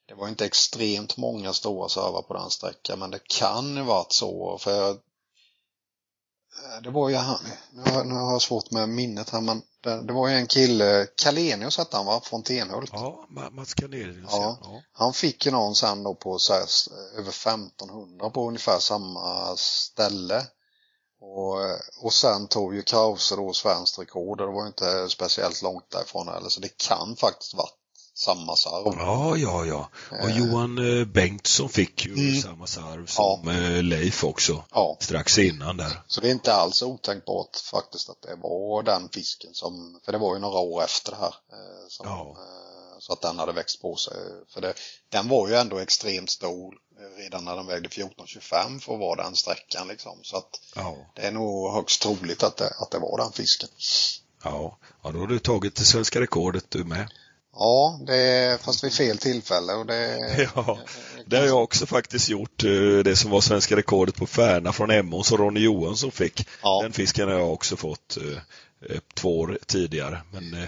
det 0.07 0.15
var 0.15 0.27
inte 0.27 0.45
extremt 0.45 1.17
många 1.17 1.53
stora 1.53 1.89
servar 1.89 2.21
på 2.21 2.33
den 2.33 2.49
sträckan, 2.49 2.99
men 2.99 3.11
det 3.11 3.27
kan 3.27 3.75
ju 3.75 3.83
varit 3.83 4.11
så, 4.11 4.57
för 4.57 4.71
jag, 4.71 4.89
eh, 4.89 6.81
det 6.83 6.89
var 6.89 7.09
ju 7.09 7.15
han, 7.15 7.39
nu 7.71 7.91
har, 7.91 8.03
nu 8.03 8.13
har 8.15 8.31
jag 8.31 8.41
svårt 8.41 8.71
med 8.71 8.89
minnet 8.89 9.29
här, 9.29 9.41
men 9.41 9.61
det, 9.83 10.01
det 10.01 10.13
var 10.13 10.27
ju 10.27 10.35
en 10.35 10.47
kille, 10.47 11.07
Kalenius 11.15 11.77
hette 11.77 11.97
han 11.97 12.05
va, 12.05 12.21
från 12.23 12.43
Tenhult. 12.43 12.89
Ja, 12.93 13.25
Ma- 13.29 13.51
Mats 13.51 13.73
Carnelius 13.73 14.29
Ja. 14.31 14.57
ja. 14.61 14.81
Han 14.91 15.13
fick 15.13 15.45
ju 15.45 15.51
någon 15.51 15.75
sen 15.75 16.03
då 16.03 16.15
på 16.15 16.39
så 16.39 16.53
här, 16.53 16.67
över 17.17 17.29
1500 17.29 18.29
på 18.29 18.47
ungefär 18.47 18.79
samma 18.79 19.55
ställe. 19.57 20.45
Och, 21.19 21.57
och 22.05 22.13
sen 22.13 22.47
tog 22.47 22.75
ju 22.75 22.81
Krause 22.81 23.35
då 23.35 23.53
svenskt 23.53 23.99
rekord 23.99 24.41
och 24.41 24.47
det 24.47 24.53
var 24.53 24.67
inte 24.67 25.09
speciellt 25.09 25.61
långt 25.61 25.89
därifrån 25.89 26.27
heller 26.27 26.49
så 26.49 26.59
det 26.59 26.77
kan 26.77 27.15
faktiskt 27.15 27.53
varit 27.53 27.76
samma 28.17 28.55
sarv. 28.55 28.93
Ja, 28.97 29.37
ja, 29.37 29.65
ja. 29.65 29.89
Och 30.23 30.29
Eh. 30.29 30.37
Johan 30.37 30.99
eh, 30.99 31.05
Bengtsson 31.05 31.69
fick 31.69 32.05
ju 32.05 32.13
Mm. 32.13 32.41
samma 32.41 32.67
sarv 32.67 33.05
som 33.05 33.47
eh, 33.47 33.83
Leif 33.83 34.23
också. 34.23 34.63
Ja, 34.71 34.97
Strax 34.99 35.37
innan 35.37 35.77
där. 35.77 36.01
så 36.07 36.21
det 36.21 36.27
är 36.27 36.31
inte 36.31 36.53
alls 36.53 36.81
otänkbart 36.81 37.55
faktiskt 37.71 38.09
att 38.09 38.21
det 38.21 38.35
var 38.35 38.83
den 38.83 39.09
fisken 39.09 39.53
som, 39.53 39.99
för 40.05 40.11
det 40.11 40.17
var 40.17 40.33
ju 40.33 40.39
några 40.41 40.59
år 40.59 40.83
efter 40.83 41.11
det 41.11 41.17
här. 41.17 41.27
eh, 41.51 41.87
Som, 41.89 42.05
Ja. 42.07 42.37
Så 42.99 43.13
att 43.13 43.21
den 43.21 43.39
hade 43.39 43.53
växt 43.53 43.81
på 43.81 43.95
sig. 43.95 44.13
För 44.53 44.61
det, 44.61 44.73
den 45.09 45.27
var 45.27 45.47
ju 45.47 45.55
ändå 45.55 45.77
extremt 45.79 46.29
stor 46.29 46.73
redan 47.17 47.45
när 47.45 47.55
den 47.55 47.67
vägde 47.67 47.89
14,25 47.89 48.79
för 48.79 48.93
att 48.93 48.99
vara 48.99 49.23
den 49.23 49.35
sträckan 49.35 49.87
liksom. 49.87 50.19
Så 50.23 50.37
att 50.37 50.49
Ja. 50.75 50.95
det 51.15 51.21
är 51.21 51.31
nog 51.31 51.73
högst 51.73 52.01
troligt 52.01 52.43
att 52.43 52.57
det, 52.57 52.73
att 52.79 52.91
det 52.91 52.99
var 52.99 53.17
den 53.17 53.31
fisken. 53.31 53.69
Ja. 54.43 54.77
ja, 55.03 55.11
då 55.11 55.19
har 55.19 55.27
du 55.27 55.39
tagit 55.39 55.75
det 55.75 55.83
svenska 55.85 56.21
rekordet 56.21 56.65
du 56.69 56.83
med. 56.83 57.07
Ja, 57.59 57.99
det 58.07 58.15
är, 58.17 58.57
fast 58.57 58.83
vid 58.83 58.93
fel 58.93 59.17
tillfälle 59.17 59.73
och 59.73 59.85
det... 59.85 60.49
Ja, 60.55 60.77
det 61.25 61.37
har 61.37 61.45
jag 61.45 61.63
också 61.63 61.85
faktiskt 61.85 62.29
gjort. 62.29 62.63
eh, 62.63 62.69
Det 63.03 63.15
som 63.15 63.31
var 63.31 63.41
svenska 63.41 63.75
rekordet 63.75 64.15
på 64.15 64.27
Färna 64.27 64.73
från 64.73 64.91
Emån 64.91 65.23
som 65.23 65.37
Ronny 65.37 65.59
Johansson 65.59 66.11
fick. 66.11 66.47
Ja, 66.61 66.81
Den 66.81 66.93
fisken 66.93 67.27
har 67.27 67.35
jag 67.35 67.53
också 67.53 67.75
fått 67.77 68.17
eh, 68.17 68.37
eh, 68.91 68.99
två 69.13 69.39
år 69.39 69.57
tidigare. 69.65 70.21
Men 70.31 70.53
eh, 70.53 70.59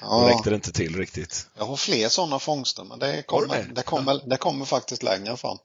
då 0.00 0.06
ja, 0.10 0.28
räckte 0.34 0.50
det 0.50 0.56
inte 0.56 0.72
till 0.72 0.96
riktigt. 0.96 1.46
jag 1.58 1.64
har 1.64 1.76
fler 1.76 2.08
sådana 2.08 2.38
fångster 2.38 2.84
men 2.84 2.98
det 2.98 3.22
kommer, 3.26 3.48
det? 3.56 3.66
det 3.74 3.82
kommer, 3.82 4.20
det 4.26 4.36
kommer 4.36 4.64
faktiskt 4.64 5.02
längre 5.02 5.36
fram. 5.36 5.58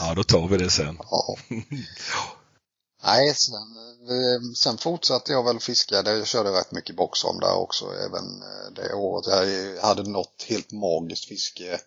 Ja, 0.00 0.14
då 0.14 0.24
tar 0.24 0.48
vi 0.48 0.56
det 0.56 0.70
sen. 0.70 0.98
Ja. 1.10 1.36
Nej, 3.02 3.34
sen, 3.34 3.54
eh, 4.08 4.52
sen 4.56 4.78
fortsatte 4.78 5.32
jag 5.32 5.44
väl 5.44 5.60
fiska. 5.60 6.02
Jag 6.04 6.26
körde 6.26 6.50
rätt 6.50 6.72
mycket 6.72 6.96
boxholm 6.96 7.40
där 7.40 7.56
också 7.56 7.94
även 7.94 8.42
eh, 8.42 8.72
det 8.74 8.94
året. 8.94 9.26
Jag 9.26 9.82
hade 9.82 10.10
något 10.10 10.42
helt 10.48 10.72
magiskt 10.72 11.24
fiske 11.24 11.80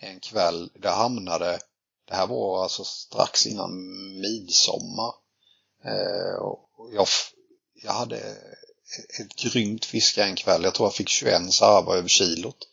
en 0.00 0.20
kväll. 0.20 0.70
Det 0.74 0.90
hamnade, 0.90 1.60
det 2.08 2.14
här 2.14 2.26
var 2.26 2.62
alltså 2.62 2.84
strax 2.84 3.46
innan 3.46 3.70
midsommar. 4.20 5.14
Eh, 5.84 6.38
jag, 6.92 7.06
jag 7.82 7.92
hade 7.92 8.18
ett 9.20 9.36
grymt 9.36 9.84
fiske 9.84 10.24
en 10.24 10.36
kväll. 10.36 10.64
Jag 10.64 10.74
tror 10.74 10.86
jag 10.86 10.94
fick 10.94 11.08
21 11.08 11.52
sarvar 11.52 11.96
över 11.96 12.08
kilot. 12.08 12.68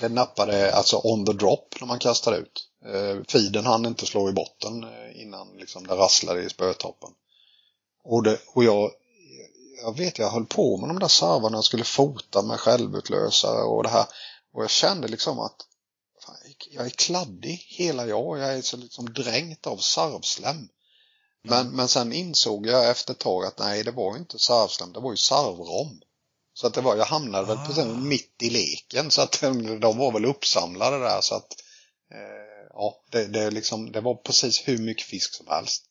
Det 0.00 0.08
nappade 0.08 0.74
alltså 0.74 1.00
on 1.04 1.26
the 1.26 1.32
drop 1.32 1.74
när 1.80 1.86
man 1.86 1.98
kastade 1.98 2.36
ut. 2.36 2.68
Eh, 2.84 3.22
feeden 3.28 3.66
hann 3.66 3.86
inte 3.86 4.06
slå 4.06 4.28
i 4.28 4.32
botten 4.32 4.84
eh, 4.84 5.22
innan 5.22 5.56
liksom 5.56 5.86
det 5.86 5.94
rasslade 5.94 6.42
i 6.42 6.50
spötoppen. 6.50 7.10
Och, 8.04 8.22
det, 8.22 8.40
och 8.54 8.64
jag, 8.64 8.90
jag 9.82 9.96
vet, 9.96 10.18
jag 10.18 10.30
höll 10.30 10.46
på 10.46 10.76
med 10.76 10.88
de 10.88 10.98
där 10.98 11.08
sarvarna. 11.08 11.56
Jag 11.56 11.64
skulle 11.64 11.84
fota 11.84 12.42
med 12.42 12.60
självutlösare 12.60 13.62
och 13.62 13.82
det 13.82 13.88
här. 13.88 14.06
Och 14.52 14.62
jag 14.62 14.70
kände 14.70 15.08
liksom 15.08 15.38
att 15.38 15.56
fan, 16.26 16.36
jag 16.70 16.86
är 16.86 16.90
kladdig 16.90 17.66
hela 17.68 18.06
jag. 18.06 18.38
Jag 18.38 18.54
är 18.54 18.62
så 18.62 18.76
liksom 18.76 19.12
dränkt 19.12 19.66
av 19.66 19.76
sarvslem. 19.76 20.68
Men, 21.42 21.70
men 21.70 21.88
sen 21.88 22.12
insåg 22.12 22.66
jag 22.66 22.90
efter 22.90 23.12
ett 23.12 23.18
tag 23.18 23.44
att 23.44 23.58
nej, 23.58 23.84
det 23.84 23.90
var 23.90 24.16
inte 24.16 24.38
sarvslem, 24.38 24.92
det 24.92 25.00
var 25.00 25.10
ju 25.10 25.16
sarvrom. 25.16 26.00
Så 26.60 26.66
att 26.66 26.74
det 26.74 26.80
var, 26.80 26.96
jag 26.96 27.04
hamnade 27.04 27.46
väl 27.46 27.58
precis 27.66 27.84
Ah. 27.84 27.86
mitt 27.86 28.42
i 28.42 28.50
leken 28.50 29.10
så 29.10 29.22
att 29.22 29.40
de, 29.80 29.98
var 29.98 30.12
väl 30.12 30.24
uppsamlade 30.24 30.98
där 30.98 31.20
så 31.20 31.34
att 31.34 31.52
eh, 32.12 32.68
ja, 32.74 33.00
det, 33.10 33.26
det, 33.26 33.50
liksom, 33.50 33.92
det 33.92 34.00
var 34.00 34.14
precis 34.14 34.62
hur 34.68 34.78
mycket 34.78 35.06
fisk 35.06 35.34
som 35.34 35.46
helst. 35.48 35.84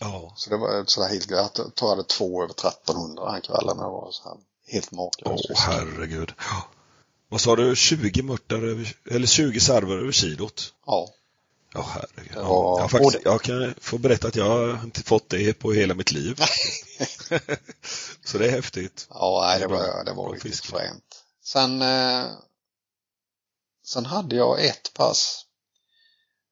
Ja. 0.00 0.32
Så 0.36 0.50
det 0.50 0.56
var 0.56 0.84
sådär 0.86 1.08
helt 1.08 1.30
Jag 1.30 1.88
hade 1.88 2.04
två 2.04 2.42
över 2.42 2.52
1300 2.52 3.32
den 3.32 3.40
kvällen. 3.40 3.76
Det 3.76 3.82
var 3.82 4.08
så 4.10 4.22
här 4.28 4.38
helt 4.66 4.88
Åh, 4.92 4.96
makalöst. 4.96 5.48
fisk. 5.48 5.60
herregud. 5.60 6.32
Ja. 6.38 6.64
Vad 7.28 7.40
sa 7.40 7.56
du? 7.56 7.76
20 7.76 8.22
mörtar 8.22 8.56
eller 9.10 9.26
20 9.26 9.60
sarvar 9.60 9.96
över 9.98 10.12
kilot? 10.12 10.74
Ja. 10.86 11.08
Ja, 11.74 11.82
herregud. 11.82 12.32
Det 12.32 12.40
Ja, 12.40 12.80
jag, 12.80 12.90
faktiskt, 12.90 13.16
och 13.16 13.22
jag 13.24 13.42
kan 13.42 13.74
få 13.80 13.98
berätta 13.98 14.28
att 14.28 14.36
jag 14.36 14.84
inte 14.84 15.02
fått 15.02 15.28
det 15.28 15.58
på 15.58 15.72
hela 15.72 15.94
mitt 15.94 16.12
liv. 16.12 16.36
Så 18.24 18.38
det 18.38 18.46
är 18.46 18.50
häftigt. 18.50 19.06
Ja, 19.10 19.44
nej, 19.46 19.60
det 19.60 19.66
Det 19.66 19.72
var, 19.72 20.04
det 20.04 20.12
var 20.12 20.32
riktigt 20.32 20.64
fränt. 20.64 21.24
Sen, 21.44 21.82
eh, 21.82 22.26
sen 23.84 24.06
hade 24.06 24.36
jag 24.36 24.64
ett 24.64 24.94
pass. 24.94 25.46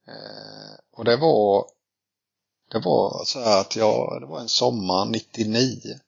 Eh, 0.09 0.79
och 0.93 1.05
det 1.05 1.17
var 1.17 1.67
det 2.71 2.79
var 2.79 3.25
så 3.25 3.41
här 3.41 3.61
att 3.61 3.77
jag, 3.77 4.21
det 4.21 4.27
var 4.27 4.41
en 4.41 4.49
sommar 4.49 5.05
99 5.05 6.01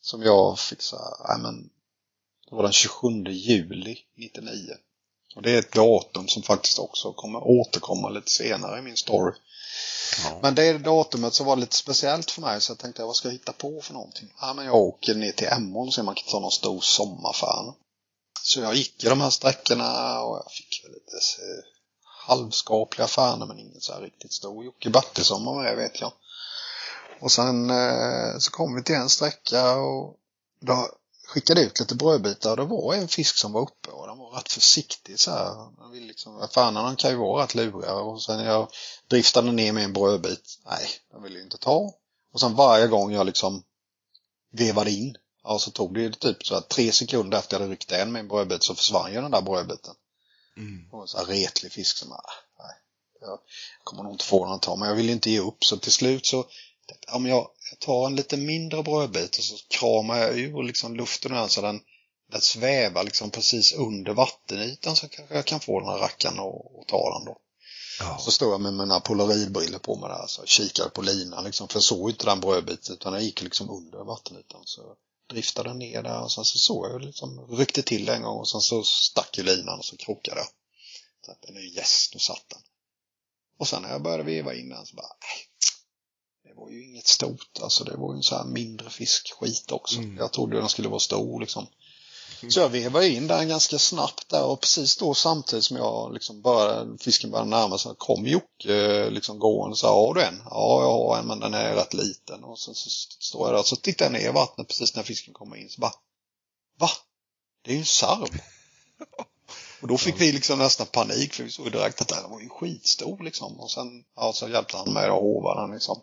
som 0.00 0.22
jag 0.22 0.58
fick 0.58 0.82
så 0.82 0.96
här, 0.96 1.28
nej 1.28 1.42
men 1.42 1.70
det 2.48 2.56
var 2.56 2.62
den 2.62 2.72
27 2.72 3.08
juli 3.24 3.98
99. 4.16 4.74
Och 5.36 5.42
det 5.42 5.50
är 5.50 5.58
ett 5.58 5.72
datum 5.72 6.28
som 6.28 6.42
faktiskt 6.42 6.78
också 6.78 7.12
kommer 7.12 7.38
återkomma 7.42 8.08
lite 8.08 8.30
senare 8.30 8.78
i 8.78 8.82
min 8.82 8.96
story. 8.96 9.32
Ja. 10.24 10.38
Men 10.42 10.54
det 10.54 10.78
datumet 10.78 11.34
så 11.34 11.44
var 11.44 11.56
lite 11.56 11.76
speciellt 11.76 12.30
för 12.30 12.40
mig 12.40 12.60
så 12.60 12.70
jag 12.70 12.78
tänkte 12.78 13.04
vad 13.04 13.16
ska 13.16 13.28
jag 13.28 13.32
hitta 13.32 13.52
på 13.52 13.80
för 13.82 13.92
någonting? 13.92 14.32
Ja 14.40 14.54
men 14.54 14.64
jag 14.64 14.74
åker 14.74 15.14
ner 15.14 15.32
till 15.32 15.46
Emån 15.46 15.92
så 15.92 16.02
man 16.02 16.14
kan 16.14 16.24
ta 16.30 16.40
någon 16.40 16.50
stor 16.50 16.80
sommarfärd. 16.80 17.74
Så 18.42 18.60
jag 18.60 18.74
gick 18.74 19.04
i 19.04 19.08
de 19.08 19.20
här 19.20 19.30
sträckorna 19.30 20.20
och 20.20 20.36
jag 20.36 20.52
fick 20.52 20.84
väl 20.84 20.92
lite 20.92 21.16
eh, 21.16 21.64
halvskapliga 22.28 23.06
färnor 23.06 23.46
men 23.46 23.58
ingen 23.58 23.80
så 23.80 23.92
här 23.92 24.00
riktigt 24.00 24.32
stor. 24.32 24.64
Jocke 24.64 24.90
Bertilsson 24.90 25.44
var 25.44 25.62
med 25.62 25.76
vet 25.76 26.00
jag. 26.00 26.12
Och 27.20 27.32
sen 27.32 27.70
eh, 27.70 28.38
så 28.38 28.50
kom 28.50 28.74
vi 28.74 28.82
till 28.82 28.94
en 28.94 29.08
sträcka 29.08 29.76
och 29.76 30.16
då 30.60 30.88
skickade 31.32 31.60
ut 31.60 31.80
lite 31.80 31.94
brödbitar 31.94 32.50
och 32.50 32.56
det 32.56 32.64
var 32.64 32.94
en 32.94 33.08
fisk 33.08 33.36
som 33.36 33.52
var 33.52 33.60
uppe 33.60 33.90
och 33.90 34.06
den 34.06 34.18
var 34.18 34.30
rätt 34.30 34.52
försiktig 34.52 35.20
så 35.20 35.30
här. 35.30 35.80
Den 35.80 35.90
vill 35.90 36.06
liksom, 36.06 36.48
färnorna 36.54 36.96
kan 36.96 37.10
ju 37.10 37.16
vara 37.16 37.44
rätt 37.44 37.54
luriga 37.54 37.94
och 37.94 38.22
sen 38.22 38.44
jag 38.44 38.68
driftade 39.08 39.52
ner 39.52 39.72
med 39.72 39.84
en 39.84 39.92
brödbit. 39.92 40.58
Nej, 40.64 40.88
den 41.12 41.22
ville 41.22 41.36
ju 41.38 41.44
inte 41.44 41.58
ta. 41.58 41.94
Och 42.32 42.40
sen 42.40 42.54
varje 42.54 42.86
gång 42.86 43.12
jag 43.12 43.26
liksom 43.26 43.62
vevade 44.52 44.90
in, 44.90 45.16
ja 45.42 45.58
så 45.58 45.70
tog 45.70 45.94
det 45.94 46.18
typ 46.18 46.46
så 46.46 46.54
här 46.54 46.60
tre 46.60 46.92
sekunder 46.92 47.38
efter 47.38 47.54
jag 47.54 47.60
hade 47.60 47.72
ryckt 47.72 47.92
en 47.92 48.12
med 48.12 48.20
en 48.20 48.28
brödbit 48.28 48.64
så 48.64 48.74
försvann 48.74 49.12
ju 49.12 49.20
den 49.20 49.30
där 49.30 49.42
brödbiten. 49.42 49.94
Mm. 50.56 50.88
Och 50.92 51.08
så 51.08 51.18
här 51.18 51.24
retlig 51.24 51.72
fisk 51.72 51.96
som, 51.96 52.12
ah, 52.12 52.32
nej, 52.58 52.76
jag 53.20 53.38
kommer 53.84 54.02
nog 54.02 54.12
inte 54.12 54.24
få 54.24 54.44
den 54.44 54.54
att 54.54 54.62
ta, 54.62 54.76
men 54.76 54.88
jag 54.88 54.96
vill 54.96 55.10
inte 55.10 55.30
ge 55.30 55.40
upp 55.40 55.64
så 55.64 55.76
till 55.76 55.92
slut 55.92 56.26
så 56.26 56.46
men 57.12 57.26
jag, 57.26 57.48
jag 57.72 57.78
tar 57.78 58.06
en 58.06 58.16
lite 58.16 58.36
mindre 58.36 58.82
brödbit 58.82 59.38
och 59.38 59.44
så 59.44 59.56
kramar 59.68 60.18
jag 60.18 60.38
ur 60.38 60.62
liksom 60.62 60.96
luften 60.96 61.48
så 61.48 61.60
den, 61.60 61.80
den 62.32 62.40
svävar 62.40 63.04
liksom 63.04 63.30
precis 63.30 63.72
under 63.72 64.12
vattenytan 64.12 64.96
så 64.96 65.08
kanske 65.08 65.34
jag 65.34 65.44
kan 65.44 65.60
få 65.60 65.80
den 65.80 65.88
här 65.88 65.98
rackaren 65.98 66.38
och, 66.38 66.78
och 66.78 66.86
ta 66.86 67.18
den 67.18 67.24
då. 67.24 67.38
Ja. 68.00 68.18
Så 68.18 68.30
står 68.30 68.50
jag 68.50 68.60
med 68.60 68.74
mina 68.74 69.00
polaroidbrillor 69.00 69.78
på 69.78 69.96
mig 69.96 70.08
där 70.08 70.26
så 70.26 70.44
kikar 70.44 70.88
på 70.88 71.02
linan 71.02 71.44
liksom, 71.44 71.68
för 71.68 71.76
jag 71.76 71.82
såg 71.82 72.10
inte 72.10 72.24
den 72.24 72.40
brödbiten 72.40 72.94
utan 72.94 73.12
den 73.12 73.24
gick 73.24 73.42
liksom 73.42 73.70
under 73.70 74.04
vattenytan. 74.04 74.62
Så 74.64 74.82
driftade 75.30 75.68
den 75.68 75.78
ner 75.78 76.02
där 76.02 76.22
och 76.22 76.32
sen 76.32 76.44
så 76.44 76.58
såg 76.58 76.86
jag 76.86 77.00
liksom, 77.00 77.56
ryckte 77.56 77.82
till 77.82 78.08
en 78.08 78.22
gång 78.22 78.38
och 78.38 78.48
sen 78.48 78.60
så 78.60 78.82
stack 78.82 79.38
ju 79.38 79.44
linan 79.44 79.78
och 79.78 79.84
så 79.84 79.96
krokade 79.96 80.40
jag. 80.40 80.48
Så 81.26 81.32
att, 81.32 81.44
nu 81.48 81.60
yes, 81.60 82.10
nu 82.14 82.20
satt 82.20 82.48
den. 82.48 82.60
Och 83.58 83.68
sen 83.68 83.82
när 83.82 83.90
jag 83.90 84.02
började 84.02 84.22
veva 84.22 84.54
in 84.54 84.68
den 84.68 84.86
så 84.86 84.96
bara, 84.96 85.16
nej, 85.20 85.51
det 86.54 86.60
var 86.60 86.70
ju 86.70 86.84
inget 86.84 87.06
stort. 87.06 87.58
Alltså 87.62 87.84
det 87.84 87.96
var 87.96 88.12
ju 88.12 88.16
en 88.16 88.22
sån 88.22 88.38
här 88.38 88.44
mindre 88.44 88.90
fiskskit 88.90 89.72
också. 89.72 89.98
Mm. 89.98 90.16
Jag 90.16 90.32
trodde 90.32 90.56
den 90.56 90.68
skulle 90.68 90.88
vara 90.88 91.00
stor 91.00 91.40
liksom. 91.40 91.66
Så 92.48 92.60
jag 92.60 92.68
vevade 92.68 93.08
in 93.08 93.26
den 93.26 93.48
ganska 93.48 93.78
snabbt 93.78 94.28
där 94.28 94.44
och 94.44 94.60
precis 94.60 94.96
då 94.96 95.14
samtidigt 95.14 95.64
som 95.64 95.76
jag 95.76 96.14
liksom 96.14 96.42
började, 96.42 96.98
fisken 96.98 97.30
började 97.30 97.50
närma 97.50 97.78
sig 97.78 97.92
kom 97.98 98.26
Jocke 98.26 99.10
liksom 99.10 99.38
gående 99.38 99.76
så 99.76 99.86
här, 99.86 99.94
har 99.94 100.14
du 100.14 100.22
en? 100.22 100.42
Ja, 100.50 100.82
jag 100.82 100.92
har 100.92 101.18
en 101.18 101.26
men 101.26 101.40
den 101.40 101.54
är 101.54 101.74
rätt 101.74 101.94
liten. 101.94 102.44
Och 102.44 102.58
sen 102.58 102.74
så 102.74 102.90
står 103.20 103.46
jag 103.46 103.54
där 103.54 103.60
och 103.60 103.66
så 103.66 103.76
tittar 103.76 104.04
jag 104.04 104.12
ner 104.12 104.28
i 104.28 104.32
vattnet 104.32 104.68
precis 104.68 104.96
när 104.96 105.02
fisken 105.02 105.34
kommer 105.34 105.56
in 105.56 105.70
så 105.70 105.80
bara, 105.80 105.94
va? 106.78 106.88
Det 107.64 107.70
är 107.70 107.74
ju 107.74 107.80
en 107.80 107.86
sarv. 107.86 108.28
Och 109.82 109.88
då 109.88 109.98
fick 109.98 110.20
vi 110.20 110.32
liksom 110.32 110.58
nästan 110.58 110.86
panik 110.86 111.34
för 111.34 111.44
vi 111.44 111.50
såg 111.50 111.72
direkt 111.72 112.00
att 112.00 112.08
den 112.08 112.30
var 112.30 112.40
ju 112.40 112.48
skitstor 112.48 113.22
liksom. 113.22 113.60
Och 113.60 113.70
sen, 113.70 114.04
ja, 114.16 114.32
så 114.32 114.48
hjälpte 114.48 114.76
han 114.76 114.92
mig 114.92 115.04
att 115.04 115.20
hova 115.20 115.60
den 115.60 115.74
liksom. 115.74 116.00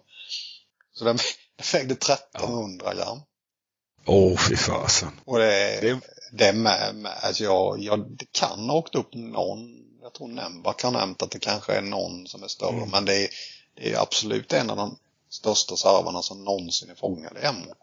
Så 1.00 1.06
den, 1.06 1.18
den 1.58 1.66
vägde 1.74 1.94
1300 1.94 2.94
gram. 2.94 3.20
Åh, 4.06 4.40
fy 4.50 4.56
fasen. 4.56 5.12
Och 5.26 5.38
det, 5.40 5.80
Det- 5.82 6.00
det 6.32 6.54
med, 6.54 6.96
med 6.96 7.12
alltså 7.22 7.44
jag, 7.44 7.80
jag, 7.80 8.00
det 8.18 8.26
kan 8.32 8.70
ha 8.70 8.76
åkt 8.78 8.96
upp 8.96 9.14
någon, 9.14 9.60
jag 10.02 10.14
tror 10.14 10.28
Nemba 10.28 10.74
kan 10.74 10.94
ha 10.96 11.02
nämnt 11.02 11.22
att 11.22 11.32
det 11.32 11.40
kanske 11.40 11.74
är 11.74 11.82
någon 11.82 12.28
som 12.28 12.44
är 12.44 12.48
större, 12.48 12.78
Mm. 12.78 12.90
men 12.90 13.06
det 13.06 13.24
är, 13.24 13.30
det 13.76 13.94
är 13.94 14.00
absolut 14.02 14.54
en 14.54 14.70
av 14.70 14.78
de 14.78 14.98
största 15.30 15.76
sarvarna 15.76 16.22
som 16.22 16.44
någonsin 16.44 16.90
är 16.90 16.96
fångade 16.96 17.40
i 17.40 17.46
Emån. 17.46 17.74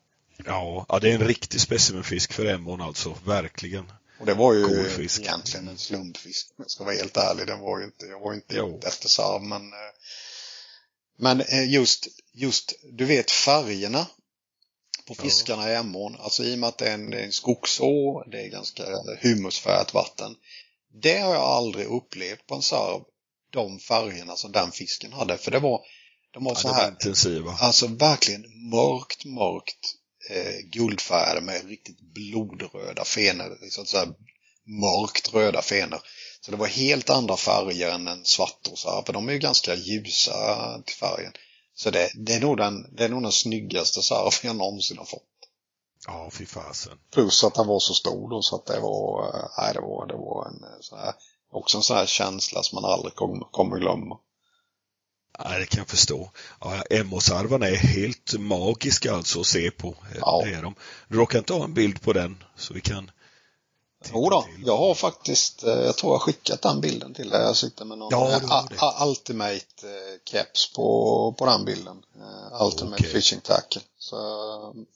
Ja, 0.44 0.86
ja, 0.88 0.98
det 0.98 1.10
är 1.10 1.14
en 1.14 1.26
riktig 1.26 1.60
specimenfisk 1.60 2.32
för 2.32 2.44
Emån 2.47 2.80
alltså. 2.80 3.14
Verkligen. 3.24 3.93
Och 4.20 4.26
det 4.26 4.34
var 4.34 4.52
ju 4.55 4.88
fisk. 4.88 5.20
egentligen 5.20 5.68
en 5.68 5.78
slumpfisk, 5.78 6.48
om 6.51 6.55
jag 6.64 6.70
ska 6.70 6.84
vara 6.84 6.94
helt 6.94 7.16
ärlig. 7.16 7.47
Den 7.47 7.60
var 7.60 7.78
ju 7.78 7.84
inte, 7.84 8.06
jag 8.06 8.20
var 8.20 8.32
ju 8.32 8.36
inte 8.36 8.56
Jo. 8.56 8.76
ute 8.78 8.88
efter 8.88 9.09
sarv, 9.09 9.43
men 9.43 9.62
eh, 9.62 9.78
men 11.18 11.40
eh, 11.40 11.72
just, 11.72 12.09
just, 12.34 12.74
du 12.93 13.05
vet 13.05 13.30
färgerna 13.30 14.06
på 15.06 15.14
fiskarna 15.14 15.70
i 15.70 15.74
Emån, 15.74 16.16
alltså 16.18 16.44
i 16.44 16.55
och 16.55 16.59
med 16.59 16.68
att 16.68 16.78
det 16.78 16.88
är 16.88 16.94
en, 16.94 17.12
en 17.12 17.32
skogså, 17.32 18.24
det 18.30 18.40
är 18.40 18.48
ganska 18.48 18.84
humusfärgat 19.20 19.94
vatten. 19.94 20.34
Det 21.02 21.18
har 21.18 21.34
jag 21.34 21.43
aldrig 21.43 21.86
upplevt 21.86 22.47
på 22.47 22.55
en 22.55 22.62
sarv, 22.62 23.02
de 23.52 23.78
färgerna 23.78 24.36
som 24.36 24.52
den 24.52 24.72
fisken 24.72 25.12
hade, 25.12 25.38
för 25.38 25.51
det 25.51 25.59
var, 25.59 25.80
de 26.30 26.44
var 26.44 26.52
Ja, 26.52 26.56
så 26.56 26.72
här, 26.72 26.90
intensiva. 26.90 27.52
Alltså 27.60 27.86
verkligen 27.86 28.70
mörkt, 28.70 29.24
mörkt 29.24 29.94
eh, 30.30 30.59
guldfärgade 30.72 31.40
med 31.40 31.68
riktigt 31.68 32.01
blodröda 32.01 33.05
fenor. 33.05 33.59
Liksom 33.62 33.86
så 33.86 33.97
här 33.97 34.09
mörkt 34.66 35.34
röda 35.34 35.62
fenor. 35.62 36.01
Så 36.47 36.52
det 36.52 36.59
var 36.59 36.66
helt 36.66 37.10
andra 37.10 37.36
färger 37.36 37.90
än 37.90 38.09
en 38.09 38.24
svartrosar, 38.24 39.02
för 39.06 39.12
de 39.12 39.28
är 39.28 39.32
ju 39.32 39.39
ganska 39.39 39.74
ljusa 39.74 40.82
till 40.85 40.97
färgen. 40.97 41.32
Så 41.74 41.90
det, 41.90 42.10
det, 42.14 42.35
är 42.35 42.40
nog 42.40 42.56
den, 42.56 42.94
det 42.97 43.05
är 43.05 43.09
nog 43.09 43.23
den 43.23 43.32
snyggaste 43.32 44.02
sarv 44.02 44.32
jag 44.43 44.56
någonsin 44.56 44.98
har 44.98 45.05
fått. 45.05 45.23
Ja, 46.06 46.31
fy 46.32 46.47
fasen. 46.47 46.98
Plus 47.12 47.44
att 47.44 47.55
den 47.55 47.66
var 47.66 47.81
så 47.81 47.94
stor 47.94 48.31
då 48.31 48.43
så 48.43 48.56
att 48.56 48.66
det 48.66 48.81
var, 48.81 49.28
eh, 49.28 49.48
nej 49.59 49.74
det 49.74 49.81
var, 49.81 50.06
det 50.06 50.14
var 50.14 50.48
en 50.48 50.64
eh, 50.64 50.81
sån 50.81 50.98
här, 50.98 51.14
också 51.52 51.77
en 51.77 51.82
sån 51.82 51.97
här 51.97 52.06
känsla 52.06 52.62
som 52.62 52.82
man 52.82 52.93
aldrig 52.93 53.14
kommer, 53.14 53.44
kommer 53.51 53.78
glömma. 53.78 54.18
Ja, 55.39 55.59
det 55.59 55.66
kan 55.66 55.78
jag 55.78 55.89
förstå. 55.89 56.31
Ja, 56.60 56.82
Emåsarvarna 56.90 57.68
är 57.68 57.77
helt 57.77 58.39
magiska 58.39 59.14
alltså 59.14 59.40
att 59.40 59.47
se 59.47 59.70
på. 59.70 59.94
Ja. 60.20 60.47
Är 60.47 60.62
de. 60.62 60.74
Du 61.09 61.16
råkar 61.16 61.39
inte 61.39 61.52
ha 61.52 61.64
en 61.64 61.74
bild 61.74 62.02
på 62.02 62.12
den 62.12 62.44
så 62.56 62.74
vi 62.74 62.81
kan 62.81 63.10
Jo 64.15 64.31
då, 64.31 64.45
jag 64.65 64.77
har 64.77 64.95
faktiskt, 64.95 65.65
eh, 65.65 65.70
jag 65.73 65.97
tror 65.97 66.12
jag 66.12 66.19
har 66.19 66.24
skickat 66.24 66.62
den 66.62 66.81
bilden 66.81 67.15
till 67.15 67.28
dig. 67.31 67.43
Jag 67.43 67.57
sitter 67.57 67.85
med 67.85 67.99
någon 67.99 68.09
Ja, 68.11 68.33
eh, 68.33 68.41
du 68.41 68.47
har 68.47 68.59
a- 68.59 68.66
det. 68.70 68.77
a- 68.81 69.07
Ultimate 69.07 69.57
eh, 70.33 70.43
på, 70.74 71.35
på 71.39 71.47
den 71.47 71.65
bilden. 71.65 72.03
Ultimate 72.61 72.97
Okej. 73.03 73.12
Fishing 73.12 73.41
Tackle. 73.41 73.81
Så, 73.99 74.16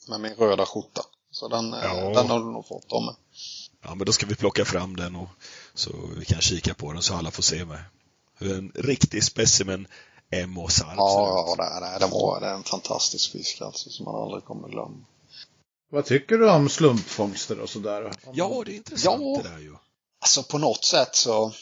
med 0.09 0.21
min 0.21 0.35
röda 0.35 0.67
skjorta. 0.67 1.03
Så 1.31 1.49
den, 1.49 1.75
Ja. 1.83 1.95
den 2.15 2.31
har 2.31 2.39
du 2.39 2.45
nog 2.45 2.67
fått 2.67 2.93
av 2.93 3.03
mig. 3.03 3.15
Ja, 3.83 3.95
men 3.95 4.07
då 4.07 4.13
ska 4.13 4.27
vi 4.27 4.35
plocka 4.35 4.65
fram 4.65 4.97
den 4.97 5.17
och 5.17 5.29
så 5.75 5.91
vi 6.19 6.25
kan 6.25 6.41
kika 6.41 6.75
på 6.75 6.93
den 6.93 7.03
så 7.03 7.15
alla 7.15 7.31
får 7.31 7.43
se 7.43 7.65
med. 7.65 7.85
Hur 8.39 8.59
en 8.59 8.73
riktig 8.75 9.25
specimen 9.25 9.87
Emåsarv 10.33 10.95
Ja, 10.97 11.09
ser 11.11 11.53
ut. 11.53 11.59
ja 11.59 11.65
det, 11.81 11.87
är- 11.87 11.99
det, 12.01 12.07
var, 12.07 12.41
det 12.41 12.47
är 12.47 12.55
en 12.55 12.63
fantastisk 12.63 13.33
fisk 13.33 13.61
alltså 13.61 13.91
som 13.91 14.05
man 14.05 14.15
aldrig 14.23 14.45
kommer 14.45 14.69
glömma. 14.69 15.05
Vad 15.91 16.05
tycker 16.07 16.39
du 16.39 16.51
om 16.51 16.69
slumpfångster 16.69 17.61
och 17.61 17.71
sådär? 17.71 18.13
Ja, 18.33 18.63
det 18.67 18.73
är 18.73 18.77
intressant 18.77 19.23
Ja. 19.23 19.43
det 19.43 19.49
där 19.49 19.59
ju. 19.59 19.77
Alltså 20.21 20.43
på 20.43 20.59
något 20.59 20.85
sätt 20.85 21.17
så 21.17 21.53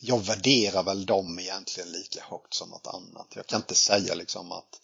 jag 0.00 0.18
värderar 0.18 0.82
väl 0.82 1.06
dem 1.06 1.38
egentligen 1.38 1.92
lika 1.92 2.22
högt 2.22 2.54
som 2.54 2.68
något 2.70 2.86
annat. 2.86 3.26
Jag 3.34 3.46
kan 3.46 3.60
inte 3.60 3.74
säga 3.74 4.14
liksom 4.14 4.52
att, 4.52 4.80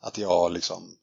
att 0.00 0.18
jag 0.18 0.52
liksom 0.52 0.96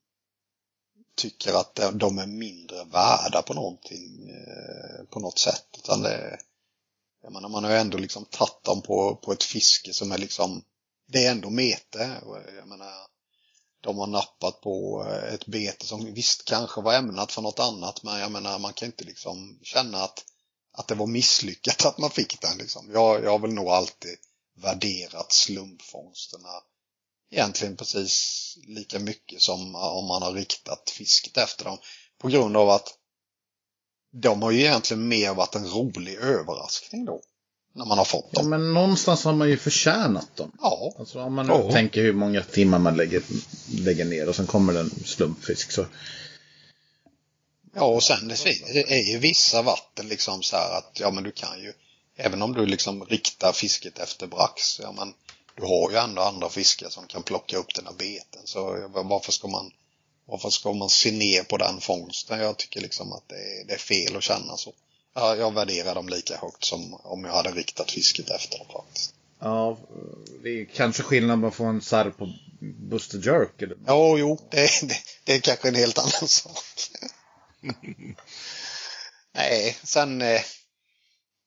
tycker 1.16 1.54
att 1.54 1.80
de- 1.94 2.20
är 2.20 2.28
mindre 2.28 2.84
värda 2.84 3.42
på 3.42 3.54
någonting 3.54 4.30
eh, 4.30 5.04
på 5.10 5.20
något 5.20 5.40
sätt. 5.40 5.66
Utan 5.78 6.02
det, 6.02 6.40
jag 7.24 7.32
menar, 7.34 7.50
man 7.50 7.64
har 7.64 7.72
ju 7.72 7.78
ändå 7.78 7.98
liksom 7.98 8.26
tagit 8.26 8.64
dem 8.64 8.82
på, 8.82 9.16
på 9.16 9.32
ett 9.32 9.44
fiske 9.44 9.94
som 9.94 10.12
är 10.12 10.18
liksom, 10.18 10.64
det 11.08 11.26
är 11.26 11.32
ändå 11.32 11.50
mete. 11.50 12.22
Jag 12.58 12.68
menar, 12.68 12.94
de 13.82 13.98
har 13.98 14.08
nappat 14.08 14.62
på 14.62 15.06
eh, 15.08 15.34
ett 15.34 15.46
bete 15.46 15.86
som 15.86 16.14
visst 16.14 16.46
kanske 16.46 16.82
var 16.82 16.94
ämnat 16.94 17.32
för 17.32 17.42
något 17.42 17.60
annat 17.60 18.04
men 18.04 18.20
jag 18.20 18.32
menar 18.32 18.60
man 18.60 18.74
kan 18.74 18.86
inte 18.86 19.04
liksom 19.04 19.60
känna 19.64 20.04
att, 20.04 20.26
att 20.74 20.88
det 20.88 20.96
var 20.96 21.08
misslyckat 21.08 21.86
att 21.86 21.98
man 21.98 22.12
fick 22.12 22.42
den. 22.42 22.58
Liksom. 22.58 22.92
Jag, 22.94 23.24
jag 23.24 23.32
har 23.32 23.40
väl 23.40 23.54
nog 23.54 23.68
alltid 23.68 24.18
värderat 24.56 25.32
slumpfångsterna 25.32 26.64
egentligen 27.32 27.78
precis 27.78 28.58
lika 28.68 29.00
mycket 29.00 29.42
som 29.42 29.76
om 29.76 30.06
man 30.06 30.22
har 30.22 30.34
riktat 30.34 30.90
fisket 30.90 31.38
efter 31.38 31.66
dem. 31.66 31.78
På 32.18 32.28
grund 32.28 32.58
av 32.58 32.70
att 32.70 32.98
de 34.12 34.42
har 34.42 34.52
ju 34.52 34.60
egentligen 34.60 35.08
mer 35.08 35.34
varit 35.34 35.56
en 35.56 35.68
rolig 35.68 36.16
överraskning 36.16 37.06
då. 37.06 37.22
När 37.74 37.86
man 37.86 37.98
har 37.98 38.06
fått 38.06 38.30
Ja, 38.32 38.42
dem. 38.42 38.50
men 38.50 38.74
någonstans 38.74 39.24
har 39.24 39.34
man 39.34 39.50
ju 39.50 39.58
förtjänat 39.58 40.36
dem. 40.36 40.52
Ja, 40.62 40.94
Alltså 41.00 41.22
om 41.22 41.34
man 41.34 41.48
Ja. 41.48 41.72
tänker 41.72 42.02
hur 42.02 42.14
många 42.14 42.44
timmar 42.44 42.80
man 42.80 42.98
lägger, 42.98 43.22
lägger 43.72 44.06
ner 44.06 44.30
och 44.30 44.36
sen 44.36 44.48
kommer 44.48 44.74
det 44.74 44.80
en 44.80 44.90
slumpfisk 45.06 45.72
så. 45.72 45.86
Ja, 47.76 47.84
och 47.86 48.04
sen 48.04 48.28
det 48.28 48.92
är 48.92 49.12
ju 49.12 49.18
vissa 49.18 49.62
vatten 49.62 50.08
liksom 50.08 50.44
så 50.44 50.56
här 50.56 50.78
att 50.78 51.00
ja 51.00 51.12
men 51.12 51.24
du 51.24 51.32
kan 51.32 51.60
ju 51.62 51.74
även 52.16 52.42
om 52.42 52.54
du 52.54 52.66
liksom 52.66 53.06
riktar 53.06 53.52
fisket 53.54 54.00
efter 54.00 54.28
brax, 54.28 54.80
ja 54.80 54.92
men 54.92 55.14
du 55.56 55.62
har 55.66 55.92
ju 55.92 55.98
ändå 55.98 56.22
andra 56.22 56.50
fiskar 56.50 56.90
som 56.90 57.08
kan 57.08 57.24
plocka 57.24 57.58
upp 57.58 57.76
dina 57.76 57.92
beten. 57.92 58.42
Så 58.46 58.88
varför 58.94 59.32
ska 59.32 59.48
man 59.48 59.72
varför 60.26 60.50
ska 60.50 60.74
man 60.74 60.90
se 60.90 61.12
ner 61.12 61.44
på 61.44 61.58
den 61.58 61.82
fångsten? 61.82 62.40
Jag 62.40 62.58
tycker 62.58 62.82
liksom 62.82 63.14
att 63.14 63.24
det 63.28 63.36
är, 63.36 63.66
det 63.68 63.74
är 63.74 63.78
fel 63.78 64.18
att 64.18 64.24
känna 64.24 64.58
så. 64.58 64.74
Ja, 65.16 65.36
jag 65.36 65.54
värderar 65.54 65.96
dem 65.96 66.10
lika 66.10 66.38
högt 66.38 66.64
som 66.64 66.94
om 66.94 67.24
jag 67.24 67.34
hade 67.34 67.52
riktat 67.52 67.92
fisket 67.92 68.30
efter 68.30 68.58
dem 68.58 68.68
faktiskt. 68.74 69.14
Ja, 69.40 69.78
det 70.44 70.50
är 70.50 70.66
kanske 70.66 71.04
skillnad 71.04 71.54
få 71.54 71.66
en 71.66 71.82
sarr 71.82 72.10
på 72.10 72.34
Buster 72.90 73.18
Jerk. 73.18 73.62
Eller? 73.62 73.78
Ja, 73.86 74.18
jo, 74.18 74.40
det, 74.52 74.70
det, 74.82 74.96
det 75.24 75.34
är 75.34 75.40
kanske 75.40 75.68
en 75.68 75.76
helt 75.76 75.98
annan 75.98 76.10
sak. 76.28 76.64
Nej, 79.36 79.78
sen, 79.84 80.22
eh, 80.22 80.42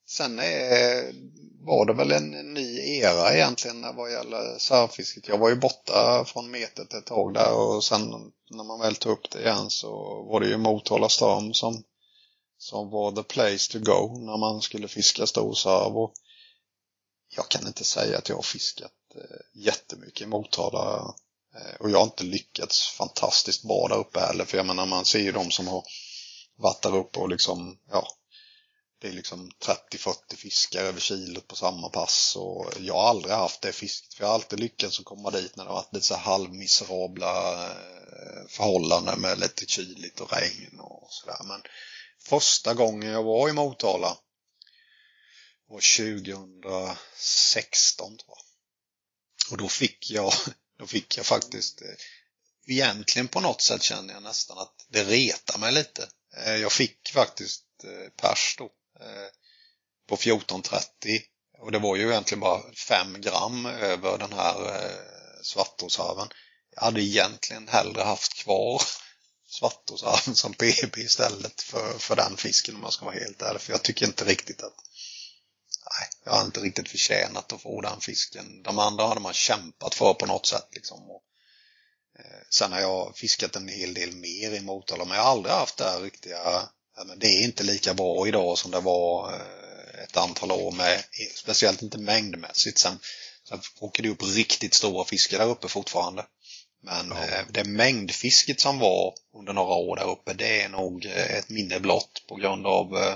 sen 0.07 0.39
eh, 0.39 1.03
var 1.61 1.85
det 1.85 1.93
väl 1.93 2.11
en 2.11 2.53
ny 2.53 2.79
era 2.79 3.33
egentligen 3.33 3.95
vad 3.95 4.11
gäller 4.11 4.59
sarrfisket. 4.59 5.27
Jag 5.27 5.37
var 5.37 5.49
ju 5.49 5.55
borta 5.55 6.25
från 6.27 6.51
metet 6.51 6.93
ett 6.93 7.05
tag 7.05 7.33
där 7.33 7.53
och 7.53 7.83
sen 7.83 8.31
när 8.49 8.63
man 8.63 8.79
väl 8.79 8.95
tog 8.95 9.11
upp 9.11 9.31
det 9.31 9.41
igen 9.41 9.69
så 9.69 10.23
var 10.23 10.39
det 10.39 10.47
ju 10.47 10.57
Motala 10.57 11.09
Storm 11.09 11.53
som, 11.53 11.83
som 12.63 12.89
var 12.89 13.11
the 13.11 13.23
place 13.23 13.71
to 13.71 13.79
go 13.79 14.17
när 14.19 14.37
man 14.37 14.61
skulle 14.61 14.87
fiska 14.87 15.27
storsarv. 15.27 15.97
Och 15.97 16.13
jag 17.35 17.49
kan 17.49 17.67
inte 17.67 17.83
säga 17.83 18.17
att 18.17 18.29
jag 18.29 18.35
har 18.35 18.43
fiskat 18.43 18.91
eh, 19.15 19.61
jättemycket 19.63 20.21
i 20.21 20.25
Motala 20.25 21.15
eh, 21.55 21.75
och 21.79 21.89
jag 21.89 21.97
har 21.97 22.03
inte 22.03 22.23
lyckats 22.23 22.87
fantastiskt 22.87 23.63
bra 23.63 23.87
där 23.87 23.97
uppe 23.97 24.19
heller. 24.19 24.45
För 24.45 24.57
jag 24.57 24.65
menar 24.65 24.85
man 24.85 25.05
ser 25.05 25.19
ju 25.19 25.31
de 25.31 25.51
som 25.51 25.67
har 25.67 25.83
varit 26.55 26.81
där 26.81 26.95
uppe 26.95 27.19
och 27.19 27.29
liksom, 27.29 27.79
ja, 27.89 28.07
det 29.01 29.07
är 29.07 29.13
liksom 29.13 29.51
30-40 29.91 30.35
fiskar 30.35 30.83
över 30.83 30.99
kilot 30.99 31.47
på 31.47 31.55
samma 31.55 31.89
pass 31.89 32.35
och 32.35 32.73
jag 32.79 32.93
har 32.93 33.09
aldrig 33.09 33.35
haft 33.35 33.61
det 33.61 33.71
fisket 33.71 34.13
för 34.13 34.23
jag 34.23 34.27
har 34.27 34.35
alltid 34.35 34.59
lyckats 34.59 34.99
att 34.99 35.05
komma 35.05 35.31
dit 35.31 35.55
när 35.55 35.63
det 35.63 35.69
har 35.69 35.75
varit 35.75 35.93
lite 35.93 36.05
så 36.05 36.15
halvmiserabla 36.15 37.63
eh, 37.63 38.47
förhållanden 38.47 39.21
med 39.21 39.39
lite 39.39 39.65
kyligt 39.65 40.19
och 40.19 40.33
regn 40.33 40.79
och 40.79 41.07
sådär. 41.09 41.43
Men 41.43 41.61
första 42.23 42.73
gången 42.73 43.11
jag 43.11 43.23
var 43.23 43.49
i 43.49 43.53
Motala 43.53 44.17
var 45.67 45.79
2016 45.79 48.17
tror 48.17 48.27
jag. 48.27 48.37
Och 49.51 49.57
då 49.57 49.69
fick 49.69 50.11
jag, 50.11 50.33
då 50.79 50.87
fick 50.87 51.17
jag 51.17 51.25
faktiskt 51.25 51.81
eh, 51.81 51.87
egentligen 52.67 53.27
på 53.27 53.39
något 53.39 53.61
sätt 53.61 53.83
känner 53.83 54.13
jag 54.13 54.23
nästan 54.23 54.57
att 54.57 54.85
det 54.89 55.03
retar 55.03 55.59
mig 55.59 55.71
lite. 55.71 56.09
Eh, 56.37 56.55
jag 56.55 56.71
fick 56.71 57.09
faktiskt 57.09 57.63
eh, 57.83 58.09
pers 58.21 58.55
då 58.57 58.71
på 60.07 60.15
1430 60.15 61.21
och 61.57 61.71
det 61.71 61.79
var 61.79 61.95
ju 61.95 62.09
egentligen 62.09 62.39
bara 62.39 62.73
5 62.73 63.21
gram 63.21 63.65
över 63.65 64.17
den 64.17 64.33
här 64.33 64.75
eh, 64.75 64.91
svartåsarven. 65.41 66.27
Jag 66.75 66.81
hade 66.81 67.01
egentligen 67.01 67.67
hellre 67.67 68.01
haft 68.01 68.33
kvar 68.33 68.81
svartåsarven 69.53 70.35
som 70.43 70.53
PB 70.53 70.97
istället 70.97 71.61
för, 71.61 71.99
för 71.99 72.15
den 72.15 72.37
fisken 72.37 72.75
om 72.75 72.83
jag 72.83 72.93
ska 72.93 73.05
vara 73.05 73.15
helt 73.15 73.41
ärlig. 73.41 73.61
För 73.61 73.71
jag 73.71 73.83
tycker 73.83 74.05
inte 74.05 74.25
riktigt 74.25 74.63
att 74.63 74.75
nej, 75.91 76.09
jag 76.25 76.31
har 76.31 76.45
inte 76.45 76.59
riktigt 76.59 76.89
förtjänat 76.89 77.53
att 77.53 77.61
få 77.61 77.81
den 77.81 78.01
fisken. 78.01 78.63
De 78.63 78.79
andra 78.79 79.07
hade 79.07 79.21
man 79.21 79.33
kämpat 79.33 79.95
för 79.95 80.13
på 80.13 80.25
något 80.25 80.45
sätt 80.45 80.67
liksom. 80.71 81.11
Och, 81.11 81.23
eh, 82.19 82.41
sen 82.49 82.71
har 82.71 82.79
jag 82.79 83.17
fiskat 83.17 83.55
en 83.55 83.67
hel 83.67 83.93
del 83.93 84.15
mer 84.15 84.51
i 84.51 84.59
Motala 84.59 85.05
men 85.05 85.17
jag 85.17 85.23
har 85.23 85.31
aldrig 85.31 85.55
haft 85.55 85.77
det 85.77 85.89
här 85.89 86.01
riktiga 86.01 86.69
men 87.07 87.19
det 87.19 87.27
är 87.27 87.43
inte 87.43 87.63
lika 87.63 87.93
bra 87.93 88.27
idag 88.27 88.57
som 88.57 88.71
det 88.71 88.79
var 88.79 89.33
eh, 89.33 90.03
ett 90.03 90.17
antal 90.17 90.51
år 90.51 90.71
med, 90.71 91.03
speciellt 91.35 91.81
inte 91.81 91.97
mängdmässigt. 91.97 92.79
Sen, 92.79 92.99
sen 93.49 93.61
åker 93.79 94.03
det 94.03 94.09
upp 94.09 94.23
riktigt 94.23 94.73
stora 94.73 95.05
fiskar 95.05 95.39
där 95.39 95.49
uppe 95.49 95.67
fortfarande. 95.67 96.25
Men 96.83 97.09
ja. 97.09 97.23
Eh, 97.23 97.45
det 97.49 97.63
mängdfisket 97.63 98.61
som 98.61 98.79
var 98.79 99.13
under 99.33 99.53
några 99.53 99.73
år 99.73 99.95
där 99.95 100.09
uppe, 100.09 100.33
det 100.33 100.61
är 100.61 100.69
nog 100.69 101.05
eh, 101.05 101.37
ett 101.37 101.49
minne 101.49 101.79
blott 101.79 102.23
på 102.27 102.35
grund 102.35 102.67
av 102.67 103.15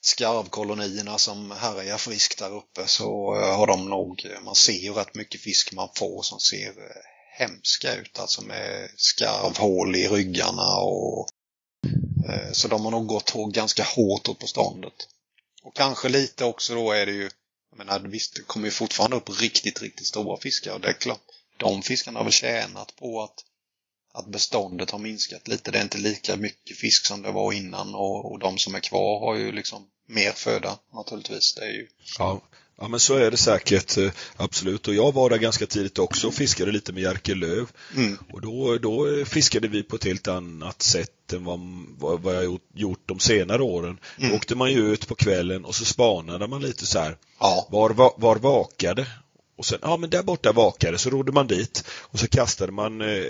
skarvkolonierna 0.00 1.18
som 1.18 1.50
härjar 1.50 1.98
friskt 1.98 2.38
där 2.38 2.54
uppe 2.54 2.86
så 2.86 3.34
har 3.34 3.66
de 3.66 3.88
nog, 3.88 4.26
man 4.44 4.54
ser 4.54 4.72
ju 4.72 4.92
rätt 4.92 5.14
mycket 5.14 5.40
fisk 5.40 5.72
man 5.72 5.88
får 5.96 6.22
som 6.22 6.40
ser 6.40 6.72
hemska 7.38 7.94
ut, 7.94 8.18
alltså 8.18 8.42
med 8.42 8.90
skarvhål 8.96 9.96
i 9.96 10.08
ryggarna 10.08 10.76
och 10.76 11.28
Eh, 12.28 12.52
så 12.52 12.68
de 12.68 12.84
har 12.84 12.90
nog 12.90 13.06
gått 13.06 13.32
ganska 13.52 13.84
hårt 13.84 14.28
åt 14.28 14.38
på 14.38 14.46
ståndet. 14.46 15.08
Och 15.62 15.76
kanske 15.76 16.08
lite 16.08 16.44
också 16.44 16.74
då 16.74 16.92
är 16.92 17.06
det 17.06 17.12
ju, 17.12 17.30
jag 17.70 17.78
menar 17.78 18.00
visst 18.00 18.34
det 18.34 18.42
kommer 18.42 18.66
ju 18.66 18.70
fortfarande 18.70 19.16
upp 19.16 19.40
riktigt, 19.40 19.82
riktigt 19.82 20.06
stora 20.06 20.40
fiskar 20.40 20.72
och 20.72 20.80
det 20.80 20.88
är 20.88 20.92
klart, 20.92 21.20
de 21.64 21.82
fiskarna 21.82 22.18
har 22.18 22.24
väl 22.24 22.32
tjänat 22.32 22.96
på 22.96 23.22
att, 23.22 23.44
att 24.12 24.26
beståndet 24.26 24.90
har 24.90 24.98
minskat 24.98 25.48
lite. 25.48 25.70
Det 25.70 25.78
är 25.78 25.82
inte 25.82 25.98
lika 25.98 26.36
mycket 26.36 26.76
fisk 26.76 27.06
som 27.06 27.22
det 27.22 27.32
var 27.32 27.52
innan 27.52 27.94
och, 27.94 28.32
och 28.32 28.38
de 28.38 28.58
som 28.58 28.74
är 28.74 28.80
kvar 28.80 29.20
har 29.20 29.34
ju 29.34 29.52
liksom 29.52 29.86
mer 30.08 30.32
föda 30.32 30.78
naturligtvis. 30.92 31.54
Det 31.54 31.64
är 31.64 31.72
ju... 31.72 31.86
Ja, 32.18 32.42
Ja 32.78 32.88
men 32.88 33.00
så 33.00 33.14
är 33.14 33.30
det 33.30 33.36
säkert, 33.36 33.98
eh, 33.98 34.10
absolut. 34.36 34.88
Och 34.88 34.94
jag 34.94 35.12
var 35.12 35.30
där 35.30 35.38
ganska 35.38 35.66
tidigt 35.66 35.98
också 35.98 36.28
och 36.28 36.34
fiskade 36.34 36.72
lite 36.72 36.92
med 36.92 37.02
Jerker 37.02 37.34
Löv. 37.34 37.66
Mm. 37.96 38.18
Och 38.32 38.40
då, 38.40 38.78
då 38.78 39.24
fiskade 39.24 39.68
vi 39.68 39.82
på 39.82 39.96
ett 39.96 40.04
helt 40.04 40.28
annat 40.28 40.82
sätt 40.82 41.32
än 41.32 41.44
vad, 41.44 41.60
vad 42.20 42.34
jag 42.34 42.58
gjort 42.74 43.02
de 43.06 43.18
senare 43.18 43.62
åren. 43.62 43.98
Mm. 44.18 44.30
Då 44.30 44.36
åkte 44.36 44.54
man 44.54 44.72
ju 44.72 44.92
ut 44.92 45.08
på 45.08 45.14
kvällen 45.14 45.64
och 45.64 45.74
så 45.74 45.84
spanade 45.84 46.46
man 46.46 46.62
lite 46.62 46.86
så 46.86 46.98
här. 46.98 47.16
Ja. 47.40 47.68
Var, 47.70 47.90
var, 47.90 48.12
var 48.16 48.36
vakade? 48.36 49.06
Och 49.56 49.66
sen, 49.66 49.78
ja 49.82 49.96
men 49.96 50.10
där 50.10 50.22
borta 50.22 50.52
vakade, 50.52 50.98
så 50.98 51.10
rodde 51.10 51.32
man 51.32 51.46
dit 51.46 51.84
och 51.88 52.18
så 52.18 52.28
kastade 52.28 52.72
man 52.72 53.00
eh, 53.00 53.24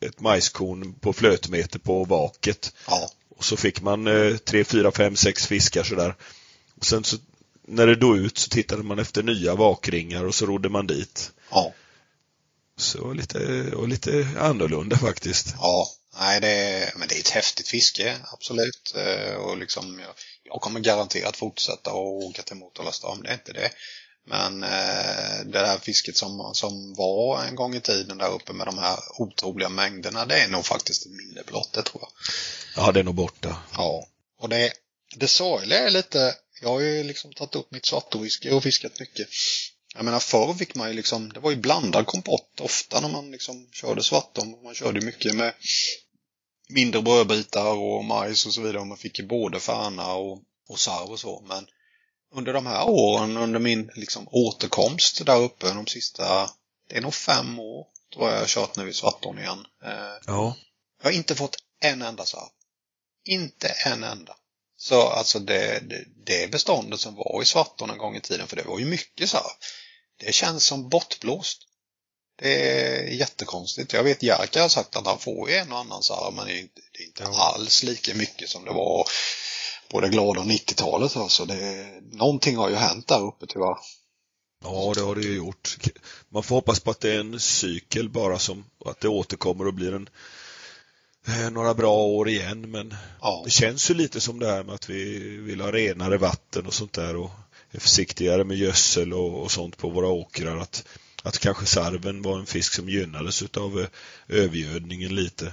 ett 0.00 0.20
majskorn 0.20 0.94
på 0.94 1.12
flötmeter 1.12 1.78
på 1.78 2.04
vaket. 2.04 2.72
Ja. 2.86 3.10
Och 3.36 3.44
så 3.44 3.56
fick 3.56 3.80
man 3.80 4.06
eh, 4.06 4.36
tre, 4.36 4.64
fyra, 4.64 4.92
fem, 4.92 5.16
sex 5.16 5.46
fiskar 5.46 5.82
sådär. 5.82 6.14
Och 6.76 6.84
sen 6.84 7.04
så 7.04 7.16
när 7.66 7.86
det 7.86 7.96
dog 7.96 8.16
ut 8.18 8.38
så 8.38 8.48
tittade 8.48 8.82
man 8.82 8.98
efter 8.98 9.22
nya 9.22 9.54
vakringar 9.54 10.24
och 10.24 10.34
så 10.34 10.46
rodde 10.46 10.68
man 10.68 10.86
dit. 10.86 11.32
Ja. 11.50 11.72
Så 12.76 13.12
lite, 13.12 13.70
och 13.74 13.88
lite 13.88 14.28
annorlunda 14.38 14.98
faktiskt. 14.98 15.54
Ja, 15.58 15.88
nej 16.18 16.40
det, 16.40 16.92
men 16.96 17.08
det 17.08 17.14
är 17.14 17.20
ett 17.20 17.28
häftigt 17.28 17.68
fiske, 17.68 18.16
absolut. 18.32 18.94
Eh, 18.96 19.34
och 19.34 19.58
liksom, 19.58 19.98
jag, 19.98 20.14
jag 20.42 20.60
kommer 20.60 20.80
garanterat 20.80 21.36
fortsätta 21.36 21.90
att 21.90 21.96
åka 21.96 22.42
till 22.42 22.56
Motala 22.56 22.92
det 23.22 23.28
är 23.28 23.34
inte 23.34 23.52
det. 23.52 23.70
Men 24.28 24.62
eh, 24.62 25.44
det 25.44 25.66
här 25.66 25.78
fisket 25.78 26.16
som, 26.16 26.50
som 26.54 26.94
var 26.94 27.44
en 27.44 27.54
gång 27.54 27.74
i 27.74 27.80
tiden 27.80 28.18
där 28.18 28.30
uppe 28.30 28.52
med 28.52 28.66
de 28.66 28.78
här 28.78 28.98
otroliga 29.18 29.68
mängderna, 29.68 30.26
det 30.26 30.42
är 30.42 30.48
nog 30.48 30.66
faktiskt 30.66 31.06
ett 31.06 31.12
minne 31.12 31.42
blott, 31.46 31.72
det 31.72 31.82
tror 31.82 32.02
jag. 32.02 32.10
Ja, 32.76 32.92
det 32.92 33.00
är 33.00 33.04
nog 33.04 33.14
borta. 33.14 33.56
Ja, 33.76 34.06
och 34.38 34.48
det, 34.48 34.72
det 35.16 35.28
sorgliga 35.28 35.86
är 35.86 35.90
lite 35.90 36.34
jag 36.60 36.68
har 36.68 36.80
ju 36.80 37.02
liksom 37.02 37.32
tagit 37.32 37.54
upp 37.54 37.70
mitt 37.70 37.86
svartwhisky 37.86 38.50
och 38.50 38.62
fiskat 38.62 39.00
mycket. 39.00 39.28
Jag 39.94 40.04
menar 40.04 40.20
förr 40.20 40.54
fick 40.54 40.74
man 40.74 40.88
ju 40.88 40.94
liksom, 40.94 41.32
det 41.32 41.40
var 41.40 41.50
ju 41.50 41.56
blandad 41.56 42.06
kompott 42.06 42.60
ofta 42.60 43.00
när 43.00 43.08
man 43.08 43.30
liksom 43.30 43.68
körde 43.72 44.02
svartom. 44.02 44.58
Man 44.64 44.74
körde 44.74 45.00
mycket 45.00 45.34
med 45.34 45.54
mindre 46.68 47.02
brödbitar 47.02 47.72
och 47.72 48.04
majs 48.04 48.46
och 48.46 48.54
så 48.54 48.60
vidare. 48.60 48.84
Man 48.84 48.98
fick 48.98 49.18
ju 49.18 49.26
både 49.26 49.60
färna 49.60 50.14
och, 50.14 50.42
och 50.68 50.78
sarv 50.78 51.10
och 51.10 51.20
så. 51.20 51.44
Men 51.48 51.66
under 52.36 52.52
de 52.52 52.66
här 52.66 52.88
åren, 52.88 53.36
under 53.36 53.60
min 53.60 53.90
liksom 53.94 54.28
återkomst 54.30 55.26
där 55.26 55.40
uppe 55.40 55.74
de 55.74 55.86
sista, 55.86 56.50
det 56.88 56.96
är 56.96 57.00
nog 57.00 57.14
fem 57.14 57.58
år 57.58 57.86
tror 58.14 58.30
jag 58.30 58.40
jag 58.40 58.48
kört 58.48 58.76
nu 58.76 58.88
i 58.88 58.92
Svartån 58.92 59.38
igen. 59.38 59.66
Eh, 59.84 59.90
ja. 60.26 60.56
Jag 61.02 61.10
har 61.10 61.16
inte 61.16 61.34
fått 61.34 61.56
en 61.80 62.02
enda 62.02 62.24
sarv. 62.24 62.48
Inte 63.24 63.68
en 63.68 64.04
enda. 64.04 64.36
Så 64.76 65.08
alltså 65.08 65.38
det, 65.38 65.80
det, 65.88 66.04
det 66.26 66.50
beståndet 66.50 67.00
som 67.00 67.14
var 67.14 67.42
i 67.42 67.46
Svartån 67.46 67.90
en 67.90 67.98
gång 67.98 68.16
i 68.16 68.20
tiden, 68.20 68.46
för 68.46 68.56
det 68.56 68.62
var 68.62 68.78
ju 68.78 68.84
mycket 68.84 69.30
så 69.30 69.36
här, 69.36 69.46
det 70.16 70.32
känns 70.32 70.64
som 70.64 70.88
bortblåst. 70.88 71.62
Det 72.38 72.70
är 72.70 73.02
jättekonstigt. 73.02 73.92
Jag 73.92 74.02
vet 74.02 74.22
Jerka 74.22 74.62
har 74.62 74.68
sagt 74.68 74.96
att 74.96 75.06
han 75.06 75.18
får 75.18 75.50
ju 75.50 75.56
en 75.56 75.72
och 75.72 75.78
annan 75.78 76.02
så 76.02 76.14
här, 76.14 76.30
men 76.30 76.46
det 76.46 76.52
är 76.52 76.60
inte, 76.60 76.80
det 76.92 77.02
är 77.02 77.06
inte 77.06 77.26
alls 77.26 77.82
lika 77.82 78.14
mycket 78.14 78.48
som 78.48 78.64
det 78.64 78.72
var 78.72 79.06
på 79.88 80.00
det 80.00 80.08
glada 80.08 80.40
90-talet. 80.40 81.16
Alltså 81.16 81.44
det, 81.44 81.86
någonting 82.12 82.56
har 82.56 82.68
ju 82.68 82.74
hänt 82.74 83.06
där 83.06 83.22
uppe 83.22 83.46
tyvärr. 83.46 83.76
Ja, 84.64 84.92
det 84.94 85.00
har 85.00 85.14
det 85.14 85.22
ju 85.22 85.36
gjort. 85.36 85.76
Man 86.28 86.42
får 86.42 86.54
hoppas 86.54 86.80
på 86.80 86.90
att 86.90 87.00
det 87.00 87.12
är 87.12 87.20
en 87.20 87.40
cykel 87.40 88.08
bara 88.08 88.38
som, 88.38 88.64
att 88.84 89.00
det 89.00 89.08
återkommer 89.08 89.66
och 89.66 89.74
blir 89.74 89.94
en 89.94 90.08
Eh, 91.28 91.50
några 91.50 91.74
bra 91.74 91.96
år 91.96 92.28
igen 92.28 92.70
men 92.70 92.94
ja. 93.20 93.42
det 93.44 93.50
känns 93.50 93.90
ju 93.90 93.94
lite 93.94 94.20
som 94.20 94.38
det 94.38 94.46
här 94.46 94.62
med 94.62 94.74
att 94.74 94.90
vi 94.90 95.18
vill 95.36 95.60
ha 95.60 95.72
renare 95.72 96.18
vatten 96.18 96.66
och 96.66 96.74
sånt 96.74 96.92
där 96.92 97.16
och 97.16 97.30
är 97.70 97.80
försiktigare 97.80 98.44
med 98.44 98.56
gödsel 98.56 99.12
och, 99.12 99.42
och 99.42 99.50
sånt 99.50 99.76
på 99.76 99.88
våra 99.88 100.08
åkrar. 100.08 100.56
Att, 100.56 100.84
att 101.22 101.38
kanske 101.38 101.66
sarven 101.66 102.22
var 102.22 102.38
en 102.38 102.46
fisk 102.46 102.72
som 102.74 102.88
gynnades 102.88 103.42
utav 103.42 103.80
eh, 103.80 103.86
övergödningen 104.28 105.14
lite. 105.14 105.52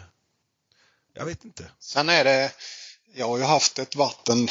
Jag 1.13 1.25
vet 1.25 1.45
inte. 1.45 1.65
Sen 1.79 2.09
är 2.09 2.23
det, 2.23 2.51
jag 3.15 3.27
har 3.27 3.37
ju 3.37 3.43
haft 3.43 3.79
ett 3.79 3.95
vatten 3.95 4.47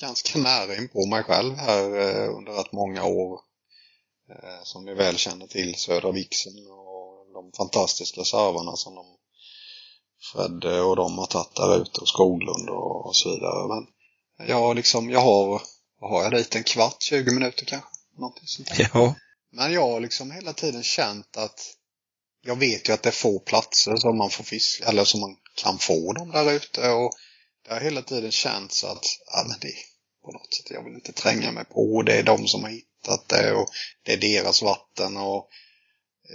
ganska 0.00 0.38
nära 0.38 0.76
in 0.76 0.88
på 0.88 1.06
mig 1.06 1.22
själv 1.22 1.54
här 1.56 1.82
eh, 1.82 2.36
under 2.36 2.52
rätt 2.52 2.72
många 2.72 3.04
år. 3.04 3.40
Eh, 4.30 4.62
som 4.62 4.84
ni 4.84 4.94
väl 4.94 5.16
känner 5.16 5.46
till, 5.46 5.74
Södra 5.74 6.12
Vixen 6.12 6.52
och 6.52 7.32
de 7.32 7.52
fantastiska 7.56 8.24
servarna 8.24 8.76
som 8.76 8.94
de 8.94 9.06
Fredde 10.32 10.80
och 10.80 10.96
de 10.96 11.18
har 11.18 11.26
tagit 11.26 11.54
där 11.54 11.82
ute 11.82 12.00
och 12.00 12.08
Skoglund 12.08 12.68
och, 12.70 13.16
så 13.16 13.30
vidare. 13.30 13.68
Men 13.68 13.86
jag, 14.48 14.76
liksom, 14.76 15.10
jag 15.10 15.20
har, 15.20 15.62
vad 16.00 16.10
har 16.10 16.22
jag 16.22 16.32
dit, 16.32 16.54
en 16.54 16.64
kvart, 16.64 17.02
20 17.02 17.30
minuter 17.30 17.64
kanske? 17.64 17.88
Någonting 18.18 18.46
sånt 18.46 18.68
där. 18.68 18.90
Ja. 18.94 19.14
Men 19.52 19.72
jag 19.72 19.88
har 19.88 20.00
liksom 20.00 20.30
hela 20.30 20.52
tiden 20.52 20.82
känt 20.82 21.36
att 21.36 21.74
jag 22.44 22.56
vet 22.56 22.88
ju 22.88 22.92
att 22.92 23.02
det 23.02 23.08
är 23.08 23.12
få 23.12 23.38
platser 23.38 23.96
som 23.96 24.18
man 24.18 24.30
får 24.30 24.44
fiska, 24.44 24.84
eller 24.84 25.04
som 25.04 25.20
man 25.20 25.36
kan 25.54 25.78
få 25.78 26.12
dem 26.12 26.30
där 26.30 26.52
ute 26.52 26.90
och 26.90 27.12
det 27.68 27.74
har 27.74 27.80
hela 27.80 28.02
tiden 28.02 28.32
känts 28.32 28.84
att, 28.84 29.04
ja 29.26 29.44
men 29.48 29.58
det 29.60 29.72
på 30.24 30.32
något 30.32 30.54
sätt, 30.54 30.70
jag 30.70 30.84
vill 30.84 30.94
inte 30.94 31.12
tränga 31.12 31.52
mig 31.52 31.64
på, 31.64 32.02
det 32.02 32.18
är 32.18 32.22
de 32.22 32.48
som 32.48 32.62
har 32.62 32.70
hittat 32.70 33.28
det 33.28 33.52
och 33.52 33.68
det 34.02 34.12
är 34.12 34.16
deras 34.16 34.62
vatten 34.62 35.16
och 35.16 35.48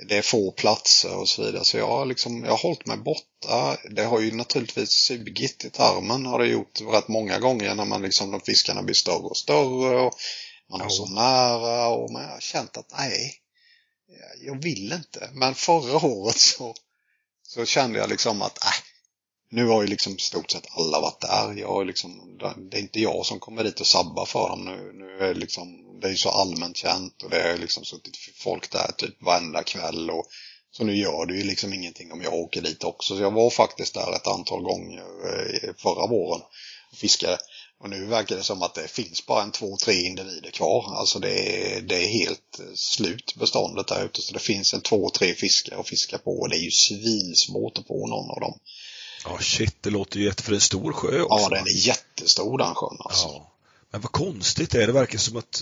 det 0.09 0.17
är 0.17 0.21
få 0.21 0.51
platser 0.51 1.17
och 1.17 1.29
så 1.29 1.43
vidare. 1.43 1.65
Så 1.65 1.77
jag 1.77 1.87
har 1.87 2.05
liksom, 2.05 2.43
jag 2.43 2.51
har 2.51 2.57
hållit 2.57 2.85
mig 2.85 2.97
borta. 2.97 3.77
Det 3.95 4.03
har 4.03 4.19
ju 4.19 4.31
naturligtvis 4.31 4.89
sugit 4.89 5.65
i 5.65 5.69
tarmen 5.69 6.25
har 6.25 6.39
det 6.39 6.47
gjort 6.47 6.81
rätt 6.81 7.07
många 7.07 7.39
gånger 7.39 7.75
när 7.75 7.85
man 7.85 8.01
liksom, 8.01 8.31
de 8.31 8.41
fiskarna 8.41 8.83
blir 8.83 8.95
större 8.95 9.17
och 9.17 9.37
större 9.37 9.99
och 9.99 10.13
man 10.69 10.81
är 10.81 10.89
så 10.89 11.05
nära 11.05 11.87
och 11.87 12.11
man 12.11 12.25
har 12.29 12.39
känt 12.39 12.77
att 12.77 12.91
nej, 12.97 13.33
jag 14.41 14.63
vill 14.63 14.93
inte. 14.93 15.29
Men 15.33 15.55
förra 15.55 16.05
året 16.05 16.37
så, 16.37 16.75
så 17.43 17.65
kände 17.65 17.99
jag 17.99 18.09
liksom 18.09 18.41
att 18.41 18.59
nej, 18.63 18.73
nu 19.53 19.65
har 19.65 19.81
ju 19.81 19.87
liksom 19.87 20.17
stort 20.17 20.51
sett 20.51 20.67
alla 20.69 20.99
varit 20.99 21.21
där. 21.21 21.53
Jag 21.57 21.87
liksom, 21.87 22.37
det 22.71 22.77
är 22.77 22.81
inte 22.81 22.99
jag 22.99 23.25
som 23.25 23.39
kommer 23.39 23.63
dit 23.63 23.79
och 23.79 23.87
sabbar 23.87 24.25
för 24.25 24.49
dem 24.49 24.65
nu. 24.65 24.91
nu 24.93 25.25
är 25.25 25.33
liksom, 25.35 25.99
det 26.01 26.07
är 26.07 26.11
ju 26.11 26.17
så 26.17 26.29
allmänt 26.29 26.77
känt 26.77 27.23
och 27.23 27.29
det 27.29 27.41
har 27.41 27.57
liksom 27.57 27.85
suttit 27.85 28.17
folk 28.35 28.71
där 28.71 28.91
typ 28.97 29.21
varenda 29.21 29.63
kväll. 29.63 30.09
Och, 30.09 30.25
så 30.71 30.83
nu 30.83 30.95
gör 30.95 31.25
det 31.25 31.35
ju 31.35 31.43
liksom 31.43 31.73
ingenting 31.73 32.11
om 32.11 32.21
jag 32.21 32.33
åker 32.33 32.61
dit 32.61 32.83
också. 32.83 33.15
Så 33.15 33.21
jag 33.21 33.31
var 33.31 33.49
faktiskt 33.49 33.93
där 33.93 34.15
ett 34.15 34.27
antal 34.27 34.63
gånger 34.63 34.99
eh, 34.99 35.73
förra 35.77 36.07
våren 36.07 36.41
och 36.91 36.97
fiskade. 36.97 37.37
Och 37.79 37.89
nu 37.89 38.05
verkar 38.05 38.35
det 38.35 38.43
som 38.43 38.61
att 38.61 38.75
det 38.75 38.87
finns 38.87 39.25
bara 39.25 39.43
en 39.43 39.51
två, 39.51 39.77
tre 39.77 39.93
individer 39.93 40.51
kvar. 40.51 40.93
Alltså 40.95 41.19
det 41.19 41.31
är, 41.31 41.81
det 41.81 42.03
är 42.03 42.07
helt 42.07 42.59
eh, 42.59 42.65
slut 42.75 43.35
beståndet 43.35 43.87
där 43.87 44.05
ute. 44.05 44.21
Så 44.21 44.33
det 44.33 44.39
finns 44.39 44.73
en 44.73 44.81
två, 44.81 45.09
tre 45.09 45.33
fiskar 45.33 45.79
att 45.79 45.89
fiska 45.89 46.17
på 46.17 46.39
och 46.39 46.49
det 46.49 46.55
är 46.55 46.63
ju 46.63 46.71
svinsvårt 46.71 47.77
att 47.77 47.87
få 47.87 48.07
någon 48.07 48.29
av 48.29 48.39
dem. 48.39 48.59
Ja, 49.25 49.37
shit, 49.41 49.75
det 49.81 49.89
låter 49.89 50.19
ju 50.19 50.25
jätte 50.25 50.43
för 50.43 50.53
en 50.53 50.61
stor 50.61 50.93
sjö 50.93 51.21
också. 51.21 51.43
Ja, 51.43 51.49
den 51.49 51.67
är 51.67 51.87
jättestor 51.87 52.57
den 52.57 52.75
sjön 52.75 52.97
alltså. 52.99 53.27
Ja. 53.27 53.49
Men 53.91 54.01
vad 54.01 54.11
konstigt 54.11 54.71
det 54.71 54.83
är. 54.83 54.87
Det 54.87 54.93
verkar 54.93 55.17
som 55.17 55.37
att 55.37 55.61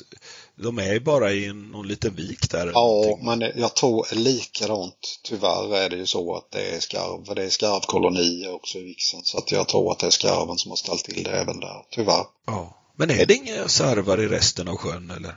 de 0.56 0.80
är 0.80 1.00
bara 1.00 1.32
i 1.32 1.54
någon 1.54 1.88
liten 1.88 2.16
vik 2.16 2.50
där. 2.52 2.72
Ja, 2.74 3.20
men 3.22 3.42
jag 3.56 3.76
tror 3.76 4.08
likadant. 4.12 5.20
Tyvärr 5.24 5.76
är 5.76 5.90
det 5.90 5.96
ju 5.96 6.06
så 6.06 6.36
att 6.36 6.52
det 6.52 6.76
är 6.76 6.80
skarv. 6.80 7.36
Det 7.36 7.44
är 7.44 7.50
skarvkolonier 7.50 8.54
också 8.54 8.78
i 8.78 8.84
Vixen. 8.84 9.22
Så 9.24 9.38
att 9.38 9.52
jag 9.52 9.68
tror 9.68 9.92
att 9.92 10.00
det 10.00 10.06
är 10.06 10.12
skarven 10.12 10.58
som 10.58 10.72
har 10.72 10.76
ställt 10.76 11.04
till 11.04 11.24
det 11.24 11.32
även 11.32 11.60
där. 11.60 11.86
Tyvärr. 11.90 12.26
ja. 12.46 12.78
Men 12.96 13.12
är 13.12 13.26
det 13.26 13.34
inga 13.34 13.68
sarvar 13.68 14.22
i 14.22 14.28
resten 14.28 14.68
av 14.68 14.78
sjön 14.78 15.12
eller? 15.12 15.36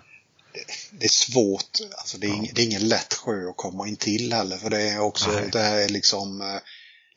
Det 0.90 1.04
är 1.04 1.08
svårt. 1.08 1.78
Alltså 1.98 2.18
det 2.18 2.26
är, 2.26 2.34
ing, 2.34 2.50
det 2.54 2.62
är 2.62 2.66
ingen 2.66 2.88
lätt 2.88 3.14
sjö 3.14 3.48
att 3.50 3.56
komma 3.56 3.88
in 3.88 3.96
till 3.96 4.32
heller. 4.32 4.56
För 4.56 4.70
det 4.70 4.82
är 4.82 5.00
också, 5.00 5.30
Nej. 5.30 5.48
det 5.52 5.60
är 5.60 5.88
liksom, 5.88 6.40
eh, 6.40 6.60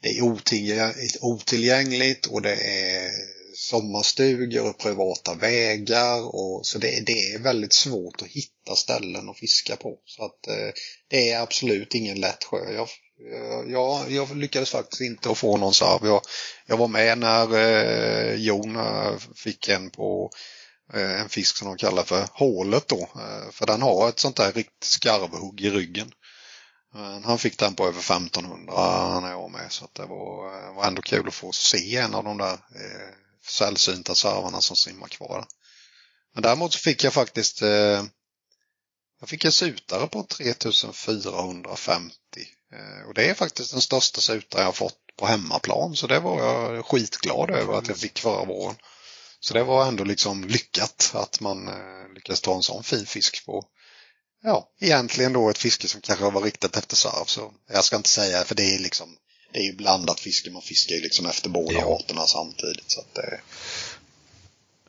det 0.01 0.17
är 0.17 0.21
otillgängligt, 1.21 2.25
och 2.25 2.41
det 2.41 2.55
är 2.55 3.11
sommarstugor 3.57 4.69
och 4.69 4.77
privata 4.77 5.33
vägar. 5.33 6.35
Och, 6.35 6.65
så 6.65 6.79
det, 6.79 7.05
det 7.05 7.33
är 7.33 7.39
väldigt 7.39 7.73
svårt 7.73 8.21
att 8.21 8.27
hitta 8.27 8.75
ställen 8.75 9.29
att 9.29 9.37
fiska 9.37 9.75
på. 9.75 9.97
Så 10.05 10.25
att 10.25 10.47
eh, 10.47 10.73
det 11.07 11.31
är 11.31 11.41
absolut 11.41 11.95
ingen 11.95 12.19
lätt 12.19 12.43
sjö. 12.43 12.71
Jag, 12.73 12.87
eh, 13.33 13.71
jag, 13.71 14.11
jag 14.11 14.37
lyckades 14.37 14.69
faktiskt 14.69 15.01
inte 15.01 15.29
att 15.29 15.37
få 15.37 15.57
någon 15.57 15.73
sarv. 15.73 16.05
Jag, 16.05 16.21
jag 16.65 16.77
var 16.77 16.87
med 16.87 17.17
när 17.17 17.55
eh, 17.55 18.35
Jon 18.35 18.75
eh, 18.75 19.17
fick 19.35 19.67
en 19.67 19.89
på 19.89 20.31
eh, 20.93 21.21
en 21.21 21.29
fisk 21.29 21.57
som 21.57 21.67
de 21.67 21.77
kallar 21.77 22.03
för 22.03 22.27
hålet 22.31 22.87
då. 22.87 23.01
Eh, 23.01 23.51
för 23.51 23.65
den 23.65 23.81
har 23.81 24.09
ett 24.09 24.19
sånt 24.19 24.35
där 24.35 24.51
riktigt 24.51 24.83
skarvhugg 24.83 25.61
i 25.61 25.69
ryggen. 25.69 26.11
Men 26.97 27.23
han 27.23 27.39
fick 27.39 27.57
den 27.57 27.75
på 27.75 27.87
över 27.87 27.99
1500 27.99 29.19
när 29.19 29.29
jag 29.29 29.41
var 29.41 29.49
med 29.49 29.71
så 29.71 29.85
att 29.85 29.95
det 29.95 30.05
var, 30.05 30.59
eh, 30.67 30.73
var 30.75 30.87
ändå 30.87 31.01
kul 31.01 31.27
att 31.27 31.33
få 31.33 31.51
se 31.51 31.97
en 31.97 32.15
av 32.15 32.23
de 32.23 32.37
där 32.37 32.53
eh, 32.53 33.13
sällsynta 33.47 34.15
sarvarna 34.15 34.61
som 34.61 34.75
simmar 34.75 35.07
kvar. 35.07 35.45
Men 36.33 36.43
däremot 36.43 36.73
så 36.73 36.79
fick 36.79 37.03
jag 37.03 37.13
faktiskt 37.13 37.61
eh, 37.61 38.03
jag 39.19 39.29
fick 39.29 39.45
en 39.45 39.51
sutare 39.51 40.07
på 40.07 40.23
3450 40.23 42.15
eh, 42.73 43.07
och 43.07 43.13
det 43.13 43.29
är 43.29 43.33
faktiskt 43.33 43.71
den 43.71 43.81
största 43.81 44.21
sutare 44.21 44.63
jag 44.63 44.75
fått 44.75 44.99
på 45.17 45.25
hemmaplan 45.25 45.95
så 45.95 46.07
det 46.07 46.19
var 46.19 46.39
jag 46.39 46.85
skitglad 46.85 47.49
över 47.49 47.73
att 47.73 47.87
jag 47.87 47.97
fick 47.97 48.19
förra 48.19 48.45
våren. 48.45 48.75
Så 49.39 49.53
det 49.53 49.63
var 49.63 49.85
ändå 49.85 50.03
liksom 50.03 50.43
lyckat 50.43 51.11
att 51.13 51.39
man 51.39 51.67
eh, 51.67 52.13
lyckades 52.15 52.41
ta 52.41 52.55
en 52.55 52.63
sån 52.63 52.83
fin 52.83 53.05
fisk 53.05 53.45
på 53.45 53.65
ja, 54.43 54.69
egentligen 54.79 55.33
då 55.33 55.49
ett 55.49 55.57
fiske 55.57 55.87
som 55.87 56.01
kanske 56.01 56.29
var 56.29 56.41
riktat 56.41 56.77
efter 56.77 56.95
sarv. 56.95 57.25
Så 57.25 57.53
jag 57.69 57.83
ska 57.83 57.95
inte 57.95 58.09
säga, 58.09 58.43
för 58.43 58.55
det 58.55 58.75
är 58.75 58.79
liksom 58.79 59.17
det 59.53 59.59
är 59.59 59.63
ju 59.63 59.73
blandat 59.75 60.19
fiske. 60.19 60.51
Man 60.51 60.61
fiskar 60.61 60.95
ju 60.95 61.01
liksom 61.01 61.25
efter 61.25 61.49
båda 61.49 61.73
Ja. 61.73 61.95
arterna 61.95 62.25
samtidigt. 62.25 62.91
Så 62.91 62.99
att 62.99 63.15
det, 63.15 63.39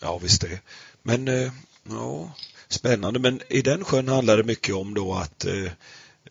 Ja, 0.01 0.19
visst 0.19 0.41
det. 0.41 0.61
Men, 1.03 1.29
eh, 1.29 1.53
ja, 1.89 2.33
spännande. 2.69 3.19
Men 3.21 3.43
i 3.49 3.63
den 3.63 3.85
sjön 3.85 4.09
handlar 4.09 4.37
det 4.37 4.45
mycket 4.45 4.75
om 4.75 4.95
då 4.95 5.15
att 5.15 5.45
eh, 5.45 5.71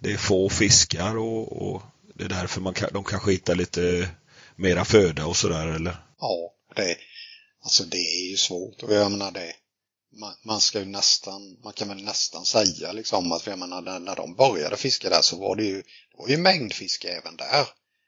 det 0.02 0.12
är 0.12 0.18
få 0.18 0.50
fiskar 0.50 1.18
och, 1.18 1.62
och 1.72 1.82
det 2.16 2.24
är 2.24 2.30
därför 2.30 2.62
man 2.62 2.74
de 2.94 3.04
kanske 3.04 3.32
hittar 3.32 3.56
lite 3.56 4.10
mera 4.56 4.86
föda 4.86 5.26
och 5.26 5.38
sådär 5.38 5.68
eller? 5.68 5.98
ja, 6.20 6.54
det, 6.76 6.98
alltså 7.64 7.84
det 7.84 7.98
är 7.98 8.30
ju 8.30 8.38
svårt. 8.38 8.84
Och 8.84 8.94
jag 8.94 9.12
menar 9.12 9.32
det, 9.32 9.54
man, 10.12 10.34
man 10.44 10.62
ska 10.62 10.80
ju 10.80 10.86
nästan, 10.86 11.58
man 11.64 11.74
kan 11.74 11.88
väl 11.88 12.04
nästan 12.04 12.46
säga 12.46 12.92
liksom 12.92 13.32
att, 13.32 13.48
jag 13.48 13.60
menar 13.60 13.82
när, 13.82 14.00
när 14.00 14.16
de 14.16 14.36
började 14.36 14.78
fiska 14.78 15.10
där 15.10 15.22
så 15.22 15.38
var 15.38 15.56
det 15.56 15.64
ju, 15.64 15.82
det 15.82 16.18
var 16.18 16.28
ju 16.28 16.38
mängdfiske 16.38 17.08
även 17.08 17.38
där. 17.38 17.68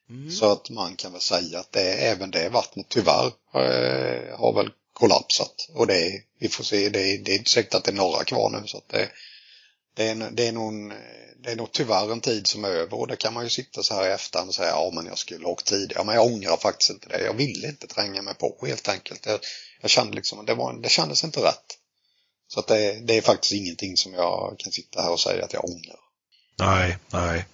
Mm. 0.10 0.32
Så 0.32 0.52
att 0.52 0.70
man 0.70 0.96
kan 0.96 1.12
väl 1.12 1.22
säga 1.22 1.60
att 1.60 1.72
det, 1.72 1.94
även 1.94 2.32
det 2.32 2.50
vattnet 2.50 2.86
tyvärr 2.90 3.26
eh, 3.54 4.38
har 4.38 4.54
väl 4.56 4.72
kollapsat. 4.94 5.70
Och 5.74 5.88
det 5.88 6.24
vi 6.40 6.50
får 6.50 6.64
se, 6.64 6.90
det 6.90 7.18
det 7.18 7.32
är 7.32 7.38
inte 7.38 7.50
säkert 7.50 7.74
att 7.74 7.84
det 7.84 7.92
är 7.92 7.96
några 7.96 8.24
kvar 8.24 8.50
nu. 8.50 8.68
Så 8.68 8.78
att 8.78 8.90
det, 8.90 9.10
det, 9.96 10.10
är, 10.10 10.32
det, 10.32 10.48
är 10.48 10.52
nog, 10.52 10.94
det 11.44 11.52
är 11.52 11.56
nog 11.56 11.72
tyvärr 11.72 12.12
en 12.12 12.22
tid 12.22 12.48
som 12.48 12.66
är 12.66 12.70
över 12.70 13.00
och 13.00 13.08
det 13.08 13.16
kan 13.16 13.34
man 13.34 13.44
ju 13.44 13.50
sitta 13.50 13.84
så 13.84 13.94
här 13.94 14.10
i 14.10 14.12
efterhand 14.12 14.50
och 14.50 14.56
säga 14.56 14.70
ja 14.70 14.92
men 14.94 15.06
jag 15.06 15.18
skulle 15.18 15.46
ha 15.46 15.52
åkt 15.52 15.66
tidigare. 15.66 16.04
Men 16.04 16.16
jag 16.16 16.26
ångrar 16.26 16.58
faktiskt 16.58 16.92
inte 16.92 17.10
det. 17.10 17.24
Jag 17.24 17.34
ville 17.34 17.68
inte 17.68 17.88
tränga 17.88 18.22
mig 18.22 18.34
på 18.34 18.66
helt 18.68 18.90
enkelt. 18.90 19.26
Jag, 19.26 19.40
jag 19.82 19.90
kände 19.90 20.16
liksom 20.16 20.46
det, 20.46 20.54
var, 20.54 20.74
det 20.74 20.90
kändes 20.90 21.24
inte 21.24 21.40
rätt. 21.40 21.79
Så 22.54 22.60
att 22.60 22.68
det, 22.68 23.00
det 23.08 23.18
är 23.18 23.22
faktiskt 23.22 23.54
ingenting 23.54 23.98
som 23.98 24.14
jag 24.14 24.56
kan 24.58 24.72
sitta 24.72 25.02
här 25.02 25.12
och 25.12 25.20
säga 25.20 25.46
att 25.46 25.54
jag 25.54 25.66
ångrar. 25.66 26.00
Nej, 26.60 26.98
nej. 27.12 27.46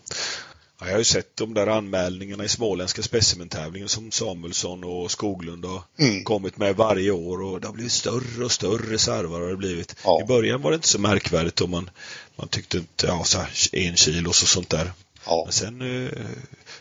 Ja, 0.80 0.85
jag 0.85 0.91
har 0.93 0.99
ju 0.99 1.03
sett 1.03 1.38
de 1.38 1.53
där 1.53 1.67
anmälningarna 1.67 2.43
i 2.43 2.49
småländska 2.49 3.03
specimentävlingen 3.03 3.89
som 3.89 4.11
Samuelsson 4.11 4.84
och 4.84 5.11
Skoglund 5.11 5.65
har 5.65 5.81
Mm. 5.99 6.23
kommit 6.23 6.57
med 6.57 6.76
varje 6.76 7.11
år 7.11 7.41
och 7.41 7.61
det 7.61 7.67
har 7.67 7.73
blivit 7.73 7.91
större 7.91 8.45
och 8.45 8.51
större 8.51 8.97
sarvar 8.97 9.41
har 9.41 9.47
det 9.47 9.57
blivit. 9.57 9.95
Ja. 10.03 10.22
I 10.22 10.26
början 10.26 10.61
var 10.61 10.72
det 10.72 10.76
inte 10.76 10.88
så 10.88 10.99
märkvärdigt 10.99 11.61
om 11.61 11.72
man, 11.72 11.89
man 12.35 12.47
tyckte 12.47 12.77
inte, 12.77 13.07
ja 13.07 13.23
så 13.23 13.38
här, 13.38 13.49
en 13.72 13.95
kilo 13.95 14.30
och 14.30 14.35
sånt 14.35 14.69
där. 14.69 14.91
Ja. 15.26 15.41
Men 15.45 15.53
sen 15.53 16.05
eh, 16.05 16.11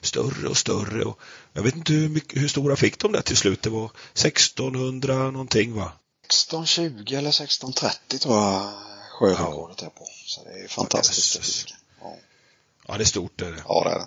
större 0.00 0.48
och 0.48 0.56
större 0.56 1.04
och 1.04 1.20
jag 1.52 1.62
vet 1.62 1.76
inte 1.76 1.92
hur, 1.92 2.08
mycket, 2.08 2.42
hur 2.42 2.48
stora 2.48 2.76
fick 2.76 2.98
de 2.98 3.12
där 3.12 3.22
till 3.22 3.36
slut. 3.36 3.62
Det 3.62 3.70
var 3.70 3.90
1600 4.14 5.30
någonting 5.30 5.74
va? 5.74 5.92
1620 6.24 7.14
eller 7.14 7.28
1630 7.28 8.18
tror 8.18 8.36
jag 8.36 8.72
sjörekordet 9.10 9.82
är 9.82 9.88
på. 9.88 10.06
Så 10.26 10.44
det 10.44 10.64
är 10.64 10.68
fantastiskt. 10.68 11.74
Ja. 12.00 12.16
Ja, 12.86 12.96
det 12.96 13.02
är 13.02 13.06
stort 13.06 13.32
det 13.36 13.46
är 13.46 13.52
det. 13.52 13.62
Ja, 13.68 13.84
det 13.84 13.90
är 13.90 13.98
det. 13.98 14.06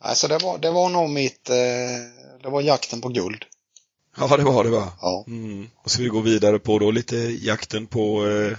Alltså 0.00 0.28
det 0.28 0.38
var, 0.38 0.58
det 0.58 0.70
var 0.70 0.88
nog 0.88 1.10
mitt, 1.10 1.50
eh, 1.50 1.56
det 2.42 2.48
var 2.48 2.62
jakten 2.62 3.00
på 3.00 3.08
guld. 3.08 3.44
Ja, 4.16 4.36
det 4.36 4.42
var 4.42 4.64
det 4.64 4.70
va? 4.70 4.92
Ja. 5.00 5.24
Mm. 5.26 5.70
Och 5.76 5.90
så 5.90 6.02
vi 6.02 6.08
går 6.08 6.22
vidare 6.22 6.58
på 6.58 6.78
då 6.78 6.90
lite 6.90 7.16
jakten 7.16 7.86
på 7.86 8.26
eh, 8.26 8.58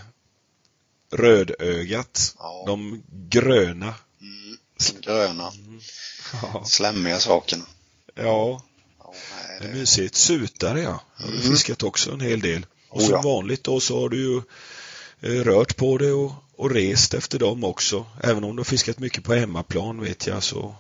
rödögat. 1.11 2.36
Ja. 2.40 2.64
De 2.68 3.03
gröna. 3.07 3.94
Mm. 4.22 4.57
Gröna, 5.02 5.52
Ja, 6.53 6.64
slemmiga 6.65 7.19
sakerna. 7.19 7.65
ja 8.15 8.23
Ja, 8.23 8.61
det 9.60 9.68
är 9.68 9.73
mysigt. 9.73 10.15
Sutare 10.15 10.81
ja. 10.81 11.02
Jag 11.18 11.26
har 11.26 11.31
Mm. 11.31 11.41
fiskat 11.41 11.84
också 11.84 12.11
en 12.11 12.22
hel 12.22 12.40
del. 12.40 12.65
Och 12.90 12.98
Oh, 12.98 13.03
som 13.06 13.11
ja. 13.14 13.22
vanligt 13.22 13.64
då 13.64 13.80
så 13.80 13.99
har 14.02 14.10
du 14.10 14.18
ju 14.18 14.38
eh, 15.22 15.44
rört 15.44 15.76
på 15.77 15.98
det 15.98 16.11
och, 16.11 16.31
och 16.56 16.72
rest 16.72 17.14
efter 17.14 17.40
dem 17.40 17.64
också. 17.64 18.06
Även 18.23 18.44
om 18.44 18.56
du 18.56 18.60
har 18.60 18.65
fiskat 18.65 18.99
mycket 18.99 19.23
på 19.23 19.34
hemmaplan 19.34 20.02
vet 20.02 20.27
jag 20.27 20.44
så 20.44 20.76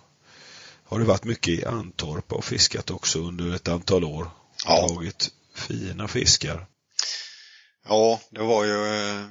har 0.83 0.99
det 0.99 1.05
varit 1.05 1.23
mycket 1.23 1.53
i 1.59 1.65
Antorp 1.65 2.33
och 2.33 2.45
fiskat 2.45 2.91
också 2.91 3.19
under 3.19 3.55
ett 3.55 3.67
antal 3.67 4.03
år. 4.03 4.31
Ja. 4.65 4.87
Tagit 4.87 5.29
fina 5.55 6.07
fiskar. 6.07 6.65
Ja, 7.87 8.19
det 8.29 8.41
var 8.43 8.63
ju 8.65 8.85
eh, 8.85 9.25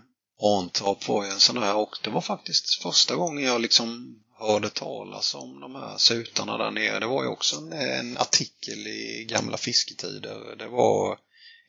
Antorp 0.59 1.09
var 1.09 1.25
ju 1.25 1.31
en 1.31 1.41
sån 1.41 1.62
här 1.62 1.77
och 1.77 1.97
det 2.05 2.11
var 2.11 2.20
faktiskt 2.20 2.83
första 2.83 3.16
gången 3.16 3.45
jag 3.45 3.61
liksom 3.61 4.19
hörde 4.39 4.70
talas 4.70 5.35
om 5.35 5.60
de 5.60 5.74
här 5.74 5.98
sutarna 5.98 6.59
där 6.59 6.70
nere. 6.70 7.01
Det 7.01 7.06
var 7.06 7.23
ju 7.23 7.28
också 7.28 7.56
en, 7.56 7.73
en 7.73 8.19
artikel 8.19 8.86
i 8.86 9.27
gamla 9.28 9.56
fisketider. 9.56 10.56
Det 10.56 10.69
var 10.69 11.19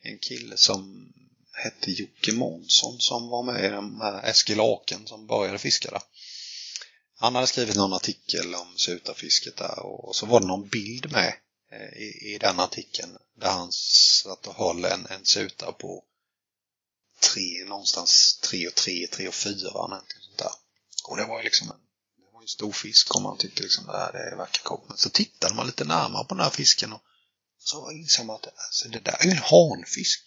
en 0.02 0.18
kille 0.18 0.56
som 0.56 1.12
hette 1.52 1.90
Jocke 1.90 2.32
Månsson 2.32 3.00
som 3.00 3.28
var 3.28 3.42
med 3.42 3.64
i 3.64 3.68
den 3.68 4.00
här 4.00 4.30
Eskil 4.30 4.60
Aken 4.60 5.06
som 5.06 5.26
började 5.26 5.58
fiska 5.58 5.90
där. 5.90 6.02
Han 7.14 7.34
hade 7.34 7.46
skrivit 7.46 7.76
någon 7.76 7.92
artikel 7.92 8.54
om 8.54 8.74
sutarfisket 8.76 9.56
där 9.56 9.78
och 9.78 10.16
så 10.16 10.26
var 10.26 10.40
det 10.40 10.46
någon 10.46 10.68
bild 10.68 11.12
med 11.12 11.34
eh, 11.72 12.02
i, 12.02 12.34
i 12.34 12.38
den 12.40 12.60
artikeln 12.60 13.18
där 13.36 13.50
han 13.50 13.72
satt 13.72 14.46
och 14.46 14.54
höll 14.54 14.84
en, 14.84 15.06
en 15.06 15.24
suta 15.24 15.72
på 15.72 16.04
tre, 17.20 17.64
någonstans 17.68 18.40
tre 18.42 18.66
och 18.68 18.74
tre, 18.74 19.06
tre 19.06 19.28
och 19.28 19.34
fyra, 19.34 19.70
någonting 19.72 20.18
sånt 20.20 20.38
där. 20.38 20.52
Och 21.04 21.16
det 21.16 21.24
var 21.24 21.38
ju 21.38 21.44
liksom 21.44 21.70
en 21.70 21.79
stor 22.50 22.72
fisk 22.72 23.14
och 23.14 23.22
man 23.22 23.38
tyckte 23.38 23.62
liksom 23.62 23.88
äh, 23.88 23.92
det 23.92 24.18
här 24.18 24.30
det 24.30 24.36
verkar 24.36 24.62
coolt. 24.62 24.84
Men 24.88 24.96
så 24.96 25.10
tittade 25.10 25.54
man 25.54 25.66
lite 25.66 25.84
närmare 25.84 26.24
på 26.24 26.34
den 26.34 26.44
här 26.44 26.50
fisken 26.50 26.92
och 26.92 27.02
så 27.58 27.90
insåg 27.90 28.26
man 28.26 28.36
att 28.36 28.46
alltså, 28.46 28.88
det 28.88 28.98
där 28.98 29.16
är 29.20 29.24
ju 29.24 29.30
en 29.30 29.38
hanfisk. 29.38 30.20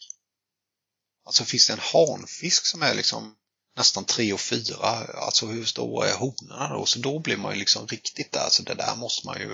Alltså 1.26 1.46
finns 1.46 1.68
det 1.68 1.74
en 1.74 1.80
hanfisk 1.80 2.66
som 2.66 2.82
är 2.82 2.96
liksom 2.96 3.36
nästan 3.76 4.06
tre 4.06 4.34
och 4.34 4.40
fyra, 4.40 4.88
alltså 5.14 5.46
hur 5.46 5.66
stora 5.66 6.08
är 6.10 6.18
honorna 6.18 6.70
då? 6.70 6.86
Så 6.86 7.00
då 7.00 7.20
blir 7.20 7.38
man 7.38 7.54
ju 7.54 7.60
liksom 7.60 7.88
riktigt 7.88 8.32
där, 8.32 8.50
så 8.50 8.64
det 8.64 8.74
där 8.74 8.96
måste 8.96 9.28
man 9.28 9.40
ju, 9.40 9.48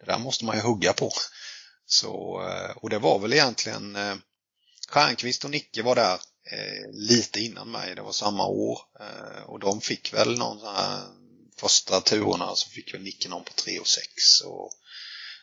det 0.00 0.06
där 0.06 0.18
måste 0.18 0.44
man 0.44 0.56
ju 0.56 0.62
hugga 0.62 0.92
på. 0.92 1.12
Så, 1.86 2.42
eh, 2.48 2.76
och 2.76 2.90
det 2.90 2.98
var 2.98 3.18
väl 3.18 3.32
egentligen 3.32 3.96
eh, 3.96 4.16
Stjärnqvist 4.90 4.90
Stjernqvist 4.90 5.44
och 5.44 5.50
Nicke 5.50 5.82
var 5.82 5.94
där 5.94 6.14
eh, 6.52 6.90
lite 6.92 7.40
innan 7.40 7.70
mig, 7.70 7.94
det 7.94 8.02
var 8.02 8.12
samma 8.12 8.46
år. 8.46 8.80
Eh, 9.00 9.42
och 9.42 9.58
de 9.58 9.80
fick 9.80 10.12
väl 10.12 10.38
någon 10.38 10.60
sån 10.60 10.74
här 10.74 11.19
första 11.60 12.00
turerna 12.00 12.54
så 12.54 12.70
fick 12.70 12.94
väl 12.94 13.02
Nicke 13.02 13.28
någon 13.28 13.44
på 13.44 13.52
3 13.52 13.78
och 13.78 13.86
6. 13.88 14.06
Och, 14.44 14.70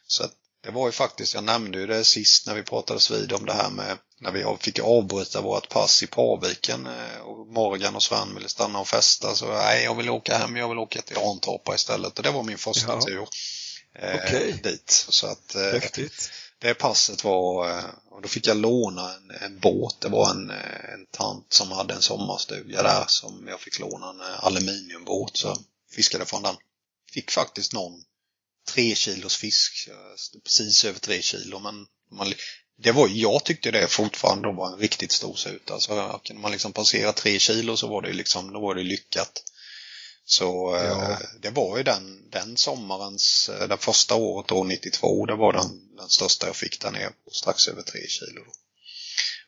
så 0.07 0.23
att 0.23 0.34
det 0.64 0.72
var 0.72 0.88
ju 0.88 0.91
faktiskt, 0.91 1.34
jag 1.34 1.44
nämnde 1.44 1.77
ju 1.77 1.88
det 1.88 2.03
sist 2.03 2.48
när 2.48 2.56
vi 2.56 2.64
pratades 2.64 3.11
vid 3.11 3.34
om 3.34 3.45
det 3.45 3.53
här 3.53 3.69
med 3.69 3.98
när 4.19 4.31
vi 4.31 4.57
fick 4.60 4.80
avbryta 4.80 5.41
vårt 5.41 5.69
pass 5.69 6.03
i 6.03 6.07
Parviken 6.07 6.88
eh, 6.88 7.19
och 7.22 7.48
Morgan 7.48 7.95
och 7.95 8.03
Sven 8.03 8.35
ville 8.35 8.49
stanna 8.49 8.80
och 8.80 8.88
festa 8.88 9.35
så 9.35 9.45
nej, 9.53 9.84
jag 9.84 9.95
vill 9.95 10.10
åka 10.10 10.38
hem, 10.38 10.56
jag 10.56 10.69
vill 10.69 10.77
åka 10.77 11.02
till 11.02 11.18
Antorpa 11.18 11.76
istället 11.76 12.18
och 12.18 12.23
det 12.23 12.31
var 12.31 12.44
min 12.44 12.57
första 12.57 12.91
Ja. 12.94 13.02
tur 13.02 13.27
eh, 13.99 14.15
Okej. 14.15 14.60
dit. 14.64 15.06
Så 15.10 15.27
att 15.27 15.56
eh, 15.56 15.61
Häftigt. 15.61 16.30
det 16.60 16.73
passet 16.73 17.23
var, 17.23 17.69
eh, 17.69 17.84
och 18.11 18.22
då 18.22 18.27
fick 18.27 18.48
jag 18.48 18.57
låna 18.57 19.14
en, 19.14 19.31
en 19.41 19.60
båt. 19.60 20.02
Det 20.02 20.10
var 20.10 20.30
en, 20.30 20.49
eh, 20.49 20.94
en 20.94 21.06
tant 21.11 21.53
som 21.53 21.72
hade 21.72 21.94
en 21.94 22.02
sommarstuga 22.02 22.84
där 22.84 23.06
som 23.07 23.48
jag 23.48 23.60
fick 23.60 23.80
låna 23.80 24.10
en 24.10 24.22
aluminiumbåt. 24.22 25.38
Så 25.38 25.48
jag 25.48 25.57
fiskade 25.91 26.26
från 26.26 26.43
den. 26.43 26.55
Fick 27.11 27.31
faktiskt 27.31 27.73
någon 27.73 28.03
tre 28.69 28.95
kilos 28.95 29.35
fisk, 29.38 29.88
eh, 29.88 30.39
precis 30.43 30.85
över 30.85 30.99
tre 30.99 31.22
kilo. 31.22 31.59
Men 31.59 31.88
man, 32.11 32.34
det 32.80 32.91
var, 32.91 33.07
jag 33.11 33.45
tyckte 33.45 33.72
det 33.72 33.88
fortfarande 33.88 34.47
var 34.47 34.73
en 34.73 34.80
riktigt 34.80 35.11
stor 35.11 35.35
suta. 35.35 35.73
Alltså, 35.73 36.22
kunde 36.23 36.41
man 36.41 36.51
liksom 36.51 36.73
passera 36.73 37.14
tre 37.14 37.39
kilo 37.39 37.77
så 37.77 37.88
var 37.88 38.01
det 38.01 38.14
liksom, 38.14 38.53
då 38.53 38.59
var 38.59 38.76
det 38.76 38.84
lyckat. 38.84 39.43
Så 40.26 40.76
eh, 40.76 40.84
Ja. 40.84 41.19
det 41.41 41.49
var 41.49 41.77
ju 41.77 41.84
den, 41.84 42.30
den 42.30 42.57
sommarens, 42.57 43.49
eh, 43.49 43.68
det 43.68 43.77
första 43.77 44.15
året 44.15 44.47
då, 44.47 44.64
92, 44.64 45.26
det 45.26 45.35
var 45.35 45.53
den, 45.53 45.95
den 45.95 46.09
största 46.09 46.47
jag 46.47 46.55
fick 46.55 46.81
där 46.81 46.91
nere 46.91 47.09
på 47.26 47.31
strax 47.31 47.68
över 47.68 47.81
tre 47.81 48.07
kilo. 48.07 48.43
Då. 48.45 48.51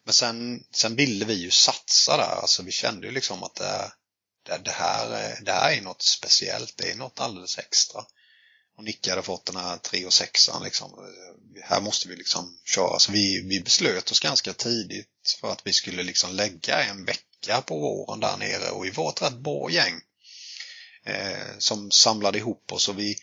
Men 0.03 0.13
sen, 0.13 0.63
sen 0.71 0.95
ville 0.95 1.25
vi 1.25 1.33
ju 1.33 1.51
satsa 1.51 2.17
där, 2.17 2.41
alltså 2.41 2.63
vi 2.63 2.71
kände 2.71 3.07
ju 3.07 3.13
liksom 3.13 3.43
att 3.43 3.55
det, 3.55 3.91
det, 4.43 4.57
det, 4.65 4.71
här, 4.71 5.11
är- 5.11 5.41
det 5.41 5.51
här 5.51 5.71
är 5.71 5.81
något 5.81 6.01
speciellt, 6.01 6.77
det 6.77 6.91
är 6.91 6.95
något 6.95 7.19
alldeles 7.19 7.57
extra. 7.57 8.01
Och 8.77 8.83
Nicke 8.83 9.09
hade 9.09 9.21
fått 9.23 9.45
den 9.45 9.55
här 9.55 9.77
3 9.77 10.05
och 10.05 10.13
6 10.13 10.49
liksom. 10.63 10.91
Här 11.63 11.81
måste 11.81 12.07
vi 12.09 12.15
liksom 12.15 12.57
köra. 12.65 12.99
Så 12.99 13.11
vi, 13.11 13.41
vi 13.49 13.59
beslöt 13.61 14.11
oss 14.11 14.19
ganska 14.19 14.53
tidigt 14.53 15.37
för 15.41 15.51
att 15.51 15.61
vi 15.63 15.73
skulle 15.73 16.03
liksom 16.03 16.35
lägga 16.35 16.83
en 16.83 17.05
vecka 17.05 17.61
på 17.61 17.79
våren 17.79 18.19
där 18.19 18.37
nere 18.37 18.69
och 18.69 18.85
vi 18.85 18.89
var 18.89 19.09
ett 19.09 19.21
rätt 19.21 19.37
bra 19.39 19.71
gäng 19.71 20.01
eh, 21.05 21.57
som 21.57 21.91
samlade 21.91 22.37
ihop 22.37 22.71
oss 22.71 22.89
och 22.89 22.99
vi, 22.99 23.15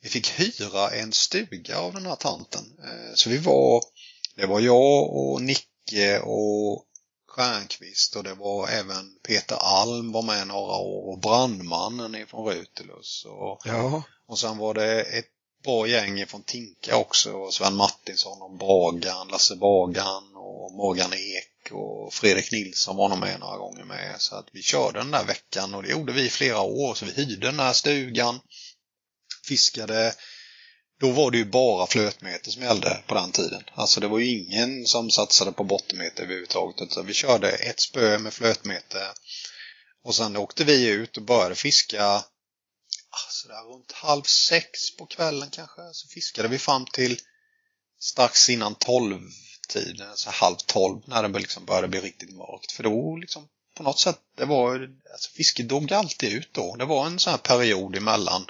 vi 0.00 0.08
fick 0.08 0.30
hyra 0.40 0.90
en 0.90 1.12
stuga 1.12 1.78
av 1.78 1.94
den 1.94 2.06
här 2.06 2.16
tanten. 2.16 2.64
Eh, 2.84 3.14
så 3.14 3.30
vi 3.30 3.38
var, 3.38 3.82
det 4.36 4.46
var 4.46 4.60
jag 4.60 5.10
och 5.16 5.42
Nicke 5.42 6.18
och 6.18 6.86
Stjernqvist 7.30 8.16
och 8.16 8.24
det 8.24 8.34
var 8.34 8.68
även 8.68 9.18
Peter 9.22 9.56
Alm 9.56 10.12
var 10.12 10.22
med 10.22 10.46
några 10.46 10.76
år 10.76 11.12
och 11.12 11.18
brandmannen 11.18 12.26
från 12.26 12.46
Rutelus 12.46 13.24
och, 13.28 13.60
Ja, 13.64 14.02
och 14.26 14.38
sen 14.38 14.58
var 14.58 14.74
det 14.74 15.02
ett 15.02 15.30
bra 15.64 15.86
gäng 15.86 16.26
från 16.26 16.42
Tinka 16.42 16.96
också. 16.96 17.50
Sven 17.50 17.76
Martinsson 17.76 18.42
och 18.42 18.56
Bagan, 18.56 19.28
Lasse 19.28 19.56
Bagan 19.56 20.36
och 20.36 20.72
Morgan 20.72 21.12
Ek 21.12 21.72
och 21.72 22.14
Fredrik 22.14 22.52
Nilsson 22.52 22.96
var 22.96 23.08
nog 23.08 23.18
med 23.18 23.40
några 23.40 23.56
gånger 23.56 23.84
med. 23.84 24.14
Så 24.18 24.36
att 24.36 24.48
vi 24.52 24.62
körde 24.62 24.98
den 24.98 25.10
där 25.10 25.24
veckan 25.24 25.74
och 25.74 25.82
det 25.82 25.90
gjorde 25.90 26.12
vi 26.12 26.26
i 26.26 26.30
flera 26.30 26.60
år. 26.60 26.94
Så 26.94 27.04
vi 27.04 27.12
hyrde 27.12 27.46
den 27.46 27.60
här 27.60 27.72
stugan, 27.72 28.40
fiskade. 29.48 30.14
Då 31.00 31.10
var 31.10 31.30
det 31.30 31.38
ju 31.38 31.44
bara 31.44 31.86
flötmeter 31.86 32.50
som 32.50 32.62
gällde 32.62 33.02
på 33.06 33.14
den 33.14 33.32
tiden. 33.32 33.62
Alltså 33.74 34.00
det 34.00 34.08
var 34.08 34.18
ju 34.18 34.38
ingen 34.38 34.86
som 34.86 35.10
satsade 35.10 35.52
på 35.52 35.64
bottenmeter 35.64 36.22
överhuvudtaget. 36.22 36.82
Utan 36.82 37.06
vi 37.06 37.14
körde 37.14 37.50
ett 37.50 37.80
spö 37.80 38.18
med 38.18 38.32
flötmeter. 38.34 39.08
Och 40.04 40.14
sen 40.14 40.36
åkte 40.36 40.64
vi 40.64 40.88
ut 40.88 41.16
och 41.16 41.22
började 41.22 41.54
fiska 41.54 42.06
ah, 42.06 43.28
sådär 43.28 43.72
runt 43.72 43.92
halv 43.92 44.22
sex 44.22 44.96
på 44.96 45.06
kvällen 45.06 45.48
kanske. 45.50 45.80
Så 45.92 46.08
fiskade 46.08 46.48
vi 46.48 46.58
fram 46.58 46.86
till 46.86 47.20
strax 48.00 48.48
innan 48.48 48.74
tolv 48.74 49.20
tiden, 49.68 50.10
alltså 50.10 50.30
halv 50.30 50.56
tolv 50.56 51.00
när 51.06 51.28
det 51.28 51.38
liksom 51.38 51.64
började 51.64 51.88
bli 51.88 52.00
riktigt 52.00 52.36
mörkt. 52.36 52.72
För 52.72 52.82
då 52.82 53.16
liksom 53.16 53.48
på 53.76 53.82
något 53.82 53.98
sätt, 53.98 54.18
det 54.36 54.44
var 54.44 54.90
alltså 55.12 55.30
fisket 55.30 55.68
dog 55.68 55.92
alltid 55.92 56.32
ut 56.32 56.48
då. 56.52 56.76
Det 56.76 56.84
var 56.84 57.06
en 57.06 57.18
sån 57.18 57.30
här 57.30 57.38
period 57.38 57.96
emellan 57.96 58.46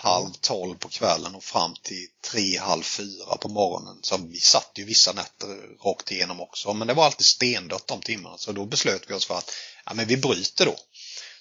halv 0.00 0.32
tolv 0.40 0.78
på 0.78 0.88
kvällen 0.88 1.34
och 1.34 1.44
fram 1.44 1.74
till 1.82 2.06
tre, 2.30 2.58
halv 2.58 2.82
fyra 2.82 3.36
på 3.40 3.48
morgonen. 3.48 3.98
Så 4.02 4.16
vi 4.16 4.40
satt 4.40 4.70
ju 4.74 4.84
vissa 4.84 5.12
nätter 5.12 5.84
rakt 5.84 6.10
igenom 6.10 6.40
också. 6.40 6.74
Men 6.74 6.88
det 6.88 6.94
var 6.94 7.04
alltid 7.04 7.26
stendött 7.26 7.86
de 7.86 8.00
timmarna. 8.00 8.38
Så 8.38 8.52
då 8.52 8.66
beslöt 8.66 9.04
vi 9.08 9.14
oss 9.14 9.26
för 9.26 9.38
att 9.38 9.50
ja, 9.86 9.94
men 9.94 10.06
vi 10.06 10.16
bryter 10.16 10.66
då. 10.66 10.76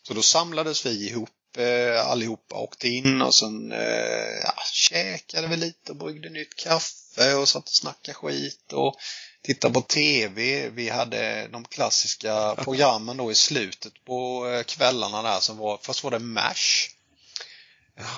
Så 0.03 0.13
då 0.13 0.21
samlades 0.21 0.85
vi 0.85 1.09
ihop 1.09 1.29
eh, 1.57 2.07
allihopa, 2.07 2.55
åkte 2.55 2.89
in 2.89 3.21
och 3.21 3.35
sen 3.35 3.71
eh, 3.71 4.37
ja, 4.43 4.53
käkade 4.73 5.47
vi 5.47 5.57
lite 5.57 5.91
och 5.91 5.97
bryggde 5.97 6.29
nytt 6.29 6.55
kaffe 6.55 7.35
och 7.35 7.49
satt 7.49 7.67
och 7.67 7.75
snackade 7.75 8.15
skit 8.15 8.73
och 8.73 8.95
tittade 9.43 9.73
på 9.73 9.81
TV. 9.81 10.69
Vi 10.69 10.89
hade 10.89 11.47
de 11.47 11.65
klassiska 11.65 12.55
programmen 12.63 13.17
då 13.17 13.31
i 13.31 13.35
slutet 13.35 13.93
på 14.05 14.47
eh, 14.47 14.63
kvällarna 14.63 15.21
där 15.21 15.39
som 15.39 15.57
var, 15.57 15.79
först 15.81 16.03
var 16.03 16.11
det 16.11 16.19
MASH. 16.19 16.96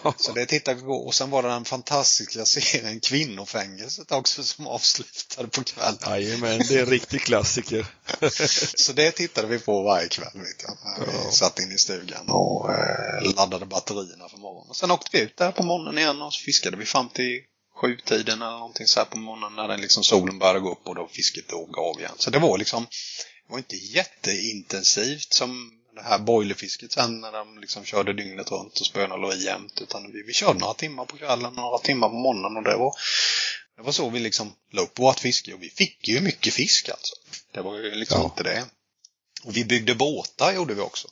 Ja. 0.03 0.13
Så 0.17 0.31
det 0.31 0.45
tittade 0.45 0.75
vi 0.77 0.81
på 0.83 0.93
och 1.07 1.15
sen 1.15 1.29
var 1.29 1.43
det 1.43 1.49
den 1.49 1.65
fantastiska 1.65 2.45
serien 2.45 2.99
Kvinnofängelset 2.99 4.11
också 4.11 4.43
som 4.43 4.67
avslutade 4.67 5.47
på 5.47 5.63
kvällen. 5.63 5.97
Jajamän, 6.05 6.61
det 6.67 6.75
är 6.75 6.79
en 6.79 6.85
riktig 6.89 7.21
klassiker. 7.21 7.85
Så 8.77 8.93
det 8.93 9.11
tittade 9.11 9.47
vi 9.47 9.59
på 9.59 9.83
varje 9.83 10.07
kväll. 10.07 10.31
Vet 10.33 10.63
jag. 10.63 10.77
Vi 11.05 11.11
Ja. 11.25 11.31
satt 11.31 11.59
in 11.59 11.71
i 11.71 11.77
stugan 11.77 12.25
och 12.29 12.69
eh, 12.73 13.33
laddade 13.35 13.65
batterierna 13.65 14.29
för 14.29 14.37
morgonen. 14.37 14.69
Och 14.69 14.75
sen 14.75 14.91
åkte 14.91 15.09
vi 15.17 15.23
ut 15.23 15.37
där 15.37 15.51
på 15.51 15.63
morgonen 15.63 15.97
igen 15.97 16.21
och 16.21 16.33
så 16.33 16.43
fiskade 16.43 16.77
vi 16.77 16.85
fram 16.85 17.09
till 17.09 17.39
sjutiden 17.81 18.41
eller 18.41 18.51
någonting 18.51 18.87
så 18.87 18.99
här 18.99 19.05
på 19.05 19.17
morgonen 19.17 19.55
när 19.55 19.67
den 19.67 19.81
liksom 19.81 20.03
solen 20.03 20.39
började 20.39 20.59
gå 20.59 20.71
upp 20.71 20.87
och 20.87 20.95
då 20.95 21.07
fisket 21.13 21.49
dog 21.49 21.77
av 21.77 21.99
igen. 21.99 22.11
Så 22.17 22.29
det 22.29 22.39
var 22.39 22.57
liksom, 22.57 22.83
det 23.47 23.51
var 23.51 23.57
inte 23.57 23.75
jätteintensivt 23.75 25.33
som 25.33 25.71
det 25.99 26.09
här 26.09 26.19
boilerfisket 26.19 26.91
sen 26.91 27.21
när 27.21 27.31
de 27.31 27.59
liksom 27.59 27.85
körde 27.85 28.13
dygnet 28.13 28.51
runt 28.51 28.79
och 28.79 28.85
spöna 28.85 29.15
låg 29.15 29.33
i 29.33 29.45
jämt. 29.45 29.81
Utan 29.81 30.11
vi, 30.11 30.23
vi 30.23 30.33
körde 30.33 30.59
några 30.59 30.73
timmar 30.73 31.05
på 31.05 31.17
kvällen, 31.17 31.53
några 31.53 31.77
timmar 31.77 32.09
på 32.09 32.15
morgonen 32.15 32.57
och 32.57 32.63
det 32.63 32.75
var, 32.77 32.95
det 33.77 33.81
var 33.81 33.91
så 33.91 34.09
vi 34.09 34.19
liksom 34.19 34.53
la 34.71 34.81
upp 34.81 34.99
vårt 34.99 35.19
fiske 35.19 35.53
och 35.53 35.63
vi 35.63 35.69
fick 35.69 36.07
ju 36.07 36.21
mycket 36.21 36.53
fisk 36.53 36.89
alltså. 36.89 37.15
Det 37.53 37.61
var 37.61 37.75
ju 37.77 37.95
liksom 37.95 38.19
Ja. 38.21 38.25
inte 38.25 38.43
det. 38.43 38.65
Och 39.43 39.57
vi 39.57 39.65
byggde 39.65 39.95
båtar 39.95 40.53
gjorde 40.53 40.73
vi 40.73 40.81
också. 40.81 41.07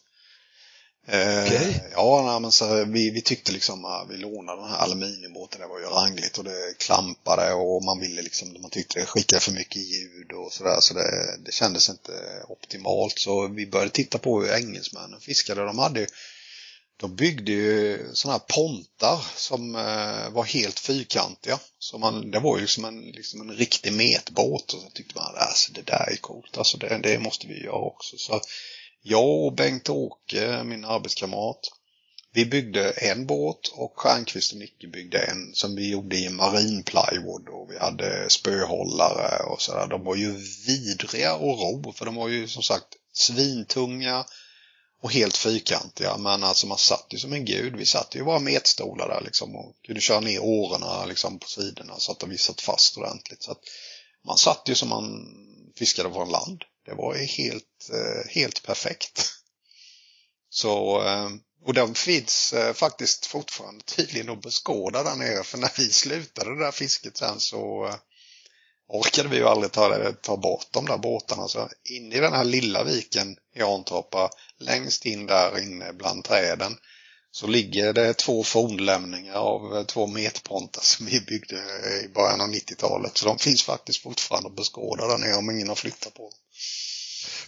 Eh, 1.09 1.43
Okej. 1.45 1.84
Ja, 1.91 2.23
nej, 2.25 2.39
men 2.39 2.51
så 2.51 2.85
vi, 2.85 3.09
vi 3.09 3.21
tyckte 3.21 3.51
liksom 3.51 3.85
att 3.85 4.09
vi 4.09 4.17
lånade 4.17 4.61
den 4.61 4.69
här 4.69 4.77
aluminiumbåten, 4.77 5.61
det 5.61 5.67
var 5.67 5.79
ju 5.79 5.85
rangligt 5.85 6.38
och 6.38 6.43
det 6.43 6.77
klampade 6.79 7.53
och 7.53 7.84
man 7.84 7.99
ville 7.99 8.21
liksom, 8.21 8.61
man 8.61 8.69
tyckte 8.69 8.99
det 8.99 9.05
skickade 9.05 9.41
för 9.41 9.51
mycket 9.51 9.81
ljud 9.81 10.31
och 10.31 10.53
sådär 10.53 10.77
så 10.79 10.93
det, 10.93 11.38
det 11.45 11.51
kändes 11.51 11.89
inte 11.89 12.11
optimalt. 12.47 13.19
Så 13.19 13.47
vi 13.47 13.67
började 13.67 13.91
titta 13.91 14.17
på 14.17 14.41
hur 14.41 14.53
engelsmännen 14.53 15.19
fiskade. 15.19 15.65
De 15.65 15.79
hade 15.79 15.99
ju 15.99 16.07
de 16.99 17.15
byggde 17.15 17.51
ju 17.51 18.09
sådana 18.13 18.38
här 18.38 18.55
pontar 18.55 19.25
som 19.35 19.75
eh, 19.75 20.29
var 20.29 20.43
helt 20.43 20.79
fyrkantiga. 20.79 21.59
Så 21.79 21.97
man, 21.97 22.31
det 22.31 22.39
var 22.39 22.55
ju 22.55 22.61
liksom 22.61 22.85
en, 22.85 23.01
liksom 23.01 23.41
en 23.41 23.55
riktig 23.55 23.93
metbåt 23.93 24.73
och 24.73 24.81
så 24.81 24.89
tyckte 24.89 25.15
man 25.15 25.35
alltså, 25.35 25.71
det 25.73 25.81
där 25.81 26.09
är 26.11 26.15
coolt, 26.15 26.57
alltså 26.57 26.77
det, 26.77 26.99
det 27.03 27.19
måste 27.19 27.47
vi 27.47 27.63
göra 27.63 27.75
också. 27.75 28.17
Så 28.17 28.41
jag 29.02 29.45
och 29.45 29.53
Bengt-Åke, 29.53 30.64
min 30.64 30.86
arbetskamrat, 30.86 31.60
vi 32.34 32.45
byggde 32.45 32.91
en 32.91 33.26
båt 33.26 33.68
och 33.68 33.94
Stjernqvist 33.95 34.52
och 34.52 34.57
Nicke 34.57 34.88
byggde 34.88 35.19
en 35.19 35.52
som 35.53 35.76
vi 35.76 35.91
gjorde 35.91 36.18
i 36.18 36.30
marinplywood 36.30 37.49
och 37.49 37.72
vi 37.72 37.78
hade 37.78 38.30
spöhållare 38.30 39.44
och 39.44 39.61
sådär. 39.61 39.88
De 39.88 40.03
var 40.03 40.15
ju 40.15 40.32
vidriga 40.68 41.34
att 41.34 41.41
ro 41.41 41.94
för 41.95 42.06
de 42.06 42.15
var 42.15 42.28
ju 42.28 42.48
som 42.48 42.64
sagt 42.64 42.88
svintunga 43.14 44.26
och 45.02 45.11
helt 45.11 45.38
fyrkantiga. 45.38 46.18
Men 46.18 46.44
alltså 46.44 46.68
man 46.68 46.78
satt 46.78 47.06
ju 47.10 47.18
som 47.18 47.34
en 47.34 47.45
gud. 47.45 47.76
Vi 47.76 47.86
satt 47.86 48.15
ju 48.15 48.24
bara 48.24 48.40
metstolar 48.40 49.07
där 49.07 49.22
liksom 49.22 49.56
och 49.56 49.76
kunde 49.86 50.02
köra 50.02 50.19
ner 50.19 50.44
årorna 50.44 51.06
liksom 51.06 51.40
på 51.40 51.48
sidorna 51.48 51.94
så 51.98 52.11
att 52.11 52.19
de 52.19 52.38
satt 52.38 52.61
fast 52.61 52.98
ordentligt. 52.98 53.44
Så 53.44 53.52
att 53.52 53.61
man 54.26 54.38
satt 54.38 54.61
ju 54.65 54.76
som 54.76 54.90
man 54.90 55.28
fiskade 55.76 56.14
från 56.14 56.30
land. 56.30 56.64
Det 56.88 56.95
var 56.95 57.15
ju 57.15 57.26
helt, 57.26 57.89
eh, 57.93 58.30
helt 58.30 58.64
perfekt. 58.64 59.34
Så, 60.49 61.03
eh, 61.05 61.30
och 61.65 61.73
den 61.73 61.95
finns 61.95 62.53
eh, 62.53 62.73
faktiskt 62.73 63.26
fortfarande 63.26 63.84
tydligen 63.84 64.30
att 64.30 64.41
beskåda 64.41 65.03
där 65.03 65.15
nere. 65.15 65.43
För 65.43 65.57
när 65.57 65.72
vi 65.77 65.89
slutade 65.89 66.55
det 66.55 66.64
där 66.64 66.72
fisket 66.72 67.18
sen 67.18 67.39
så 67.39 67.93
orkade 68.88 69.30
vi 69.30 69.35
ju 69.35 69.47
aldrig 69.47 69.72
ta, 69.72 70.14
ta 70.22 70.38
bort 70.38 70.68
de 70.72 70.85
där 70.85 70.97
båtarna. 70.97 71.47
Så 71.47 71.69
in 71.84 72.14
i 72.14 72.19
den 72.19 72.34
här 72.34 72.45
lilla 72.45 72.84
viken 72.84 73.38
i 73.55 73.61
Antorpa, 73.61 74.30
längst 74.59 75.05
in 75.05 75.26
där 75.26 75.59
inne 75.59 75.93
bland 75.93 76.23
träden, 76.23 76.77
så 77.39 77.47
ligger 77.47 77.93
det 77.93 78.14
två 78.14 78.43
fornlämningar 78.43 79.34
av 79.34 79.84
två 79.84 80.07
metpontar 80.07 80.81
som 80.81 81.05
vi 81.05 81.22
byggde 81.22 81.55
i 82.05 82.07
början 82.07 82.41
av 82.41 82.47
90-talet. 82.47 83.18
Så 83.18 83.26
de 83.26 83.39
finns 83.39 83.64
faktiskt 83.64 84.03
fortfarande 84.03 84.49
att 84.49 84.55
beskåda 84.55 85.07
där 85.07 85.18
nere 85.18 85.35
om 85.35 85.51
ingen 85.51 85.68
har 85.68 85.76
flyttat 85.76 86.14
på 86.14 86.22
dem. 86.22 86.39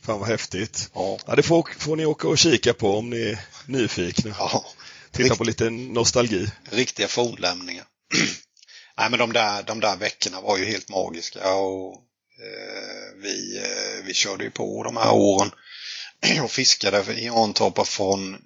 Fan 0.02 0.20
vad 0.20 0.28
häftigt. 0.28 0.90
Ja. 0.94 1.18
Ja, 1.28 1.36
det 1.36 1.44
får, 1.44 1.70
får 1.80 1.96
ni 1.96 2.06
åka 2.06 2.28
och 2.28 2.38
kika 2.38 2.74
på 2.74 2.98
om 2.98 3.10
ni 3.10 3.22
är 3.22 3.40
nyfikna. 3.66 4.36
Ja, 4.40 4.66
Titta 5.12 5.36
på 5.36 5.44
lite 5.44 5.70
nostalgi. 5.70 6.48
riktiga 6.72 7.08
fornlämningar. 7.08 7.86
Nej 8.98 9.10
men 9.10 9.20
de 9.20 9.34
där, 9.34 9.64
de 9.64 9.80
där 9.80 9.98
veckorna 9.98 10.42
var 10.42 10.58
ju 10.58 10.66
helt 10.66 10.90
magiska 10.90 11.54
och 11.54 11.94
eh, 11.94 13.22
vi, 13.24 13.58
eh, 13.58 14.06
vi 14.06 14.14
körde 14.14 14.44
ju 14.44 14.52
på 14.52 14.84
de 14.84 14.98
här 14.98 15.14
åren 15.14 15.52
och 16.44 16.52
fiskade 16.52 17.22
i 17.22 17.30
Antorpa 17.30 17.86
från 17.86 18.38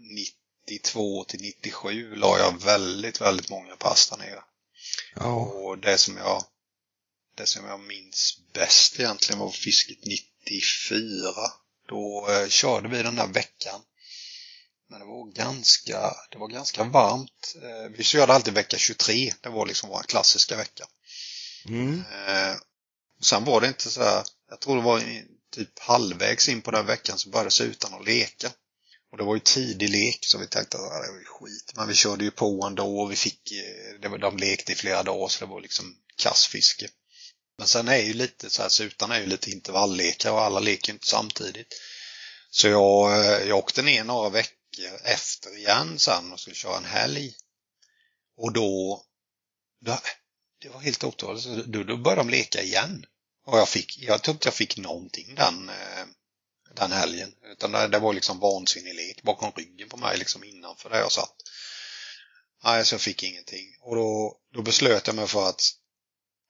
92 0.68 1.24
till 1.24 1.42
97 1.42 2.16
la 2.16 2.38
jag 2.40 2.62
väldigt, 2.64 3.22
väldigt 3.22 3.50
många 3.50 3.76
pass 3.76 4.10
där 4.10 4.18
nere. 4.18 4.44
Ja. 5.16 5.36
Och 5.36 5.78
det 5.78 5.98
som 5.98 6.18
jag 6.18 6.44
det 7.38 7.46
som 7.46 7.66
jag 7.66 7.80
minns 7.80 8.38
bäst 8.54 9.00
egentligen 9.00 9.40
var 9.40 9.50
fisket 9.50 9.98
94. 10.06 11.34
Då 11.90 12.28
eh, 12.30 12.48
körde 12.50 12.88
vi 12.90 13.04
den 13.04 13.16
där 13.16 13.28
veckan. 13.28 13.82
Men 14.90 15.00
det 15.00 15.06
var 15.06 15.32
ganska, 15.34 16.14
det 16.32 16.38
var 16.38 16.48
ganska 16.48 16.84
varmt. 16.84 17.56
Eh, 17.64 17.92
vi 17.98 18.04
körde 18.04 18.34
alltid 18.34 18.54
vecka 18.54 18.78
23. 18.78 19.34
Det 19.42 19.50
var 19.50 19.66
liksom 19.66 19.90
vår 19.90 20.04
klassiska 20.04 20.58
vecka. 20.58 20.86
Mm. 21.66 22.04
Eh, 22.28 22.56
sen 23.22 23.46
var 23.46 23.62
det 23.62 23.68
inte 23.68 23.90
så 23.90 24.04
här, 24.04 24.24
jag 24.50 24.60
tror 24.62 24.76
det 24.76 24.82
var 24.82 25.00
i- 25.00 25.26
typ 25.56 25.80
halvvägs 25.80 26.50
in 26.50 26.62
på 26.62 26.72
den 26.72 26.86
veckan 26.86 27.18
så 27.20 27.30
började 27.30 27.52
sutan 27.52 27.94
att 27.94 28.06
leka. 28.06 28.52
Och 29.14 29.20
det 29.20 29.26
var 29.26 29.36
ju 29.36 29.40
tidig 29.40 29.90
lek 29.90 30.20
så 30.26 30.38
vi 30.38 30.48
tänkte 30.48 30.78
att 30.78 30.84
ah, 30.84 31.02
det 31.02 31.12
var 31.12 31.20
ju 31.20 31.26
skit. 31.26 31.74
Men 31.76 31.88
vi 31.88 31.94
körde 31.94 32.24
ju 32.24 32.32
på 32.32 32.66
ändå 32.66 33.00
och 33.00 33.12
vi 33.12 33.16
fick, 33.16 33.52
eh, 33.52 34.00
det 34.02 34.08
var, 34.08 34.18
de 34.18 34.38
lekte 34.38 34.72
i 34.72 34.76
flera 34.76 35.04
dagar 35.04 35.28
så 35.28 35.46
det 35.46 35.52
var 35.52 35.62
liksom 35.62 35.98
kassfiske. 36.16 36.90
Men 37.58 37.68
sen 37.68 37.88
är 37.88 37.98
ju 37.98 38.14
lite 38.14 38.50
så 38.50 38.62
här, 38.62 38.70
sutan 38.70 39.12
är 39.12 39.20
ju 39.20 39.26
lite 39.26 39.52
intervalllekar 39.52 40.32
och 40.32 40.42
alla 40.42 40.60
leker 40.60 40.88
ju 40.88 40.94
inte 40.94 41.08
samtidigt. 41.08 41.74
Så 42.50 42.68
jag, 42.68 43.26
eh, 43.26 43.48
jag 43.48 43.58
åkte 43.58 43.82
ner 43.82 44.04
några 44.04 44.30
veckor 44.30 45.00
efter 45.04 45.58
igen 45.58 46.00
sen 46.00 46.34
och 46.34 46.40
skulle 46.40 46.56
köra 46.56 46.78
en 46.78 46.86
helg. 46.86 47.34
Och 48.38 48.54
då, 48.54 49.04
då 49.86 50.00
det 50.62 50.70
var 50.70 50.80
helt 50.80 51.04
otroligt. 51.04 51.66
Då, 51.66 51.84
då 51.84 51.98
började 51.98 52.22
de 52.22 52.30
leka 52.30 52.62
igen. 52.62 53.06
Och 53.46 53.58
jag 53.58 53.70
fick, 53.70 53.98
jag 54.02 54.24
tror 54.24 54.36
inte 54.36 54.48
jag 54.48 54.54
fick 54.54 54.78
någonting 54.78 55.36
den, 55.36 55.70
eh, 55.70 56.06
den 56.76 56.92
helgen. 56.92 57.34
Utan 57.52 57.72
det, 57.72 57.88
det 57.88 58.00
var 58.00 58.14
liksom 58.14 58.40
vansinnig 58.40 58.96
lek 58.96 59.24
bakom 59.24 59.52
ryggen 59.52 59.90
på 59.90 59.98
mig 59.98 60.18
liksom 60.18 60.44
innanför 60.44 60.90
där 60.90 61.00
jag 61.00 61.12
satt. 61.12 61.36
Nej, 62.64 62.86
så 62.86 62.94
jag 62.94 63.02
fick 63.02 63.24
ingenting. 63.24 63.66
Och 63.82 63.96
då, 63.96 64.38
då 64.54 64.62
beslöt 64.62 65.08
jag 65.08 65.16
mig 65.16 65.28
för 65.28 65.50
att 65.50 65.62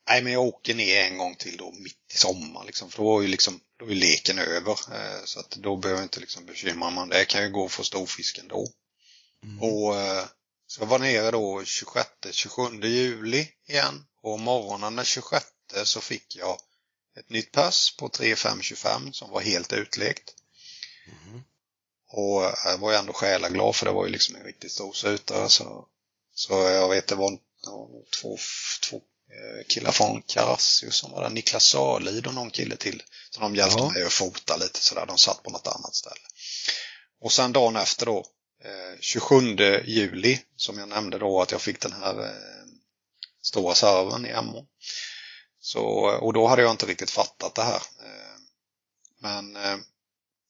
Nej, 0.10 0.24
men 0.24 0.34
jag 0.34 0.44
åker 0.44 0.76
ner 0.76 1.04
en 1.04 1.18
gång 1.18 1.36
till 1.36 1.58
då 1.58 1.72
mitt 1.72 2.14
i 2.14 2.18
sommar 2.18 2.64
liksom. 2.66 2.92
För 2.92 2.98
då 2.98 3.04
var 3.04 3.22
ju 3.22 3.28
liksom, 3.28 3.60
då 3.80 3.86
är 3.86 3.96
leken 3.96 4.40
över. 4.40 4.72
Eh, 4.72 5.24
så 5.26 5.40
att 5.40 5.50
då 5.50 5.78
behöver 5.78 6.02
jag 6.02 6.06
inte 6.06 6.20
liksom 6.20 6.46
bekymra 6.46 6.90
mig 6.90 7.02
om 7.02 7.10
det. 7.10 7.26
Kan 7.26 7.44
ju 7.44 7.50
gå 7.50 7.70
få 7.70 7.84
storfisk 7.84 8.38
ändå. 8.38 8.70
Och 9.60 9.96
eh, 9.96 10.26
så 10.68 10.82
jag 10.82 10.88
var 10.88 11.00
nere 11.00 11.32
då 11.32 11.64
26, 11.66 12.10
27 12.32 12.62
juli 12.84 13.48
igen. 13.68 14.06
Och 14.22 14.40
morgonen 14.40 14.96
den 14.96 15.06
26 15.06 15.46
så 15.84 16.02
fick 16.02 16.36
jag 16.36 16.58
ett 17.20 17.30
nytt 17.30 17.52
pass 17.52 17.96
på 17.98 18.10
3525 18.10 19.14
som 19.14 19.30
var 19.32 19.42
helt 19.42 19.74
utlekt. 19.74 20.34
Och 22.16 22.42
jag 22.66 22.78
var 22.78 22.92
ju 22.92 22.98
ändå 22.98 23.14
själaglad 23.14 23.76
för 23.76 23.86
det 23.86 23.92
var 23.92 24.06
ju 24.06 24.12
liksom 24.12 24.36
en 24.36 24.44
riktigt 24.44 24.72
stor 24.72 24.94
sutare. 24.94 25.50
Så, 25.50 25.88
så 26.36 26.54
jag 26.54 26.90
vet 26.90 27.08
det 27.08 27.16
var 27.16 27.32
det 27.32 27.70
var 27.70 27.88
två, 28.22 28.38
två 28.90 28.96
eh, 28.98 29.66
killar 29.68 29.92
från 29.92 30.22
Karassius 30.22 30.96
som 30.96 31.12
var 31.12 31.22
där, 31.24 31.30
Niklas 31.30 31.64
Sörlid 31.64 32.28
och 32.28 32.34
någon 32.34 32.50
kille 32.52 32.76
till. 32.76 33.04
Så 33.30 33.40
de 33.40 33.56
hjälpte 33.56 33.78
Ja. 33.80 33.90
mig 33.90 34.04
att 34.04 34.14
fota 34.14 34.58
lite 34.58 34.80
sådär. 34.80 35.06
De 35.06 35.18
satt 35.18 35.44
på 35.44 35.50
något 35.50 35.68
annat 35.68 35.96
ställe. 35.96 36.22
Och 37.22 37.32
sen 37.32 37.54
dagen 37.54 37.76
efter 37.76 38.06
då, 38.06 38.26
eh, 38.64 39.00
27 39.00 39.58
juli, 39.86 40.40
som 40.56 40.78
jag 40.78 40.90
nämnde 40.90 41.18
då 41.18 41.42
att 41.42 41.52
jag 41.52 41.62
fick 41.62 41.80
den 41.82 41.94
här 41.94 42.20
eh, 42.26 42.66
stora 43.42 43.76
servern 43.76 44.26
i 44.26 44.30
Emån. 44.30 44.66
Så, 45.64 45.84
och 46.22 46.34
då 46.34 46.48
hade 46.48 46.62
jag 46.62 46.72
inte 46.72 46.86
riktigt 46.86 47.12
fattat 47.12 47.56
det 47.56 47.64
här. 47.64 47.82
Eh, 48.06 48.38
men 49.20 49.56
eh, 49.56 49.78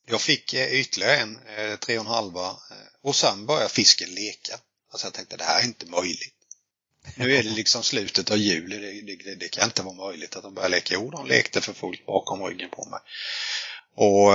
jag 0.06 0.22
fick 0.22 0.54
eh, 0.54 0.74
ytterligare 0.74 1.18
en, 1.18 1.40
eh, 1.48 1.76
tre 1.76 1.98
och 1.98 2.06
en 2.06 2.12
halva, 2.12 2.58
och 3.02 3.16
sen 3.16 3.46
började 3.46 3.70
fisken 3.70 4.10
leka. 4.10 4.60
Alltså 4.92 5.08
jag 5.08 5.14
tänkte 5.14 5.38
det 5.38 5.44
här 5.44 5.60
är 5.60 5.66
inte 5.66 5.86
möjligt. 5.86 6.36
Nu 7.16 7.36
är 7.36 7.44
det 7.44 7.50
liksom 7.56 7.84
slutet 7.84 8.32
av 8.32 8.38
juli, 8.38 9.02
det, 9.02 9.16
det, 9.16 9.36
det 9.36 9.50
kan 9.50 9.64
inte 9.64 9.84
vara 9.84 9.96
möjligt 9.96 10.36
att 10.36 10.44
de 10.44 10.54
börjar 10.54 10.70
leka. 10.70 10.94
Jo, 10.94 11.10
de 11.10 11.28
lekte 11.28 11.62
för 11.62 11.74
fullt 11.74 12.06
bakom 12.06 12.44
ryggen 12.44 12.70
på 12.70 12.86
mig. 12.86 13.00
Och 13.96 14.34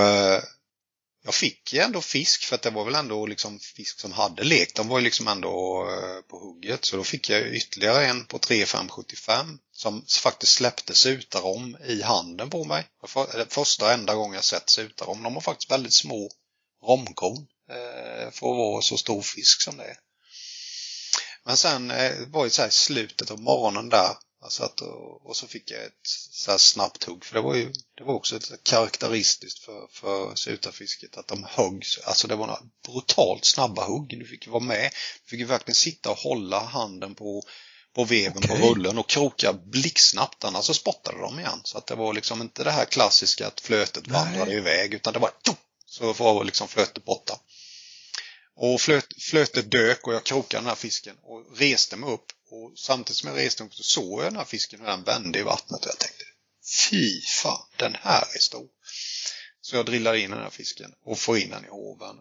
jag 1.25 1.35
fick 1.35 1.73
ju 1.73 1.81
ändå 1.81 2.01
fisk 2.01 2.45
för 2.45 2.55
att 2.55 2.63
det 2.63 2.71
var 2.71 2.85
väl 2.85 2.95
ändå 2.95 3.27
liksom 3.27 3.59
fisk 3.61 4.01
som 4.01 4.13
hade 4.13 4.45
lekt. 4.45 4.77
De 4.77 4.89
var 4.89 4.99
ju 4.99 5.05
liksom 5.05 5.29
ändå 5.29 5.87
eh, 5.91 6.23
på 6.31 6.39
hugget. 6.39 6.85
Så 6.85 6.97
då 6.97 7.05
fick 7.05 7.31
jag 7.31 7.55
ytterligare 7.55 8.07
en 8.07 8.25
på 8.25 8.39
3575 8.39 9.59
som 9.73 10.05
faktiskt 10.23 10.53
släppte 10.53 10.95
sutarom 10.95 11.77
i 11.87 12.03
handen 12.03 12.51
på 12.51 12.65
mig. 12.65 12.87
För, 13.07 13.47
första 13.49 13.85
och 13.85 13.93
enda 13.93 14.15
gången 14.15 14.35
jag 14.35 14.45
sett 14.45 14.71
sutarom. 14.71 15.23
De 15.23 15.35
har 15.35 15.41
faktiskt 15.41 15.71
väldigt 15.71 15.95
små 15.95 16.31
romkorn 16.87 17.47
eh, 17.71 18.31
för 18.31 18.51
att 18.51 18.57
vara 18.57 18.83
så 18.83 18.97
stor 18.97 19.23
fisk 19.23 19.63
som 19.63 19.77
det 19.77 19.85
är. 19.85 19.97
Men 21.45 21.57
sen 21.57 21.91
eh, 21.91 22.13
var 22.27 22.45
det 22.45 22.51
så 22.51 22.63
här 22.63 22.69
i 22.69 22.73
slutet 22.73 23.31
av 23.31 23.41
morgonen 23.41 23.89
där. 23.89 24.17
Alltså 24.41 24.65
att, 24.65 24.81
och, 24.81 25.27
och 25.27 25.37
så 25.37 25.47
fick 25.47 25.71
jag 25.71 25.85
ett 25.85 26.07
så 26.31 26.51
här 26.51 26.59
snabbt 26.59 27.05
hugg. 27.05 27.25
För 27.25 27.35
det 27.35 27.41
var 27.41 27.55
ju 27.55 27.73
det 27.97 28.05
var 28.05 28.15
också 28.15 28.37
ett 28.37 28.65
karaktäristiskt 28.65 29.59
för, 29.59 29.89
för 29.93 30.35
sutafisket 30.35 31.17
att 31.17 31.29
de 31.29 31.45
högg. 31.45 31.85
Alltså 32.05 32.29
det 32.29 32.37
var 32.37 32.47
några 32.47 32.63
brutalt 32.87 33.45
snabba 33.45 33.85
hugg. 33.85 34.19
Du 34.19 34.27
fick 34.27 34.47
ju 34.47 34.53
vara 34.53 34.65
med. 34.65 34.91
Du 35.25 35.31
fick 35.31 35.41
ju 35.41 35.47
verkligen 35.47 35.75
sitta 35.75 36.11
och 36.11 36.19
hålla 36.19 36.61
handen 36.65 37.15
på, 37.15 37.43
på 37.95 38.05
veven 38.05 38.43
på 38.43 38.55
Okej. 38.55 38.69
rullen 38.69 38.99
och 38.99 39.09
kroka 39.09 39.53
blixtsnabbt. 39.53 40.45
Annars 40.45 40.65
så 40.65 40.75
spottade 40.75 41.19
de 41.21 41.39
igen. 41.39 41.61
Så 41.65 41.79
att 41.79 41.87
det 41.87 41.95
var 41.95 42.13
liksom 42.13 42.41
inte 42.41 42.65
det 42.65 42.71
här 42.71 42.85
klassiska 42.85 43.47
att 43.47 43.61
flötet 43.61 44.07
Nej. 44.07 44.15
vandrade 44.15 44.53
iväg. 44.53 44.95
Utan 44.95 45.13
det 45.13 45.19
var 45.19 45.31
så 45.87 46.13
var 46.13 46.45
liksom 46.45 46.69
flötet 46.69 47.05
borta. 47.05 47.41
Och 48.57 48.81
flöt, 48.81 49.07
flötet 49.21 49.71
dök 49.71 50.07
och 50.07 50.15
jag 50.15 50.25
krokade 50.25 50.61
den 50.61 50.69
här 50.69 50.75
fisken 50.75 51.17
och 51.23 51.59
reste 51.59 51.97
mig 51.97 52.11
upp. 52.11 52.33
Och 52.51 52.79
samtidigt 52.79 53.19
som 53.19 53.29
jag 53.29 53.39
reste 53.39 53.65
upp 53.65 53.75
så 53.75 53.83
såg 53.83 54.21
jag 54.21 54.27
den 54.27 54.37
här 54.37 54.45
fisken 54.45 54.81
hur 54.81 54.87
den 54.87 55.05
vände 55.05 55.39
i 55.39 55.43
vattnet 55.43 55.81
och 55.81 55.91
jag 55.91 55.99
tänkte 55.99 56.25
Fy 56.91 57.21
fan, 57.23 57.67
den 57.77 57.95
här 58.01 58.25
är 58.35 58.39
stor. 58.39 58.67
Så 59.61 59.77
jag 59.77 59.87
drillade 59.87 60.21
in 60.21 60.31
den 60.31 60.43
här 60.43 60.51
fisken 60.51 60.93
och 61.05 61.19
får 61.19 61.39
in 61.39 61.51
den 61.51 61.65
i 61.65 61.69
hoven. 61.69 62.17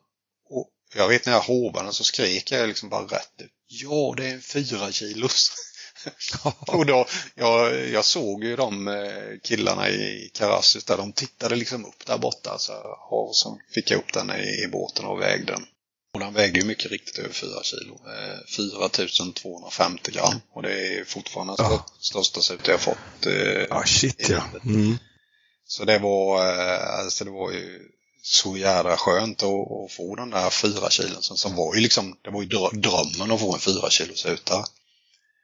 Och 0.49 0.69
jag 0.95 1.07
vet 1.07 1.25
när 1.25 1.33
jag 1.33 1.41
hovade 1.41 1.85
den 1.85 1.93
så 1.93 2.03
skrek 2.03 2.51
jag 2.51 2.67
liksom 2.67 2.89
bara 2.89 3.03
rätt 3.03 3.41
ut. 3.41 3.51
Ja, 3.67 4.13
det 4.17 4.27
är 4.27 4.33
en 4.33 4.41
fyra 4.41 4.91
kilos. 4.91 5.51
och 6.67 6.85
då, 6.85 7.07
jag, 7.35 7.89
jag 7.89 8.05
såg 8.05 8.43
ju 8.43 8.55
de 8.55 8.87
eh, 8.87 9.39
killarna 9.43 9.89
i 9.89 10.31
Karassus 10.33 10.83
där, 10.83 10.97
de 10.97 11.13
tittade 11.13 11.55
liksom 11.55 11.85
upp 11.85 12.05
där 12.05 12.17
borta. 12.17 12.57
Så, 12.59 12.73
och 13.09 13.35
så 13.35 13.59
fick 13.73 13.91
jag 13.91 13.97
upp 13.97 14.13
den 14.13 14.31
i, 14.31 14.63
i 14.63 14.67
båten 14.67 15.05
och 15.05 15.21
vägde 15.21 15.51
den. 15.51 15.65
Och 16.17 16.23
den 16.23 16.33
vägde 16.33 16.59
ju 16.59 16.65
mycket 16.65 16.91
riktigt 16.91 17.17
över 17.19 17.33
4 17.33 17.63
kilo. 17.63 17.93
Eh, 18.07 18.39
4250 18.47 20.11
gram. 20.11 20.33
Och 20.53 20.61
det 20.63 20.69
är 20.97 21.03
fortfarande 21.05 21.55
den 21.57 21.65
Ja. 21.71 21.85
största 21.99 22.41
sut 22.41 22.67
jag 22.67 22.81
fått. 22.81 23.25
Eh, 23.25 23.83
shit 23.85 24.29
ja. 24.29 24.43
Mm. 24.65 24.97
Så 25.67 25.85
det 25.85 25.99
var, 25.99 26.45
eh, 26.49 26.99
alltså 26.99 27.25
det 27.25 27.31
var 27.31 27.51
ju 27.51 27.79
så 28.21 28.57
jädra 28.57 28.97
skönt 28.97 29.43
att, 29.43 29.49
att 29.71 29.91
få 29.91 30.15
den 30.15 30.29
där 30.29 30.49
fyra 30.49 30.89
kilon 30.89 31.21
som, 31.23 31.37
som 31.37 31.55
var 31.55 31.75
ju 31.75 31.81
liksom, 31.81 32.17
det 32.21 32.29
var 32.29 32.41
ju 32.41 32.47
drö- 32.47 32.75
drömmen 32.75 33.31
att 33.31 33.39
få 33.41 33.53
en 33.53 33.59
fyra 33.59 33.89
kilos 33.89 34.25
ute. 34.25 34.63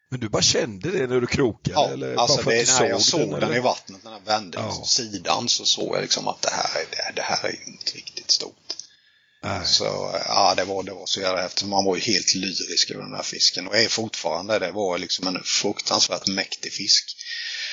Men 0.10 0.20
du 0.20 0.30
bara 0.30 0.42
kände 0.42 0.92
det 0.92 1.08
när 1.08 1.22
du 1.22 1.28
krokade? 1.28 1.76
Ja, 1.76 1.90
eller 1.90 2.16
alltså 2.16 2.38
bara 2.38 2.44
för 2.44 2.52
det, 2.52 2.80
när 2.80 2.90
jag 2.90 3.02
såg 3.02 3.20
den, 3.32 3.34
eller? 3.44 3.56
i 3.58 3.60
vattnet, 3.60 4.04
när 4.04 4.12
den 4.12 4.24
vände 4.24 4.58
Ja. 4.58 4.84
sidan 4.86 5.50
så 5.50 5.66
såg 5.66 5.96
jag 5.96 6.02
liksom 6.02 6.28
att 6.28 6.42
det 6.42 6.52
här, 6.52 6.82
är- 6.82 6.86
det, 6.92 7.16
det 7.16 7.22
här 7.22 7.46
är 7.48 7.52
ju 7.52 7.64
inte 7.74 7.92
riktigt 7.98 8.32
stort. 8.32 8.54
Nej. 9.44 9.66
Så 9.66 10.16
eh, 10.16 10.22
ja, 10.28 10.54
det 10.56 10.64
var, 10.64 10.84
det 10.84 10.94
var 10.94 11.06
så 11.06 11.22
jävla 11.22 11.42
häftigt. 11.42 11.68
Man 11.68 11.86
var 11.86 11.96
ju 11.96 12.02
helt 12.02 12.36
lyrisk 12.36 12.92
över 12.92 13.04
den 13.04 13.16
här 13.16 13.24
fisken 13.24 13.68
och 13.68 13.78
är 13.78 13.88
fortfarande. 13.88 14.60
Det 14.60 14.72
var 14.72 14.98
liksom 14.98 15.28
en 15.28 15.44
fruktansvärt 15.44 16.28
mäktig 16.28 16.74
fisk. 16.74 17.16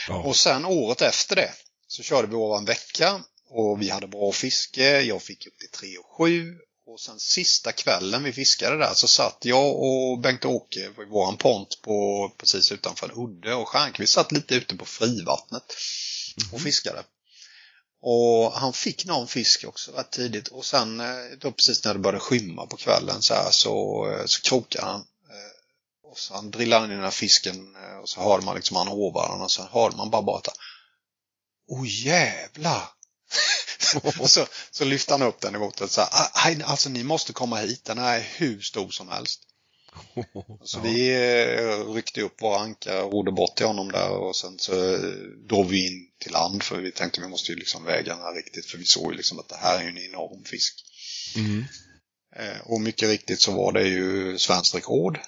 Ja. 0.08 0.22
Och 0.22 0.36
sen 0.36 0.64
året 0.64 1.02
efter 1.02 1.36
det 1.36 1.52
så 1.88 2.02
körde 2.02 2.28
vi 2.28 2.34
över 2.34 2.58
en 2.58 2.64
vecka 2.64 3.20
och 3.50 3.82
vi 3.82 3.90
hade 3.90 4.06
bra 4.06 4.32
fiske. 4.32 5.00
Jag 5.00 5.22
fick 5.22 5.46
upp 5.46 5.58
till 5.58 5.70
3 5.80 5.98
och 5.98 6.16
7. 6.18 6.54
Och 6.86 7.00
sen 7.00 7.18
sista 7.18 7.72
kvällen 7.72 8.22
vi 8.22 8.32
fiskade 8.32 8.78
där 8.78 8.94
så 8.94 9.08
satt 9.08 9.38
jag 9.44 9.76
och 9.76 10.18
Bengt-Åke 10.20 10.80
i 10.80 11.04
våran 11.10 11.36
pont 11.36 11.82
på, 11.82 12.28
precis 12.38 12.72
utanför 12.72 13.08
en 13.08 13.14
udde 13.16 13.54
och 13.54 13.68
Stjernquist 13.68 14.12
satt 14.12 14.32
lite 14.32 14.54
ute 14.54 14.76
på 14.76 14.84
frivattnet 14.84 15.64
och 16.52 16.60
fiskade. 16.60 17.04
Och 18.02 18.52
han 18.52 18.72
fick 18.72 19.04
någon 19.04 19.28
fisk 19.28 19.64
också 19.64 19.92
rätt 19.92 20.10
tidigt 20.10 20.48
och 20.48 20.64
sen 20.64 21.00
eh, 21.00 21.06
då 21.40 21.52
precis 21.52 21.84
när 21.84 21.94
det 21.94 22.00
började 22.00 22.20
skymma 22.20 22.66
på 22.66 22.76
kvällen 22.76 23.22
så 23.22 23.34
här 23.34 23.50
så, 23.50 24.06
eh, 24.10 24.24
så 24.26 24.42
krokade 24.42 24.86
han. 24.86 25.00
Eh, 25.00 26.10
och 26.10 26.18
sen 26.18 26.50
drillade 26.50 26.80
han 26.80 26.90
in 26.90 26.96
den 26.96 27.04
här 27.04 27.10
fisken 27.10 27.76
och 28.02 28.08
så 28.08 28.20
hörde 28.20 28.44
man 28.44 28.56
liksom 28.56 28.76
han 28.76 28.88
hovar 28.88 29.28
den 29.32 29.40
och 29.40 29.50
så 29.50 29.62
hörde 29.62 29.96
man 29.96 30.10
bara 30.10 30.22
bara 30.22 30.36
att 30.38 30.48
oh 31.68 31.86
jävlar! 32.04 32.88
och 34.20 34.30
så, 34.30 34.46
så 34.70 34.84
lyfte 34.84 35.14
han 35.14 35.22
upp 35.22 35.40
den 35.40 35.54
i 35.54 35.58
gått 35.58 35.80
och 35.80 35.90
sa 35.90 36.08
alltså 36.64 36.88
ni 36.88 37.04
måste 37.04 37.32
komma 37.32 37.56
hit, 37.56 37.84
den 37.84 37.98
här 37.98 38.18
är 38.18 38.22
hur 38.22 38.60
stor 38.60 38.90
som 38.90 39.08
helst. 39.08 39.40
Så 40.62 40.78
Ja. 40.78 40.82
vi 40.82 41.12
eh, 41.14 41.92
ryckte 41.94 42.22
upp 42.22 42.42
våra 42.42 42.58
ankar 42.58 43.02
och 43.02 43.12
rodde 43.12 43.32
bort 43.32 43.56
till 43.56 43.66
honom 43.66 43.92
där 43.92 44.10
och 44.10 44.36
sen 44.36 44.58
så 44.58 44.94
eh, 44.94 45.00
drog 45.48 45.68
vi 45.68 45.86
in 45.86 46.06
till 46.18 46.32
land 46.32 46.62
för 46.62 46.80
vi 46.80 46.92
tänkte 46.92 47.20
vi 47.20 47.28
måste 47.28 47.52
ju 47.52 47.58
liksom 47.58 47.84
väga 47.84 48.14
den 48.14 48.22
här 48.22 48.34
riktigt 48.34 48.66
för 48.66 48.78
vi 48.78 48.84
såg 48.84 49.10
ju 49.12 49.16
liksom 49.16 49.38
att 49.38 49.48
det 49.48 49.56
här 49.56 49.84
är 49.84 49.88
en 49.88 49.98
enorm 49.98 50.44
fisk. 50.44 50.84
Mm. 51.36 51.64
Eh, 52.36 52.60
Och 52.64 52.80
mycket 52.80 53.08
riktigt 53.08 53.40
så 53.40 53.52
var 53.52 53.72
det 53.72 53.82
ju 53.88 54.38
svenskt 54.38 54.74
rekord. 54.74 55.18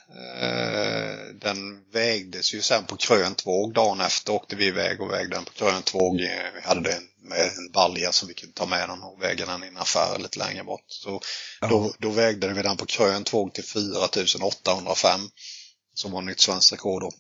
Eh, 0.41 1.35
Den 1.35 1.85
vägdes 1.93 2.55
ju 2.55 2.63
sen 2.63 2.85
på 2.85 2.97
krönt 2.97 3.47
våg 3.47 3.75
dagen 3.75 4.01
efter 4.01 4.33
åkte 4.33 4.57
vi 4.57 4.67
iväg 4.67 5.01
och 5.01 5.11
vägde 5.11 5.37
den 5.37 5.45
på 5.45 5.53
krönt 5.53 5.95
våg. 5.95 6.21
Eh, 6.21 6.29
Vi 6.55 6.61
hade 6.63 6.81
den 6.91 7.03
med 7.25 7.39
en 7.41 7.73
balja 7.73 8.13
så 8.13 8.27
vi 8.27 8.35
kunde 8.35 8.55
ta 8.55 8.67
med 8.67 8.89
den 8.89 9.03
och 9.03 9.23
väga 9.23 9.47
den 9.47 9.65
i 9.65 9.67
en 9.67 9.77
affär 9.77 10.19
lite 10.19 10.39
längre 10.39 10.65
bort. 10.65 10.85
Så 10.89 11.21
Ja. 11.61 11.69
då, 11.69 11.95
då 11.99 12.11
vägde 12.11 12.53
vi 12.53 12.63
den 12.63 12.77
på 12.77 12.87
krönt 12.87 13.33
våg 13.33 13.55
till 13.55 13.65
4805 13.65 15.21
som 15.95 16.13
var 16.13 16.23
nytt 16.23 16.41
svenskt 16.41 16.73
rekord 16.73 17.03
då. 17.03 17.11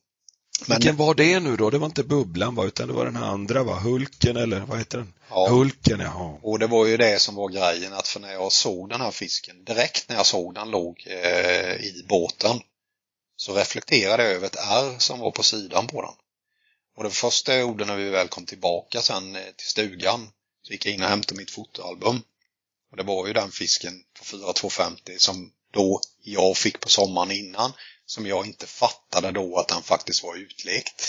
Men, 0.67 0.79
Vilken 0.79 0.97
var 0.97 1.15
det 1.15 1.41
nu 1.41 1.57
då? 1.57 1.71
Det 1.71 1.79
var 1.79 1.87
inte 1.87 2.05
Bubblan 2.05 2.55
va, 2.55 2.65
utan 2.65 2.89
det 2.89 2.95
var 2.95 3.05
den 3.05 3.17
här 3.17 3.27
andra 3.27 3.63
va? 3.63 3.79
Hulken 3.79 4.37
eller 4.37 4.61
vad 4.61 4.79
heter 4.79 4.99
den? 4.99 5.15
ja, 5.31 5.49
Hulken, 5.49 6.01
jaha. 6.01 6.39
Och 6.43 6.59
det 6.59 6.67
var 6.67 6.87
ju 6.87 6.97
det 6.97 7.19
som 7.19 7.35
var 7.35 7.49
grejen 7.49 7.93
att 7.93 8.09
för 8.09 8.21
när 8.21 8.33
jag 8.33 8.53
såg 8.53 8.89
den 8.89 9.01
här 9.01 9.11
fisken, 9.11 9.65
direkt 9.65 10.09
när 10.09 10.17
jag 10.17 10.27
såg 10.27 10.55
den 10.55 10.71
låg 10.71 11.05
eh, 11.07 11.75
i 11.75 12.05
båten 12.09 12.61
så 13.37 13.55
reflekterade 13.55 14.23
jag 14.23 14.33
över 14.33 14.47
ett 14.47 14.57
R 14.57 14.95
som 14.99 15.19
var 15.19 15.31
på 15.31 15.43
sidan 15.43 15.87
på 15.87 16.03
den. 16.03 16.15
Och 16.97 17.05
det 17.05 17.11
första 17.11 17.53
jag 17.53 17.61
gjorde 17.61 17.85
när 17.85 17.97
vi 17.97 18.11
väl 18.11 18.29
kom 18.29 18.47
tillbaka 18.47 19.03
sen 19.03 19.37
eh, 19.37 19.43
till 19.57 19.67
stugan 19.67 20.31
så 20.63 20.73
gick 20.73 20.87
jag 20.87 20.95
in 20.95 21.03
och 21.03 21.09
hämtade 21.09 21.39
mitt 21.39 21.51
fotoalbum. 21.51 22.23
Och 22.91 22.97
det 22.97 23.03
var 23.03 23.27
ju 23.27 23.33
den 23.33 23.51
fisken 23.51 23.93
på 24.19 24.25
4250 24.25 25.19
som 25.19 25.53
då 25.73 26.01
jag 26.23 26.57
fick 26.57 26.81
på 26.81 26.89
sommaren 26.89 27.31
innan 27.31 27.73
som 28.07 28.27
jag 28.27 28.47
inte 28.47 28.67
fattade 28.67 29.31
då 29.33 29.59
att 29.59 29.69
den 29.69 29.83
faktiskt 29.83 30.23
var 30.23 30.37
utlekt. 30.37 31.05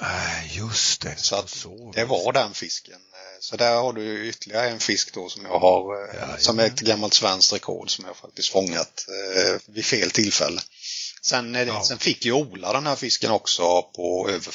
Nej, 0.00 0.50
just 0.56 1.02
det. 1.02 1.16
Så 1.16 1.36
att 1.36 1.50
så 1.50 1.92
Det 1.94 2.04
var 2.04 2.32
den 2.32 2.54
fisken. 2.54 2.94
Eh, 2.94 3.40
Så 3.40 3.56
där 3.56 3.74
har 3.76 3.92
du 3.92 4.28
ytterligare 4.28 4.70
en 4.70 4.80
fisk 4.80 5.14
då 5.14 5.28
som 5.28 5.44
jag 5.44 5.58
har, 5.58 6.08
eh, 6.08 6.14
Ja, 6.20 6.36
som 6.38 6.58
är 6.58 6.66
ett 6.66 6.80
gammalt 6.80 7.14
svenskt 7.14 7.52
rekord 7.52 7.90
som 7.90 8.04
jag 8.04 8.16
faktiskt 8.16 8.48
fångat 8.48 9.06
eh, 9.08 9.60
vid 9.66 9.84
fel 9.84 10.10
tillfälle. 10.10 10.60
Sen, 11.22 11.54
eh, 11.54 11.62
Ja. 11.62 11.84
sen 11.84 11.98
fick 11.98 12.24
ju 12.24 12.32
Ola 12.32 12.72
den 12.72 12.86
här 12.86 12.96
fisken 12.96 13.30
också 13.30 13.82
på 13.82 14.28
över, 14.30 14.54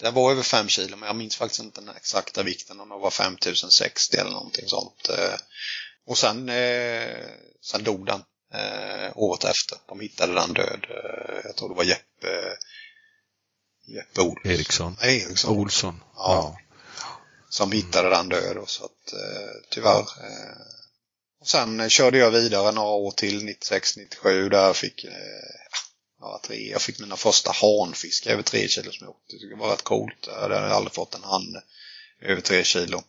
den 0.00 0.14
var 0.14 0.30
över 0.30 0.42
5 0.42 0.68
kilo 0.68 0.96
men 0.96 1.06
jag 1.06 1.16
minns 1.16 1.36
faktiskt 1.36 1.62
inte 1.62 1.80
den 1.80 1.96
exakta 1.96 2.42
vikten 2.42 2.80
om 2.80 2.88
det 2.88 2.96
var 2.96 3.10
5060 3.10 4.16
eller 4.16 4.30
någonting 4.30 4.68
sånt. 4.68 5.08
Och 6.06 6.18
sen, 6.18 6.48
eh, 6.48 7.16
sen 7.62 7.84
dog 7.84 8.06
den 8.06 8.22
eh, 8.54 9.10
året 9.14 9.44
efter. 9.44 9.78
De 9.88 10.00
hittade 10.00 10.34
den 10.34 10.52
död. 10.52 10.86
Eh, 10.90 11.40
jag 11.44 11.56
tror 11.56 11.68
det 11.68 11.74
var 11.74 11.84
Jeppe, 11.84 12.56
Jeppe 13.88 14.20
Ol- 14.20 14.40
Eriksson. 14.50 14.96
Eriksson 15.02 15.56
Olsson. 15.58 16.00
Ja. 16.16 16.56
som 17.48 17.72
hittade 17.72 18.08
den 18.08 18.28
död. 18.28 18.56
Och 18.56 18.70
så 18.70 18.84
att, 18.84 19.12
eh, 19.12 19.50
tyvärr. 19.70 19.98
Eh, 20.00 20.56
och 21.40 21.48
sen 21.48 21.80
eh, 21.80 21.88
körde 21.88 22.18
jag 22.18 22.30
vidare 22.30 22.72
några 22.72 22.88
år 22.90 23.10
till, 23.10 23.40
96-97, 23.48 24.48
där 24.48 24.66
jag 24.66 24.76
fick 24.76 25.06
ja, 26.20 26.40
tre, 26.44 26.70
jag 26.70 26.82
fick 26.82 26.98
mina 27.00 27.16
första 27.16 27.52
hanfiskar 27.52 28.30
över 28.30 28.42
tre 28.42 28.68
kilo 28.68 28.92
som 28.92 29.04
jag 29.06 29.10
åkte. 29.10 29.36
Det 29.50 29.54
var 29.56 29.70
rätt 29.70 29.82
coolt. 29.82 30.26
Jag 30.26 30.40
hade 30.40 30.74
aldrig 30.74 30.94
fått 30.94 31.14
en 31.14 31.24
han 31.24 31.56
över 32.22 32.40
tre 32.40 32.64
kilo. 32.64 33.02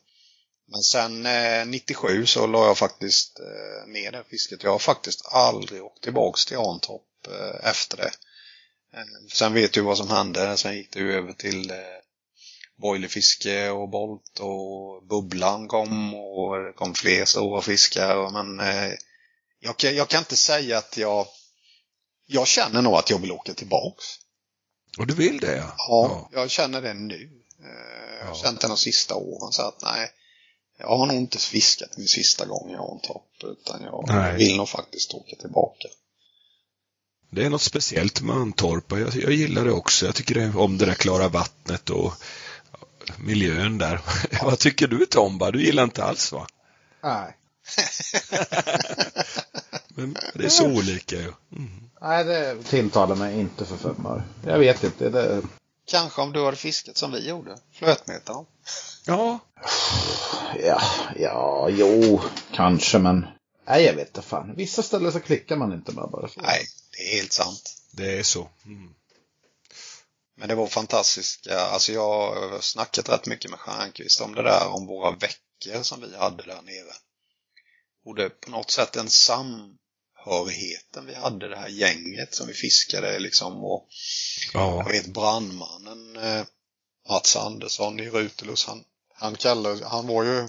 Men 0.72 0.82
sen 0.84 1.26
eh, 1.26 1.66
97 1.66 2.26
så 2.26 2.48
la 2.48 2.66
jag 2.68 2.78
faktiskt 2.78 3.40
eh, 3.40 3.88
ner 3.92 4.12
det 4.12 4.24
fisket. 4.30 4.64
Jag 4.64 4.72
har 4.72 4.80
faktiskt 4.80 5.26
aldrig 5.26 5.84
åkt 5.84 6.04
tillbaks 6.04 6.46
till 6.46 6.58
Antorp 6.58 7.28
eh, 7.28 7.70
efter 7.70 7.98
det. 7.98 8.12
Eh, 8.94 9.04
sen 9.34 9.54
vet 9.54 9.74
du 9.74 9.82
vad 9.82 9.98
som 9.98 10.10
hände. 10.10 10.58
Sen 10.58 10.76
gick 10.76 10.92
det 10.94 11.00
ju 11.00 11.14
över 11.14 11.34
till 11.34 11.72
eh, 11.72 11.78
boilerfiske 12.82 13.70
och 13.70 13.90
bolt 13.90 14.40
och 14.40 15.08
bubblan 15.08 15.68
kom 15.68 16.14
och 16.16 16.64
det 16.64 16.74
kom 16.74 16.94
fler 16.94 17.26
stora 17.26 17.62
fiskar. 17.62 18.30
Men 18.32 18.60
eh, 18.60 18.92
jag, 19.60 19.78
kan- 19.78 19.96
jag 19.96 20.08
kan 20.08 20.20
inte 20.20 20.38
säga 20.38 20.78
att 20.78 20.98
jag... 20.98 21.28
Jag 22.28 22.48
känner 22.48 22.82
nog 22.82 22.94
att 22.96 23.10
jag 23.10 23.20
vill 23.20 23.32
åka 23.32 23.54
tillbaks. 23.54 24.06
Och 24.98 25.08
du 25.08 25.14
vill 25.14 25.40
det 25.40 25.56
ja? 25.56 25.76
Ja, 25.78 26.30
jag 26.32 26.50
känner 26.52 26.82
det 26.82 26.94
nu. 26.94 27.30
Jag 28.20 28.26
har 28.28 28.36
Ja. 28.36 28.42
känt 28.44 28.62
det 28.62 28.68
de 28.68 28.78
sista 28.78 29.16
åren 29.16 29.52
så 29.52 29.62
att 29.62 29.82
nej, 29.82 30.10
jag 30.82 30.98
har 30.98 31.06
nog 31.06 31.16
inte 31.16 31.38
fiskat 31.38 31.98
min 31.98 32.08
sista 32.08 32.46
gång 32.46 32.72
i 32.72 32.76
Antorp 32.76 33.44
utan 33.44 33.82
jag 33.84 34.06
Nej. 34.08 34.38
vill 34.38 34.58
nog 34.58 34.70
faktiskt 34.70 35.14
åka 35.14 35.36
tillbaka. 35.36 35.88
Det 37.30 37.46
är 37.46 37.50
något 37.50 37.62
speciellt 37.62 38.22
med 38.22 38.36
Mantorp 38.36 38.92
och 38.92 39.00
jag, 39.00 39.16
jag 39.16 39.32
gillar 39.32 39.66
det 39.66 39.72
också. 39.72 40.06
Jag 40.06 40.16
tycker 40.16 40.36
det, 40.36 40.54
om 40.56 40.78
det 40.78 40.86
där 40.86 40.94
klara 40.94 41.28
vattnet 41.28 41.90
och 41.90 42.14
miljön 43.18 43.78
där. 43.78 44.02
Vad 44.44 44.60
tycker 44.60 44.88
du 44.88 45.06
Tomba? 45.06 45.52
Du 45.52 45.64
gillar 45.64 45.84
inte 45.84 46.04
alls 46.04 46.32
va? 46.32 46.48
Nej. 47.04 47.38
Men 49.88 50.16
det 50.34 50.46
är 50.46 50.50
så 50.50 50.66
olika 50.66 51.16
ju. 51.16 51.34
Mm. 51.52 51.90
Nej, 52.02 52.24
det 52.24 52.64
tilltalar 52.64 53.16
mig 53.16 53.40
inte 53.40 53.66
för 53.66 53.78
fem 53.78 54.06
öre. 54.06 54.24
Jag 54.46 54.60
vet 54.60 54.84
inte. 54.84 55.10
Det... 55.10 55.42
Kanske 55.92 56.22
om 56.22 56.32
du 56.32 56.46
hade 56.46 56.58
fiskat 56.58 56.98
som 56.98 57.12
vi 57.12 57.28
gjorde, 57.28 57.58
flötmeter. 57.72 58.46
Ja, 59.06 59.40
Ja, 60.60 60.82
ja, 61.16 61.70
jo, 61.70 62.22
kanske, 62.54 63.00
men... 63.00 63.28
Nej, 63.68 63.84
jag 63.84 63.94
vet 63.94 64.08
inte 64.08 64.22
fan. 64.22 64.56
Vissa 64.56 64.84
ställen 64.84 65.12
så 65.12 65.20
klickar 65.20 65.56
man 65.56 65.74
inte 65.74 65.92
med 65.92 66.10
bara. 66.12 66.28
Så. 66.28 66.42
Nej, 66.42 66.66
det 66.92 67.04
är 67.04 67.18
helt 67.18 67.34
sant. 67.34 67.76
det 67.92 68.20
är 68.20 68.24
så. 68.24 68.50
Mm. 68.66 68.94
Men 70.38 70.48
det 70.50 70.56
var 70.56 70.68
fantastiskt. 70.68 71.48
Alltså 71.48 71.92
jag 71.92 72.02
har 72.02 72.62
snackat 72.62 73.10
rätt 73.10 73.28
mycket 73.28 73.52
med 73.52 73.60
Stjernquist 73.60 74.22
om 74.22 74.36
det 74.36 74.44
där, 74.44 74.68
om 74.68 74.88
våra 74.88 75.12
veckor 75.12 75.84
som 75.84 76.02
vi 76.02 76.18
hade 76.18 76.44
där 76.44 76.62
nere. 76.62 76.94
Och 78.06 78.16
det 78.16 78.30
på 78.30 78.52
något 78.52 78.72
sätt 78.72 78.92
den 78.92 79.10
samhörigheten 80.24 81.06
vi 81.06 81.14
hade, 81.14 81.50
det 81.50 81.58
här 81.58 81.70
gänget 81.70 82.36
som 82.36 82.48
vi 82.48 82.54
fiskade 82.54 83.20
liksom. 83.20 83.64
Och 83.64 83.88
Ja, 84.54 84.78
jag 84.78 84.92
vet 84.92 85.08
brandmannen 85.08 86.16
eh, 86.16 86.46
Mats 87.10 87.36
Andersson 87.36 88.00
i 88.00 88.10
Rutulus, 88.10 88.66
han, 88.66 88.84
han 89.14 89.36
kallade, 89.36 89.86
han 89.86 90.08
var 90.08 90.24
ju 90.24 90.48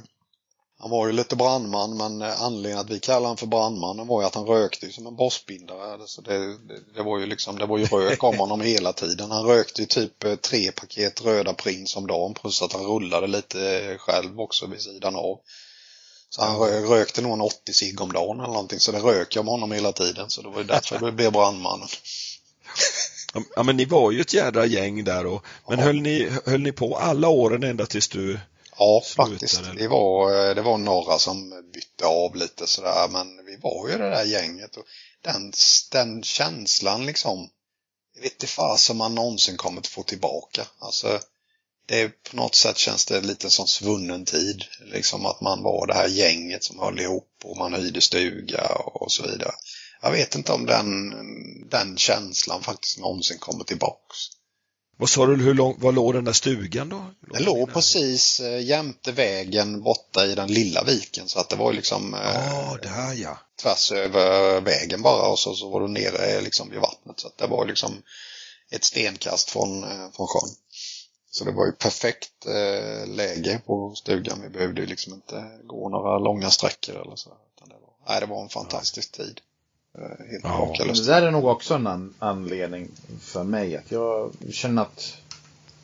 han 0.79 0.91
var 0.91 1.07
ju 1.07 1.13
lite 1.13 1.37
brandman 1.37 1.97
men 1.97 2.23
eh, 2.23 2.43
anledningen 2.43 2.79
att 2.79 2.91
vi 2.91 3.01
kallade 3.01 3.27
han 3.27 3.37
för 3.37 3.47
brandmannen 3.47 4.07
var 4.07 4.21
ju 4.21 4.27
att 4.27 4.35
han 4.35 4.47
rökte 4.47 4.93
som 4.93 5.07
en 5.07 5.17
bossbindare. 5.17 6.03
Så 6.07 6.23
det, 6.23 6.39
det, 6.39 6.95
det 6.95 7.03
var 7.03 7.19
ju 7.19 7.27
liksom, 7.27 7.59
det 7.59 7.67
var 7.67 7.79
ju 7.79 7.85
rök 7.85 8.23
om 8.23 8.39
honom 8.39 8.61
hela 8.75 8.93
tiden. 8.93 9.31
Han 9.31 9.47
rökte 9.47 9.81
ju 9.81 9.87
typ 9.87 10.25
eh, 10.25 10.35
tre 10.35 10.73
paket 10.73 11.25
röda 11.25 11.55
prins 11.55 11.97
om 11.97 12.07
dagen 12.07 12.35
plus 12.35 12.63
att 12.63 12.73
han 12.73 12.87
rullade 12.87 13.27
lite 13.27 13.81
eh, 13.81 13.99
själv 13.99 14.41
också 14.41 14.67
vid 14.67 14.81
sidan 14.81 15.17
av. 15.17 15.41
Så 16.35 16.43
han 16.43 16.57
rö- 16.57 16.87
rökte 16.89 17.23
nog 17.23 17.33
en 17.33 17.41
80 17.41 17.73
cigg 17.73 18.01
om 18.01 18.13
dagen 18.13 18.37
eller 18.41 18.49
någonting, 18.53 18.81
så 18.81 18.93
det 18.93 18.99
rök 18.99 19.37
jag 19.37 19.45
med 19.45 19.53
honom 19.53 19.73
hela 19.73 19.93
tiden. 19.93 20.31
Så 20.31 20.43
det 20.43 20.49
var 20.49 20.59
ju 20.59 20.65
därför 20.65 20.99
jag 21.03 21.15
blev 21.15 21.33
brandmannen. 21.33 21.89
Ja 23.57 23.63
men 23.63 23.77
ni 23.77 23.85
var 23.85 24.11
ju 24.11 24.21
ett 24.21 24.35
jädra 24.35 24.67
gäng 24.67 25.05
där 25.05 25.27
och, 25.27 25.45
men 25.69 25.79
Ja. 25.79 25.85
höll, 25.85 26.01
ni, 26.01 26.31
höll 26.47 26.61
ni 26.61 26.73
på 26.73 26.97
alla 26.99 27.29
åren 27.29 27.63
ända 27.63 27.87
tills 27.87 28.09
du 28.09 28.41
Ja, 28.79 29.03
Slutade 29.05 29.31
faktiskt. 29.31 29.61
Det 29.79 29.89
var, 29.89 30.49
eh, 30.49 30.55
det 30.55 30.63
var 30.63 30.79
några 30.79 31.19
som 31.19 31.63
bytte 31.75 32.07
av 32.07 32.37
lite 32.37 32.67
sådär, 32.67 33.09
men 33.11 33.45
vi 33.47 33.57
var 33.57 33.89
ju 33.89 33.99
det 33.99 34.11
där 34.11 34.25
gänget. 34.25 34.77
Och 34.77 34.85
den, 35.25 35.53
den 35.93 36.23
känslan 36.23 37.07
liksom, 37.07 37.49
jag 38.15 38.23
vet 38.23 38.33
inte 38.33 38.47
fasen 38.47 38.97
man 38.97 39.15
någonsin 39.15 39.57
kommer 39.57 39.81
att 39.81 39.87
få 39.87 40.03
tillbaka. 40.03 40.67
Alltså, 40.79 41.21
det 41.87 42.01
är, 42.01 42.09
på 42.31 42.37
något 42.37 42.55
sätt 42.55 42.79
känns 42.79 43.05
det 43.05 43.21
lite 43.21 43.51
som 43.51 43.67
svunnen 43.67 44.25
tid. 44.25 44.65
Liksom 44.85 45.27
att 45.27 45.41
man 45.41 45.63
var 45.63 45.87
det 45.87 45.95
här 45.95 46.09
gänget 46.09 46.65
som 46.65 46.79
höll 46.79 47.01
ihop 47.01 47.29
och 47.45 47.57
man 47.57 47.75
hyrde 47.75 48.01
stuga 48.01 48.67
och 48.75 49.13
så 49.13 49.23
vidare. 49.23 49.53
Jag 50.03 50.13
vet 50.13 50.35
inte 50.35 50.53
om 50.53 50.67
den, 50.67 51.15
den 51.69 51.97
känslan 51.97 52.63
faktiskt 52.63 52.99
någonsin 52.99 53.39
kommer 53.39 53.65
tillbaks. 53.65 54.17
Vad 54.99 55.09
sa 55.09 55.27
du, 55.27 55.37
hur 55.37 55.55
lång, 55.55 55.81
var 55.81 55.93
låg 55.93 56.15
den 56.15 56.25
där 56.25 56.33
stugan 56.33 56.89
då? 56.89 57.05
Den 57.33 57.43
låg 57.43 57.73
precis 57.73 58.41
eh, 58.41 58.63
jämte 58.65 59.13
vägen 59.13 59.83
borta 59.83 60.27
i 60.27 60.35
den 60.35 60.53
lilla 60.53 60.85
viken 60.85 61.29
så 61.29 61.39
att 61.39 61.49
det 61.49 61.57
var 61.57 61.73
liksom 61.73 62.15
eh, 62.15 62.21
Ja, 62.21 62.79
där 62.83 63.13
ja. 63.15 63.39
tvärs 63.63 63.93
över 63.93 64.61
vägen 64.61 65.03
bara 65.03 65.29
och 65.29 65.39
så, 65.39 65.55
så 65.55 65.71
var 65.71 65.81
du 65.81 65.89
nere 65.89 66.41
liksom 66.41 66.71
vid 66.71 66.81
vattnet. 66.81 67.21
Så 67.21 67.27
att 67.27 67.39
det 67.39 67.47
var 67.47 67.67
liksom 67.67 68.03
ett 68.71 68.85
stenkast 68.85 69.51
från, 69.51 69.85
eh, 69.85 70.11
från 70.17 70.27
sjön. 70.27 70.51
Så 71.35 71.45
det 71.45 71.53
var 71.53 71.67
ju 71.67 71.73
perfekt 71.73 72.47
eh, 72.47 73.07
läge 73.09 73.61
på 73.67 73.95
stugan. 73.95 74.43
Vi 74.43 74.49
behövde 74.49 74.81
ju 74.81 74.87
liksom 74.87 75.13
inte 75.15 75.45
gå 75.65 75.89
några 75.89 76.19
långa 76.19 76.51
sträckor 76.51 76.95
eller 76.95 77.17
så. 77.17 77.31
Utan 77.57 77.69
det, 77.69 77.75
var, 77.75 77.91
nej, 78.13 78.21
det 78.21 78.27
var 78.27 78.43
en 78.43 78.49
fantastisk 78.49 79.13
tid. 79.13 79.41
Eh, 79.99 80.27
helt 80.31 80.45
Ja. 80.45 80.75
det 80.95 81.07
där 81.07 81.23
är 81.23 81.31
nog 81.31 81.45
också 81.45 81.75
en 81.75 81.87
an 81.87 82.15
anledning 82.19 82.89
för 83.21 83.45
mig 83.45 83.77
att 83.77 83.91
jag 83.91 84.33
känner 84.51 84.83
att 84.83 85.17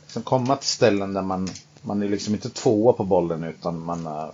liksom 0.02 0.22
komma 0.22 0.56
till 0.56 0.68
ställen 0.68 1.12
där 1.14 1.22
man, 1.22 1.48
man 1.82 2.02
är 2.02 2.08
liksom 2.08 2.34
inte 2.34 2.50
tvåa 2.50 2.92
på 2.92 3.04
bollen 3.04 3.44
utan 3.44 3.84
man 3.84 4.06
är 4.06 4.30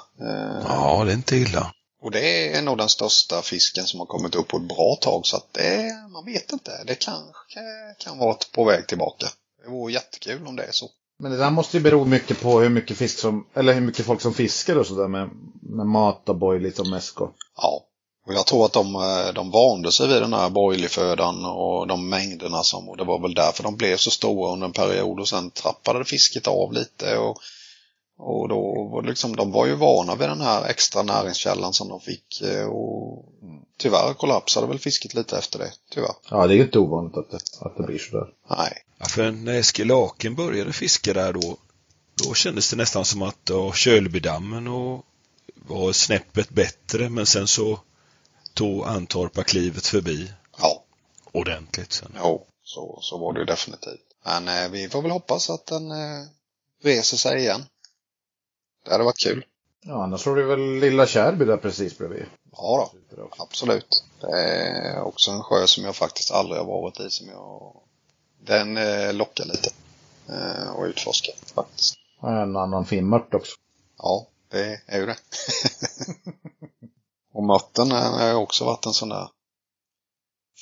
Ja, 0.68 1.04
det 1.06 1.12
är 1.12 1.16
inte 1.16 1.36
illa 1.36 1.74
och 2.02 2.12
det 2.12 2.56
är 2.56 2.62
nog 2.62 2.78
den 2.78 2.90
största 2.90 3.42
fisken 3.42 3.88
som 3.88 4.00
har 4.00 4.08
kommit 4.08 4.36
upp 4.36 4.48
på 4.48 4.58
ett 4.58 4.68
bra 4.68 4.98
tag 5.02 5.26
så 5.26 5.38
att 5.38 5.54
det, 5.54 5.94
man 6.10 6.26
vet 6.26 6.54
inte. 6.54 6.84
Det 6.86 6.96
kanske 6.96 7.60
kan 7.98 8.18
vara 8.18 8.38
på 8.52 8.64
väg 8.64 8.88
tillbaka. 8.88 9.28
Det 9.64 9.70
vore 9.70 9.94
jättekul 9.94 10.48
om 10.48 10.56
det 10.56 10.64
är 10.64 10.72
så. 10.72 10.90
Men 11.20 11.32
det 11.32 11.38
där 11.38 11.52
måste 11.52 11.78
ju 11.78 11.84
bero 11.84 12.06
mycket 12.06 12.42
på 12.42 12.60
hur 12.60 12.70
mycket 12.70 12.98
fisk 12.98 13.20
som, 13.20 13.46
eller 13.54 13.74
hur 13.74 13.82
mycket 13.82 14.06
folk 14.06 14.22
som 14.22 14.34
fiskar 14.34 14.76
och 14.76 14.88
sådär 14.88 15.08
med, 15.08 15.30
med 15.62 15.86
mat 15.86 16.30
och 16.30 16.36
boiligt 16.36 16.80
och 16.80 16.88
mäsk 16.88 17.22
och. 17.22 17.34
Ja. 17.58 17.86
Och 18.28 18.34
jag 18.34 18.46
tror 18.46 18.66
att 18.66 18.74
de, 18.74 18.96
eh, 18.96 19.34
de 19.34 19.52
vande 19.52 19.92
sig 19.92 20.08
vid 20.08 20.22
den 20.22 20.34
här 20.34 20.50
broilerfödan 20.50 21.46
och 21.46 21.88
de 21.88 22.10
mängderna 22.10 22.64
som, 22.64 22.90
och 22.90 22.98
det 22.98 23.04
var 23.04 23.20
väl 23.20 23.34
därför 23.34 23.64
de 23.64 23.76
blev 23.76 23.98
så 23.98 24.12
stora 24.12 24.54
under 24.54 24.68
en 24.68 24.74
period 24.74 25.20
och 25.20 25.28
sen 25.28 25.52
trappade 25.52 26.06
fisket 26.06 26.48
av 26.48 26.74
lite 26.74 27.18
och, 27.18 27.38
och 28.20 28.50
då 28.50 28.84
var 28.92 29.04
liksom, 29.04 29.36
de 29.36 29.52
var 29.52 29.66
ju 29.66 29.76
vana 29.76 30.16
vid 30.16 30.30
den 30.30 30.42
här 30.42 30.66
extra 30.66 31.04
näringskällan 31.04 31.74
som 31.74 31.90
de 31.90 32.00
fick 32.02 32.42
eh, 32.42 32.66
och 32.66 33.26
tyvärr 33.78 34.14
kollapsade 34.14 34.68
väl 34.68 34.80
fisket 34.80 35.14
lite 35.14 35.38
efter 35.38 35.60
det, 35.60 35.72
tyvärr. 35.92 36.14
Ja, 36.30 36.48
det 36.48 36.54
är 36.54 36.56
ju 36.58 36.64
inte 36.64 36.80
ovanligt 36.80 37.18
att 37.18 37.32
det, 37.32 37.40
att 37.62 37.78
det 37.78 37.84
blir 37.84 37.98
sådär. 38.00 38.28
Nej. 38.58 38.74
Ja, 38.98 39.06
för 39.06 39.32
när 39.32 39.54
Eskil 39.54 39.88
Laken 39.88 40.36
började 40.36 40.74
fiska 40.74 41.14
där 41.14 41.34
då, 41.34 41.58
då 42.24 42.34
kändes 42.34 42.70
det 42.70 42.76
nästan 42.78 43.06
som 43.06 43.22
att 43.22 43.40
ja, 43.50 43.74
Kölbydammen 43.74 44.68
och 44.68 45.06
var 45.56 45.92
snäppet 45.94 46.50
bättre 46.50 47.10
men 47.10 47.26
sen 47.26 47.48
så 47.48 47.80
tog 48.54 48.84
Antorpa 48.86 49.44
klivet 49.44 49.86
förbi 49.88 50.32
Ja. 50.58 50.84
ordentligt 51.32 51.94
sen. 51.94 52.12
Jo, 52.20 52.46
så, 52.64 53.00
så 53.02 53.18
var 53.18 53.34
det 53.34 53.40
ju 53.40 53.46
definitivt. 53.46 54.02
Men 54.26 54.48
eh, 54.48 54.70
vi 54.70 54.90
får 54.90 55.02
väl 55.02 55.12
hoppas 55.12 55.50
att 55.50 55.66
den 55.66 55.92
eh, 55.92 56.26
reser 56.84 57.18
sig 57.18 57.40
igen. 57.40 57.66
Det 58.90 58.94
hade 58.94 59.04
varit 59.04 59.20
kul. 59.20 59.46
Ja, 59.82 60.04
annars 60.04 60.26
har 60.26 60.36
du 60.36 60.44
väl 60.44 60.60
Lilla 60.60 61.08
Kärrby 61.08 61.46
där 61.46 61.58
precis 61.58 61.98
bredvid. 61.98 62.26
Ja 62.52 62.90
då, 63.16 63.30
absolut. 63.38 64.04
Det 64.22 64.28
är 64.28 65.02
också 65.02 65.32
en 65.32 65.44
sjö 65.44 65.68
som 65.68 65.84
jag 65.84 65.96
faktiskt 65.96 66.32
aldrig 66.32 66.62
har 66.62 66.66
varit 66.66 67.00
i 67.00 67.10
som 67.10 67.28
jag... 67.28 67.76
Den 68.46 68.78
eh, 68.78 69.14
lockar 69.14 69.46
lite. 69.46 69.70
Eh, 70.30 70.70
och 70.70 70.84
utforska 70.84 71.32
faktiskt. 71.56 71.96
En 72.22 72.56
annan 72.56 72.86
finmört 72.86 73.34
också. 73.34 73.56
Ja, 73.98 74.28
det 74.52 74.82
är 74.88 75.00
ju 75.00 75.06
det. 75.06 75.18
och 77.34 77.44
mörten 77.44 77.92
har 77.92 78.34
också 78.34 78.66
varit 78.66 78.86
en 78.86 78.94
sån 78.94 79.10
där 79.10 79.30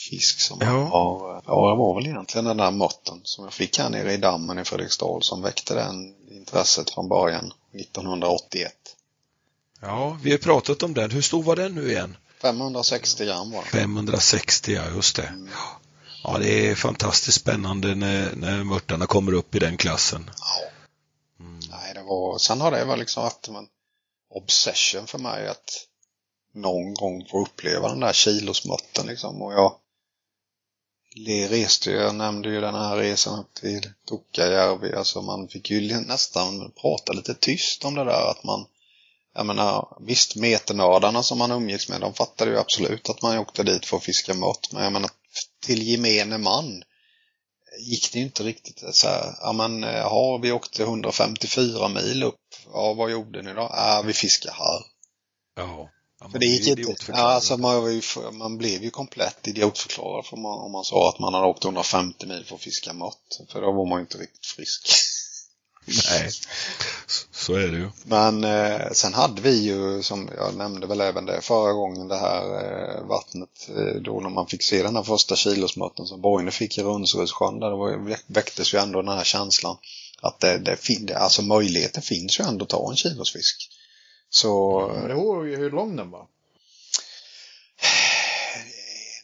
fisk 0.10 0.40
som 0.40 0.58
Ja. 0.62 0.68
har... 0.68 1.42
Ja, 1.46 1.70
det 1.70 1.78
var 1.78 1.96
väl 1.96 2.08
egentligen 2.08 2.46
den 2.46 2.58
där 2.58 2.72
mörten 2.72 3.22
som 3.24 3.44
jag 3.44 3.54
fick 3.54 3.80
här 3.80 3.90
nere 3.90 4.14
i 4.14 4.18
dammen 4.18 4.60
i 4.60 4.64
Fredriksdal 4.64 5.24
som 5.24 5.42
väckte 5.42 5.74
den 5.74 6.16
intresset 6.32 6.90
från 6.90 7.10
början 7.10 7.54
1981. 7.82 8.74
Ja, 9.82 10.20
vi 10.24 10.32
har 10.32 10.38
pratat 10.38 10.84
om 10.84 10.94
den. 10.94 11.12
Hur 11.12 11.22
stor 11.22 11.44
var 11.44 11.56
den 11.56 11.76
nu 11.76 11.92
igen? 11.92 12.18
560 12.42 13.26
gram 13.26 13.52
var 13.52 13.62
den. 13.62 13.72
560, 13.72 14.74
ja 14.74 14.90
just 14.96 15.16
det. 15.16 15.34
Ja, 16.24 16.38
det 16.38 16.70
är 16.70 16.76
fantastiskt 16.76 17.42
spännande 17.42 17.96
när, 17.96 18.36
när 18.36 18.64
mörtarna 18.64 19.06
kommer 19.06 19.34
upp 19.34 19.56
i 19.56 19.60
den 19.60 19.78
klassen. 19.78 20.32
Ja. 20.38 20.70
Mm. 21.40 21.60
Nej, 21.70 21.94
det 21.94 22.04
var... 22.04 22.38
Sen 22.38 22.62
har 22.62 22.72
det 22.72 22.86
väl 22.86 23.00
liksom 23.00 23.24
varit 23.24 23.48
en 23.48 23.68
obsession 24.30 25.08
för 25.08 25.18
mig 25.18 25.48
att 25.48 25.88
någon 26.54 26.94
gång 26.94 27.26
få 27.32 27.42
uppleva 27.42 27.90
den 27.90 28.00
där 28.00 28.14
kilosmörten 28.14 29.08
liksom. 29.08 29.42
Och 29.42 29.54
jag 29.54 29.76
le- 31.18 31.48
reste 31.48 31.92
jag 31.92 32.16
nämnde 32.16 32.50
ju 32.50 32.62
den 32.62 32.76
här 32.76 32.98
resan 32.98 33.40
upp 33.40 33.54
till 33.54 33.92
Tokajärvi, 34.08 34.94
Alltså 34.96 35.22
man 35.22 35.48
fick 35.48 35.70
ju 35.70 36.02
nästan 36.02 36.72
prata 36.82 37.14
lite 37.14 37.34
tyst 37.34 37.86
om 37.86 37.96
det 37.96 38.04
där 38.04 38.32
att 38.32 38.44
man 38.44 38.66
jag 39.38 39.46
menar, 39.46 39.98
visst 40.00 40.36
meternördarna 40.36 41.24
som 41.24 41.38
man 41.38 41.52
umgicks 41.52 41.90
med, 41.90 42.02
de 42.02 42.14
fattade 42.14 42.52
ju 42.52 42.58
absolut 42.58 43.10
att 43.10 43.22
man 43.22 43.38
åkte 43.38 43.64
dit 43.64 43.86
för 43.86 43.98
att 43.98 44.04
fiska 44.04 44.34
mört. 44.34 44.72
Men 44.72 44.84
jag 44.84 44.94
menar, 44.94 45.10
till 45.66 45.84
gemene 45.88 46.38
man 46.38 46.84
gick 47.80 48.12
det 48.12 48.20
ju 48.20 48.26
inte 48.26 48.44
riktigt 48.44 48.96
så 48.96 49.08
här, 49.08 49.36
ja 49.42 49.54
men, 49.54 49.84
eh, 49.84 49.96
ja 49.96 50.40
vi 50.42 50.52
åkte 50.52 50.84
154 50.84 51.88
mil 51.88 52.24
upp. 52.24 52.56
Ja, 52.74 52.94
vad 52.94 53.12
gjorde 53.12 53.42
ni 53.42 53.54
då? 53.54 53.62
Ja, 53.74 54.04
vi 54.06 54.14
fiskade 54.14 54.56
här. 54.56 54.82
Ja. 55.56 55.90
Ja, 56.20 56.30
För 56.30 56.40
det 56.40 56.46
gick 56.46 56.68
inte. 56.68 56.96
Ja, 57.08 57.16
alltså 57.18 57.58
man, 57.58 57.94
ju, 57.94 58.02
man 58.32 58.58
blev 58.58 58.84
ju 58.84 58.90
komplett 58.90 59.48
idiotförklarad 59.48 60.26
om 60.32 60.42
man, 60.42 60.60
om 60.60 60.72
man 60.72 60.84
sa 60.84 61.10
att 61.10 61.20
man 61.20 61.34
hade 61.34 61.48
åkt 61.48 61.64
150 61.66 62.26
mil 62.26 62.46
för 62.46 62.56
att 62.56 62.62
fiska 62.62 62.94
mott. 62.94 63.40
För 63.52 63.62
då 63.62 63.72
var 63.72 63.86
man 63.90 63.98
ju 64.00 64.02
inte 64.02 64.18
riktigt 64.18 64.46
frisk. 64.46 64.90
Nej, 66.12 66.30
så- 67.32 67.54
är 67.54 67.68
det 67.68 67.78
ju. 67.78 67.90
Men 68.06 68.44
eh, 68.44 68.92
sen 68.92 69.14
hade 69.14 69.42
vi 69.42 69.62
ju, 69.62 70.04
som 70.04 70.30
jag 70.38 70.56
nämnde 70.56 70.88
väl 70.88 71.02
även 71.02 71.26
det 71.26 71.42
förra 71.42 71.74
gången, 71.74 72.08
det 72.08 72.18
här 72.18 72.44
eh, 72.44 73.08
vattnet. 73.08 73.50
Eh, 73.70 74.02
då 74.02 74.20
när 74.20 74.30
man 74.30 74.48
fick 74.48 74.64
se 74.64 74.84
den 74.84 74.96
här 74.96 75.04
första 75.04 75.36
kilosmöten 75.36 76.06
som 76.06 76.22
Borgne 76.22 76.52
fick 76.52 76.78
i 76.78 76.82
Rundsrödssjön. 76.84 77.60
Där 77.60 77.70
det 77.70 77.76
var, 77.76 78.18
väcktes 78.28 78.74
ju 78.74 78.78
ändå 78.80 79.02
den 79.02 79.18
här 79.18 79.24
känslan 79.24 79.78
att 80.22 80.40
det, 80.40 80.58
det, 80.58 80.78
fin, 80.78 81.06
det, 81.06 81.18
alltså 81.18 81.42
möjligheten 81.42 82.02
finns 82.04 82.40
ju 82.40 82.44
ändå 82.44 82.64
att 82.64 82.70
ta 82.70 82.90
en 82.92 82.96
kilosfisk. 82.98 83.70
Så 84.30 84.82
Kommer 84.94 85.08
du 85.08 85.14
ihåg 85.14 85.48
hur 85.48 85.72
lång 85.72 85.96
den 85.96 86.12
var? 86.12 86.28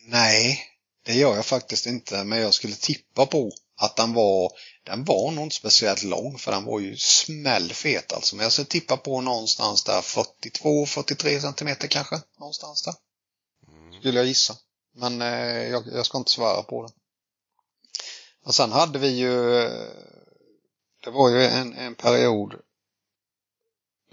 Nej, 0.05 0.59
det 1.05 1.13
gör 1.13 1.35
jag 1.35 1.45
faktiskt 1.45 1.85
inte. 1.85 2.23
Men 2.23 2.39
jag 2.39 2.53
skulle 2.53 2.75
tippa 2.75 3.25
på 3.25 3.51
att 3.75 3.95
den 3.95 4.13
var, 4.13 4.51
den 4.83 5.03
var 5.03 5.31
nog 5.31 5.45
inte 5.45 5.55
speciellt 5.55 6.03
lång 6.03 6.37
för 6.37 6.51
den 6.51 6.65
var 6.65 6.79
ju 6.79 6.97
smällfet 6.97 8.13
alltså. 8.13 8.35
Men 8.35 8.43
jag 8.43 8.51
skulle 8.51 8.65
tippa 8.65 8.97
på 8.97 9.21
någonstans 9.21 9.83
där 9.83 10.01
42-43 10.01 11.39
centimeter 11.39 11.87
kanske. 11.87 12.21
Någonstans 12.39 12.83
där. 12.83 12.93
Skulle 13.99 14.19
jag 14.19 14.27
gissa. 14.27 14.57
Men 14.95 15.21
eh, 15.21 15.63
jag, 15.69 15.83
jag 15.93 16.05
ska 16.05 16.17
inte 16.17 16.31
svara 16.31 16.63
på 16.63 16.83
det. 16.83 16.93
Och 18.45 18.55
sen 18.55 18.71
hade 18.71 18.99
vi 18.99 19.07
ju, 19.07 19.35
det 21.03 21.09
var 21.11 21.29
ju 21.29 21.45
en, 21.45 21.73
en 21.73 21.95
period, 21.95 22.53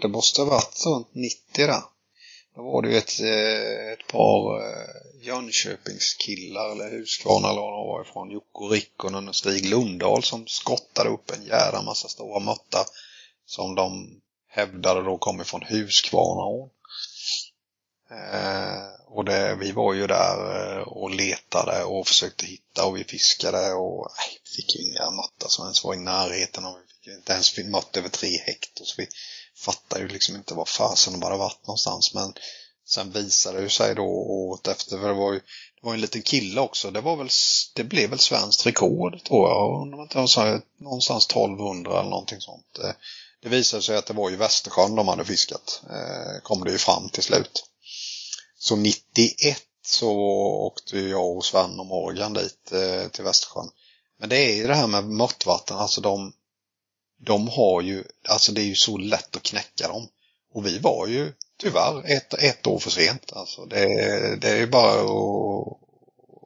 det 0.01 0.07
måste 0.07 0.41
ha 0.41 0.49
varit 0.49 0.85
runt 0.85 1.15
90 1.15 1.67
där. 1.67 1.83
Då 2.55 2.63
var 2.63 2.81
det 2.81 2.89
ju 2.89 2.97
ett, 2.97 3.19
eh, 3.19 3.93
ett 3.93 4.07
par 4.07 4.59
eh, 4.59 5.25
Jönköpingskillar 5.27 6.71
eller 6.71 6.91
Huskvarna 6.91 7.49
eller 7.49 7.61
vad 7.61 7.73
de 7.73 7.87
var 7.87 8.01
ifrån. 8.01 8.31
Jocke 8.31 8.75
Rikkonen 8.75 9.27
och 9.27 9.35
Stig 9.35 9.69
Lundahl 9.69 10.23
som 10.23 10.47
skottade 10.47 11.09
upp 11.09 11.31
en 11.31 11.43
jädra 11.43 11.81
massa 11.81 12.07
stora 12.07 12.39
mötta 12.39 12.85
som 13.45 13.75
de 13.75 14.21
hävdade 14.49 15.03
då 15.03 15.17
kom 15.17 15.41
ifrån 15.41 15.63
Huskvarnaån. 15.63 16.69
Eh, 18.11 19.01
och 19.07 19.25
det, 19.25 19.55
vi 19.55 19.71
var 19.71 19.93
ju 19.93 20.07
där 20.07 20.37
eh, 20.77 20.81
och 20.81 21.15
letade 21.15 21.83
och 21.83 22.07
försökte 22.07 22.45
hitta 22.45 22.85
och 22.85 22.97
vi 22.97 23.03
fiskade 23.03 23.73
och 23.73 24.07
nej, 24.17 24.39
vi 24.43 24.55
fick 24.55 24.75
ju 24.75 24.81
inga 24.81 25.11
mötta 25.11 25.49
som 25.49 25.65
ens 25.65 25.83
var 25.83 25.93
i 25.93 25.97
närheten 25.97 26.65
och 26.65 26.77
vi 26.77 26.93
fick 26.93 27.17
inte 27.17 27.33
ens 27.33 27.57
mått 27.57 27.97
över 27.97 28.09
tre 28.09 28.37
hektar 28.45 28.85
så 28.85 28.95
vi 28.97 29.07
fattar 29.61 29.99
ju 29.99 30.07
liksom 30.07 30.35
inte 30.35 30.53
var 30.53 30.65
fasen 30.65 31.13
de 31.13 31.21
hade 31.21 31.37
varit 31.37 31.67
någonstans 31.67 32.13
men 32.13 32.33
sen 32.87 33.11
visade 33.11 33.61
det 33.61 33.69
sig 33.69 33.95
då 33.95 34.05
året 34.05 34.67
efter 34.67 34.97
för 34.97 35.07
det 35.07 35.13
var 35.13 35.33
ju 35.33 35.39
det 35.81 35.87
var 35.87 35.93
en 35.93 36.01
liten 36.01 36.21
kille 36.21 36.61
också. 36.61 36.91
Det 36.91 37.01
var 37.01 37.15
väl 37.15 37.29
det 37.75 37.83
blev 37.83 38.09
väl 38.09 38.19
svenskt 38.19 38.65
rekord 38.65 39.23
tror 39.23 39.49
jag. 39.49 39.87
Någonstans 40.79 41.25
1200 41.25 41.99
eller 41.99 42.09
någonting 42.09 42.41
sånt. 42.41 42.79
Eh, 42.83 42.91
det 43.43 43.49
visade 43.49 43.83
sig 43.83 43.97
att 43.97 44.05
det 44.05 44.13
var 44.13 44.29
ju 44.29 44.35
Västersjön 44.35 44.95
de 44.95 45.07
hade 45.07 45.25
fiskat. 45.25 45.81
Eh, 45.89 46.41
kom 46.43 46.63
det 46.63 46.71
ju 46.71 46.77
fram 46.77 47.09
till 47.09 47.23
slut. 47.23 47.63
Så 48.59 48.75
91 48.75 49.61
så 49.85 50.11
åkte 50.67 50.99
jag 50.99 51.37
och 51.37 51.45
Sven 51.45 51.79
och 51.79 51.85
Morgan 51.85 52.33
dit 52.33 52.71
eh, 52.71 53.07
till 53.07 53.23
Västersjön. 53.23 53.69
Men 54.19 54.29
det 54.29 54.37
är 54.37 54.55
ju 54.55 54.67
det 54.67 54.75
här 54.75 54.87
med 54.87 55.03
mörtvatten, 55.03 55.77
alltså 55.77 56.01
de, 56.01 56.33
de 57.25 57.47
har 57.47 57.81
ju, 57.81 58.03
alltså 58.29 58.51
det 58.51 58.61
är 58.61 58.65
ju 58.65 58.75
så 58.75 58.97
lätt 58.97 59.35
att 59.35 59.43
knäcka 59.43 59.87
dem. 59.87 60.07
Och 60.53 60.65
vi 60.65 60.79
var 60.79 61.07
ju 61.07 61.33
tyvärr 61.59 62.11
ett, 62.11 62.33
ett 62.33 62.67
år 62.67 62.79
för 62.79 62.91
sent. 62.91 63.33
Alltså 63.33 63.65
det, 63.65 63.85
det 64.41 64.49
är 64.49 64.57
ju 64.57 64.67
bara 64.67 65.01
att, 65.01 65.77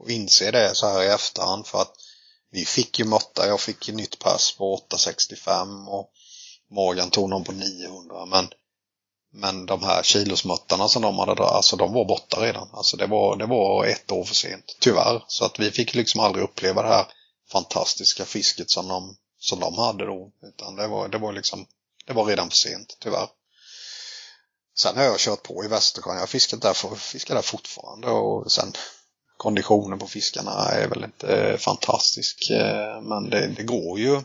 inse 0.09 0.51
det 0.51 0.75
så 0.75 0.87
här 0.87 1.03
i 1.03 1.07
efterhand 1.07 1.67
för 1.67 1.81
att 1.81 1.93
vi 2.51 2.65
fick 2.65 2.99
ju 2.99 3.05
måtta, 3.05 3.47
jag 3.47 3.61
fick 3.61 3.87
ju 3.87 3.95
nytt 3.95 4.19
pass 4.19 4.55
på 4.57 4.73
865 4.73 5.87
och 5.87 6.11
Morgan 6.71 7.09
tog 7.09 7.29
någon 7.29 7.43
på 7.43 7.51
900 7.51 8.25
men 8.25 8.47
men 9.35 9.65
de 9.65 9.83
här 9.83 10.03
kilosmöttarna 10.03 10.87
som 10.87 11.01
de 11.01 11.19
hade 11.19 11.35
där, 11.35 11.43
alltså 11.43 11.75
de 11.75 11.93
var 11.93 12.05
borta 12.05 12.41
redan. 12.41 12.69
Alltså 12.73 12.97
det 12.97 13.07
var, 13.07 13.35
det 13.35 13.45
var 13.45 13.85
ett 13.85 14.11
år 14.11 14.23
för 14.23 14.35
sent, 14.35 14.77
tyvärr. 14.79 15.23
Så 15.27 15.45
att 15.45 15.59
vi 15.59 15.71
fick 15.71 15.95
liksom 15.95 16.21
aldrig 16.21 16.43
uppleva 16.43 16.81
det 16.81 16.87
här 16.87 17.05
fantastiska 17.51 18.25
fisket 18.25 18.71
som 18.71 18.87
de, 18.87 19.15
som 19.45 19.59
de 19.59 19.77
hade 19.77 20.05
då. 20.05 20.31
Utan 20.43 20.75
det 20.75 20.87
var, 20.87 21.07
det 21.07 21.17
var 21.17 21.33
liksom, 21.33 21.65
det 22.05 22.13
var 22.13 22.25
redan 22.25 22.49
för 22.49 22.57
sent, 22.57 22.97
tyvärr. 22.99 23.27
Sen 24.77 24.97
har 24.97 25.03
jag 25.03 25.19
kört 25.19 25.43
på 25.43 25.63
i 25.65 25.67
Västersjön. 25.67 26.17
Jag 26.17 26.29
fiskat 26.29 26.61
där, 26.61 26.95
fiskar 26.95 27.35
där 27.35 27.41
fortfarande 27.41 28.07
och 28.07 28.51
sen 28.51 28.73
konditionen 29.37 29.99
på 29.99 30.07
fiskarna 30.07 30.51
är 30.51 30.87
väl 30.87 31.03
inte 31.03 31.57
fantastisk. 31.59 32.49
eh, 32.49 33.01
Men 33.01 33.29
det, 33.29 33.47
det 33.47 33.63
går 33.63 33.99
ju. 33.99 34.21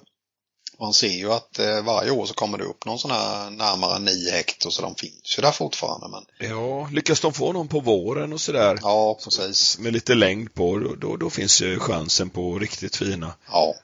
Man 0.80 0.92
ser 0.94 1.08
ju 1.08 1.32
att 1.32 1.58
eh, 1.58 1.82
varje 1.82 2.10
år 2.10 2.26
så 2.26 2.34
kommer 2.34 2.58
det 2.58 2.64
upp 2.64 2.84
någon 2.84 2.98
sån 2.98 3.10
här 3.10 3.50
närmare 3.50 3.98
9 3.98 4.30
hektar 4.30 4.70
så 4.70 4.82
de 4.82 4.94
finns 4.94 5.38
ju 5.38 5.42
där 5.42 5.52
fortfarande. 5.52 6.08
Men 6.08 6.48
Ja, 6.50 6.88
lyckas 6.92 7.20
de 7.20 7.32
få 7.32 7.52
någon 7.52 7.68
på 7.68 7.80
våren 7.80 8.32
och 8.32 8.40
sådär 8.40 8.78
ja, 8.82 9.18
precis. 9.24 9.78
med 9.78 9.92
lite 9.92 10.14
längd 10.14 10.54
på, 10.54 10.78
då, 10.78 10.94
då, 10.94 11.16
då 11.16 11.30
finns 11.30 11.62
ju 11.62 11.78
chansen 11.78 12.30
på 12.30 12.58
riktigt 12.58 12.96
fina. 12.96 13.34
Ja, 13.52 13.74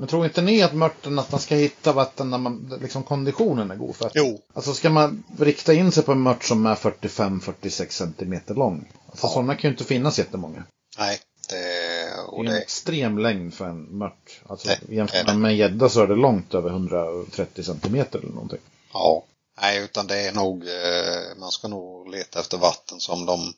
Men 0.00 0.08
tror 0.08 0.24
inte 0.24 0.42
ni 0.42 0.62
att 0.62 0.74
mörten 0.74 1.18
att 1.18 1.30
man 1.32 1.40
ska 1.40 1.54
hitta 1.54 1.92
vatten 1.92 2.30
när 2.30 2.38
man, 2.38 2.78
liksom 2.82 3.02
konditionen 3.02 3.70
är 3.70 3.76
god? 3.76 3.96
För 3.96 4.06
att, 4.06 4.12
jo, 4.14 4.40
Alltså 4.54 4.74
ska 4.74 4.90
man 4.90 5.24
rikta 5.38 5.72
in 5.74 5.92
sig 5.92 6.02
på 6.02 6.12
en 6.12 6.20
mört 6.20 6.44
som 6.44 6.66
är 6.66 6.74
45-46 6.74 7.90
centimeter 7.90 8.54
lång. 8.54 8.92
Alltså 9.10 9.26
Ja. 9.26 9.30
sådana 9.30 9.54
kan 9.54 9.68
ju 9.68 9.72
inte 9.72 9.84
finnas 9.84 10.18
jättemånga. 10.18 10.64
nej. 10.98 11.18
Det, 11.50 12.20
och 12.28 12.44
Det 12.44 12.50
är 12.50 12.54
en 12.54 12.62
extrem 12.62 13.18
längd 13.18 13.54
för 13.54 13.64
en 13.64 13.98
mört. 13.98 14.40
Alltså 14.46 14.68
Det- 14.68 14.94
jämfört 14.94 15.26
det. 15.26 15.34
med 15.34 15.50
en 15.50 15.56
gädda 15.56 15.88
så 15.88 16.02
är 16.02 16.06
det 16.06 16.14
långt 16.16 16.54
över 16.54 16.70
130 16.70 17.62
centimeter 17.64 18.18
eller 18.18 18.28
någonting. 18.32 18.58
ja. 18.92 19.24
Nej, 19.60 19.84
utan 19.84 20.06
det 20.06 20.20
är 20.26 20.32
nog, 20.32 20.62
eh, 20.62 21.38
man 21.40 21.50
ska 21.50 21.68
nog 21.68 22.08
leta 22.10 22.40
efter 22.40 22.58
vatten 22.58 23.00
som 23.00 23.26
de 23.26 23.54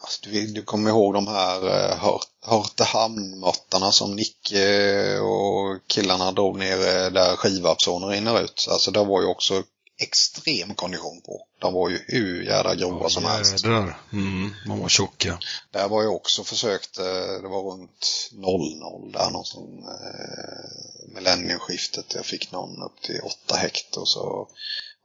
Alltså, 0.00 0.20
du, 0.22 0.46
du 0.46 0.62
kommer 0.62 0.90
ihåg 0.90 1.14
de 1.14 1.26
här 1.26 1.64
uh, 1.64 1.96
Hört, 1.96 2.26
Hörtehamnmåttarna 2.42 3.92
som 3.92 4.16
Nicke 4.16 5.18
och 5.18 5.80
killarna 5.86 6.32
drog 6.32 6.58
ner 6.58 6.78
eh, 6.78 7.10
där 7.10 7.36
skivabsoner 7.36 8.08
rinner 8.08 8.40
ut. 8.40 8.68
Alltså 8.70 8.90
det 8.90 9.04
var 9.04 9.20
ju 9.20 9.26
också 9.26 9.62
extrem 9.98 10.74
kondition 10.74 11.20
på. 11.20 11.46
De 11.58 11.74
var 11.74 11.90
ju 11.90 12.04
hur 12.06 12.42
jävla 12.42 12.74
grova 12.74 13.08
som 13.08 13.24
helst. 13.24 13.64
Jädrar. 13.64 14.00
Mm, 14.12 14.54
de 14.66 14.80
var 14.80 14.88
tjocka. 14.88 15.38
Där 15.70 15.88
var 15.88 16.02
jag 16.02 16.14
också 16.14 16.44
försökt, 16.44 16.98
eh, 16.98 17.42
det 17.42 17.48
var 17.48 17.72
runt 17.72 18.30
00 18.32 19.12
där 19.12 19.30
någon 19.30 19.44
sån 19.44 19.78
eh, 19.78 21.14
millennieskiftet. 21.14 22.14
Jag 22.14 22.26
fick 22.26 22.52
någon 22.52 22.82
upp 22.82 23.00
till 23.02 23.20
8 23.20 23.56
hektar 23.56 24.04
så 24.04 24.48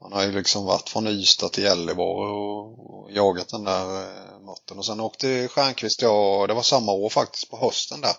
man 0.02 0.14
har 0.14 0.24
ju 0.24 0.32
liksom 0.32 0.66
varit 0.66 0.90
från 0.90 1.08
Ystad 1.08 1.50
till 1.50 1.64
Gällivare 1.64 2.32
och, 2.32 2.90
och 2.90 3.12
jagat 3.12 3.50
den 3.50 3.64
där 3.64 4.02
eh, 4.02 4.40
måtten. 4.40 4.78
Och 4.78 4.86
sen 4.86 5.00
åkte 5.00 5.48
Stjernquist 5.48 6.02
jag, 6.02 6.48
det 6.48 6.54
var 6.54 6.62
samma 6.62 6.92
år 6.92 7.10
faktiskt 7.10 7.50
på 7.50 7.58
hösten 7.58 8.02
där. 8.02 8.16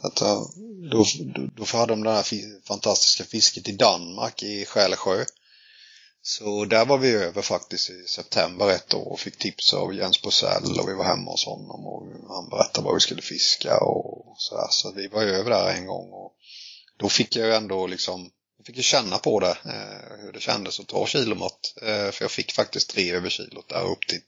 Att, 0.00 0.20
eh, 0.20 0.42
då, 0.90 1.04
då, 1.34 1.48
då 1.56 1.78
hade 1.78 1.92
de 1.92 2.02
det 2.02 2.12
här 2.12 2.24
fantastiska 2.64 3.24
fisket 3.24 3.68
i 3.68 3.72
Danmark 3.72 4.42
i 4.42 4.64
Själsjö. 4.64 5.24
Så 6.22 6.64
där 6.64 6.84
var 6.84 6.98
vi 6.98 7.14
över 7.14 7.42
faktiskt 7.42 7.90
i 7.90 8.04
september 8.08 8.70
ett 8.70 8.94
år 8.94 9.12
och 9.12 9.20
fick 9.20 9.38
tips 9.38 9.74
av 9.74 9.94
Jens 9.94 10.22
Bosell 10.22 10.78
och 10.80 10.88
vi 10.88 10.94
var 10.94 11.04
hemma 11.04 11.30
hos 11.30 11.46
honom 11.46 11.86
och 11.86 12.06
han 12.28 12.48
berättade 12.48 12.84
vad 12.84 12.94
vi 12.94 13.00
skulle 13.00 13.22
fiska 13.22 13.78
och 13.80 14.34
sådär. 14.36 14.68
Så 14.70 14.92
vi 14.92 15.08
var 15.08 15.22
över 15.22 15.50
där 15.50 15.74
en 15.74 15.86
gång 15.86 16.12
och 16.12 16.32
då 16.98 17.08
fick 17.08 17.36
jag 17.36 17.46
ju 17.46 17.54
ändå 17.54 17.86
liksom, 17.86 18.30
jag 18.60 18.66
fick 18.66 18.76
ju 18.76 18.82
känna 18.82 19.18
på 19.18 19.40
det, 19.40 19.50
eh, 19.64 20.22
hur 20.22 20.32
det 20.32 20.40
kändes 20.40 20.80
att 20.80 20.86
ta 20.86 21.06
kilomått. 21.06 21.74
Eh, 21.82 22.10
för 22.10 22.24
jag 22.24 22.30
fick 22.30 22.52
faktiskt 22.52 22.90
tre 22.90 23.12
över 23.12 23.30
kilot 23.30 23.68
där 23.68 23.84
upp 23.84 24.06
till 24.06 24.20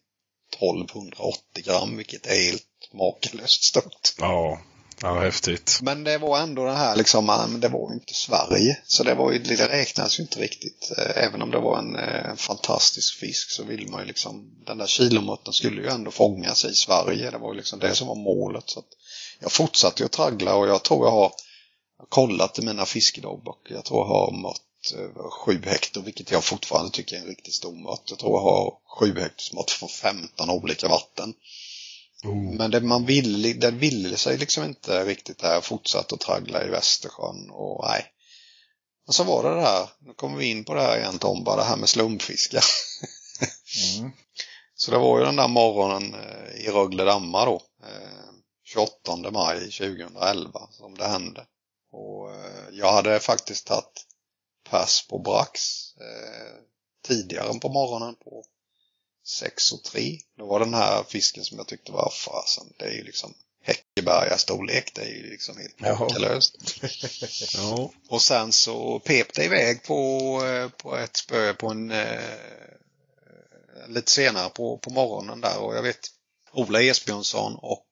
1280 0.59 1.64
gram 1.64 1.96
vilket 1.96 2.26
är 2.26 2.50
helt 2.50 2.62
makalöst 2.92 3.64
stort. 3.64 4.14
Ja, 4.18 4.60
ja 5.02 5.20
häftigt. 5.20 5.78
Men 5.82 6.04
det 6.04 6.18
var 6.18 6.38
ändå 6.38 6.64
det 6.64 6.74
här 6.74 6.96
liksom, 6.96 7.59
det 7.60 7.68
var 7.68 7.90
ju 7.90 7.94
inte 7.94 8.14
Sverige. 8.14 8.78
Så 8.84 9.04
det 9.04 9.14
var 9.14 9.32
ju, 9.32 9.38
det 9.38 9.68
räknas 9.68 10.18
ju 10.18 10.22
inte 10.22 10.40
riktigt. 10.40 10.92
Eh, 10.98 11.24
Även 11.24 11.42
om 11.42 11.50
det 11.50 11.60
var 11.60 11.78
en 11.78 11.96
eh, 11.96 12.34
fantastisk 12.36 13.18
fisk 13.18 13.50
så 13.50 13.64
vill 13.64 13.88
man 13.88 14.00
ju 14.00 14.06
liksom, 14.06 14.62
den 14.66 14.78
där 14.78 14.86
kilomåtten 14.86 15.52
skulle 15.52 15.82
ju 15.82 15.88
ändå 15.88 16.10
fångas 16.10 16.64
i 16.64 16.74
Sverige. 16.74 17.30
Det 17.30 17.38
var 17.38 17.52
ju 17.52 17.56
liksom 17.56 17.78
det 17.78 17.94
som 17.94 18.09
var 18.09 18.16
målet. 18.16 18.64
Så 18.66 18.78
att 18.78 18.88
jag 19.40 19.52
fortsatte 19.52 20.02
ju 20.02 20.06
att 20.06 20.12
traggla 20.12 20.54
och 20.54 20.68
jag 20.68 20.84
tror 20.84 21.06
jag 21.06 21.12
har 21.12 21.32
kollat 22.09 22.59
i 22.59 22.62
mina 22.62 22.87
fiskedagböcker. 22.87 23.74
Jag 23.74 23.85
tror 23.85 24.01
jag 24.01 24.15
har 24.15 24.33
mått 24.33 24.93
över 24.95 25.31
7 25.31 25.62
hektar, 25.65 26.01
vilket 26.01 26.31
jag 26.31 26.45
fortfarande 26.45 26.91
tycker 26.91 27.16
är 27.16 27.20
en 27.20 27.27
riktigt 27.27 27.55
stor 27.55 27.73
mått. 27.73 28.03
Jag 28.11 28.19
tror 28.19 28.33
jag 28.33 28.43
har 28.43 28.74
7 29.01 29.20
hektars 29.20 29.53
mått 29.53 29.70
från 29.70 29.89
15 29.89 30.51
olika 30.51 30.89
vatten. 30.89 31.35
Oh. 32.24 32.55
Men 32.55 32.70
det, 32.70 32.81
man 32.81 33.07
ville, 33.07 33.53
det 33.53 33.70
ville 33.70 34.16
sig 34.16 34.39
liksom 34.39 34.65
inte 34.65 35.05
riktigt 35.05 35.39
där. 35.39 35.53
Jag 35.53 35.65
fortsatte 35.65 36.15
att 36.15 36.20
traggla 36.20 36.65
i 36.65 36.69
Västersjön 36.69 37.51
och 37.51 37.85
nej. 37.89 38.07
Och 39.07 39.15
så 39.15 39.24
var 39.24 39.43
det 39.43 39.55
det 39.55 39.62
här, 39.62 39.89
nu 40.01 40.15
kommer 40.15 40.39
vi 40.39 40.47
in 40.47 40.65
på 40.65 40.74
det 40.74 40.81
här 40.81 40.99
igen 40.99 41.19
Tom, 41.19 41.45
bara 41.45 41.57
det 41.57 41.65
här 41.65 41.77
med 41.77 41.89
slumpfiskar. 41.89 42.65
Mm. 43.99 44.12
Så 44.74 44.91
det 44.91 44.99
var 44.99 45.19
ju 45.19 45.24
den 45.24 45.37
där 45.37 45.49
morgonen 45.49 46.15
eh, 46.15 46.66
i 46.66 46.69
Rögle 46.70 47.05
dammar 47.05 47.47
då. 47.47 47.62
Eh, 47.83 48.33
28 48.65 49.31
maj 49.31 49.61
2011 49.61 50.69
som 50.70 50.95
det 50.95 51.09
hände. 51.09 51.47
Och 51.93 52.35
eh, 52.35 52.64
jag 52.73 52.93
hade 52.93 53.20
faktiskt 53.20 53.66
tagit 53.66 54.06
pass 54.70 55.06
på 55.09 55.19
Brax 55.19 55.60
eh, 55.97 56.62
tidigare 57.06 57.59
på 57.59 57.69
morgonen 57.69 58.14
på 58.14 58.44
6 59.27 59.73
och 59.73 59.82
3. 59.82 60.19
Då 60.39 60.47
var 60.47 60.60
den 60.60 60.74
här 60.74 61.05
fisken 61.09 61.44
som 61.44 61.59
jag 61.59 61.66
tyckte 61.66 61.93
var 61.93 62.10
fasen, 62.10 62.73
det 62.78 62.85
är 62.85 62.93
ju 62.93 63.05
liksom 63.05 63.35
Häckeberga 63.64 64.39
storlek, 64.39 64.94
det 64.94 65.02
är 65.02 65.09
ju 65.09 65.31
liksom 65.31 65.56
helt 65.56 65.81
makalöst. 65.81 66.56
Ja. 67.56 67.90
Och 68.09 68.23
sen 68.23 68.52
så 68.52 68.98
pep 68.98 69.35
det 69.35 69.44
iväg 69.44 69.82
på, 69.82 70.40
eh, 70.44 70.69
på 70.69 70.97
ett 70.97 71.16
spö 71.16 71.55
på 71.55 71.69
en 71.69 71.90
eh, 71.90 72.20
lite 73.89 74.10
senare 74.10 74.51
på, 74.51 74.78
på 74.78 74.90
morgonen 74.90 75.40
där 75.40 75.59
och 75.59 75.77
jag 75.77 75.82
vet 75.82 76.10
Ola 76.52 76.82
Esbjörnsson 76.82 77.55
och 77.55 77.86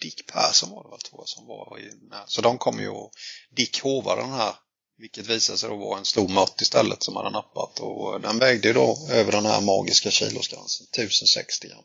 Dick 0.00 0.26
Persson 0.26 0.70
var 0.70 0.82
det 0.84 0.90
väl 0.90 1.00
tror 1.00 1.20
jag 1.20 1.28
som 1.28 1.46
var 1.46 1.78
i 1.80 1.94
med. 2.10 2.24
Så 2.26 2.40
de 2.40 2.58
kom 2.58 2.80
ju 2.80 2.88
och 2.88 3.12
Dick 3.56 3.80
hovade 3.82 4.22
den 4.22 4.32
här 4.32 4.54
vilket 4.98 5.26
visade 5.26 5.58
sig 5.58 5.68
då 5.68 5.76
vara 5.76 5.98
en 5.98 6.04
stor 6.04 6.28
mört 6.28 6.60
istället 6.60 7.02
som 7.02 7.16
hade 7.16 7.30
nappat 7.30 7.80
och 7.80 8.20
den 8.20 8.38
vägde 8.38 8.68
ju 8.68 8.74
då 8.74 9.08
över 9.10 9.32
den 9.32 9.46
här 9.46 9.60
magiska 9.60 10.10
kilosgränsen, 10.10 10.86
1060 10.92 11.68
gram. 11.68 11.84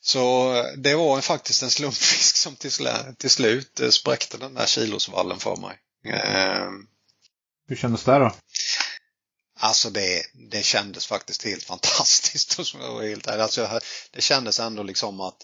Så 0.00 0.54
eh, 0.56 0.64
det 0.76 0.94
var 0.94 1.20
faktiskt 1.20 1.62
en 1.62 1.70
slumpfisk 1.70 2.36
som 2.36 2.56
till, 2.56 2.70
slä- 2.70 3.14
till 3.16 3.30
slut 3.30 3.80
eh, 3.80 3.88
spräckte 3.90 4.36
den 4.38 4.54
där 4.54 4.66
kilosvallen 4.66 5.38
för 5.38 5.56
mig. 5.56 5.78
Eh, 6.14 6.70
Hur 7.68 7.76
kändes 7.76 8.04
det 8.04 8.18
då? 8.18 8.34
Alltså 9.58 9.90
det, 9.90 10.22
det 10.50 10.62
kändes 10.64 11.06
faktiskt 11.06 11.42
helt 11.44 11.64
fantastiskt. 11.72 12.58
Alltså 13.26 13.80
det 14.10 14.22
kändes 14.22 14.60
ändå 14.60 14.82
liksom 14.82 15.20
att 15.20 15.36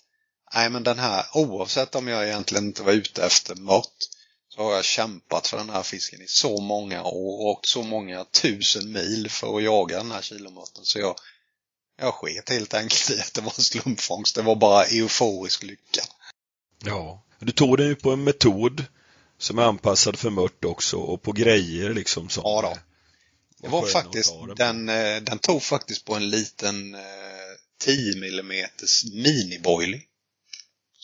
nej 0.54 0.70
men 0.70 0.82
den 0.82 0.98
här, 0.98 1.26
oavsett 1.32 1.94
om 1.94 2.08
jag 2.08 2.26
egentligen 2.26 2.64
inte 2.64 2.82
var 2.82 2.92
ute 2.92 3.24
efter 3.24 3.54
mört, 3.54 4.08
så 4.48 4.62
har 4.62 4.74
jag 4.74 4.84
kämpat 4.84 5.46
för 5.46 5.56
den 5.56 5.70
här 5.70 5.82
fisken 5.82 6.22
i 6.22 6.26
så 6.28 6.60
många 6.60 7.02
år 7.02 7.40
och 7.40 7.46
åkt 7.46 7.66
så 7.66 7.82
många 7.82 8.24
tusen 8.24 8.92
mil 8.92 9.30
för 9.30 9.56
att 9.56 9.62
jaga 9.62 9.96
den 9.96 10.10
här 10.10 10.22
kilomörten. 10.22 10.84
Så 10.84 10.98
jag, 10.98 11.16
jag 12.00 12.14
sket 12.14 12.48
helt 12.48 12.74
enkelt 12.74 13.10
i 13.10 13.20
att 13.20 13.34
det 13.34 13.40
var 13.40 13.52
en 13.56 13.64
slumpfångst. 13.64 14.34
Det 14.34 14.42
var 14.42 14.56
bara 14.56 14.84
euforisk 14.84 15.62
lycka. 15.62 16.02
ja. 16.84 17.22
Du 17.44 17.52
tog 17.52 17.78
den 17.78 17.86
ju 17.86 17.94
på 17.94 18.10
en 18.10 18.24
metod 18.24 18.84
som 19.38 19.58
är 19.58 19.62
anpassad 19.62 20.18
för 20.18 20.30
mört 20.30 20.64
också 20.64 20.96
och 20.96 21.22
på 21.22 21.32
grejer 21.32 21.94
liksom 21.94 22.28
som 22.28 22.42
Ja 22.46 22.62
då. 22.62 22.78
Det 23.62 23.68
var 23.68 23.86
faktiskt, 23.86 24.32
den 24.56 24.88
eh, 24.88 25.22
den 25.22 25.38
tog 25.38 25.62
faktiskt 25.62 26.04
på 26.04 26.14
en 26.14 26.30
liten 26.30 26.94
eh, 26.94 27.00
10 27.78 28.12
mm 28.12 28.66
miniboilie. 29.12 30.02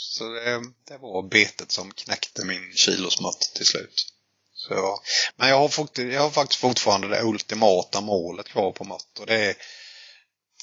Så 0.00 0.28
det, 0.28 0.62
det 0.84 0.98
var 0.98 1.28
betet 1.28 1.72
som 1.72 1.92
knäckte 1.92 2.44
min 2.44 2.72
kilosmört 2.72 3.40
till 3.54 3.66
slut. 3.66 4.14
Så, 4.52 5.00
men 5.36 5.48
jag 5.48 5.58
har, 5.58 5.68
fort, 5.68 5.98
jag 5.98 6.20
har 6.20 6.30
faktiskt 6.30 6.60
fortfarande 6.60 7.08
det 7.08 7.22
ultimata 7.22 8.00
målet 8.00 8.48
kvar 8.48 8.72
på 8.72 8.84
mört 8.84 9.18
och 9.18 9.26
det 9.26 9.34
är, 9.34 9.56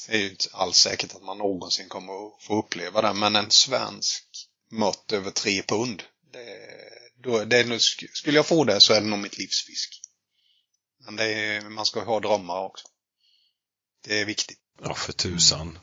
det 0.07 0.13
är 0.13 0.17
ju 0.17 0.29
inte 0.29 0.49
alls 0.51 0.77
säkert 0.77 1.15
att 1.15 1.23
man 1.23 1.37
någonsin 1.37 1.89
kommer 1.89 2.27
att 2.27 2.43
få 2.43 2.59
uppleva 2.59 3.01
det, 3.01 3.13
men 3.13 3.35
en 3.35 3.51
svensk 3.51 4.23
mört 4.71 5.11
över 5.11 5.31
tre 5.31 5.61
pund. 5.61 6.03
Det, 6.33 6.57
då, 7.23 7.45
det 7.45 7.57
är, 7.57 7.79
skulle 8.13 8.37
jag 8.37 8.45
få 8.45 8.63
det 8.63 8.81
så 8.81 8.93
är 8.93 9.01
det 9.01 9.07
nog 9.07 9.19
mitt 9.19 9.37
livsfisk. 9.37 10.01
Men 11.05 11.15
det 11.15 11.33
är, 11.33 11.61
man 11.61 11.85
ska 11.85 12.03
ha 12.03 12.19
drömmar 12.19 12.63
också. 12.63 12.87
Det 14.03 14.19
är 14.19 14.25
viktigt. 14.25 14.59
Ja, 14.83 14.93
för 14.93 15.13
tusan. 15.13 15.79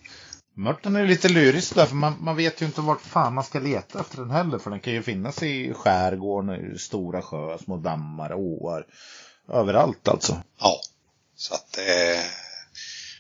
Mörten 0.54 0.96
är 0.96 1.06
lite 1.06 1.28
lyrisk 1.28 1.74
där, 1.74 1.86
för 1.86 1.94
man, 1.94 2.16
man 2.20 2.36
vet 2.36 2.62
ju 2.62 2.66
inte 2.66 2.80
vart 2.80 3.00
fan 3.00 3.34
man 3.34 3.44
ska 3.44 3.58
leta 3.58 4.00
efter 4.00 4.16
den 4.16 4.30
heller. 4.30 4.58
För 4.58 4.70
den 4.70 4.80
kan 4.80 4.92
ju 4.92 5.02
finnas 5.02 5.42
i 5.42 5.72
skärgården, 5.74 6.74
i 6.74 6.78
stora 6.78 7.22
sjöar, 7.22 7.58
små 7.58 7.76
dammar, 7.76 8.34
åar. 8.34 8.86
Överallt 9.48 10.08
alltså. 10.08 10.42
Ja. 10.60 10.80
Så 11.36 11.54
att 11.54 11.78
eh, 11.78 12.24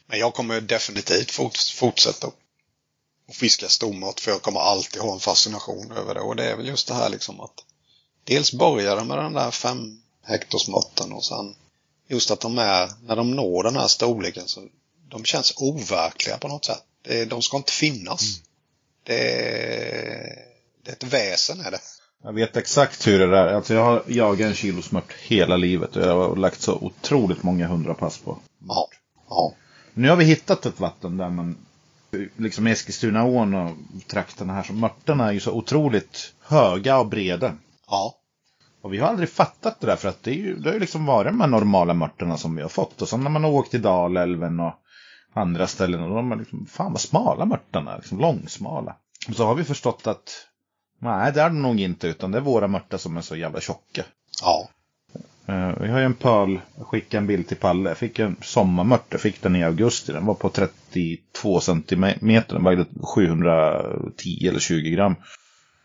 Men 0.06 0.18
jag 0.18 0.34
kommer 0.34 0.60
definitivt 0.60 1.30
fort, 1.30 1.56
fortsätta 1.56 2.26
att 2.26 3.36
fiska 3.36 3.68
stormat 3.68 4.20
för 4.20 4.30
jag 4.30 4.42
kommer 4.42 4.60
alltid 4.60 5.02
ha 5.02 5.12
en 5.12 5.20
fascination 5.20 5.92
över 5.92 6.14
det. 6.14 6.20
Och 6.20 6.36
det 6.36 6.50
är 6.50 6.56
väl 6.56 6.68
just 6.68 6.88
det 6.88 6.94
här 6.94 7.08
liksom 7.08 7.40
att 7.40 7.64
dels 8.24 8.52
börja 8.52 9.04
med 9.04 9.18
den 9.18 9.32
där 9.32 9.50
fem 9.50 10.02
hektorsmåtten 10.22 11.12
och 11.12 11.24
sen 11.24 11.54
just 12.08 12.30
att 12.30 12.40
de 12.40 12.58
är, 12.58 12.90
när 13.02 13.16
de 13.16 13.30
når 13.30 13.62
den 13.62 13.76
här 13.76 13.88
storleken 13.88 14.48
så 14.48 14.68
de 15.08 15.24
känns 15.24 15.54
overkliga 15.56 16.38
på 16.38 16.48
något 16.48 16.64
sätt. 16.64 16.84
Det, 17.02 17.24
de 17.24 17.42
ska 17.42 17.56
inte 17.56 17.72
finnas. 17.72 18.40
Det, 19.04 19.14
är, 19.14 20.34
det 20.84 20.90
är 20.90 20.92
ett 20.92 21.04
väsen 21.04 21.60
är 21.60 21.70
det. 21.70 21.80
Jag 22.24 22.32
vet 22.32 22.56
exakt 22.56 23.06
hur 23.06 23.18
det 23.18 23.38
är. 23.38 23.46
Alltså 23.46 23.74
jag 23.74 23.84
har 23.84 24.02
jagat 24.06 24.46
en 24.46 24.54
kilosmört 24.54 25.12
hela 25.12 25.56
livet 25.56 25.96
och 25.96 26.02
jag 26.02 26.16
har 26.16 26.36
lagt 26.36 26.60
så 26.60 26.74
otroligt 26.74 27.42
många 27.42 27.66
hundra 27.66 27.94
pass 27.94 28.18
på. 28.18 28.38
Ja. 28.68 28.88
Ja. 29.28 29.54
Nu 29.94 30.08
har 30.08 30.16
vi 30.16 30.24
hittat 30.24 30.66
ett 30.66 30.80
vatten 30.80 31.16
där 31.16 31.30
man, 31.30 31.56
liksom 32.36 32.66
Eskilstunaån 32.66 33.54
och 33.54 33.76
trakterna 34.06 34.52
här, 34.52 34.62
så 34.62 34.72
mörtarna 34.72 35.28
är 35.28 35.32
ju 35.32 35.40
så 35.40 35.52
otroligt 35.52 36.32
höga 36.42 36.98
och 36.98 37.06
breda. 37.06 37.54
Ja. 37.90 38.14
Och 38.82 38.92
vi 38.92 38.98
har 38.98 39.08
aldrig 39.08 39.28
fattat 39.28 39.80
det 39.80 39.86
där 39.86 39.96
för 39.96 40.08
att 40.08 40.22
det, 40.22 40.30
är 40.30 40.34
ju, 40.34 40.56
det 40.56 40.68
har 40.68 40.74
ju 40.74 40.80
liksom 40.80 41.06
varit 41.06 41.32
de 41.32 41.40
här 41.40 41.48
normala 41.48 41.94
mörtarna 41.94 42.36
som 42.36 42.56
vi 42.56 42.62
har 42.62 42.68
fått. 42.68 43.02
Och 43.02 43.08
sen 43.08 43.22
när 43.22 43.30
man 43.30 43.44
har 43.44 43.50
åkt 43.50 43.70
till 43.70 43.82
Dalälven 43.82 44.60
och 44.60 44.72
andra 45.32 45.66
ställen 45.66 46.02
och 46.02 46.14
de 46.16 46.32
är 46.32 46.36
liksom, 46.36 46.66
fan 46.66 46.92
vad 46.92 47.00
smala 47.00 47.44
mörtarna 47.44 47.96
liksom 47.96 48.18
långsmala. 48.20 48.96
Och 49.28 49.34
så 49.36 49.46
har 49.46 49.54
vi 49.54 49.64
förstått 49.64 50.06
att 50.06 50.46
nej, 50.98 51.32
det 51.32 51.40
är 51.42 51.50
det 51.50 51.56
nog 51.56 51.80
inte 51.80 52.06
utan 52.08 52.30
det 52.30 52.38
är 52.38 52.42
våra 52.42 52.68
mörtar 52.68 52.98
som 52.98 53.16
är 53.16 53.20
så 53.22 53.36
jävla 53.36 53.60
tjocka. 53.60 54.04
Ja. 54.42 54.68
Eh, 55.46 55.68
Vi 55.80 55.88
har 55.88 55.98
ju 55.98 56.04
en 56.04 56.14
pöl, 56.14 56.60
jag 56.78 56.86
skickade 56.86 57.18
en 57.18 57.26
bild 57.26 57.48
till 57.48 57.56
Palle. 57.56 57.90
Jag 57.90 57.98
fick 57.98 58.18
en 58.18 58.36
sommarmört, 58.42 59.20
fick 59.20 59.42
den 59.42 59.56
i 59.56 59.64
augusti. 59.64 60.12
Den 60.12 60.26
var 60.26 60.34
på 60.34 60.48
32 60.48 61.60
centimeter, 61.60 62.54
den 62.54 62.64
vägde 62.64 62.84
710 63.14 64.48
eller 64.48 64.60
20 64.60 64.90
gram. 64.90 65.14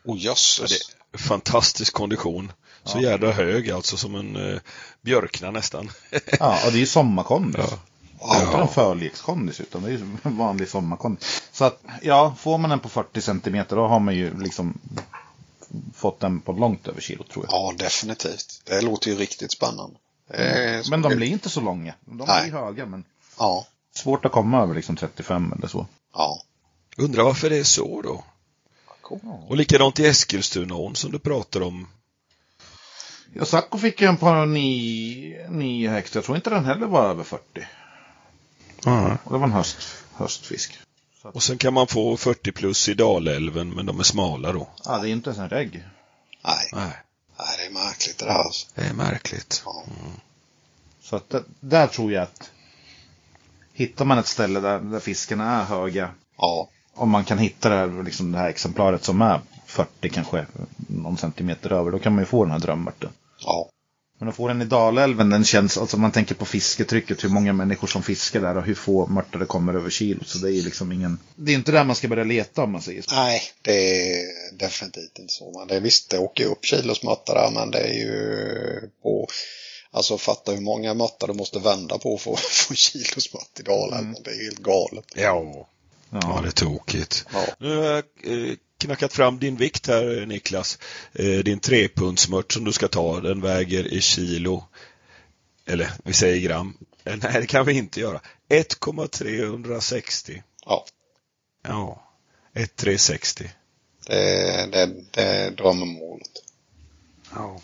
Oh 0.06 0.18
jösses. 0.20 0.80
Fantastisk 1.18 1.94
kondition. 1.94 2.52
Så 2.84 2.98
Ja. 2.98 3.10
jädra 3.10 3.32
hög 3.32 3.72
alltså 3.72 3.98
som 3.98 4.16
en 4.16 4.36
eh, 4.36 4.60
björkna 5.02 5.52
nästan. 5.52 5.90
Ja, 6.40 6.60
och 6.66 6.72
det 6.72 6.78
är 6.78 6.80
ju 6.80 6.86
sommarkondis. 6.86 7.66
Ja. 7.72 7.80
Inte 8.22 8.36
Ja. 8.52 8.62
en 8.62 8.68
förlekskondis 8.68 9.60
utan 9.60 9.82
det 9.84 9.88
är 9.88 9.92
ju 9.92 10.18
en 10.24 10.38
vanlig 10.38 10.70
sommarkondis. 10.70 11.44
Så 11.52 11.66
att, 11.66 11.82
ja, 12.02 12.36
får 12.40 12.58
man 12.58 12.70
den 12.70 12.80
på 12.80 12.90
40 12.90 13.22
centimeter 13.22 13.76
då 13.76 13.88
har 13.88 14.00
man 14.00 14.16
ju 14.16 14.40
liksom 14.40 14.78
fått 15.96 16.20
den 16.20 16.42
på 16.42 16.52
långt 16.52 16.88
över 16.88 17.02
kilo 17.02 17.24
tror 17.24 17.46
jag. 17.50 17.54
Ja, 17.54 17.74
definitivt. 17.78 18.62
Det 18.66 18.82
låter 18.82 19.12
ju 19.12 19.18
riktigt 19.18 19.52
spännande. 19.52 19.96
Är- 20.30 20.90
Men 20.90 21.02
de 21.02 21.16
blir 21.16 21.28
inte 21.28 21.50
så 21.50 21.62
långa. 21.62 21.94
De 22.06 22.18
Nej. 22.28 22.50
blir 22.50 22.60
höga 22.60 22.86
men 22.86 23.04
Ja, 23.40 23.66
svårt 23.96 24.26
att 24.26 24.32
komma 24.32 24.62
över 24.62 24.76
liksom 24.76 24.96
35 24.96 25.54
eller 25.58 25.68
så. 25.68 25.88
ja. 26.14 26.42
Undrar 26.98 27.24
varför 27.24 27.50
det 27.50 27.58
är 27.58 27.64
så 27.64 28.02
då? 28.02 28.24
Och 29.48 29.58
likadant 29.58 30.00
i 30.00 30.06
Eskilstunaån 30.06 30.96
som 30.96 31.12
du 31.12 31.20
pratar 31.20 31.62
om. 31.62 31.88
Ja, 33.34 33.46
Sacco 33.46 33.78
fick 33.78 34.02
ju 34.02 34.08
en 34.08 34.18
på 34.18 34.46
9 34.46 35.90
hektar. 35.90 36.18
Jag 36.18 36.26
tror 36.26 36.36
inte 36.38 36.50
den 36.50 36.66
heller 36.66 36.88
var 36.88 37.10
över 37.10 37.24
40. 37.24 37.68
Och 39.24 39.32
det 39.32 39.38
var 39.38 39.44
en 39.48 39.52
höst, 39.52 39.78
höstfisk. 40.16 40.80
Och 41.22 41.44
sen 41.44 41.58
kan 41.58 41.74
man 41.74 41.88
få 41.88 42.18
40 42.18 42.52
plus 42.52 42.90
i 42.90 42.94
Dalälven 42.94 43.70
men 43.70 43.86
de 43.86 44.00
är 44.00 44.04
smala 44.04 44.52
då. 44.52 44.68
Ja, 44.86 44.98
det 45.00 45.10
är 45.10 45.12
inte 45.12 45.30
ens 45.30 45.40
en 45.40 45.50
regg. 45.50 45.84
Nej, 46.46 46.70
Nej, 46.74 46.92
nej, 47.40 47.48
det 47.58 47.66
är 47.66 47.72
märkligt 47.74 48.18
det 48.18 48.26
där 48.26 48.34
alltså. 48.34 48.68
det 48.76 48.82
är 48.82 48.94
märkligt. 48.94 49.62
Ja. 49.66 49.84
Så 51.02 51.16
att 51.16 51.30
det, 51.30 51.44
där 51.60 51.88
tror 51.88 52.12
jag 52.12 52.24
att 52.24 52.52
hittar 53.74 54.06
man 54.06 54.18
ett 54.18 54.28
ställe 54.28 54.60
där, 54.60 54.80
där 54.80 55.00
fiskarna 55.00 55.62
är 55.62 55.64
höga 55.66 56.10
Ja, 56.38 56.70
om 56.94 57.10
man 57.10 57.26
kan 57.26 57.38
hitta 57.38 57.70
det 57.70 57.76
här, 57.76 58.04
liksom 58.04 58.32
det 58.32 58.38
här 58.38 58.50
exemplaret 58.50 59.04
som 59.04 59.22
är 59.22 59.42
40 59.66 60.10
kanske 60.10 60.46
någon 60.78 61.18
centimeter 61.18 61.72
över, 61.72 61.92
då 61.92 62.00
kan 62.00 62.14
man 62.14 62.22
ju 62.22 62.26
få 62.26 62.44
den 62.44 62.52
här 62.52 62.60
drömmörten. 62.60 63.10
ja, 63.40 63.70
Men 64.20 64.30
att 64.30 64.36
få 64.36 64.48
den 64.48 64.62
i 64.62 64.66
Dalälven, 64.66 65.30
den 65.30 65.46
känns, 65.46 65.78
alltså 65.78 65.98
man 65.98 66.12
tänker 66.12 66.36
på 66.36 66.46
fisketrycket, 66.46 67.24
hur 67.24 67.30
många 67.30 67.54
människor 67.54 67.88
som 67.88 68.04
fiskar 68.04 68.42
där 68.42 68.58
och 68.58 68.64
hur 68.64 68.76
få 68.76 69.08
mörtar 69.08 69.40
det 69.40 69.46
kommer 69.46 69.74
över 69.74 69.90
kilo. 69.90 70.24
Så 70.26 70.38
det 70.38 70.48
är 70.48 70.52
ju 70.54 70.62
liksom 70.62 70.92
ingen, 70.92 71.20
det 71.36 71.52
är 71.52 71.56
inte 71.56 71.72
där 71.72 71.84
man 71.84 71.96
ska 71.96 72.08
börja 72.08 72.24
leta 72.24 72.64
om 72.64 72.72
man 72.72 72.82
säger 72.82 73.02
så. 73.02 73.16
nej, 73.16 73.42
det 73.62 74.12
är 74.12 74.26
definitivt 74.58 75.20
inte 75.20 75.34
så. 75.34 75.60
Men 75.60 75.68
det 75.68 75.76
är 75.76 75.80
visst, 75.80 76.10
det 76.10 76.18
åker 76.20 76.44
ju 76.44 76.50
upp 76.50 76.66
kilosmötta 76.66 77.34
där, 77.34 77.52
men 77.52 77.72
det 77.72 77.80
är 77.80 77.94
ju 77.94 78.90
på, 79.04 79.28
alltså 79.92 80.18
fatta 80.18 80.52
hur 80.52 80.62
många 80.62 80.94
möttar 80.94 81.28
du 81.28 81.34
måste 81.34 81.60
vända 81.60 81.98
på 81.98 82.18
för 82.18 82.34
att 82.34 82.40
få 82.40 82.74
kilosmött 82.74 83.60
i 83.60 83.64
Dalen. 83.64 84.00
Mm. 84.00 84.16
Det 84.24 84.30
är 84.32 84.44
helt 84.44 84.60
galet. 84.60 85.06
Ja. 85.16 85.68
Ja, 86.10 86.20
Ja. 86.22 86.40
det 86.42 86.48
är 86.48 86.52
tokigt. 86.52 87.26
Ja, 87.34 87.46
Nu 87.60 87.98
eh, 87.98 88.04
knackat 88.78 89.14
fram 89.14 89.40
din 89.40 89.56
vikt 89.56 89.88
här 89.88 90.26
Niklas. 90.26 90.80
Eh, 91.14 91.26
din 91.40 91.60
trepundsmört 91.60 92.52
som 92.52 92.64
du 92.64 92.72
ska 92.72 92.88
ta, 92.88 93.20
den 93.20 93.42
väger 93.42 93.94
i 93.94 94.02
kilo, 94.02 94.64
eller 95.66 95.92
vi 96.04 96.14
säger 96.14 96.42
gram, 96.42 96.78
Eh, 97.08 97.18
Nej, 97.24 97.42
det 97.42 97.48
kan 97.48 97.66
vi 97.66 97.74
inte 97.74 98.00
göra. 98.00 98.22
1,360. 98.50 100.44
Ja. 100.66 100.86
Ja. 101.64 102.04
1,360. 102.54 103.50
Det, 104.08 104.70
det, 104.72 104.86
det 105.12 105.22
är 105.22 105.52
drömmålet. 105.52 106.32
Ja. 107.34 107.62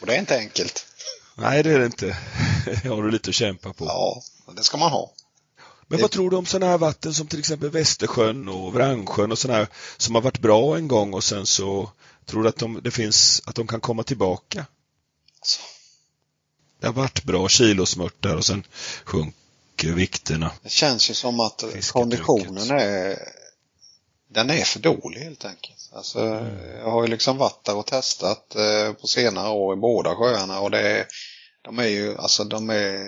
Och 0.00 0.06
det 0.06 0.14
är 0.14 0.18
inte 0.18 0.38
enkelt. 0.38 0.86
Nej, 1.34 1.62
det 1.62 1.72
är 1.72 1.78
det 1.78 1.86
inte. 1.86 2.18
Det 2.82 2.88
har 2.88 3.02
du 3.02 3.10
lite 3.10 3.28
att 3.28 3.34
kämpa 3.34 3.72
på. 3.72 3.84
Ja, 3.84 4.22
det 4.56 4.62
ska 4.62 4.76
man 4.76 4.90
ha. 4.90 5.12
Men 5.92 6.00
vad 6.00 6.10
tror 6.10 6.30
du 6.30 6.36
om 6.36 6.46
sådana 6.46 6.70
här 6.70 6.78
vatten 6.78 7.14
som 7.14 7.26
till 7.26 7.38
exempel 7.38 7.70
Västersjön 7.70 8.48
och 8.48 8.74
Vrangsjön 8.74 9.32
och 9.32 9.38
sådana 9.38 9.58
här 9.58 9.68
som 9.96 10.14
har 10.14 10.22
varit 10.22 10.38
bra 10.38 10.76
en 10.76 10.88
gång 10.88 11.14
och 11.14 11.24
sen 11.24 11.46
så 11.46 11.90
tror 12.26 12.42
du 12.42 12.48
att 12.48 12.56
de, 12.56 12.80
det 12.84 12.90
finns, 12.90 13.42
att 13.46 13.54
de 13.54 13.66
kan 13.66 13.80
komma 13.80 14.02
tillbaka? 14.02 14.66
Alltså, 15.40 15.60
Det 16.80 16.86
har 16.86 16.94
varit 16.94 17.24
bra 17.24 17.48
kilosmört 17.48 18.22
där 18.22 18.36
och 18.36 18.44
sen 18.44 18.66
sjunker 19.04 19.92
vikterna. 19.92 20.50
det 20.62 20.70
känns 20.70 21.10
ju 21.10 21.14
som 21.14 21.40
att 21.40 21.64
konditionen 21.92 22.70
är 22.70 23.18
den 24.28 24.50
är 24.50 24.64
för 24.64 24.80
dålig 24.80 25.20
helt 25.20 25.44
enkelt. 25.44 25.90
Alltså, 25.92 26.48
Jag 26.78 26.90
har 26.90 27.02
ju 27.02 27.08
liksom 27.08 27.36
varit 27.36 27.64
där 27.64 27.76
och 27.76 27.86
testat 27.86 28.54
eh, 28.54 28.92
på 28.92 29.06
senare 29.06 29.50
år 29.50 29.76
i 29.76 29.80
båda 29.80 30.14
sjöarna 30.14 30.60
och 30.60 30.70
det 30.70 31.06
de 31.62 31.78
är 31.78 31.86
ju, 31.86 32.16
alltså 32.18 32.44
de 32.44 32.70
är, 32.70 33.06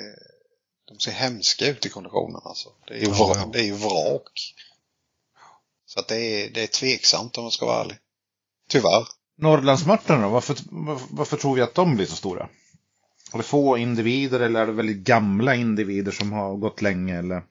de 0.89 0.99
ser 0.99 1.13
hemska 1.13 1.67
ut 1.67 1.87
i 1.87 1.89
konditionen 1.89 2.41
alltså. 2.45 2.69
Det 2.89 2.95
är 2.95 2.99
ju, 2.99 3.07
Ja, 3.07 3.33
ja. 3.37 3.51
det 3.53 3.59
är 3.59 3.65
ju 3.65 3.75
vrak. 3.75 4.55
Så 5.87 6.01
att 6.01 6.09
det 6.09 6.17
är, 6.17 6.51
det 6.51 6.63
är 6.63 6.67
tveksamt 6.67 7.39
om 7.39 7.45
jag 7.45 7.53
ska 7.53 7.67
vara 7.67 7.81
ärlig. 7.81 7.97
Tyvärr. 8.69 9.09
Norrlandsmörten 9.39 10.23
då? 10.23 10.29
Varför, 10.29 10.57
varför, 10.71 11.07
varför 11.11 11.37
tror 11.37 11.55
vi 11.55 11.63
att 11.63 11.75
de 11.75 11.97
blir 11.97 12.07
så 12.07 12.17
stora? 12.17 12.49
Är 13.33 13.39
det 13.39 13.45
få 13.45 13.79
individer 13.79 14.41
eller 14.41 14.61
är 14.61 14.67
det 14.67 14.73
väldigt 14.73 14.97
gamla 14.97 15.55
individer 15.55 16.13
som 16.13 16.33
har 16.33 16.57
gått 16.57 16.83
länge? 16.83 17.19
Eller? 17.19 17.43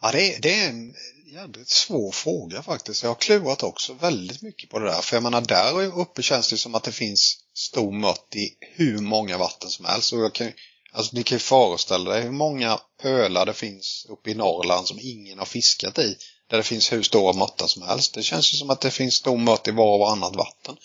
Ja, 0.00 0.12
det 0.12 0.34
är, 0.34 0.40
det 0.40 0.54
är 0.54 0.68
en 0.68 0.94
jävligt 1.32 1.68
svår 1.68 2.12
fråga 2.12 2.62
faktiskt. 2.62 3.02
Jag 3.02 3.10
har 3.10 3.14
klurat 3.14 3.62
också 3.62 3.92
väldigt 3.92 4.42
mycket 4.42 4.70
på 4.70 4.78
det 4.78 4.86
där. 4.86 5.00
För 5.00 5.16
jag 5.16 5.22
menar, 5.22 5.40
där 5.40 5.98
uppe 6.00 6.22
känns 6.22 6.50
det 6.50 6.56
som 6.56 6.74
att 6.74 6.84
det 6.84 6.92
finns 6.92 7.38
stor 7.54 7.92
mört 7.92 8.34
i 8.34 8.56
hur 8.60 8.98
många 8.98 9.38
vatten 9.38 9.70
som 9.70 9.84
helst. 9.84 10.12
Och 10.12 10.20
jag 10.20 10.34
kan, 10.34 10.52
alltså, 10.92 11.16
ni 11.16 11.22
kan 11.22 11.36
ju 11.36 11.40
föreställa 11.40 12.18
er 12.18 12.22
hur 12.22 12.30
många 12.30 12.80
pölar 13.02 13.46
det 13.46 13.54
finns 13.54 14.06
uppe 14.08 14.30
i 14.30 14.34
Norrland 14.34 14.86
som 14.86 14.98
ingen 15.00 15.38
har 15.38 15.46
fiskat 15.46 15.98
i. 15.98 16.16
Där 16.46 16.56
det 16.56 16.62
finns 16.62 16.92
hur 16.92 17.02
stora 17.02 17.32
mörtar 17.32 17.66
som 17.66 17.82
helst. 17.82 18.14
Det 18.14 18.22
känns 18.22 18.54
ju 18.54 18.58
som 18.58 18.70
att 18.70 18.80
det 18.80 18.90
finns 18.90 19.14
stor 19.14 19.38
mört 19.38 19.68
i 19.68 19.70
var 19.70 19.94
och 19.94 19.98
varannat 19.98 20.36
vatten. 20.36 20.76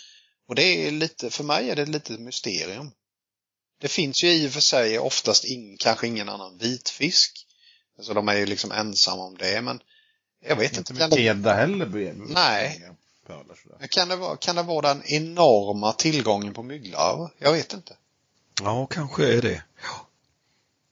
Och 0.47 0.55
det 0.55 0.87
är 0.87 0.91
lite, 0.91 1.29
för 1.29 1.43
mig 1.43 1.69
är 1.69 1.75
det 1.75 1.85
lite 1.85 2.13
mysterium. 2.13 2.91
Det 3.81 3.87
finns 3.87 4.23
ju 4.23 4.31
i 4.31 4.47
och 4.47 4.51
för 4.51 4.61
sig 4.61 4.99
oftast 4.99 5.43
in, 5.43 5.77
kanske 5.77 6.07
ingen 6.07 6.29
annan 6.29 6.57
vitfisk. 6.57 7.45
Alltså 7.97 8.13
de 8.13 8.29
är 8.29 8.35
ju 8.35 8.45
liksom 8.45 8.71
ensamma 8.71 9.23
om 9.23 9.37
det, 9.37 9.61
men 9.61 9.79
jag 10.45 10.55
vet 10.55 10.77
inte. 10.77 10.93
Inte 10.93 11.07
med 11.09 11.19
Eda 11.19 11.53
heller. 11.53 12.13
Nej. 12.27 12.89
Pölar 13.27 13.87
kan, 13.87 14.07
det 14.07 14.15
vara, 14.15 14.37
kan 14.37 14.55
det 14.55 14.63
vara 14.63 14.93
den 14.93 15.03
enorma 15.05 15.93
tillgången 15.93 16.53
på 16.53 16.63
mygglarver? 16.63 17.29
Jag 17.37 17.51
vet 17.51 17.73
inte. 17.73 17.97
Ja, 18.61 18.85
kanske 18.85 19.33
är 19.33 19.41
det. 19.41 19.63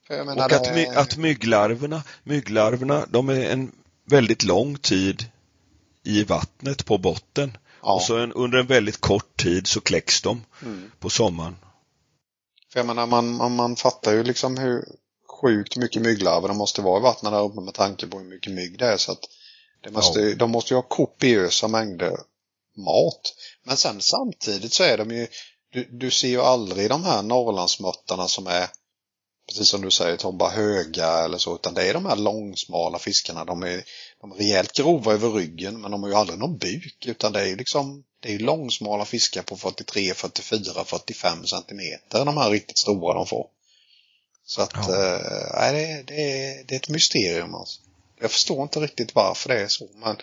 Jag 0.08 0.26
menar, 0.26 0.44
Och 0.44 0.52
att, 0.52 0.74
my, 0.74 0.86
att 0.86 1.16
mygglarverna, 1.16 2.02
mygglarverna, 2.24 3.06
de 3.10 3.28
är 3.28 3.50
en 3.50 3.72
väldigt 4.04 4.42
lång 4.42 4.76
tid 4.76 5.24
i 6.04 6.24
vattnet 6.24 6.84
på 6.84 6.98
botten. 6.98 7.56
ja, 7.82 7.94
Och 7.94 8.02
så 8.02 8.18
en, 8.18 8.32
under 8.32 8.58
en 8.58 8.66
väldigt 8.66 9.00
kort 9.00 9.36
tid 9.36 9.66
så 9.66 9.80
kläcks 9.80 10.22
de 10.22 10.44
mm. 10.62 10.90
på 10.98 11.10
sommaren. 11.10 11.56
För 12.72 12.80
jag 12.80 12.86
menar, 12.86 13.06
man, 13.06 13.36
man, 13.36 13.56
man 13.56 13.76
fattar 13.76 14.12
ju 14.12 14.22
liksom 14.22 14.58
hur 14.58 14.84
sjukt 15.40 15.76
mycket 15.76 16.02
mygglarver 16.02 16.48
det 16.48 16.54
måste 16.54 16.82
vara 16.82 16.98
i 16.98 17.02
vattnet 17.02 17.32
där 17.32 17.42
uppe 17.42 17.60
med 17.60 17.74
tanke 17.74 18.06
på 18.06 18.18
hur 18.18 18.26
mycket 18.26 18.52
mygg 18.52 18.78
det 18.78 18.86
är. 18.86 18.96
Så 18.96 19.12
att 19.12 19.20
det 19.82 19.90
måste, 19.90 20.20
Ja. 20.20 20.36
De 20.36 20.50
måste 20.50 20.74
ju 20.74 20.78
ha 20.78 20.82
kopiösa 20.82 21.68
mängder 21.68 22.16
mat. 22.76 23.34
Men 23.64 23.76
sen 23.76 24.00
samtidigt 24.00 24.72
så 24.72 24.82
är 24.82 24.98
de 24.98 25.10
ju, 25.10 25.26
du, 25.72 25.88
du 25.90 26.10
ser 26.10 26.28
ju 26.28 26.40
aldrig 26.40 26.88
de 26.90 27.04
här 27.04 27.22
Norrlandsmörtarna 27.22 28.28
som 28.28 28.46
är, 28.46 28.68
precis 29.48 29.68
som 29.68 29.80
du 29.82 29.90
säger, 29.90 30.18
de 30.22 30.38
bara 30.38 30.50
höga 30.50 31.06
eller 31.08 31.38
så, 31.38 31.54
utan 31.54 31.74
det 31.74 31.82
är 31.88 31.94
de 31.94 32.06
här 32.06 32.16
långsmala 32.16 32.98
fiskarna. 32.98 33.44
De 33.44 33.62
är, 33.62 33.84
de 34.20 34.32
är 34.32 34.36
rejält 34.36 34.72
grova 34.72 35.12
över 35.12 35.30
ryggen, 35.30 35.80
men 35.80 35.90
de 35.90 36.02
har 36.02 36.10
ju 36.10 36.16
aldrig 36.16 36.38
någon 36.38 36.58
buk, 36.58 37.06
utan 37.06 37.32
det 37.32 37.40
är 37.40 37.46
ju 37.46 37.56
liksom, 37.56 38.04
det 38.20 38.34
är 38.34 38.38
långsmala 38.38 39.04
fiskar 39.04 39.42
på 39.42 39.56
43, 39.56 40.14
44, 40.14 40.84
45 40.84 41.46
centimeter, 41.46 42.24
de 42.24 42.36
här 42.36 42.50
riktigt 42.50 42.78
stora 42.78 43.14
de 43.14 43.26
får. 43.26 43.46
Så 44.44 44.62
att, 44.62 44.72
Ja. 44.74 44.80
eh, 44.82 45.72
det, 45.72 46.02
det, 46.06 46.14
är- 46.44 46.64
det 46.64 46.74
är 46.74 46.76
ett 46.76 46.88
mysterium 46.88 47.54
alltså. 47.54 47.80
Jag 48.20 48.30
förstår 48.30 48.62
inte 48.62 48.80
riktigt 48.80 49.14
varför 49.14 49.48
det 49.48 49.60
är 49.60 49.68
så, 49.68 49.88
men 49.94 50.16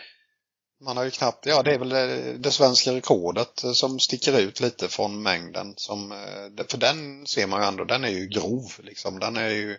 man 0.81 0.97
har 0.97 1.03
ju 1.03 1.11
knappt, 1.11 1.45
ja 1.45 1.63
det 1.63 1.73
är 1.73 1.79
väl 1.79 1.89
det, 1.89 2.37
det 2.37 2.51
svenska 2.51 2.93
rekordet 2.93 3.63
eh, 3.63 3.71
som 3.71 3.99
sticker 3.99 4.39
ut 4.39 4.59
lite 4.59 4.87
från 4.87 5.21
mängden. 5.23 5.73
Som, 5.77 6.11
eh, 6.11 6.65
för 6.67 6.77
den 6.77 7.27
ser 7.27 7.47
man 7.47 7.61
ju 7.61 7.67
ändå, 7.67 7.83
den 7.83 8.03
är 8.03 8.09
ju 8.09 8.27
grov 8.27 8.71
liksom. 8.77 9.19
Den 9.19 9.37
är 9.37 9.49
ju, 9.49 9.77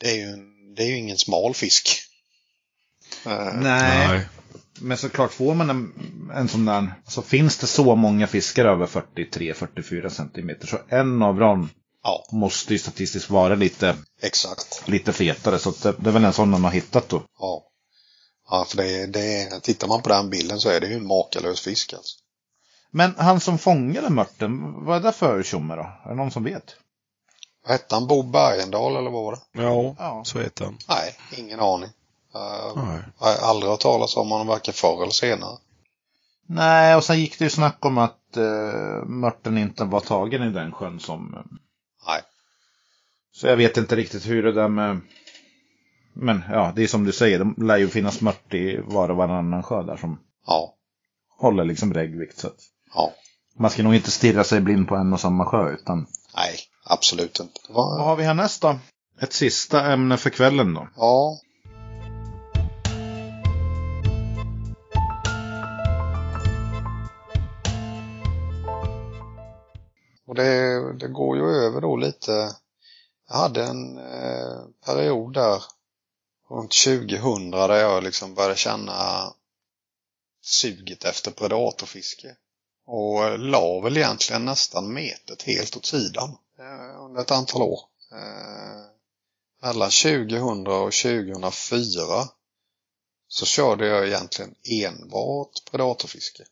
det 0.00 0.10
är 0.10 0.16
ju, 0.16 0.36
det 0.76 0.82
är 0.82 0.86
ju 0.86 0.96
ingen 0.96 1.18
smal 1.18 1.54
fisk. 1.54 2.02
Eh, 3.26 3.54
Nej. 3.54 4.26
Men 4.80 4.96
såklart 4.96 5.32
får 5.32 5.54
man 5.54 5.70
en, 5.70 5.92
en 6.34 6.48
sån 6.48 6.64
där, 6.64 6.94
så 7.08 7.22
finns 7.22 7.58
det 7.58 7.66
så 7.66 7.96
många 7.96 8.26
fiskar 8.26 8.64
över 8.64 8.86
43-44 8.86 10.08
centimeter 10.08 10.66
så 10.66 10.78
en 10.88 11.22
av 11.22 11.38
dem 11.38 11.68
Ja, 12.02 12.26
måste 12.32 12.72
ju 12.72 12.78
statistiskt 12.78 13.30
vara 13.30 13.54
lite, 13.54 13.96
exakt. 14.22 14.88
lite 14.88 15.12
fetare. 15.12 15.58
Så 15.58 15.70
det, 15.82 15.94
det 15.98 16.10
är 16.10 16.12
väl 16.12 16.24
en 16.24 16.32
sån 16.32 16.50
man 16.50 16.64
har 16.64 16.70
hittat 16.70 17.08
då. 17.08 17.22
Ja. 17.38 17.62
Ja, 18.50 18.64
för 18.68 18.76
det, 18.76 19.06
det 19.06 19.60
tittar 19.60 19.88
man 19.88 20.02
på 20.02 20.08
den 20.08 20.30
bilden 20.30 20.60
så 20.60 20.68
är 20.68 20.80
det 20.80 20.86
ju 20.86 20.94
en 20.94 21.06
makalös 21.06 21.60
fisk 21.60 21.92
alltså. 21.92 22.16
Men 22.90 23.14
han 23.18 23.40
som 23.40 23.58
fångade 23.58 24.10
mörten, 24.10 24.84
vad 24.84 24.96
är 24.96 25.00
det 25.00 25.12
för 25.12 25.42
tjomme 25.42 25.76
då? 25.76 25.82
Är 26.04 26.08
det 26.08 26.14
någon 26.14 26.30
som 26.30 26.44
vet? 26.44 26.76
Vad 27.62 27.72
hette 27.72 27.94
han? 27.94 28.06
Bo 28.06 28.22
Bergendahl 28.22 28.96
eller 28.96 29.10
vad 29.10 29.24
var 29.24 29.32
det? 29.32 29.62
Ja, 29.62 29.94
Ja. 29.98 30.22
så 30.24 30.38
heter 30.40 30.64
han. 30.64 30.78
Nej, 30.88 31.14
ingen 31.38 31.60
aning. 31.60 31.90
Uh, 32.34 32.82
Nej. 32.84 33.02
Jag 33.20 33.26
har 33.26 33.48
aldrig 33.48 33.70
hört 33.70 33.80
talas 33.80 34.16
om 34.16 34.30
honom 34.30 34.46
varken 34.46 34.74
förr 34.74 35.02
eller 35.02 35.12
senare. 35.12 35.58
Nej, 36.48 36.96
och 36.96 37.04
sen 37.04 37.20
gick 37.20 37.38
det 37.38 37.44
ju 37.44 37.50
snack 37.50 37.84
om 37.84 37.98
att 37.98 38.20
uh, 38.36 39.04
mörten 39.04 39.58
inte 39.58 39.84
var 39.84 40.00
tagen 40.00 40.42
i 40.42 40.50
den 40.50 40.72
sjön 40.72 41.00
som... 41.00 41.34
eh, 41.34 41.40
Nej. 42.06 42.20
Så 43.32 43.46
jag 43.46 43.56
vet 43.56 43.76
inte 43.76 43.96
riktigt 43.96 44.26
hur 44.26 44.42
det 44.42 44.52
där 44.52 44.68
med... 44.68 45.00
Men 46.18 46.42
ja, 46.50 46.72
det 46.76 46.82
är 46.82 46.86
som 46.86 47.04
du 47.04 47.12
säger, 47.12 47.38
det 47.44 47.64
lär 47.66 47.76
ju 47.76 47.88
finnas 47.88 48.20
mört 48.20 48.54
i 48.54 48.80
var 48.84 49.08
och 49.08 49.16
varannan 49.16 49.62
sjö 49.62 49.82
där 49.82 49.96
som 49.96 50.18
Ja, 50.46 50.74
håller 51.38 51.64
liksom 51.64 51.94
reggvikt. 51.94 52.38
Så 52.38 52.48
ja. 52.94 53.12
man 53.58 53.70
ska 53.70 53.82
nog 53.82 53.94
inte 53.94 54.10
stirra 54.10 54.44
sig 54.44 54.60
blind 54.60 54.88
på 54.88 54.96
en 54.96 55.12
och 55.12 55.20
samma 55.20 55.44
sjö, 55.44 55.72
utan... 55.74 56.06
Nej, 56.36 56.56
absolut 56.84 57.40
inte. 57.40 57.60
Var- 57.68 57.96
Vad 57.98 58.06
har 58.06 58.16
vi 58.16 58.24
härnäst 58.24 58.62
då? 58.62 58.78
Ett 59.20 59.32
sista 59.32 59.92
ämne 59.92 60.16
för 60.16 60.30
kvällen 60.30 60.74
då. 60.74 60.88
Ja. 60.96 61.38
Och 70.26 70.34
det, 70.34 70.92
det 70.92 71.08
går 71.08 71.36
ju 71.36 71.42
över 71.44 71.80
då 71.80 71.96
lite. 71.96 72.50
Jag 73.28 73.36
hade 73.36 73.64
en 73.64 73.98
eh, 73.98 74.58
period 74.86 75.34
där 75.34 75.62
runt 76.50 76.72
2000 76.84 77.50
där 77.50 77.76
jag 77.76 78.04
liksom 78.04 78.34
började 78.34 78.56
känna 78.56 79.32
suget 80.42 81.04
efter 81.04 81.30
predatorfiske. 81.30 82.36
Och 82.86 83.24
eh, 83.24 83.38
la 83.38 83.80
väl 83.80 83.96
egentligen 83.96 84.44
nästan 84.44 84.92
metet 84.92 85.42
helt 85.42 85.76
åt 85.76 85.86
sidan 85.86 86.36
eh, 86.58 87.04
under 87.04 87.20
ett 87.20 87.30
antal 87.30 87.62
år. 87.62 87.80
Eh, 88.12 88.86
mellan 89.62 89.90
2000 89.90 90.66
och 90.66 90.92
2004 90.92 92.28
så 93.28 93.46
körde 93.46 93.86
jag 93.86 94.06
egentligen 94.06 94.54
enbart 94.62 95.64
predatorfiske. 95.70 96.44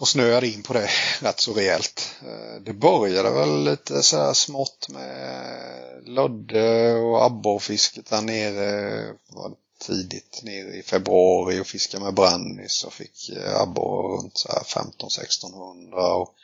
Och 0.00 0.08
snöade 0.08 0.48
in 0.48 0.62
på 0.62 0.72
det 0.72 0.90
rätt 1.20 1.40
så 1.40 1.52
rejält. 1.52 2.14
Eh, 2.22 2.62
det 2.62 2.72
började 2.72 3.30
väl 3.30 3.64
lite 3.64 4.02
så 4.02 4.16
här 4.16 4.32
smått 4.32 4.88
med 4.88 6.02
lödde 6.04 6.94
och 6.94 7.24
abborrfisket 7.24 8.10
där 8.10 8.22
nere 8.22 9.14
var 9.28 9.52
tidigt 9.78 10.40
nere 10.42 10.76
i 10.76 10.82
februari 10.82 11.60
och 11.60 11.66
fiskade 11.66 12.04
med 12.04 12.14
brännis 12.14 12.84
och 12.84 12.92
fick 12.92 13.28
eh, 13.28 13.60
abborre 13.60 14.16
runt 14.16 14.44
15-1600. 14.66 15.92
och, 15.92 16.34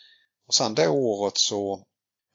och 0.49 0.55
sen 0.55 0.75
det 0.75 0.89
året 0.89 1.39
så 1.39 1.81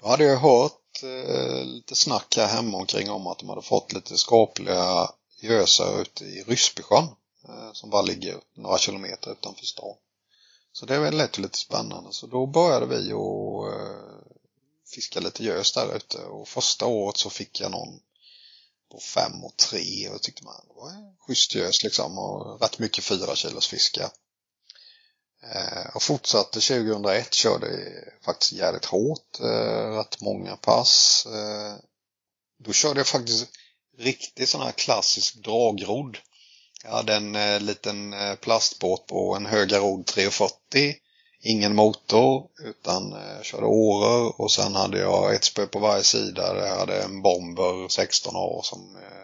då 0.02 0.08
hade 0.08 0.24
jag 0.24 0.38
hört 0.38 1.04
eh, 1.04 1.66
lite 1.66 1.96
snack 1.96 2.38
här 2.38 2.48
hemma 2.48 2.78
omkring 2.78 3.10
om 3.10 3.28
att 3.28 3.40
de 3.40 3.50
hade 3.50 3.62
fått 3.62 3.94
lite 3.94 4.18
skapliga 4.18 5.10
gösar 5.42 6.02
ute 6.02 6.24
i 6.24 6.44
Ryssbysjön 6.48 7.08
eh, 7.48 7.74
som 7.74 7.90
bara 7.90 8.02
ligger 8.02 8.36
några 8.54 8.78
kilometer 8.78 9.32
utanför 9.32 9.66
stan. 9.66 9.96
Så 10.74 10.86
det 10.86 11.12
lät 11.12 11.38
ju 11.38 11.42
lite 11.42 11.58
spännande 11.58 12.14
så 12.14 12.28
då 12.28 12.46
började 12.46 12.86
vi 12.86 13.12
att 13.12 13.74
eh, 13.74 14.32
fiska 14.96 15.20
lite 15.20 15.44
gös 15.44 15.74
där 15.74 15.96
ute 15.96 16.18
och 16.18 16.48
första 16.48 16.86
året 16.86 17.18
så 17.18 17.30
fick 17.30 17.60
jag 17.62 17.72
någon 17.72 18.00
på 18.92 19.00
fem 19.00 19.44
och 19.44 19.58
tre 19.58 20.08
och 20.08 20.14
jag 20.14 20.22
tyckte 20.22 20.44
man 20.44 20.56
det 20.68 20.74
var 20.74 20.90
en 20.90 21.16
schysst 21.20 21.56
gös 21.56 21.84
liksom 21.84 22.20
och 22.20 22.62
rätt 22.62 22.80
mycket 22.80 23.04
fyra 23.04 23.36
kilos 23.36 23.68
fiskar. 23.68 24.10
Eh, 25.44 25.96
och 25.96 26.04
fortsatte 26.04 26.60
2001, 26.60 27.34
körde 27.34 27.68
faktiskt 28.26 28.52
jävligt 28.52 28.86
hårt, 28.86 29.40
eh, 29.40 29.98
rätt 29.98 30.22
många 30.22 30.56
pass. 30.56 31.26
Eh, 31.26 31.76
då 32.60 32.74
körde 32.74 33.00
jag 33.00 33.08
faktiskt 33.08 33.48
riktigt 33.98 34.50
sån 34.50 34.62
här 34.62 34.72
klassisk 34.72 35.36
dragrodd. 35.36 36.18
Jag 36.84 36.92
hade 36.92 37.16
en 37.16 37.36
eh, 37.36 37.60
liten 37.60 38.14
eh, 38.14 38.36
plastbåt 38.36 39.08
på 39.08 39.36
en 39.36 39.46
Höga 39.46 39.80
rod 39.80 40.06
340. 40.06 40.96
Ingen 41.44 41.76
motor 41.76 42.48
utan 42.64 43.14
eh, 43.14 43.42
körde 43.42 43.66
åror 43.66 44.42
och 44.42 44.52
sen 44.52 44.76
hade 44.76 45.00
jag 45.00 45.36
ett 45.36 45.44
spö 45.44 45.66
på 45.66 45.80
varje 45.80 46.04
sida. 46.04 46.68
Jag 46.68 46.76
hade 46.76 47.02
en 47.02 47.22
Bomber 47.22 47.88
16 47.88 48.36
år 48.36 48.62
som 48.64 48.96
eh, 48.96 49.22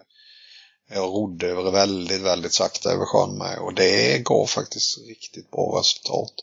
jag 0.90 1.10
rodde 1.10 1.48
över 1.48 1.72
väldigt, 1.72 2.22
väldigt 2.22 2.54
sakta 2.54 2.92
över 2.92 3.06
sjön 3.06 3.38
med 3.38 3.60
och 3.60 3.74
det 3.74 4.24
gav 4.24 4.46
faktiskt 4.46 4.98
riktigt 5.08 5.52
bra 5.52 5.80
resultat. 5.80 6.34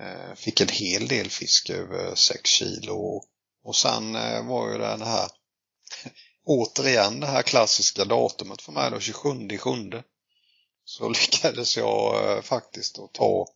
Eh, 0.00 0.34
fick 0.36 0.60
en 0.60 0.68
hel 0.68 1.08
del 1.08 1.30
fisk 1.30 1.70
över 1.70 2.14
6 2.14 2.50
kilo 2.50 3.22
och 3.64 3.76
sen 3.76 4.16
eh, 4.16 4.46
var 4.46 4.72
ju 4.72 4.78
det 4.78 5.04
här 5.04 5.30
återigen 6.44 7.20
det 7.20 7.26
här 7.26 7.42
klassiska 7.42 8.04
datumet 8.04 8.62
för 8.62 8.72
mig 8.72 8.90
då, 8.90 9.00
27 9.00 9.58
7 9.58 10.02
så 10.88 11.08
lyckades 11.20 11.76
jag 11.76 12.30
eh, 12.36 12.42
faktiskt 12.42 12.98
att 12.98 13.12
ta 13.12 13.46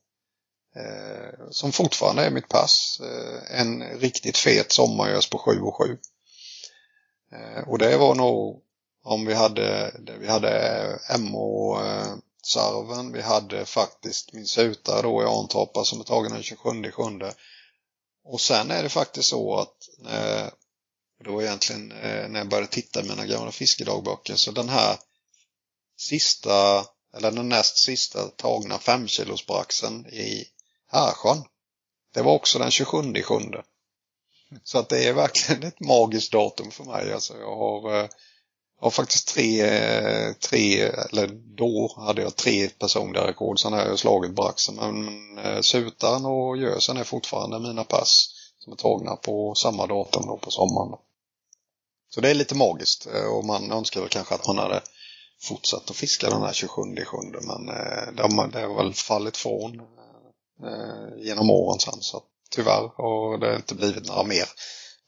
eh, 0.76 1.50
som 1.50 1.72
fortfarande 1.72 2.24
är 2.24 2.30
mitt 2.30 2.48
pass, 2.48 3.00
eh, 3.00 3.60
en 3.60 3.82
riktigt 3.82 4.36
fet 4.36 4.72
sommargös 4.72 5.30
på 5.30 5.38
7 5.38 5.60
och 5.60 5.76
7. 5.76 5.98
Eh, 7.32 7.68
och 7.68 7.78
det 7.78 7.96
var 7.96 8.14
nog 8.14 8.62
om 9.04 9.26
vi 9.26 9.34
hade, 9.34 9.94
vi 10.20 10.28
hade 10.28 10.50
eh, 11.10 11.18
MO 11.18 11.80
eh, 11.80 12.14
Sarven, 12.44 13.12
vi 13.12 13.22
hade 13.22 13.64
faktiskt 13.66 14.32
min 14.32 14.46
sutare 14.46 15.02
då 15.02 15.22
i 15.22 15.26
Antorpa 15.26 15.84
som 15.84 16.00
är 16.00 16.04
tagen 16.04 16.32
den 16.32 16.42
27 16.42 16.90
sjunde. 16.90 17.34
Och 18.24 18.40
sen 18.40 18.70
är 18.70 18.82
det 18.82 18.88
faktiskt 18.88 19.28
så 19.28 19.56
att 19.58 19.88
eh, 20.06 20.48
det 21.24 21.30
var 21.30 21.42
egentligen 21.42 21.92
eh, 21.92 22.28
när 22.28 22.38
jag 22.38 22.48
började 22.48 22.72
titta 22.72 23.00
i 23.00 23.08
mina 23.08 23.26
gamla 23.26 23.52
fiskedagböcker 23.52 24.36
så 24.36 24.50
den 24.50 24.68
här 24.68 24.96
sista, 25.96 26.86
eller 27.16 27.30
den 27.30 27.48
näst 27.48 27.78
sista 27.78 28.28
tagna 28.28 28.78
5 28.78 29.08
kilos 29.08 29.46
braxen 29.46 30.06
i 30.06 30.44
Härsjön. 30.86 31.44
Det 32.14 32.22
var 32.22 32.32
också 32.32 32.58
den 32.58 32.70
27 32.70 33.22
sjunde. 33.22 33.62
Så 34.64 34.78
att 34.78 34.88
det 34.88 35.08
är 35.08 35.12
verkligen 35.12 35.62
ett 35.62 35.80
magiskt 35.80 36.32
datum 36.32 36.70
för 36.70 36.84
mig. 36.84 37.12
Alltså 37.12 37.38
jag 37.38 37.56
har, 37.56 37.94
eh, 37.94 38.08
jag 38.78 38.86
har 38.86 38.90
faktiskt 38.90 39.28
tre, 39.28 39.60
eh, 39.60 40.32
tre, 40.32 40.80
eller 40.80 41.28
då 41.56 41.94
hade 41.96 42.22
jag 42.22 42.36
tre 42.36 42.68
personliga 42.68 43.26
rekord. 43.26 43.60
Sen 43.60 43.72
har 43.72 43.80
jag 43.80 43.98
slagit 43.98 44.34
braxen. 44.36 44.74
Men, 44.74 45.04
sutan 45.36 45.62
sutaren 45.62 46.24
och 46.24 46.56
gösen 46.56 46.96
är 46.96 47.04
fortfarande 47.04 47.58
mina 47.58 47.84
pass 47.84 48.28
som 48.58 48.72
är 48.72 48.76
tagna 48.76 49.16
på 49.16 49.54
samma 49.54 49.86
datum 49.86 50.26
då 50.26 50.36
på 50.36 50.50
sommaren. 50.50 50.98
Så 52.14 52.20
det 52.20 52.30
är 52.30 52.34
lite 52.34 52.54
magiskt 52.54 53.06
och 53.06 53.44
man 53.44 53.72
önskar 53.72 54.00
väl 54.00 54.08
kanske 54.08 54.34
att 54.34 54.46
man 54.46 54.58
hade 54.58 54.82
fortsatt 55.42 55.90
att 55.90 55.96
fiska 55.96 56.30
den 56.30 56.42
här 56.42 56.52
27 56.52 56.82
sjunde 57.04 57.38
men 57.42 57.66
det 58.16 58.22
har, 58.22 58.48
det 58.52 58.60
har 58.60 58.82
väl 58.82 58.94
fallit 58.94 59.36
från 59.36 59.80
eh, 60.64 61.24
genom 61.24 61.50
åren 61.50 61.80
sen. 61.80 62.00
Så 62.00 62.22
tyvärr 62.50 62.90
har 62.96 63.38
det 63.38 63.56
inte 63.56 63.74
blivit 63.74 64.08
några 64.08 64.22
mer. 64.22 64.46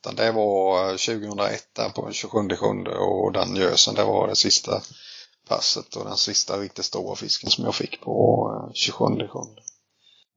Utan 0.01 0.16
det 0.16 0.32
var 0.32 0.90
2001 0.90 1.65
där 1.73 1.89
på 1.89 2.12
27 2.12 2.56
sjunde 2.56 2.97
och 2.97 3.32
den 3.32 3.56
gösen 3.56 3.94
det 3.94 4.05
var 4.05 4.28
det 4.28 4.36
sista 4.36 4.82
passet 5.48 5.97
och 5.97 6.05
den 6.05 6.16
sista 6.16 6.59
riktigt 6.59 6.85
stora 6.85 7.16
fisken 7.16 7.51
som 7.51 7.65
jag 7.65 7.74
fick 7.74 8.01
på 8.01 8.70
27 8.74 9.05
sjunde. 9.05 9.62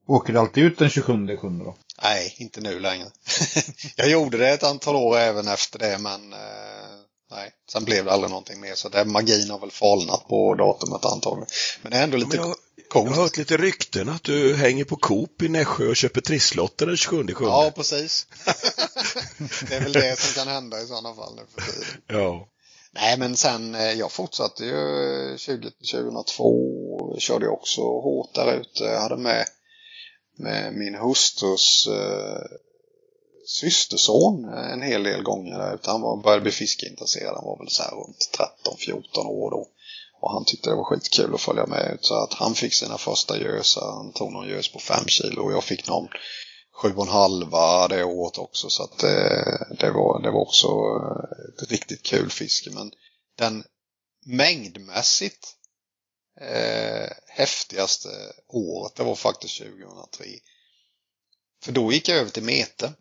Åker 0.08 0.34
du 0.34 0.40
alltid 0.40 0.64
ut 0.64 0.80
den 0.80 0.90
27 0.90 1.38
sjunde 1.38 1.64
då? 1.64 1.76
Nej, 2.04 2.36
inte 2.38 2.62
nu 2.62 2.80
längre. 2.80 3.08
jag 3.96 4.10
gjorde 4.10 4.38
det 4.38 4.50
ett 4.50 4.64
antal 4.64 4.96
år 4.96 5.18
även 5.18 5.48
efter 5.48 5.80
det 5.80 5.98
men 5.98 6.34
eh, 6.34 6.97
nej, 7.32 7.52
sen 7.72 7.86
blev 7.86 8.06
det 8.06 8.12
aldrig 8.12 8.30
någonting 8.30 8.60
mer 8.60 8.76
så 8.76 8.90
det, 8.90 9.06
magin 9.06 9.50
har 9.50 9.60
väl 9.60 9.72
falnat 9.72 10.28
på 10.28 10.56
datumet 10.56 11.06
antagligen. 11.06 11.48
Men 11.82 11.92
det 11.92 11.98
är 11.98 12.04
ändå 12.04 12.18
lite 12.18 12.38
jag, 12.38 12.56
coolt. 12.90 13.06
Jag 13.06 13.16
har 13.16 13.24
hört 13.24 13.38
lite 13.38 13.58
rykten 13.58 14.10
att 14.10 14.24
du 14.24 14.56
hänger 14.56 14.84
på 14.84 14.96
Coop 14.96 15.42
i 15.42 15.50
Nässjö 15.50 15.88
och 15.88 15.96
köper 15.96 16.22
trisslotter 16.22 16.86
den 16.86 16.98
27 16.98 17.18
sjunde. 17.18 17.34
Ja, 17.54 17.72
precis. 17.76 18.28
det 19.70 19.76
är 19.76 19.82
väl 19.82 19.94
det 19.94 20.20
som 20.20 20.44
kan 20.44 20.54
hända 20.54 20.82
i 20.82 20.88
sådana 20.88 21.16
fall 21.16 21.36
nu 21.36 21.42
för 21.56 21.72
tiden. 21.72 22.02
Ja. 22.08 22.48
Nej, 22.92 23.18
men 23.18 23.38
sen 23.38 23.76
eh, 23.76 23.92
jag 23.92 24.12
fortsatte 24.12 24.66
ju 24.66 25.38
20, 25.38 25.72
2002. 25.92 27.16
Körde 27.20 27.46
jag 27.46 27.54
också 27.54 27.82
hårt 27.82 28.36
där 28.36 28.54
ute. 28.54 28.84
Jag 28.84 29.02
hade 29.02 29.18
med, 29.18 29.46
med 30.38 30.74
min 30.74 30.96
hustrus 30.96 31.88
eh, 31.88 32.42
systerson 33.48 34.46
eh, 34.46 34.72
en 34.72 34.82
hel 34.82 35.04
del 35.04 35.24
gånger 35.24 35.58
där. 35.58 35.80
Han 35.84 36.02
var, 36.02 36.24
började 36.24 36.42
bli 36.42 36.52
fiskeintresserad. 36.52 37.36
Han 37.36 37.46
var 37.46 37.58
väl 37.58 37.70
så 37.70 37.84
här 37.84 37.92
runt 37.92 38.30
13-14 38.88 39.26
år 39.26 39.52
då. 39.52 39.68
Och 40.22 40.32
han 40.32 40.46
tyckte 40.46 40.70
det 40.70 40.76
var 40.76 40.84
skitkul 40.84 41.36
att 41.36 41.42
följa 41.42 41.66
med 41.66 41.94
ut. 41.94 42.06
Så 42.06 42.14
att 42.16 42.34
han 42.34 42.56
fick 42.56 42.74
sina 42.74 42.98
första 42.98 43.38
gösar. 43.38 43.92
Han 43.92 44.12
tog 44.12 44.32
någon 44.32 44.50
gös 44.50 44.72
på 44.72 44.80
5 44.80 45.06
kilo 45.08 45.42
och 45.42 45.52
jag 45.52 45.64
fick 45.64 45.88
någon 45.88 46.08
sju 46.82 46.94
och 46.96 47.04
en 47.04 47.12
halva 47.12 47.88
det 47.88 48.04
året 48.04 48.38
också. 48.38 48.70
Så 48.70 48.84
att 48.84 48.98
det, 48.98 49.68
det, 49.80 49.92
var, 49.92 50.22
det 50.22 50.32
var 50.32 50.42
också 50.42 50.68
eh, 50.68 51.64
ett 51.64 51.72
riktigt 51.72 52.04
kul 52.04 52.30
fiske. 52.30 52.70
Men 52.70 52.92
den 53.38 53.64
mängdmässigt 54.26 55.48
eh, 56.42 57.10
häftigaste 57.28 58.10
året, 58.48 58.96
det 58.96 59.04
var 59.04 59.16
faktiskt 59.16 59.58
2003. 59.58 60.26
För 61.64 61.72
då 61.72 61.92
gick 61.92 62.10
jag 62.10 62.18
över 62.18 62.32
till 62.32 62.44
mete. 62.44 62.94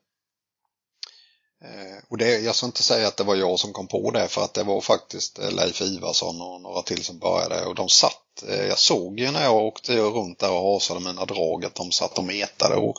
Eh, 1.65 1.99
och 2.09 2.19
det, 2.19 2.39
jag 2.39 2.55
ska 2.55 2.67
inte 2.67 2.83
säga 2.83 3.09
att 3.09 3.17
det 3.17 3.25
var 3.25 3.35
jag 3.35 3.59
som 3.59 3.73
kom 3.73 3.89
på 3.89 4.11
det 4.11 4.29
för 4.29 4.45
att 4.45 4.55
det 4.55 4.63
var 4.63 4.81
faktiskt 4.81 5.39
eh, 5.39 5.51
Leif 5.51 5.81
Ivarsson 5.81 6.41
och 6.41 6.61
några 6.61 6.83
till 6.83 7.05
som 7.05 7.19
började 7.19 7.67
och 7.67 7.75
de 7.75 7.89
satt, 7.89 8.43
eh, 8.49 8.65
jag 8.65 8.79
såg 8.79 9.21
ju 9.21 9.31
när 9.31 9.43
jag 9.43 9.57
åkte 9.57 9.97
runt 9.97 10.39
där 10.39 10.51
och 10.51 10.73
hasade 10.73 11.01
mina 11.01 11.25
drag 11.25 11.65
att 11.65 11.75
de 11.75 11.93
satt 11.93 12.19
och 12.19 12.25
metade 12.25 12.77
och 12.77 12.97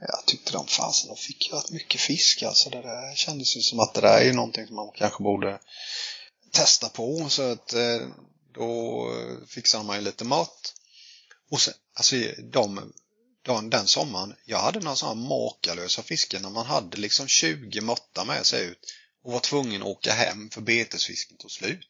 jag 0.00 0.26
tyckte 0.26 0.52
de 0.52 0.66
fasen, 0.66 1.08
de 1.08 1.16
fick 1.16 1.48
ju 1.48 1.56
rätt 1.56 1.70
mycket 1.70 2.00
fisk 2.00 2.42
alltså. 2.42 2.70
Det 2.70 2.82
där 2.82 3.14
kändes 3.14 3.56
ju 3.56 3.60
som 3.60 3.80
att 3.80 3.94
det 3.94 4.00
där 4.00 4.18
är 4.18 4.24
ju 4.24 4.32
någonting 4.32 4.66
som 4.66 4.76
man 4.76 4.90
kanske 4.94 5.22
borde 5.22 5.58
testa 6.52 6.88
på 6.88 7.26
så 7.28 7.42
att 7.42 7.74
då 8.54 9.02
fixade 9.48 9.84
man 9.84 9.96
ju 9.96 10.02
lite 10.02 10.24
mat. 10.24 10.74
Och 11.50 11.60
sen, 11.60 11.74
alltså 11.94 12.16
de 12.52 12.92
den, 13.46 13.70
den 13.70 13.86
sommaren, 13.86 14.34
jag 14.44 14.58
hade 14.58 14.80
några 14.80 14.96
sådana 14.96 15.28
makalösa 15.28 16.02
fisken 16.02 16.42
när 16.42 16.50
man 16.50 16.66
hade 16.66 16.96
liksom 16.96 17.28
20 17.28 17.80
måttar 17.80 18.24
med 18.24 18.46
sig 18.46 18.64
ut 18.64 18.92
och 19.24 19.32
var 19.32 19.40
tvungen 19.40 19.82
att 19.82 19.88
åka 19.88 20.12
hem 20.12 20.50
för 20.50 20.60
betesfisken 20.60 21.36
tog 21.36 21.50
slut. 21.50 21.88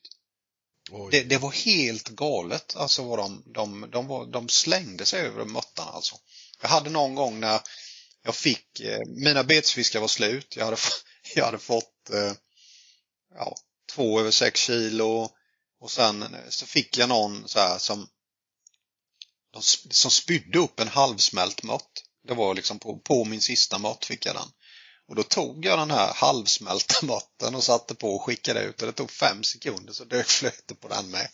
Det, 1.10 1.22
det, 1.22 1.38
var 1.38 1.52
helt 1.52 2.08
galet, 2.08 2.76
alltså 2.76 3.02
vad 3.02 3.18
de, 3.18 3.42
de, 3.46 3.90
de, 3.92 4.06
var, 4.06 4.26
de 4.26 4.48
slängde 4.48 5.06
sig 5.06 5.20
över 5.20 5.44
måttarna 5.44 5.90
alltså. 5.90 6.16
Jag 6.60 6.68
hade 6.68 6.90
någon 6.90 7.14
gång 7.14 7.40
när 7.40 7.60
jag 8.22 8.34
fick, 8.34 8.80
eh, 8.80 9.00
mina 9.06 9.44
betesfiskar 9.44 10.00
var 10.00 10.08
slut, 10.08 10.56
jag 10.56 10.64
hade, 10.64 10.76
jag 11.34 11.44
hade 11.44 11.58
fått 11.58 12.10
eh, 12.12 12.32
ja, 13.34 13.56
två 13.92 14.20
över 14.20 14.30
sex 14.30 14.60
kilo 14.60 15.30
och 15.80 15.90
sen 15.90 16.36
så 16.48 16.66
fick 16.66 16.98
jag 16.98 17.08
någon 17.08 17.48
så 17.48 17.58
här 17.58 17.78
som 17.78 18.08
som 19.90 20.10
spydde 20.10 20.58
upp 20.58 20.80
en 20.80 20.88
halvsmält 20.88 21.62
mört. 21.62 22.02
Det 22.28 22.34
var 22.34 22.54
liksom 22.54 22.78
på, 22.78 22.98
på 22.98 23.24
min 23.24 23.40
sista 23.40 23.78
mört 23.78 24.04
fick 24.04 24.26
jag 24.26 24.34
den. 24.34 24.48
Och 25.08 25.14
då 25.14 25.22
tog 25.22 25.64
jag 25.64 25.78
den 25.78 25.90
här 25.90 26.12
halvsmälta 26.14 27.06
måtten 27.06 27.54
och 27.54 27.64
satte 27.64 27.94
på 27.94 28.14
och 28.14 28.22
skickade 28.22 28.60
ut 28.60 28.80
och 28.80 28.86
det 28.86 28.92
tog 28.92 29.10
fem 29.10 29.44
sekunder 29.44 29.92
så 29.92 30.04
dök 30.04 30.26
flötet 30.26 30.80
på 30.80 30.88
den 30.88 31.10
med. 31.10 31.28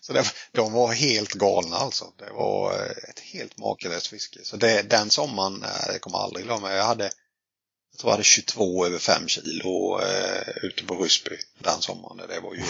Så 0.00 0.12
det, 0.12 0.32
de 0.52 0.72
var 0.72 0.92
helt 0.92 1.32
galna 1.32 1.76
alltså. 1.76 2.12
Det 2.18 2.30
var 2.30 2.72
eh, 2.72 3.10
ett 3.10 3.20
helt 3.20 3.58
makalöst 3.58 4.06
fiske. 4.06 4.38
Så 4.44 4.56
det, 4.56 4.82
den 4.82 5.10
sommaren, 5.10 5.62
eh, 5.62 5.92
det 5.92 5.98
kommer 5.98 6.18
jag 6.18 6.24
aldrig 6.24 6.44
glömma. 6.44 6.72
Jag 6.72 6.84
hade, 6.84 7.04
jag 7.04 7.98
tror 7.98 8.10
jag 8.10 8.12
hade 8.12 8.24
22 8.24 8.86
över 8.86 8.98
5 8.98 9.28
kilo 9.28 10.00
eh, 10.00 10.48
ute 10.62 10.84
på 10.84 10.94
Ryssby 10.94 11.36
den 11.58 11.82
sommaren. 11.82 12.28
Det 12.28 12.40
var 12.40 12.54
ju 12.54 12.64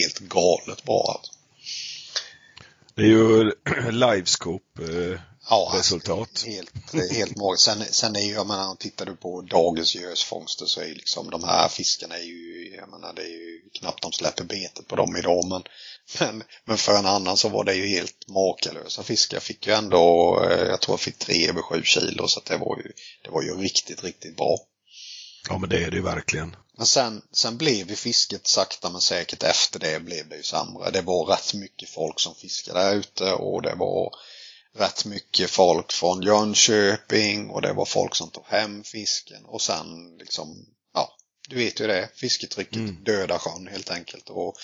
helt 0.00 0.18
galet 0.18 0.84
bra 0.84 1.14
alltså. 1.18 1.33
Det 2.96 3.02
är 3.02 3.06
ju 3.06 3.52
livescope-resultat. 3.90 6.44
Eh, 6.46 6.54
ja, 6.54 6.56
helt, 6.56 6.72
helt 7.12 7.36
magiskt. 7.36 7.64
Sen, 7.64 7.84
sen 7.90 8.16
är 8.16 8.20
ju, 8.20 8.32
jag 8.32 8.46
menar, 8.46 8.74
tittar 8.74 9.06
du 9.06 9.16
på 9.16 9.40
dagens 9.40 9.94
gösfångster 9.94 10.66
så 10.66 10.80
är 10.80 10.86
liksom 10.86 11.30
de 11.30 11.44
här 11.44 11.68
fiskarna 11.68 12.18
är 12.18 12.22
ju, 12.22 12.74
jag 12.76 12.90
menar, 12.90 13.12
det 13.12 13.22
är 13.22 13.28
ju 13.28 13.60
knappt 13.78 14.02
de 14.02 14.12
släpper 14.12 14.44
betet 14.44 14.88
på 14.88 14.96
dem 14.96 15.16
idag. 15.16 15.48
Men, 15.48 15.62
men, 16.20 16.42
men 16.64 16.76
för 16.76 16.98
en 16.98 17.06
annan 17.06 17.36
så 17.36 17.48
var 17.48 17.64
det 17.64 17.74
ju 17.74 17.86
helt 17.86 18.28
makalösa 18.28 19.02
fiskar. 19.02 19.36
Jag 19.36 19.42
fick 19.42 19.66
ju 19.66 19.72
ändå, 19.72 20.38
eh, 20.50 20.68
jag 20.68 20.80
tror 20.80 20.92
jag 20.92 21.00
fick 21.00 21.18
tre 21.18 21.48
över 21.48 21.62
sju 21.62 21.82
kilo 21.82 22.28
så 22.28 22.40
det 22.44 22.56
var 22.56 22.76
ju, 22.76 22.92
det 23.24 23.30
var 23.30 23.42
ju 23.42 23.54
riktigt, 23.54 24.04
riktigt 24.04 24.36
bra. 24.36 24.58
Ja 25.48 25.58
men 25.58 25.70
det 25.70 25.84
är 25.84 25.90
det 25.90 25.96
ju 25.96 26.02
verkligen. 26.02 26.56
Men 26.76 26.86
sen, 26.86 27.22
sen 27.32 27.56
blev 27.56 27.90
ju 27.90 27.96
fisket 27.96 28.46
sakta 28.46 28.90
men 28.90 29.00
säkert 29.00 29.42
efter 29.42 29.78
det 29.78 30.00
blev 30.00 30.28
det 30.28 30.36
ju 30.36 30.42
sämre. 30.42 30.90
Det 30.90 31.02
var 31.02 31.24
rätt 31.26 31.54
mycket 31.54 31.88
folk 31.88 32.20
som 32.20 32.34
fiskade 32.34 32.80
där 32.80 32.94
ute 32.94 33.32
och 33.32 33.62
det 33.62 33.74
var 33.74 34.14
rätt 34.76 35.04
mycket 35.04 35.50
folk 35.50 35.92
från 35.92 36.22
Jönköping 36.22 37.50
och 37.50 37.62
det 37.62 37.72
var 37.72 37.84
folk 37.84 38.14
som 38.14 38.30
tog 38.30 38.44
hem 38.46 38.84
fisken 38.84 39.44
och 39.44 39.62
sen 39.62 40.16
liksom, 40.18 40.66
ja, 40.94 41.16
du 41.48 41.56
vet 41.56 41.80
ju 41.80 41.86
det, 41.86 42.08
fisketrycket 42.14 42.76
Mm. 42.76 43.04
dödar 43.04 43.38
sjön 43.38 43.68
helt 43.70 43.90
enkelt. 43.90 44.30
Och 44.30 44.54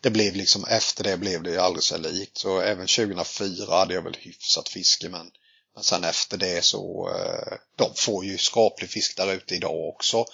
det 0.00 0.10
blev 0.10 0.34
liksom, 0.36 0.64
efter 0.64 1.04
det 1.04 1.16
blev 1.16 1.42
det 1.42 1.50
ju 1.50 1.58
aldrig 1.58 1.82
så 1.84 1.96
likt. 1.96 2.38
Så 2.38 2.60
även 2.60 2.86
2004 2.86 3.74
hade 3.74 3.94
jag 3.94 4.02
väl 4.02 4.16
hyfsat 4.20 4.68
fiske 4.68 5.08
men, 5.08 5.30
men 5.74 5.84
sen 5.84 6.04
efter 6.04 6.36
det 6.36 6.64
så, 6.64 7.10
eh, 7.14 7.58
de 7.76 7.94
får 7.94 8.24
ju 8.24 8.38
skaplig 8.38 8.90
fisk 8.90 9.16
där 9.16 9.32
ute 9.32 9.54
idag 9.54 9.88
också. 9.88 10.24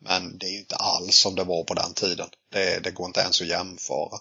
Men 0.00 0.38
det 0.38 0.46
är 0.46 0.50
ju 0.50 0.58
inte 0.58 0.76
alls 0.76 1.16
som 1.16 1.34
det 1.34 1.44
var 1.44 1.64
på 1.64 1.74
den 1.74 1.94
tiden. 1.94 2.28
Det, 2.52 2.84
det 2.84 2.90
går 2.90 3.06
inte 3.06 3.20
ens 3.20 3.40
att 3.40 3.46
jämföra. 3.48 4.18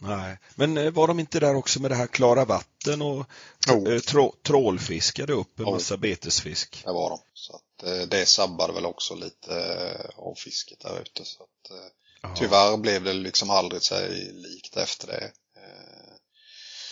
Nej. 0.00 0.38
Men 0.54 0.78
eh, 0.78 0.90
var 0.90 1.06
de 1.08 1.20
inte 1.20 1.40
där 1.40 1.54
också 1.56 1.80
med 1.80 1.90
det 1.90 1.94
här 1.94 2.06
klara 2.06 2.44
vatten 2.44 3.02
och 3.02 3.26
Jo. 3.68 3.92
eh, 3.92 4.00
trå, 4.00 4.34
trålfiskade 4.46 5.32
upp 5.32 5.58
en 5.58 5.64
Jo. 5.66 5.72
massa 5.74 5.96
betesfisk? 5.96 6.82
Det 6.84 6.92
var 6.92 7.10
de. 7.10 7.18
Så 7.34 7.56
att 7.56 7.82
eh, 7.88 8.08
det 8.08 8.26
sabbade 8.26 8.72
väl 8.72 8.86
också 8.86 9.14
lite 9.14 9.96
av 10.16 10.34
fisket 10.34 10.80
där 10.80 11.00
ute. 11.00 11.24
Så 11.24 11.42
att, 11.42 12.36
tyvärr 12.38 12.76
blev 12.76 13.04
det 13.04 13.12
liksom 13.12 13.50
aldrig 13.50 13.82
sig 13.82 14.32
likt 14.32 14.76
efter 14.76 15.06
det. 15.06 15.32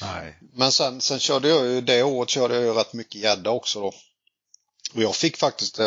Nej. 0.03 0.39
Men 0.53 0.73
sen, 0.73 1.01
sen 1.01 1.19
körde 1.19 1.49
jag 1.49 1.67
ju, 1.67 1.81
det 1.81 2.03
året 2.03 2.29
körde 2.31 2.55
jag 2.55 2.63
ju 2.63 2.73
rätt 2.73 2.93
mycket 2.93 3.21
gädda 3.21 3.51
också 3.51 3.81
då. 3.81 3.87
Och 4.95 5.03
jag 5.03 5.15
fick 5.15 5.37
faktiskt 5.37 5.79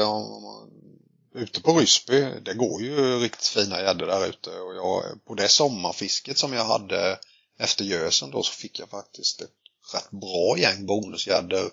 ute 1.36 1.62
på 1.62 1.80
Ryssby, 1.80 2.40
det 2.42 2.54
går 2.54 2.82
ju 2.82 3.20
riktigt 3.20 3.48
fina 3.48 3.82
gäddor 3.82 4.08
där 4.08 4.28
ute 4.28 4.50
och 4.50 4.76
jag, 4.76 5.26
på 5.26 5.34
det 5.34 5.48
sommarfisket 5.48 6.38
som 6.38 6.54
jag 6.54 6.66
hade 6.66 7.20
efter 7.60 7.86
gösen 7.86 8.32
då 8.32 8.44
så 8.44 8.52
fick 8.52 8.80
jag 8.80 8.90
faktiskt 8.90 9.42
ett 9.42 9.50
rätt 9.94 10.12
bra 10.12 10.58
gäng 10.58 10.86
bonusgäddor. 10.86 11.72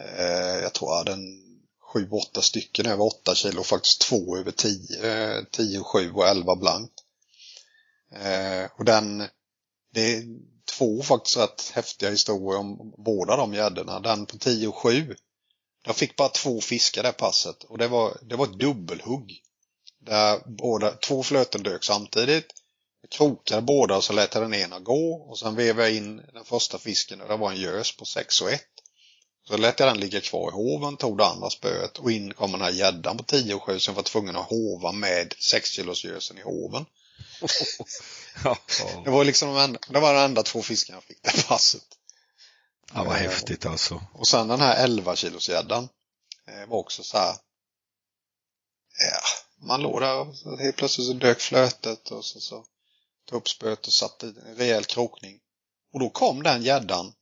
Eh, 0.00 0.62
jag 0.62 0.72
tror 0.72 0.90
jag 0.90 0.98
hade 0.98 1.12
en 1.12 1.50
sju, 1.92 2.08
åtta 2.10 2.42
stycken 2.42 2.86
över 2.86 3.04
8 3.04 3.34
kilo 3.34 3.60
och 3.60 3.66
faktiskt 3.66 4.00
två 4.00 4.36
över 4.36 4.50
10, 4.50 5.44
10, 5.50 5.82
7 5.82 6.12
och 6.12 6.28
11 6.28 6.56
blankt. 6.56 6.94
Eh, 8.12 8.70
och 8.78 8.84
den, 8.84 9.18
det 9.94 10.14
är 10.14 10.24
två 10.78 11.02
faktiskt 11.02 11.36
rätt 11.36 11.70
häftiga 11.74 12.10
historier 12.10 12.58
om 12.58 12.94
båda 12.98 13.36
de 13.36 13.54
gäddorna. 13.54 14.00
Den 14.00 14.26
på 14.26 14.38
10 14.38 14.68
och 14.68 14.76
7. 14.76 15.16
Jag 15.82 15.96
fick 15.96 16.16
bara 16.16 16.28
två 16.28 16.60
fiskar 16.60 17.02
det 17.02 17.12
passet 17.12 17.64
och 17.64 17.78
det 17.78 17.88
var, 17.88 18.18
det 18.22 18.36
var 18.36 18.46
ett 18.46 18.58
dubbelhugg. 18.58 19.42
Där 19.98 20.40
båda, 20.46 20.90
två 20.90 21.22
flöten 21.22 21.62
dök 21.62 21.84
samtidigt. 21.84 22.46
Jag 23.02 23.10
krokade 23.10 23.62
båda 23.62 23.96
och 23.96 24.04
så 24.04 24.12
lät 24.12 24.34
jag 24.34 24.42
den 24.42 24.54
ena 24.54 24.78
gå 24.80 25.12
och 25.14 25.38
sen 25.38 25.56
vevade 25.56 25.88
jag 25.88 25.96
in 25.96 26.16
den 26.16 26.44
första 26.44 26.78
fisken 26.78 27.20
och 27.20 27.28
det 27.28 27.36
var 27.36 27.50
en 27.50 27.60
gös 27.60 27.96
på 27.96 28.04
6 28.04 28.40
och 28.40 28.50
1. 28.50 28.62
Så 29.48 29.56
lät 29.56 29.80
jag 29.80 29.88
den 29.88 30.00
ligga 30.00 30.20
kvar 30.20 30.48
i 30.48 30.52
hoven, 30.52 30.96
tog 30.96 31.18
det 31.18 31.26
andra 31.26 31.50
spöet 31.50 31.98
och 31.98 32.12
in 32.12 32.34
kom 32.34 32.52
den 32.52 32.60
här 32.60 32.70
gäddan 32.70 33.16
på 33.16 33.22
10 33.22 33.54
och 33.54 33.62
7 33.62 33.78
så 33.78 33.90
jag 33.90 33.94
var 33.94 34.02
tvungen 34.02 34.36
att 34.36 34.48
hova 34.48 34.92
med 34.92 35.34
6 35.38 35.70
kilos 35.70 36.04
gösen 36.04 36.38
i 36.38 36.42
hoven. 36.42 36.86
Ja, 38.44 38.58
Det 39.04 39.10
var 39.10 39.24
liksom 39.24 39.56
enda, 39.56 39.78
det 39.88 40.00
var 40.00 40.14
de 40.14 40.20
enda 40.20 40.42
två 40.42 40.62
fiskarna 40.62 40.96
jag 40.96 41.04
fick 41.04 41.22
det 41.22 41.46
passet. 41.46 41.82
Ja 42.94 43.04
vad 43.04 43.16
Eh, 43.16 43.22
häftigt 43.22 43.66
alltså. 43.66 44.02
Och 44.12 44.28
sen 44.28 44.48
den 44.48 44.60
här 44.60 44.84
11 44.84 45.16
kilos 45.16 45.48
gäddan 45.48 45.88
eh, 46.46 46.68
var 46.68 46.78
också 46.78 47.02
så 47.02 47.18
här. 47.18 47.34
Ja, 48.98 49.20
man 49.66 49.82
låg 49.82 50.00
där 50.00 50.18
och 50.18 50.58
helt 50.58 50.76
plötsligt 50.76 51.06
så 51.06 51.12
dök 51.12 51.40
flötet 51.40 52.10
och 52.10 52.24
så, 52.24 52.40
så 52.40 52.64
tog 53.28 53.36
upp 53.40 53.48
spöet 53.48 53.86
och 53.86 53.92
satte 53.92 54.26
en 54.26 54.56
rejäl 54.56 54.84
krokning. 54.84 55.38
Och 55.92 56.00
då 56.00 56.10
kom 56.10 56.42
den 56.42 56.62
gäddan 56.62 57.12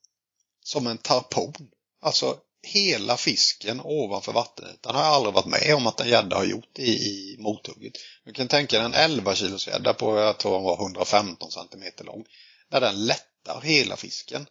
som 0.65 0.86
en 0.86 0.99
tarpon. 0.99 1.55
Alltså 2.01 2.39
hela 2.62 3.16
fisken 3.16 3.81
ovanför 3.85 4.32
vattenytan 4.32 4.95
har 4.95 5.03
jag 5.03 5.12
aldrig 5.12 5.35
varit 5.35 5.47
med 5.47 5.74
om 5.74 5.86
att 5.86 6.01
en 6.01 6.09
gädda 6.09 6.36
har 6.36 6.45
gjort 6.45 6.78
i, 6.78 6.90
i 6.90 7.36
mothugget. 7.39 7.93
Du 8.24 8.32
kan 8.32 8.49
tänka 8.49 8.77
dig 8.77 8.86
en 8.86 8.95
11 8.95 9.35
kilos 9.35 9.66
gädda 9.66 9.95
på, 9.95 10.19
jag 10.19 10.39
tror 10.39 10.55
den 10.55 10.62
var 10.62 10.82
115 10.82 11.51
centimeter 11.51 12.05
lång. 12.05 12.24
Där 12.70 12.81
den 12.81 13.07
lättar 13.07 13.61
hela 13.61 13.97
fisken. 13.97 14.47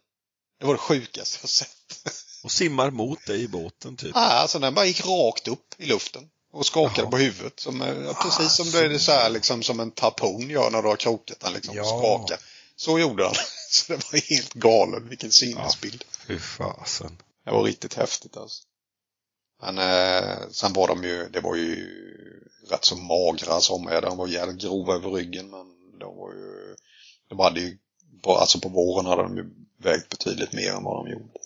Det 0.58 0.66
var 0.66 0.74
det 0.74 0.78
sjukaste 0.78 1.38
jag 1.42 1.50
sett. 1.50 1.68
Och 2.44 2.52
simmar 2.52 2.90
mot 2.90 3.26
dig 3.26 3.42
i 3.42 3.48
båten 3.48 3.96
typ. 3.96 4.10
Ja, 4.14 4.20
alltså 4.20 4.58
den 4.58 4.74
bara 4.74 4.86
gick 4.86 5.06
rakt 5.06 5.48
upp 5.48 5.74
i 5.78 5.86
luften 5.86 6.28
och 6.52 6.66
skakade 6.66 7.00
Jaha. 7.02 7.10
på 7.10 7.16
huvudet. 7.16 7.60
Som, 7.60 7.82
eh, 7.82 7.88
ja, 8.04 8.14
precis 8.22 8.52
som 8.56 8.70
det 8.70 8.78
är 8.94 8.98
så 8.98 9.12
här, 9.12 9.30
liksom, 9.30 9.62
som 9.62 9.80
en 9.80 9.90
tarpon 9.90 10.50
gör 10.50 10.70
när 10.70 10.82
du 10.82 10.88
har 10.88 10.96
krokat 10.96 11.40
den 11.40 11.52
liksom, 11.52 11.74
Ja. 11.76 11.84
skakar. 11.84 12.38
Så 12.76 12.98
gjorde 12.98 13.24
han. 13.24 13.34
Så 13.70 13.92
det 13.92 14.12
var 14.12 14.30
helt 14.30 14.52
galen. 14.54 15.08
Vilken 15.08 15.32
sinnesbild. 15.32 16.04
Fy 16.26 16.38
fasen. 16.38 17.18
Det 17.44 17.50
var 17.50 17.62
riktigt 17.62 17.94
häftigt 17.94 18.36
alltså. 18.36 18.62
Men 19.62 19.78
eh, 19.78 20.38
sen 20.50 20.72
var 20.72 20.88
de 20.88 21.04
ju, 21.04 21.28
det 21.28 21.40
var 21.40 21.54
ju 21.56 21.86
rätt 22.70 22.84
så 22.84 22.96
magra 22.96 23.60
somrar. 23.60 24.00
De 24.02 24.16
var 24.16 24.26
jävligt 24.26 24.62
grova 24.62 24.94
över 24.94 25.10
ryggen 25.10 25.50
men 25.50 25.66
de 25.98 26.16
var 26.16 26.32
ju, 26.32 26.76
de 27.28 27.38
hade 27.38 27.60
ju, 27.60 27.78
på, 28.22 28.36
alltså 28.36 28.60
på 28.60 28.68
våren 28.68 29.06
hade 29.06 29.22
de 29.22 29.36
ju 29.36 29.44
vägt 29.78 30.08
betydligt 30.08 30.52
mer 30.52 30.70
än 30.70 30.84
vad 30.84 31.04
de 31.04 31.12
gjorde. 31.12 31.38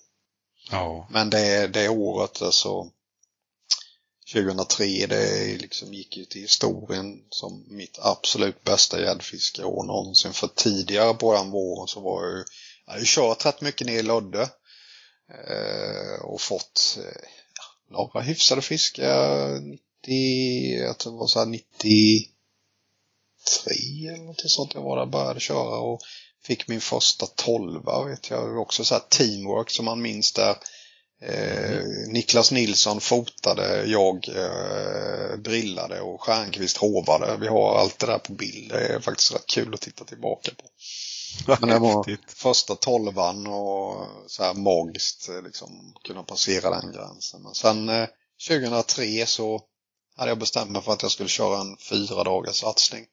Ja. 0.71 1.09
Men 1.11 1.31
det, 1.31 1.67
det 1.67 1.89
året, 1.89 2.43
alltså 2.43 2.91
2003, 4.33 4.85
det 5.07 5.59
liksom 5.61 5.95
gick 5.95 6.17
ju 6.17 6.25
till 6.25 6.41
historien 6.41 7.25
som 7.31 7.65
mitt 7.69 7.99
absolut 8.03 8.65
bästa 8.65 9.01
gäddfiskeår 9.01 9.85
någonsin. 9.85 10.33
För 10.33 10.49
tidigare 10.49 11.15
på 11.15 11.35
den 11.35 11.51
våren 11.51 11.89
så 11.89 12.01
var 12.01 12.25
jag 12.25 12.33
ju, 12.33 12.45
jag 12.87 12.93
hade 12.93 13.05
kört 13.07 13.47
rätt 13.47 13.61
mycket 13.61 13.87
ner 13.87 13.99
i 13.99 14.03
Lödde. 14.03 14.51
Eh, 15.49 16.25
och 16.25 16.41
fått 16.41 16.99
eh, 16.99 17.29
några 17.91 18.21
hyfsade 18.21 18.63
fiskar. 18.63 19.61
90, 19.61 20.81
jag 20.81 20.99
tror 20.99 21.13
det 21.13 21.19
var 21.19 21.27
så 21.27 21.39
här 21.39 21.47
93 21.47 22.29
eller 24.09 24.25
något 24.25 24.51
sånt 24.51 24.75
jag 24.75 24.83
var 24.83 24.97
där 24.97 25.03
och 25.03 25.11
började 25.11 25.41
köra. 25.41 25.79
Och 25.79 26.01
fick 26.47 26.69
min 26.69 26.81
första 26.81 27.27
tolva 27.27 28.05
vet 28.05 28.31
jag. 28.31 28.59
Också 28.59 28.85
så 28.85 28.95
här 28.95 29.03
teamwork 29.09 29.71
som 29.71 29.85
man 29.85 30.03
minns 30.03 30.33
där. 30.33 30.57
Eh, 31.23 31.81
Niklas 32.09 32.53
Nilsson 32.53 33.01
fotade, 33.01 33.85
jag 33.87 34.29
eh, 34.29 35.39
drillade 35.39 36.01
och 36.01 36.23
Stjernqvist 36.23 36.77
hovade. 36.77 37.37
Vi 37.37 37.49
har 37.49 37.79
allt 37.79 37.99
det 37.99 38.07
där 38.07 38.19
på 38.19 38.33
bild. 38.33 38.73
Det 38.73 38.87
är 38.87 39.01
faktiskt 39.01 39.35
rätt 39.35 39.47
kul 39.47 39.75
att 39.75 39.81
titta 39.81 40.05
tillbaka 40.05 40.51
på. 40.57 40.65
Men 41.61 41.69
det 41.69 41.79
var 41.79 41.97
Häftigt. 41.97 42.33
första 42.33 42.75
tolvan 42.75 43.47
och 43.47 44.07
så 44.27 44.43
här 44.43 44.55
magiskt 44.55 45.29
eh, 45.29 45.43
liksom 45.43 45.95
kunna 46.05 46.23
passera 46.23 46.71
den 46.81 46.93
gränsen. 46.93 47.43
Men 47.43 47.55
sen 47.55 47.89
eh, 47.89 48.09
2003 48.49 49.27
så 49.27 49.61
hade 50.17 50.31
jag 50.31 50.39
bestämt 50.39 50.71
mig 50.71 50.83
för 50.83 50.93
att 50.93 51.03
jag 51.03 51.11
skulle 51.13 51.29
köra 51.29 51.61
en 51.61 51.77
fyra 51.77 52.25
dagars 52.25 52.57
satsning. 52.57 53.07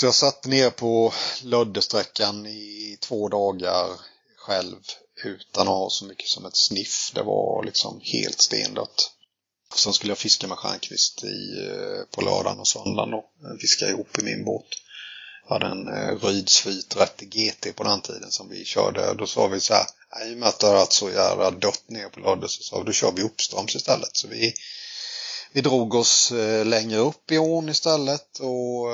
Så 0.00 0.06
jag 0.06 0.14
satt 0.14 0.46
ner 0.46 0.70
på 0.70 1.12
Löddesträckan 1.42 2.46
i 2.46 2.98
två 3.00 3.28
dagar 3.28 4.00
själv 4.36 4.76
utan 5.24 5.68
att 5.68 5.74
ha 5.74 5.90
så 5.90 6.04
mycket 6.04 6.28
som 6.28 6.46
ett 6.46 6.56
sniff. 6.56 7.12
Det 7.14 7.22
var 7.22 7.64
liksom 7.64 8.00
helt 8.02 8.40
stendött. 8.40 9.10
Sen 9.74 9.92
skulle 9.92 10.10
jag 10.10 10.18
fiska 10.18 10.46
med 10.46 10.58
Stjernqvist 10.58 11.24
i, 11.24 11.68
eh, 11.68 12.04
på 12.10 12.20
lördagen 12.20 12.60
och 12.60 12.68
söndagen 12.68 13.10
då. 13.10 13.18
Eh, 13.18 13.56
fiska 13.60 13.88
ihop 13.88 14.18
i 14.18 14.24
min 14.24 14.44
båt. 14.44 14.66
Jag 15.48 15.54
hade 15.54 15.66
en 15.66 15.88
eh, 15.88 16.24
Rydsvit 16.24 16.88
30 16.88 17.26
GT 17.26 17.76
på 17.76 17.84
den 17.84 18.00
tiden 18.00 18.30
som 18.30 18.48
vi 18.48 18.64
körde. 18.64 19.14
Då 19.14 19.26
sa 19.26 19.46
vi 19.46 19.60
så 19.60 19.74
här, 19.74 19.86
i 20.26 20.34
och 20.34 20.38
med 20.38 20.48
att 20.48 20.58
det 20.58 20.66
har 20.66 20.74
varit 20.74 20.92
så 20.92 21.10
jävla 21.10 21.50
dött 21.50 21.84
ner 21.88 22.08
på 22.08 22.20
Lödde 22.20 22.48
så 22.48 22.62
sa 22.62 22.78
vi, 22.78 22.84
då 22.84 22.92
kör 22.92 23.12
vi 23.12 23.22
uppströms 23.22 23.76
istället. 23.76 24.16
Så 24.16 24.28
vi, 24.28 24.54
vi 25.52 25.60
drog 25.60 25.94
oss 25.94 26.32
längre 26.64 26.98
upp 26.98 27.32
i 27.32 27.38
ån 27.38 27.68
istället 27.68 28.38
och 28.38 28.86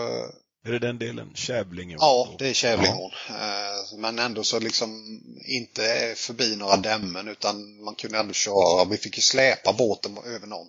är 0.67 0.73
det 0.73 0.79
den 0.79 0.99
delen? 0.99 1.33
Kävlinge? 1.35 1.97
Ja, 1.99 2.29
det 2.39 2.49
är 2.49 2.55
Kävlingeån. 2.55 3.11
Eh, 3.29 3.99
Men 3.99 4.19
ändå 4.19 4.45
så 4.45 4.61
liksom 4.61 5.21
inte 5.45 6.15
förbi 6.17 6.57
några 6.57 6.77
dämmen 6.77 7.29
utan 7.29 7.85
man 7.85 7.95
kunde 7.95 8.19
ändå 8.19 8.33
köra. 8.35 8.85
Vi 8.85 8.97
fick 8.97 9.17
ju 9.17 9.23
släpa 9.23 9.73
båten 9.73 10.19
över 10.27 10.47
någon 10.47 10.67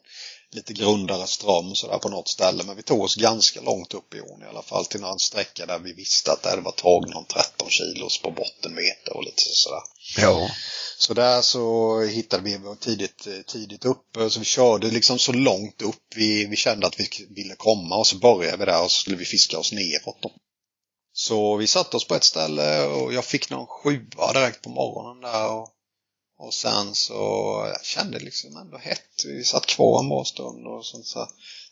lite 0.52 0.74
grundare 0.74 1.28
ström 1.28 1.76
sådär 1.76 1.98
på 1.98 2.10
något 2.10 2.28
ställe. 2.28 2.64
Men 2.64 2.76
vi 2.76 2.84
tog 2.84 3.02
oss 3.02 3.15
ganska 3.15 3.61
långt 3.61 3.94
upp 3.94 4.14
i 4.14 4.22
ån 4.22 4.44
i 4.44 4.45
alla 4.49 4.61
fall 4.61 4.86
till 4.86 5.02
någon 5.02 5.19
sträcka 5.19 5.65
där 5.65 5.80
vi 5.80 5.94
visste 5.94 6.32
att 6.32 6.44
det 6.44 6.61
var 6.61 6.72
tagit 6.72 7.14
någon 7.14 7.26
13 7.26 7.69
kilos 7.69 8.22
på 8.22 8.32
bottenmeter 8.32 9.18
och 9.18 9.24
lite 9.24 9.41
sådär. 9.41 9.82
Ja. 10.18 10.49
Så 10.99 11.14
där 11.14 11.41
så 11.41 11.99
hittade 12.02 12.44
vi 12.44 12.76
tidigt, 12.80 13.28
tidigt 13.48 13.86
upp, 13.86 14.18
så 14.30 14.40
vi 14.40 14.45
körde 14.45 14.91
liksom 14.91 15.19
så 15.19 15.32
långt 15.32 15.82
upp 15.82 16.03
vi, 16.15 16.45
vi 16.45 16.56
kände 16.56 16.88
att 16.88 16.99
vi 16.99 17.28
ville 17.30 17.56
komma 17.56 17.98
och 17.98 18.07
så 18.07 18.18
började 18.18 18.57
vi 18.57 18.65
där 18.65 18.84
och 18.84 18.91
så 18.91 19.02
skulle 19.02 19.18
vi 19.18 19.26
fiska 19.26 19.60
oss 19.60 19.72
neråt. 19.72 20.18
Då. 20.22 20.32
Så 21.14 21.56
vi 21.56 21.68
satte 21.68 21.98
oss 21.98 22.07
på 22.07 22.15
ett 22.15 22.24
ställe 22.24 22.86
och 22.86 23.14
jag 23.14 23.26
fick 23.26 23.49
någon 23.49 23.68
sjua 23.68 24.34
direkt 24.34 24.61
på 24.61 24.69
morgonen 24.69 25.22
där 25.22 25.52
och, 25.52 25.69
och 26.40 26.53
sen 26.53 26.95
så 26.95 27.14
jag 27.74 27.86
kände 27.86 28.19
liksom 28.19 28.57
ändå 28.57 28.78
hett. 28.78 29.24
Vi 29.26 29.44
satt 29.44 29.65
kvar 29.65 29.99
en 29.99 30.10
bra 30.10 30.26
stund 30.26 30.68
och 30.68 30.86
sen 30.86 31.03
så 31.03 31.30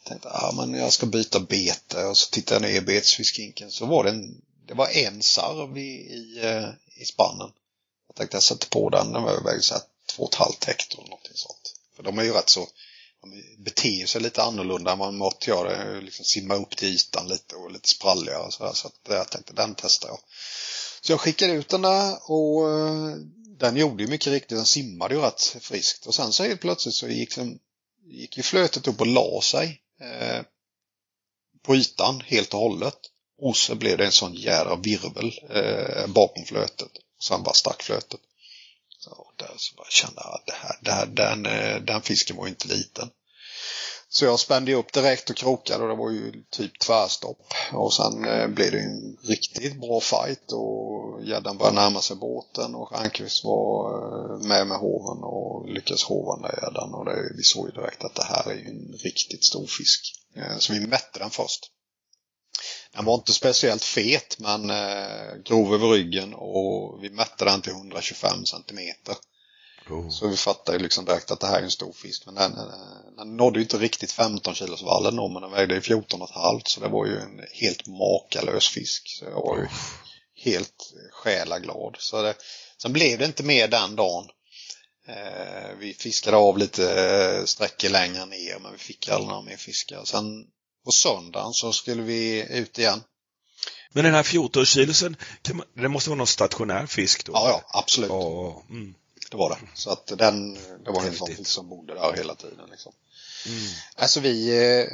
tänkte 0.07 0.29
ah, 0.29 0.51
men 0.51 0.73
jag 0.73 0.93
ska 0.93 1.05
byta 1.05 1.39
bete 1.39 2.05
och 2.05 2.17
så 2.17 2.29
tittade 2.29 2.65
jag 2.65 2.73
ner 2.73 2.81
i 2.81 2.85
betesfiskhinken 2.85 3.71
så 3.71 3.85
var 3.85 4.03
det 4.03 4.09
en, 4.09 4.41
det 4.67 4.73
var 4.73 4.87
en 4.87 5.23
sarv 5.23 5.77
i, 5.77 6.13
i, 6.13 6.39
eh, 6.43 6.69
i 7.01 7.05
spannen. 7.05 7.51
Jag 8.15 8.19
tänkte 8.19 8.35
jag 8.35 8.43
sätter 8.43 8.69
på 8.69 8.89
den, 8.89 9.13
den 9.13 9.23
vägde 9.23 9.61
så 9.61 9.73
här 9.73 9.83
två 10.15 10.23
och 10.23 10.33
ett 10.33 10.39
halvt 10.39 10.63
hektar 10.63 10.97
eller 10.97 11.09
någonting 11.09 11.35
sånt. 11.35 11.73
För 11.95 12.03
de 12.03 12.19
är 12.19 12.23
ju 12.23 12.31
rätt 12.31 12.49
så, 12.49 12.67
de 13.21 13.43
beter 13.63 14.05
sig 14.05 14.21
lite 14.21 14.43
annorlunda 14.43 14.91
än 14.91 14.99
vad 14.99 15.07
en 15.07 15.17
mått 15.17 15.47
gör. 15.47 16.01
Liksom 16.01 16.25
simmar 16.25 16.55
upp 16.55 16.75
till 16.75 16.87
ytan 16.87 17.27
lite 17.27 17.55
och 17.55 17.71
lite 17.71 17.89
spralligare 17.89 18.43
och 18.43 18.53
sådär. 18.53 18.73
Så 18.73 18.87
att 18.87 18.99
jag 19.09 19.29
tänkte 19.29 19.53
den 19.53 19.75
testar 19.77 20.09
jag. 20.09 20.19
Så 21.01 21.11
jag 21.11 21.19
skickade 21.19 21.53
ut 21.53 21.69
den 21.69 21.81
där 21.81 22.31
och 22.31 22.71
eh, 22.71 23.15
den 23.59 23.77
gjorde 23.77 24.03
ju 24.03 24.09
mycket 24.09 24.27
riktigt, 24.27 24.57
den 24.57 24.65
simmade 24.65 25.15
ju 25.15 25.21
rätt 25.21 25.55
friskt. 25.61 26.05
Och 26.05 26.15
sen 26.15 26.33
så 26.33 26.43
helt 26.43 26.61
plötsligt 26.61 26.95
så 26.95 27.07
gick, 27.07 27.35
den, 27.35 27.59
gick 28.05 28.37
ju 28.37 28.43
flötet 28.43 28.87
upp 28.87 29.01
och 29.01 29.07
la 29.07 29.41
sig 29.41 29.81
eh, 30.01 30.41
på 31.63 31.75
ytan 31.75 32.21
helt 32.21 32.53
och 32.53 32.59
hållet. 32.59 32.97
Och 33.41 33.57
så 33.57 33.75
blev 33.75 33.97
det 33.97 34.05
en 34.05 34.11
sån 34.11 34.33
jädra 34.33 34.75
virvel 34.75 35.39
eh, 35.49 36.07
bakom 36.07 36.45
flötet. 36.45 36.91
Och 37.17 37.23
sen 37.23 37.43
bara 37.43 37.53
stack 37.53 37.83
flötet. 37.83 38.19
Så 38.99 39.31
där 39.35 39.53
så 39.57 39.75
bara 39.75 39.89
kände 39.89 40.21
jag 40.23 40.33
att 40.33 40.45
det 40.45 40.53
här, 40.53 40.79
det 40.81 40.91
här, 40.91 41.05
den, 41.05 41.45
eh, 41.45 41.81
den 41.81 42.01
fisken 42.01 42.37
var 42.37 42.45
ju 42.45 42.49
inte 42.49 42.67
liten. 42.67 43.09
Så 44.09 44.25
jag 44.25 44.39
spände 44.39 44.73
upp 44.73 44.93
direkt 44.93 45.29
och 45.29 45.35
krokade 45.35 45.83
och 45.83 45.89
det 45.89 45.95
var 45.95 46.11
ju 46.11 46.43
typ 46.49 46.79
tvärstopp. 46.79 47.53
Och 47.73 47.93
sen 47.93 48.25
eh, 48.25 48.47
blev 48.47 48.71
det 48.71 48.79
en 48.79 49.17
riktigt 49.23 49.81
bra 49.81 49.99
fight 49.99 50.51
och 50.51 51.23
gäddan 51.23 51.57
började 51.57 51.75
närma 51.75 52.01
sig 52.01 52.15
båten 52.15 52.75
och 52.75 52.89
Stjernquist 52.89 53.43
var 53.43 53.93
eh, 53.93 54.47
med 54.47 54.67
med 54.67 54.77
hoven 54.77 55.23
och 55.23 55.69
lyckades 55.69 56.03
hova 56.03 56.35
den 56.35 56.41
där 56.41 56.59
gäddan. 56.63 56.93
Och 56.93 57.05
det, 57.05 57.33
vi 57.37 57.43
såg 57.43 57.67
ju 57.67 57.71
direkt 57.71 58.03
att 58.03 58.15
det 58.15 58.23
här 58.23 58.51
är 58.51 58.55
ju 58.55 58.69
en 58.69 58.93
riktigt 59.03 59.43
stor 59.43 59.67
fisk. 59.67 60.01
Eh, 60.35 60.57
så 60.57 60.73
vi 60.73 60.79
mätte 60.79 61.19
den 61.19 61.29
först. 61.29 61.71
Den 62.95 63.05
var 63.05 63.15
inte 63.15 63.33
speciellt 63.33 63.83
fet 63.83 64.39
men 64.39 64.69
eh, 64.69 65.35
grov 65.45 65.73
över 65.73 65.87
ryggen 65.87 66.33
och 66.33 67.03
vi 67.03 67.09
mätte 67.09 67.45
den 67.45 67.61
till 67.61 67.71
125 67.71 68.45
centimeter. 68.45 69.15
Oh. 69.89 70.09
Så 70.09 70.27
vi 70.27 70.37
fattade 70.37 70.79
liksom 70.79 71.05
direkt 71.05 71.31
att 71.31 71.39
det 71.39 71.47
här 71.47 71.59
är 71.59 71.63
en 71.63 71.71
stor 71.71 71.93
fisk. 71.93 72.25
Men 72.25 72.35
den, 72.35 72.57
eh, 72.57 73.15
den 73.17 73.37
nådde 73.37 73.59
ju 73.59 73.63
inte 73.63 73.77
riktigt 73.77 74.11
15 74.11 74.55
kilos 74.55 74.83
vallen 74.83 75.15
då, 75.15 75.27
men 75.27 75.41
den 75.41 75.51
vägde 75.51 75.79
14,5 75.79 76.61
så 76.65 76.81
det 76.81 76.87
var 76.87 77.05
ju 77.05 77.19
en 77.19 77.41
helt 77.51 77.87
makalös 77.87 78.67
fisk. 78.67 79.17
Så 79.19 79.25
jag 79.25 79.41
var 79.41 79.57
ju 79.57 79.63
oh. 79.63 79.71
helt 80.35 80.93
själaglad. 81.11 81.95
Så 81.99 82.21
det, 82.21 82.35
sen 82.81 82.93
blev 82.93 83.19
det 83.19 83.25
inte 83.25 83.43
mer 83.43 83.67
den 83.67 83.95
dagen. 83.95 84.29
Eh, 85.07 85.75
vi 85.79 85.93
fiskade 85.93 86.37
av 86.37 86.57
lite 86.57 87.01
eh, 87.01 87.45
sträckor 87.45 87.89
längre 87.89 88.25
ner 88.25 88.59
men 88.59 88.71
vi 88.71 88.77
fick 88.77 89.09
aldrig 89.09 89.27
några 89.29 89.41
mer 89.41 89.57
fiskar. 89.57 90.03
Sen 90.03 90.45
på 90.85 90.91
söndagen 90.91 91.53
så 91.53 91.73
skulle 91.73 92.01
vi 92.01 92.47
ut 92.49 92.79
igen. 92.79 93.03
Men 93.93 94.03
den 94.03 94.13
här 94.13 94.23
14 94.23 94.65
kilosen, 94.65 95.15
det 95.73 95.89
måste 95.89 96.09
vara 96.09 96.17
någon 96.17 96.27
stationär 96.27 96.85
fisk 96.85 97.25
då? 97.25 97.31
Ja, 97.33 97.49
ja 97.49 97.79
absolut. 97.79 98.11
Oh, 98.11 98.61
mm. 98.69 98.95
Det 99.31 99.37
var 99.37 99.49
det. 99.49 99.57
Så 99.73 99.89
att 99.89 100.07
den, 100.07 100.53
det 100.53 100.91
var 100.91 101.03
en 101.03 101.15
sån 101.15 101.27
fisk 101.27 101.49
som 101.49 101.69
bodde 101.69 101.93
där 101.93 102.13
hela 102.13 102.35
tiden. 102.35 102.69
Liksom. 102.71 102.93
Mm. 103.47 103.61
Alltså 103.95 104.19
vi, 104.19 104.49
eh, 104.79 104.87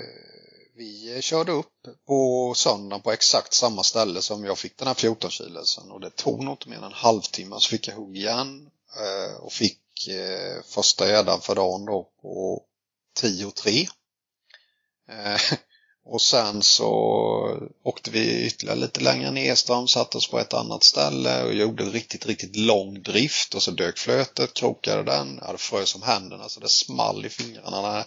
vi 0.76 1.22
körde 1.22 1.52
upp 1.52 1.88
på 2.08 2.54
söndagen 2.56 3.02
på 3.02 3.12
exakt 3.12 3.54
samma 3.54 3.84
ställe 3.84 4.22
som 4.22 4.46
jag 4.46 4.58
fick 4.58 4.78
den 4.78 4.88
här 4.88 4.96
14 4.96 5.32
kilosen 5.32 5.92
och 5.92 6.02
det 6.02 6.10
tog 6.10 6.44
nog 6.44 6.54
inte 6.54 6.70
mer 6.70 6.78
än 6.78 6.84
en 6.84 6.94
halvtimme 6.94 7.56
så 7.60 7.70
fick 7.70 7.88
jag 7.88 7.96
hugg 7.96 8.18
igen 8.18 8.70
eh, 8.98 9.36
och 9.36 9.54
fick 9.54 10.08
eh, 10.08 10.64
första 10.66 11.08
gäddan 11.08 11.42
för 11.42 11.56
dagen 11.56 11.86
då 11.86 12.10
på 12.22 12.64
10.3. 13.22 13.88
Och 15.08 15.71
sen 16.20 16.64
så 16.64 16.90
åkte 17.84 18.12
vi 18.12 18.46
ytterligare 18.46 18.80
lite 18.80 19.00
längre 19.00 19.32
ner 19.32 19.88
satte 19.88 20.18
oss 20.18 20.28
på 20.28 20.40
ett 20.40 20.54
annat 20.54 20.84
ställe 20.84 21.44
och 21.44 21.54
gjorde 21.54 21.84
riktigt, 21.84 22.26
riktigt 22.26 22.56
lång 22.56 23.02
drift 23.02 23.56
och 23.56 23.64
så 23.64 23.72
dök 23.72 23.98
flötet, 23.98 24.54
krokade 24.54 25.04
den, 25.04 25.40
hade 25.42 25.58
frös 25.58 25.96
om 25.96 26.02
händerna 26.02 26.50
så 26.50 26.60
det 26.60 26.70
small 26.70 27.26
i 27.26 27.30
fingrarna 27.30 27.82
när, 27.82 28.06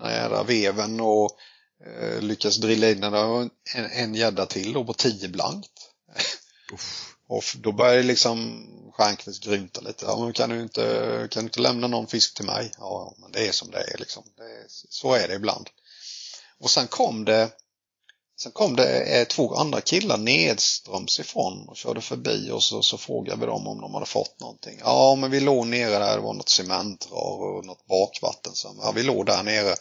när 0.00 0.10
jädra 0.10 0.42
veven 0.42 1.00
och 1.00 1.30
eh, 1.86 2.22
lyckades 2.22 2.56
drilla 2.56 2.90
in 2.90 3.00
den. 3.00 3.14
En, 3.14 3.50
en 3.90 4.14
gädda 4.14 4.46
till 4.46 4.72
då 4.72 4.84
på 4.84 4.92
10 4.92 5.28
blankt. 5.28 5.72
och 7.28 7.44
då 7.54 7.72
började 7.72 8.02
liksom 8.02 8.66
Stjernquist 8.92 9.44
grymta 9.44 9.80
lite. 9.80 10.04
Ja, 10.04 10.24
men 10.24 10.32
kan 10.32 10.50
du 10.50 10.62
inte, 10.62 11.28
kan 11.30 11.42
du 11.42 11.46
inte 11.46 11.60
lämna 11.60 11.86
någon 11.86 12.06
fisk 12.06 12.34
till 12.34 12.46
mig? 12.46 12.72
Ja, 12.78 13.14
men 13.18 13.32
det 13.32 13.48
är 13.48 13.52
som 13.52 13.70
det 13.70 13.78
är 13.78 13.98
liksom. 13.98 14.24
Det 14.36 14.42
är, 14.42 14.64
så 14.68 15.14
är 15.14 15.28
det 15.28 15.34
ibland. 15.34 15.70
Och 16.60 16.70
sen 16.70 16.86
kom 16.86 17.24
det 17.24 17.50
Sen 18.42 18.52
kom 18.52 18.76
det 18.76 19.00
eh, 19.00 19.26
två 19.26 19.54
andra 19.54 19.80
killar 19.80 20.16
nedströms 20.16 21.20
ifrån 21.20 21.68
och 21.68 21.76
körde 21.76 22.00
förbi 22.00 22.50
och 22.50 22.62
så, 22.62 22.82
så 22.82 22.98
frågade 22.98 23.40
vi 23.40 23.46
dem 23.46 23.66
om 23.66 23.80
de 23.80 23.94
hade 23.94 24.06
fått 24.06 24.40
någonting. 24.40 24.78
Ja, 24.84 25.14
men 25.14 25.30
vi 25.30 25.40
låg 25.40 25.66
nere 25.66 25.98
där, 25.98 26.16
det 26.16 26.22
var 26.22 26.34
något 26.34 26.48
cementrör 26.48 27.56
och 27.56 27.64
något 27.64 27.86
bakvatten. 27.86 28.54
Så, 28.54 28.76
ja, 28.82 28.92
vi 28.92 29.02
låg 29.02 29.26
där 29.26 29.42
nere. 29.42 29.74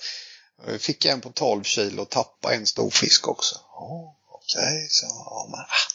Vi 0.68 0.80
fick 0.80 1.06
en 1.06 1.22
på 1.22 1.30
12 1.30 1.64
kilo 1.64 2.02
och 2.02 2.10
tappade 2.10 2.56
en 2.56 2.68
stor 2.68 2.90
fisk 2.90 3.28
också. 3.28 3.60
Ja, 3.72 4.18
okej, 4.30 4.62
okay. 4.62 4.88
så 4.90 5.06
ja, 5.06 5.48
men, 5.52 5.60
ah. 5.60 5.90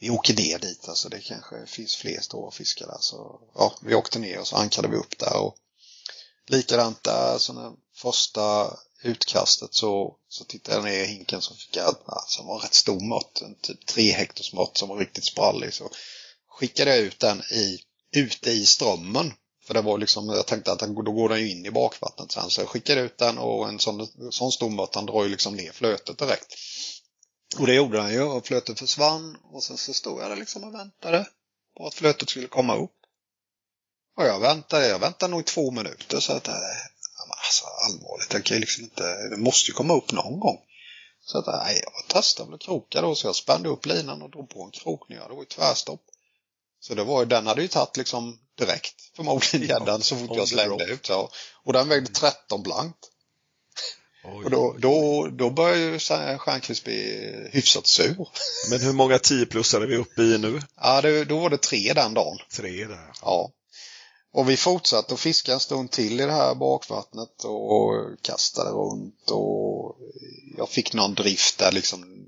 vi 0.00 0.10
åker 0.10 0.34
ner 0.34 0.58
dit, 0.58 0.88
alltså 0.88 1.08
det 1.08 1.20
kanske 1.20 1.66
finns 1.66 1.96
fler 1.96 2.20
stora 2.20 2.50
fiskar 2.50 2.86
där. 2.86 2.98
Så 3.00 3.40
ja, 3.54 3.74
vi 3.82 3.94
åkte 3.94 4.18
ner 4.18 4.40
och 4.40 4.46
så 4.46 4.56
ankrade 4.56 4.88
vi 4.88 4.96
upp 4.96 5.18
där 5.18 5.36
och 5.36 5.56
likadant 6.46 7.04
där, 7.04 7.38
så 7.38 7.52
den 7.52 7.76
första 7.94 8.76
utkastet 9.02 9.74
så, 9.74 10.16
så 10.28 10.44
tittade 10.44 10.76
jag 10.76 10.84
ner 10.84 11.04
i 11.04 11.06
hinken 11.06 11.42
så 11.42 11.54
fick 11.54 11.76
jag 11.76 11.96
som 12.26 12.46
var 12.46 12.58
rätt 12.58 12.74
stor 12.74 13.00
mått, 13.00 13.42
en 13.42 13.54
typ 13.54 13.86
3 13.86 14.12
hektars 14.12 14.52
mått 14.52 14.78
som 14.78 14.88
var 14.88 14.96
riktigt 14.96 15.24
sprallig. 15.24 15.74
Så 15.74 15.90
skickade 16.48 16.96
jag 16.96 17.04
ut 17.04 17.20
den 17.20 17.40
i, 17.40 17.78
ute 18.12 18.50
i 18.50 18.66
strömmen. 18.66 19.32
För 19.66 19.74
det 19.74 19.82
var 19.82 19.98
liksom, 19.98 20.28
jag 20.28 20.46
tänkte 20.46 20.72
att 20.72 20.78
den, 20.78 20.94
då 20.94 21.12
går 21.12 21.28
den 21.28 21.40
ju 21.40 21.50
in 21.50 21.66
i 21.66 21.70
bakvattnet 21.70 22.32
sen. 22.32 22.50
Så 22.50 22.60
jag 22.60 22.68
skickade 22.68 23.00
ut 23.00 23.18
den 23.18 23.38
och 23.38 23.68
en 23.68 23.78
sån, 23.78 24.08
sån 24.30 24.52
stor 24.52 24.70
mått, 24.70 24.94
han 24.94 25.06
drar 25.06 25.24
ju 25.24 25.28
liksom 25.28 25.56
ner 25.56 25.72
flötet 25.72 26.18
direkt. 26.18 26.54
Och 27.58 27.66
det 27.66 27.74
gjorde 27.74 28.00
han 28.00 28.12
ju 28.12 28.22
och 28.22 28.46
flötet 28.46 28.78
försvann 28.78 29.36
och 29.42 29.62
sen 29.62 29.76
så 29.76 29.94
stod 29.94 30.20
jag 30.20 30.30
där 30.30 30.36
liksom 30.36 30.64
och 30.64 30.74
väntade 30.74 31.26
på 31.76 31.86
att 31.86 31.94
flötet 31.94 32.30
skulle 32.30 32.48
komma 32.48 32.76
upp. 32.76 32.92
Och 34.16 34.24
jag 34.24 34.40
väntade, 34.40 34.88
jag 34.88 34.98
väntade 34.98 35.30
nog 35.30 35.40
i 35.40 35.44
två 35.44 35.70
minuter 35.70 36.20
så 36.20 36.32
att 36.32 36.48
eh, 36.48 36.54
alltså 37.46 37.64
allvarligt, 37.86 38.30
den 38.30 38.42
kan 38.42 38.56
ju 38.56 38.60
liksom 38.60 38.84
inte, 38.84 39.02
den 39.30 39.42
måste 39.42 39.70
ju 39.70 39.74
komma 39.74 39.94
upp 39.94 40.12
någon 40.12 40.40
gång. 40.40 40.58
Så 41.24 41.38
att, 41.38 41.46
nej, 41.46 41.80
jag 41.84 42.08
testade 42.08 42.50
väl 42.50 42.58
krokar 42.58 43.02
då, 43.02 43.14
så 43.14 43.26
jag 43.26 43.36
spände 43.36 43.68
upp 43.68 43.86
linan 43.86 44.22
och 44.22 44.30
drog 44.30 44.50
på 44.50 44.62
en 44.62 44.70
krokning. 44.70 45.18
Det 45.18 45.34
var 45.34 45.42
ju 45.42 45.44
tvärstopp. 45.44 46.02
Så 46.80 46.94
det 46.94 47.04
var 47.04 47.20
ju, 47.20 47.26
den 47.26 47.46
hade 47.46 47.62
ju 47.62 47.68
tagit 47.68 47.96
liksom 47.96 48.38
direkt, 48.58 48.94
förmodligen 49.16 49.68
gäddan, 49.68 50.02
så 50.02 50.16
fort 50.16 50.36
jag 50.36 50.48
slängde 50.48 50.84
ut. 50.84 51.08
Ja. 51.08 51.30
Och 51.64 51.72
den 51.72 51.88
vägde 51.88 52.12
13 52.12 52.62
blankt. 52.62 53.10
Oj. 54.24 54.44
Och 54.44 54.50
då, 54.50 54.76
då, 54.78 55.28
då 55.28 55.50
börjar 55.50 55.76
ju 55.76 55.98
Stjernquist 56.38 56.84
bli 56.84 57.48
hyfsat 57.52 57.86
sur. 57.86 58.28
Men 58.70 58.80
hur 58.80 58.92
många 58.92 59.18
10 59.18 59.46
plus 59.46 59.74
är 59.74 59.80
vi 59.80 59.96
uppe 59.96 60.22
i 60.22 60.38
nu? 60.38 60.60
Ja, 60.80 61.02
det, 61.02 61.24
då 61.24 61.38
var 61.38 61.50
det 61.50 61.58
tre 61.58 61.92
den 61.92 62.14
dagen. 62.14 62.38
Tre 62.52 62.84
där. 62.84 63.12
Ja. 63.22 63.50
Och 64.36 64.50
vi 64.50 64.56
fortsatte 64.56 65.14
att 65.14 65.20
fiska 65.20 65.52
en 65.52 65.60
stund 65.60 65.90
till 65.90 66.20
i 66.20 66.26
det 66.26 66.32
här 66.32 66.54
bakvattnet 66.54 67.44
och 67.44 67.92
kastade 68.22 68.70
runt 68.70 69.30
och 69.30 69.96
jag 70.56 70.68
fick 70.68 70.92
någon 70.92 71.14
drift 71.14 71.58
där 71.58 71.72
liksom 71.72 72.26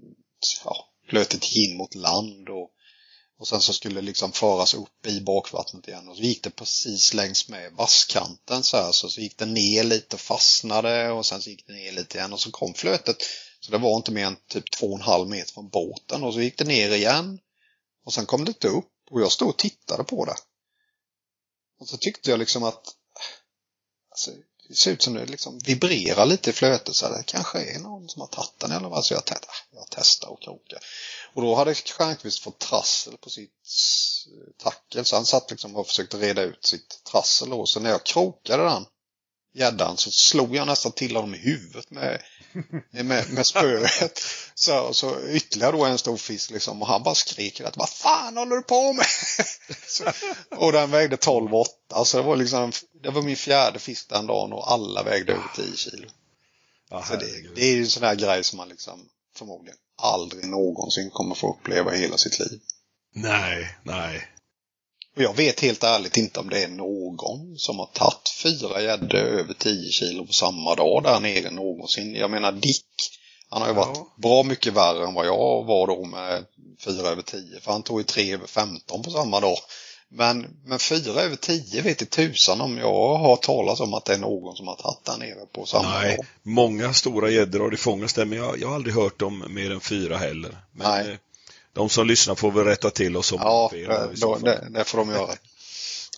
ja, 0.65 0.77
flötet 1.11 1.45
gick 1.45 1.71
in 1.71 1.77
mot 1.77 1.95
land 1.95 2.49
och, 2.49 2.71
och 3.39 3.49
sen 3.49 3.61
så 3.61 3.73
skulle 3.73 3.95
det 3.95 4.07
liksom 4.07 4.33
föras 4.33 4.75
upp 4.75 5.07
i 5.07 5.21
bakvattnet 5.21 5.89
igen. 5.89 6.09
Och 6.09 6.17
så 6.17 6.23
gick 6.23 6.43
det 6.43 6.51
precis 6.51 7.15
längs 7.15 7.49
med 7.49 7.73
vasskanten 7.73 8.63
så 8.63 8.77
här 8.77 8.93
så, 8.93 9.09
så 9.09 9.21
gick 9.21 9.39
det 9.39 9.47
ner 9.47 9.85
lite 9.85 10.17
och 10.17 10.21
fastnade 10.21 11.11
och 11.11 11.27
sen 11.27 11.43
så 11.43 11.51
gick 11.51 11.67
det 11.67 11.73
ner 11.73 11.93
lite 11.93 12.19
igen 12.19 12.33
och 12.33 12.41
så 12.41 12.51
kom 12.51 12.75
flötet. 12.75 13.17
Så 13.61 13.73
det 13.73 13.79
var 13.79 13.97
inte 13.97 14.13
mer 14.13 14.27
än 14.27 14.37
typ 14.49 14.71
två 14.71 14.87
och 14.87 14.99
en 14.99 15.03
halv 15.03 15.29
meter 15.29 15.53
från 15.53 15.69
båten 15.69 16.25
och 16.25 16.35
så 16.35 16.41
gick 16.41 16.59
det 16.59 16.65
ner 16.65 16.91
igen. 16.91 17.39
Och 18.05 18.15
sen 18.15 18.27
kom 18.27 18.45
det 18.45 18.65
upp 18.65 18.93
och 19.11 19.21
jag 19.21 19.33
stod 19.33 19.49
och 19.49 19.59
tittade 19.59 20.05
på 20.05 20.25
det. 20.25 20.35
Och 21.79 21.89
så 21.89 21.97
tyckte 21.97 22.31
jag 22.31 22.39
liksom 22.39 22.65
att 22.65 22.95
alltså, 24.11 24.31
det 24.69 24.75
ser 24.75 24.91
ut 24.91 25.03
som 25.03 25.15
det 25.15 25.27
liksom 25.27 25.59
vibrerar 25.59 26.27
lite 26.27 26.51
i 26.51 26.53
flötet 26.53 26.97
så 26.97 27.09
det 27.09 27.23
kanske 27.27 27.59
är 27.59 27.79
någon 27.79 28.09
som 28.09 28.21
har 28.21 28.29
tagit 28.29 28.59
den 28.59 28.73
eller 28.73 28.89
vad. 28.89 29.05
Så 29.05 29.15
jag 29.15 29.25
tänkte, 29.25 29.49
ah, 29.49 29.77
jag 29.77 29.87
testar 29.91 30.29
och 30.29 30.43
krokar. 30.43 30.79
Och 31.35 31.43
då 31.43 31.55
hade 31.55 31.75
Stjernkvist 31.75 32.43
fått 32.43 32.59
trassel 32.59 33.17
på 33.17 33.31
sitt 33.31 33.69
eh, 34.27 34.65
tackel 34.65 35.05
så 35.05 35.17
han 35.17 35.27
satt 35.27 35.51
liksom 35.51 35.77
och 35.77 35.87
försökte 35.87 36.17
reda 36.17 36.43
ut 36.43 36.65
sitt 36.65 37.05
trassel. 37.05 37.53
Och 37.53 37.69
så 37.69 37.81
när 37.81 37.91
jag 37.91 38.05
krokade 38.05 38.63
den 38.63 38.87
gäddan 39.55 39.97
så 39.97 40.11
slog 40.11 40.57
jag 40.57 40.67
nästan 40.67 40.93
till 40.93 41.17
honom 41.17 41.35
i 41.35 41.39
huvudet 41.39 41.91
med, 41.91 42.23
med, 42.91 43.33
med 43.33 43.47
spöet. 43.47 44.21
Så, 44.55 44.95
så 44.95 45.21
ytterligare 45.29 45.73
då 45.73 45.85
en 45.85 45.99
stor 45.99 46.17
fisk 46.17 46.51
liksom 46.51 46.83
och 46.83 46.89
han 46.89 47.03
bara 47.03 47.15
skriker 47.15 47.65
att 47.65 47.77
vad 47.77 47.89
fan 47.89 48.37
håller 48.37 48.57
du 48.57 48.63
på 48.63 48.93
med? 48.93 49.07
så, 49.87 50.05
och 50.57 50.73
den 50.73 50.91
vägde 50.91 51.17
12,8 51.17 52.05
så 52.05 52.17
det 52.17 52.23
var 52.23 52.37
liksom 52.37 52.73
det 53.03 53.11
var 53.11 53.23
min 53.23 53.37
fjärde 53.37 53.79
fisk 53.79 54.09
den 54.09 54.27
dagen 54.27 54.53
och 54.53 54.73
alla 54.73 55.03
vägde 55.03 55.33
över 55.33 55.51
10 55.57 55.77
kilo. 55.77 56.09
Ja, 56.91 57.05
Så 57.05 57.17
det, 57.17 57.55
det 57.55 57.63
är 57.63 57.75
ju 57.75 57.81
en 57.81 57.91
sån 57.91 58.03
här 58.03 58.15
grej 58.15 58.45
som 58.45 58.57
man 58.57 58.69
liksom 58.69 59.09
förmodligen 59.37 59.79
aldrig 60.03 60.45
någonsin 60.45 61.11
kommer 61.11 61.35
få 61.35 61.55
uppleva 61.55 61.95
i 61.95 61.99
hela 61.99 62.17
sitt 62.17 62.39
liv. 62.39 62.61
Nej, 63.15 63.79
nej. 63.83 64.29
Och 65.19 65.25
jag 65.25 65.37
vet 65.37 65.61
helt 65.61 65.85
ärligt 65.85 66.17
inte 66.17 66.41
om 66.41 66.49
det 66.51 66.63
är 66.65 66.69
någon 66.69 67.59
som 67.59 67.79
har 67.79 67.87
tagit 67.87 68.29
fyra 68.43 68.83
gäddor 68.83 69.19
över 69.19 69.55
10 69.55 69.91
kilo 69.91 70.27
på 70.27 70.33
samma 70.33 70.75
dag 70.75 71.03
där 71.03 71.21
nere 71.21 71.51
någonsin. 71.51 72.15
Jag 72.15 72.31
menar 72.31 72.53
Dick, 72.53 72.85
han 73.51 73.63
har 73.63 73.69
ju 73.69 73.75
varit 73.75 73.97
Ja. 73.97 74.13
bra 74.17 74.43
mycket 74.43 74.73
värre 74.73 75.07
än 75.07 75.15
vad 75.15 75.27
jag 75.27 75.65
var 75.65 75.87
då 75.87 76.05
med 76.05 76.45
fyra 76.85 77.09
över 77.09 77.23
10. 77.23 77.61
För 77.61 77.73
han 77.73 77.83
tog 77.83 78.01
ju 78.01 78.05
tre 78.05 78.35
över 78.35 78.47
15 78.47 79.03
på 79.03 79.11
samma 79.11 79.41
dag. 79.41 79.57
Men, 80.09 80.47
men 80.65 80.79
fyra 80.79 81.21
över 81.21 81.37
10 81.37 81.83
vet 81.83 82.03
i 82.03 82.07
tusan 82.07 82.61
om 82.61 82.79
jag 82.79 83.17
har 83.17 83.37
talat 83.37 83.81
om 83.81 83.95
att 83.95 84.05
det 84.05 84.15
är 84.15 84.19
någon 84.19 84.57
som 84.57 84.69
har 84.69 84.75
tagit 84.77 85.05
där 85.05 85.17
nere 85.17 85.47
på 85.53 85.67
samma 85.67 85.99
Nej, 85.99 86.17
dag. 86.17 86.27
många 86.43 86.95
stora 86.95 87.31
gäddor 87.31 87.61
har 87.61 87.71
det 87.71 87.77
fångats 87.77 88.15
där, 88.15 88.25
men 88.25 88.39
jag, 88.39 88.59
jag 88.61 88.69
har 88.69 88.75
aldrig 88.75 88.95
hört 88.95 89.23
om 89.23 89.45
mer 89.49 89.71
än 89.71 89.81
fyra 89.81 90.17
heller. 90.17 90.57
Men 90.73 91.07
Nej. 91.07 91.19
Eh, 91.79 91.83
de 91.83 91.91
som 91.91 92.07
lyssnar 92.07 92.35
får 92.35 92.53
väl 92.53 92.65
rätta 92.65 92.91
till 92.91 93.17
oss 93.17 93.33
om 93.33 93.39
Ja, 93.43 93.63
har 93.63 93.69
fel 93.69 93.89
där 93.89 94.09
det, 94.45 94.69
det, 94.71 94.85
får 94.85 94.99
de 94.99 95.11
göra. 95.11 95.35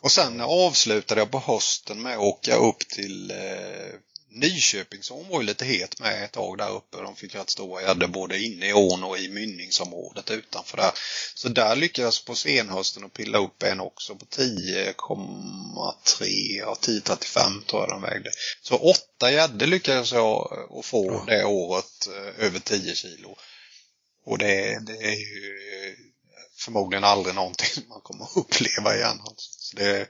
Och 0.01 0.13
sen 0.13 0.41
avslutade 0.41 1.21
jag 1.21 1.31
på 1.31 1.39
hösten 1.39 2.03
med 2.03 2.13
att 2.13 2.19
åka 2.23 2.57
upp 2.57 2.79
till 2.79 3.31
eh, 3.31 3.37
Nyköping 4.33 5.03
som 5.03 5.29
var 5.29 5.41
ju 5.41 5.47
lite 5.47 5.65
het 5.65 6.01
med 6.01 6.25
ett 6.25 6.33
tag 6.33 6.59
där 6.59 6.71
uppe. 6.71 6.97
De 7.03 7.17
fick 7.17 7.35
rätt 7.35 7.51
stora 7.51 7.83
gäddor 7.83 8.07
både 8.07 8.39
inne 8.39 8.69
i 8.69 8.73
ån 8.73 9.05
och 9.05 9.19
i 9.19 9.29
mynningsområdet 9.29 10.31
utanför 10.31 10.77
där. 10.77 10.91
Så 11.35 11.49
där 11.49 11.77
lyckades 11.77 12.19
jag 12.19 12.25
på 12.27 12.35
senhösten 12.35 13.05
att 13.05 13.13
pilla 13.13 13.39
upp 13.39 13.63
en 13.63 13.81
också 13.81 14.15
på 14.15 14.25
10,3, 14.25 16.25
ja 16.59 16.77
10,35 16.81 17.65
tror 17.67 17.83
jag 17.83 17.89
den 17.89 18.03
vägde. 18.03 18.31
Så 18.63 18.77
åtta 18.77 19.33
gäddor 19.33 19.67
lyckades 19.67 20.13
jag 20.13 20.53
eh, 20.53 20.59
att 20.79 20.87
få 20.87 21.07
Ja. 21.07 21.25
det 21.27 21.45
året 21.45 22.07
eh, 22.07 22.45
över 22.47 22.61
10 22.61 22.95
kilo. 22.95 23.37
Och 24.25 24.39
det, 24.39 24.79
det 24.87 24.93
är 24.97 25.17
ju 25.17 25.57
förmodligen 26.57 27.05
aldrig 27.05 27.35
någonting 27.35 27.85
man 27.89 28.01
kommer 28.01 28.25
att 28.25 28.37
uppleva 28.37 28.97
igen. 28.97 29.21
Alltså. 29.21 29.51
Så 29.59 29.77
det, 29.77 30.09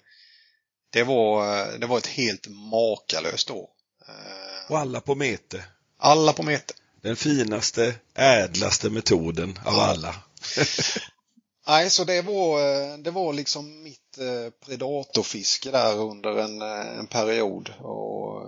det, 0.90 1.02
var, 1.02 1.66
det 1.78 1.86
var 1.86 1.98
ett 1.98 2.06
helt 2.06 2.46
makalöst 2.48 3.50
år. 3.50 3.68
Eh, 4.08 4.70
Och 4.72 4.78
alla 4.78 5.00
på 5.00 5.14
mete. 5.14 5.64
Alla 5.98 6.32
på 6.32 6.42
meter. 6.42 6.76
Den 7.02 7.16
finaste, 7.16 7.94
ädlaste 8.14 8.90
metoden 8.90 9.58
av 9.64 9.74
Ja. 9.74 9.82
alla. 9.82 10.14
Nej, 11.66 11.90
så 11.90 12.04
det 12.04 12.22
var, 12.22 12.60
eh, 12.60 12.98
det 12.98 13.10
var 13.10 13.32
liksom 13.32 13.82
mitt 13.82 14.18
eh, 14.18 14.50
predatorfiske 14.66 15.70
där 15.70 15.96
under 15.98 16.38
en, 16.38 16.62
en 16.98 17.06
period. 17.06 17.72
Och 17.78 18.46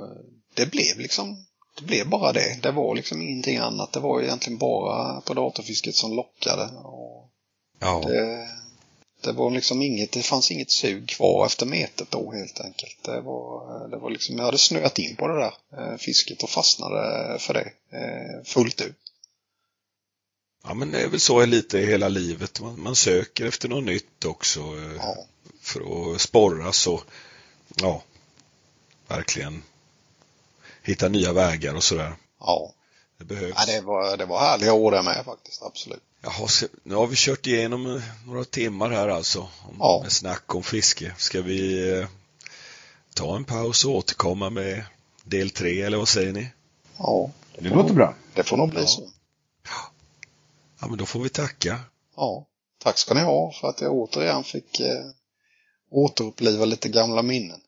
det 0.54 0.66
blev 0.66 0.98
liksom, 0.98 1.46
blev 1.82 2.08
bara 2.08 2.32
det. 2.32 2.58
Det 2.62 2.70
var 2.70 2.94
liksom 2.94 3.22
ingenting 3.22 3.56
annat. 3.56 3.92
Det 3.92 4.00
var 4.00 4.22
egentligen 4.22 4.58
bara 4.58 5.20
predatorfisket 5.20 5.94
som 5.94 6.12
lockade. 6.16 6.64
Och 6.76 7.28
Ja, 7.80 8.00
det, 8.06 8.48
det 9.20 9.32
var 9.32 9.50
liksom 9.50 9.82
inget, 9.82 10.12
det 10.12 10.22
fanns 10.22 10.50
inget 10.50 10.70
sug 10.70 11.08
kvar 11.08 11.46
efter 11.46 11.66
metet 11.66 12.10
då 12.10 12.32
helt 12.32 12.60
enkelt. 12.60 12.98
Det 13.02 13.20
var, 13.20 13.88
det 13.88 13.96
var 13.96 14.10
liksom, 14.10 14.36
jag 14.36 14.44
hade 14.44 14.58
snöat 14.58 14.98
in 14.98 15.16
på 15.16 15.28
det 15.28 15.34
där 15.40 15.54
eh, 15.76 15.96
fisket 15.96 16.42
och 16.42 16.50
fastnade 16.50 17.38
för 17.38 17.54
det 17.54 17.72
eh, 17.98 18.44
fullt 18.44 18.80
ut. 18.80 18.96
ja 20.64 20.74
men 20.74 20.90
det 20.90 21.00
är 21.00 21.08
väl 21.08 21.20
så 21.20 21.44
lite 21.46 21.78
i 21.78 21.86
hela 21.86 22.08
livet. 22.08 22.60
Man, 22.60 22.80
man 22.82 22.96
söker 22.96 23.46
efter 23.46 23.68
något 23.68 23.84
nytt 23.84 24.24
också 24.24 24.60
eh, 24.60 24.96
Ja. 24.96 25.16
för 25.60 25.80
att 26.14 26.20
sporras 26.20 26.86
och 26.86 27.04
ja, 27.76 28.02
verkligen 29.08 29.62
hitta 30.82 31.08
nya 31.08 31.32
vägar 31.32 31.74
och 31.74 31.82
sådär. 31.84 32.14
Ja, 32.40 32.72
Det 33.18 33.24
behövs. 33.24 33.54
ja 33.56 33.66
det, 33.66 33.80
var, 33.80 34.16
det 34.16 34.24
var 34.26 34.40
härliga 34.40 34.72
år 34.72 34.90
det 34.92 35.02
med 35.02 35.24
faktiskt, 35.24 35.62
absolut. 35.62 36.02
Jaha, 36.24 36.48
så, 36.48 36.66
nu 36.82 36.94
har 36.94 37.06
vi 37.06 37.16
kört 37.16 37.46
igenom 37.46 37.96
eh, 37.96 38.02
några 38.26 38.44
timmar 38.44 38.90
här 38.90 39.08
alltså. 39.08 39.40
Om, 39.40 39.76
Ja. 39.78 40.00
Med 40.02 40.12
snack 40.12 40.54
om 40.54 40.62
fiske. 40.62 41.14
Ska 41.18 41.42
vi 41.42 41.90
eh, 41.98 42.06
ta 43.14 43.36
en 43.36 43.44
paus 43.44 43.84
och 43.84 43.90
återkomma 43.94 44.50
med 44.50 44.84
del 45.24 45.50
tre 45.50 45.82
eller 45.82 45.98
vad 45.98 46.08
säger 46.08 46.32
ni? 46.32 46.48
Ja, 46.98 47.30
Det 47.58 47.68
låter 47.68 47.94
bra. 47.94 48.14
det 48.34 48.42
får 48.42 48.56
nog 48.56 48.70
bli 48.70 48.80
Ja. 48.80 48.86
så. 48.86 49.08
Ja, 50.80 50.86
men 50.86 50.98
då 50.98 51.06
får 51.06 51.20
vi 51.20 51.28
tacka. 51.28 51.80
Ja, 52.16 52.46
tack 52.78 52.98
ska 52.98 53.14
ni 53.14 53.20
ha 53.20 53.52
för 53.60 53.68
att 53.68 53.80
jag 53.80 53.92
återigen 53.92 54.44
fick 54.44 54.80
eh, 54.80 55.04
återuppliva 55.90 56.64
lite 56.64 56.88
gamla 56.88 57.22
minnen. 57.22 57.60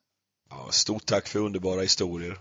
Ja, 0.50 0.68
stort 0.70 1.06
tack 1.06 1.28
för 1.28 1.38
underbara 1.38 1.80
historier. 1.80 2.38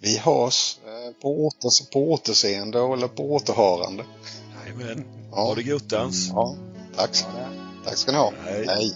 Vi 0.00 0.18
hörs 0.18 0.78
eh, 0.86 1.12
på, 1.22 1.46
åter, 1.46 1.92
på 1.92 2.12
återseende 2.12 2.78
eller 2.78 3.08
på 3.08 3.32
återhörande. 3.32 4.04
Jajamän. 4.64 5.04
Ja. 5.30 5.36
Ha 5.36 5.54
det 5.54 5.62
göttans. 5.62 6.28
Ja, 6.32 6.56
tack, 6.96 7.24
tack 7.84 7.96
ska 7.96 8.12
ni 8.12 8.18
ha. 8.18 8.32
Hej. 8.44 8.66
Hej. 8.68 8.94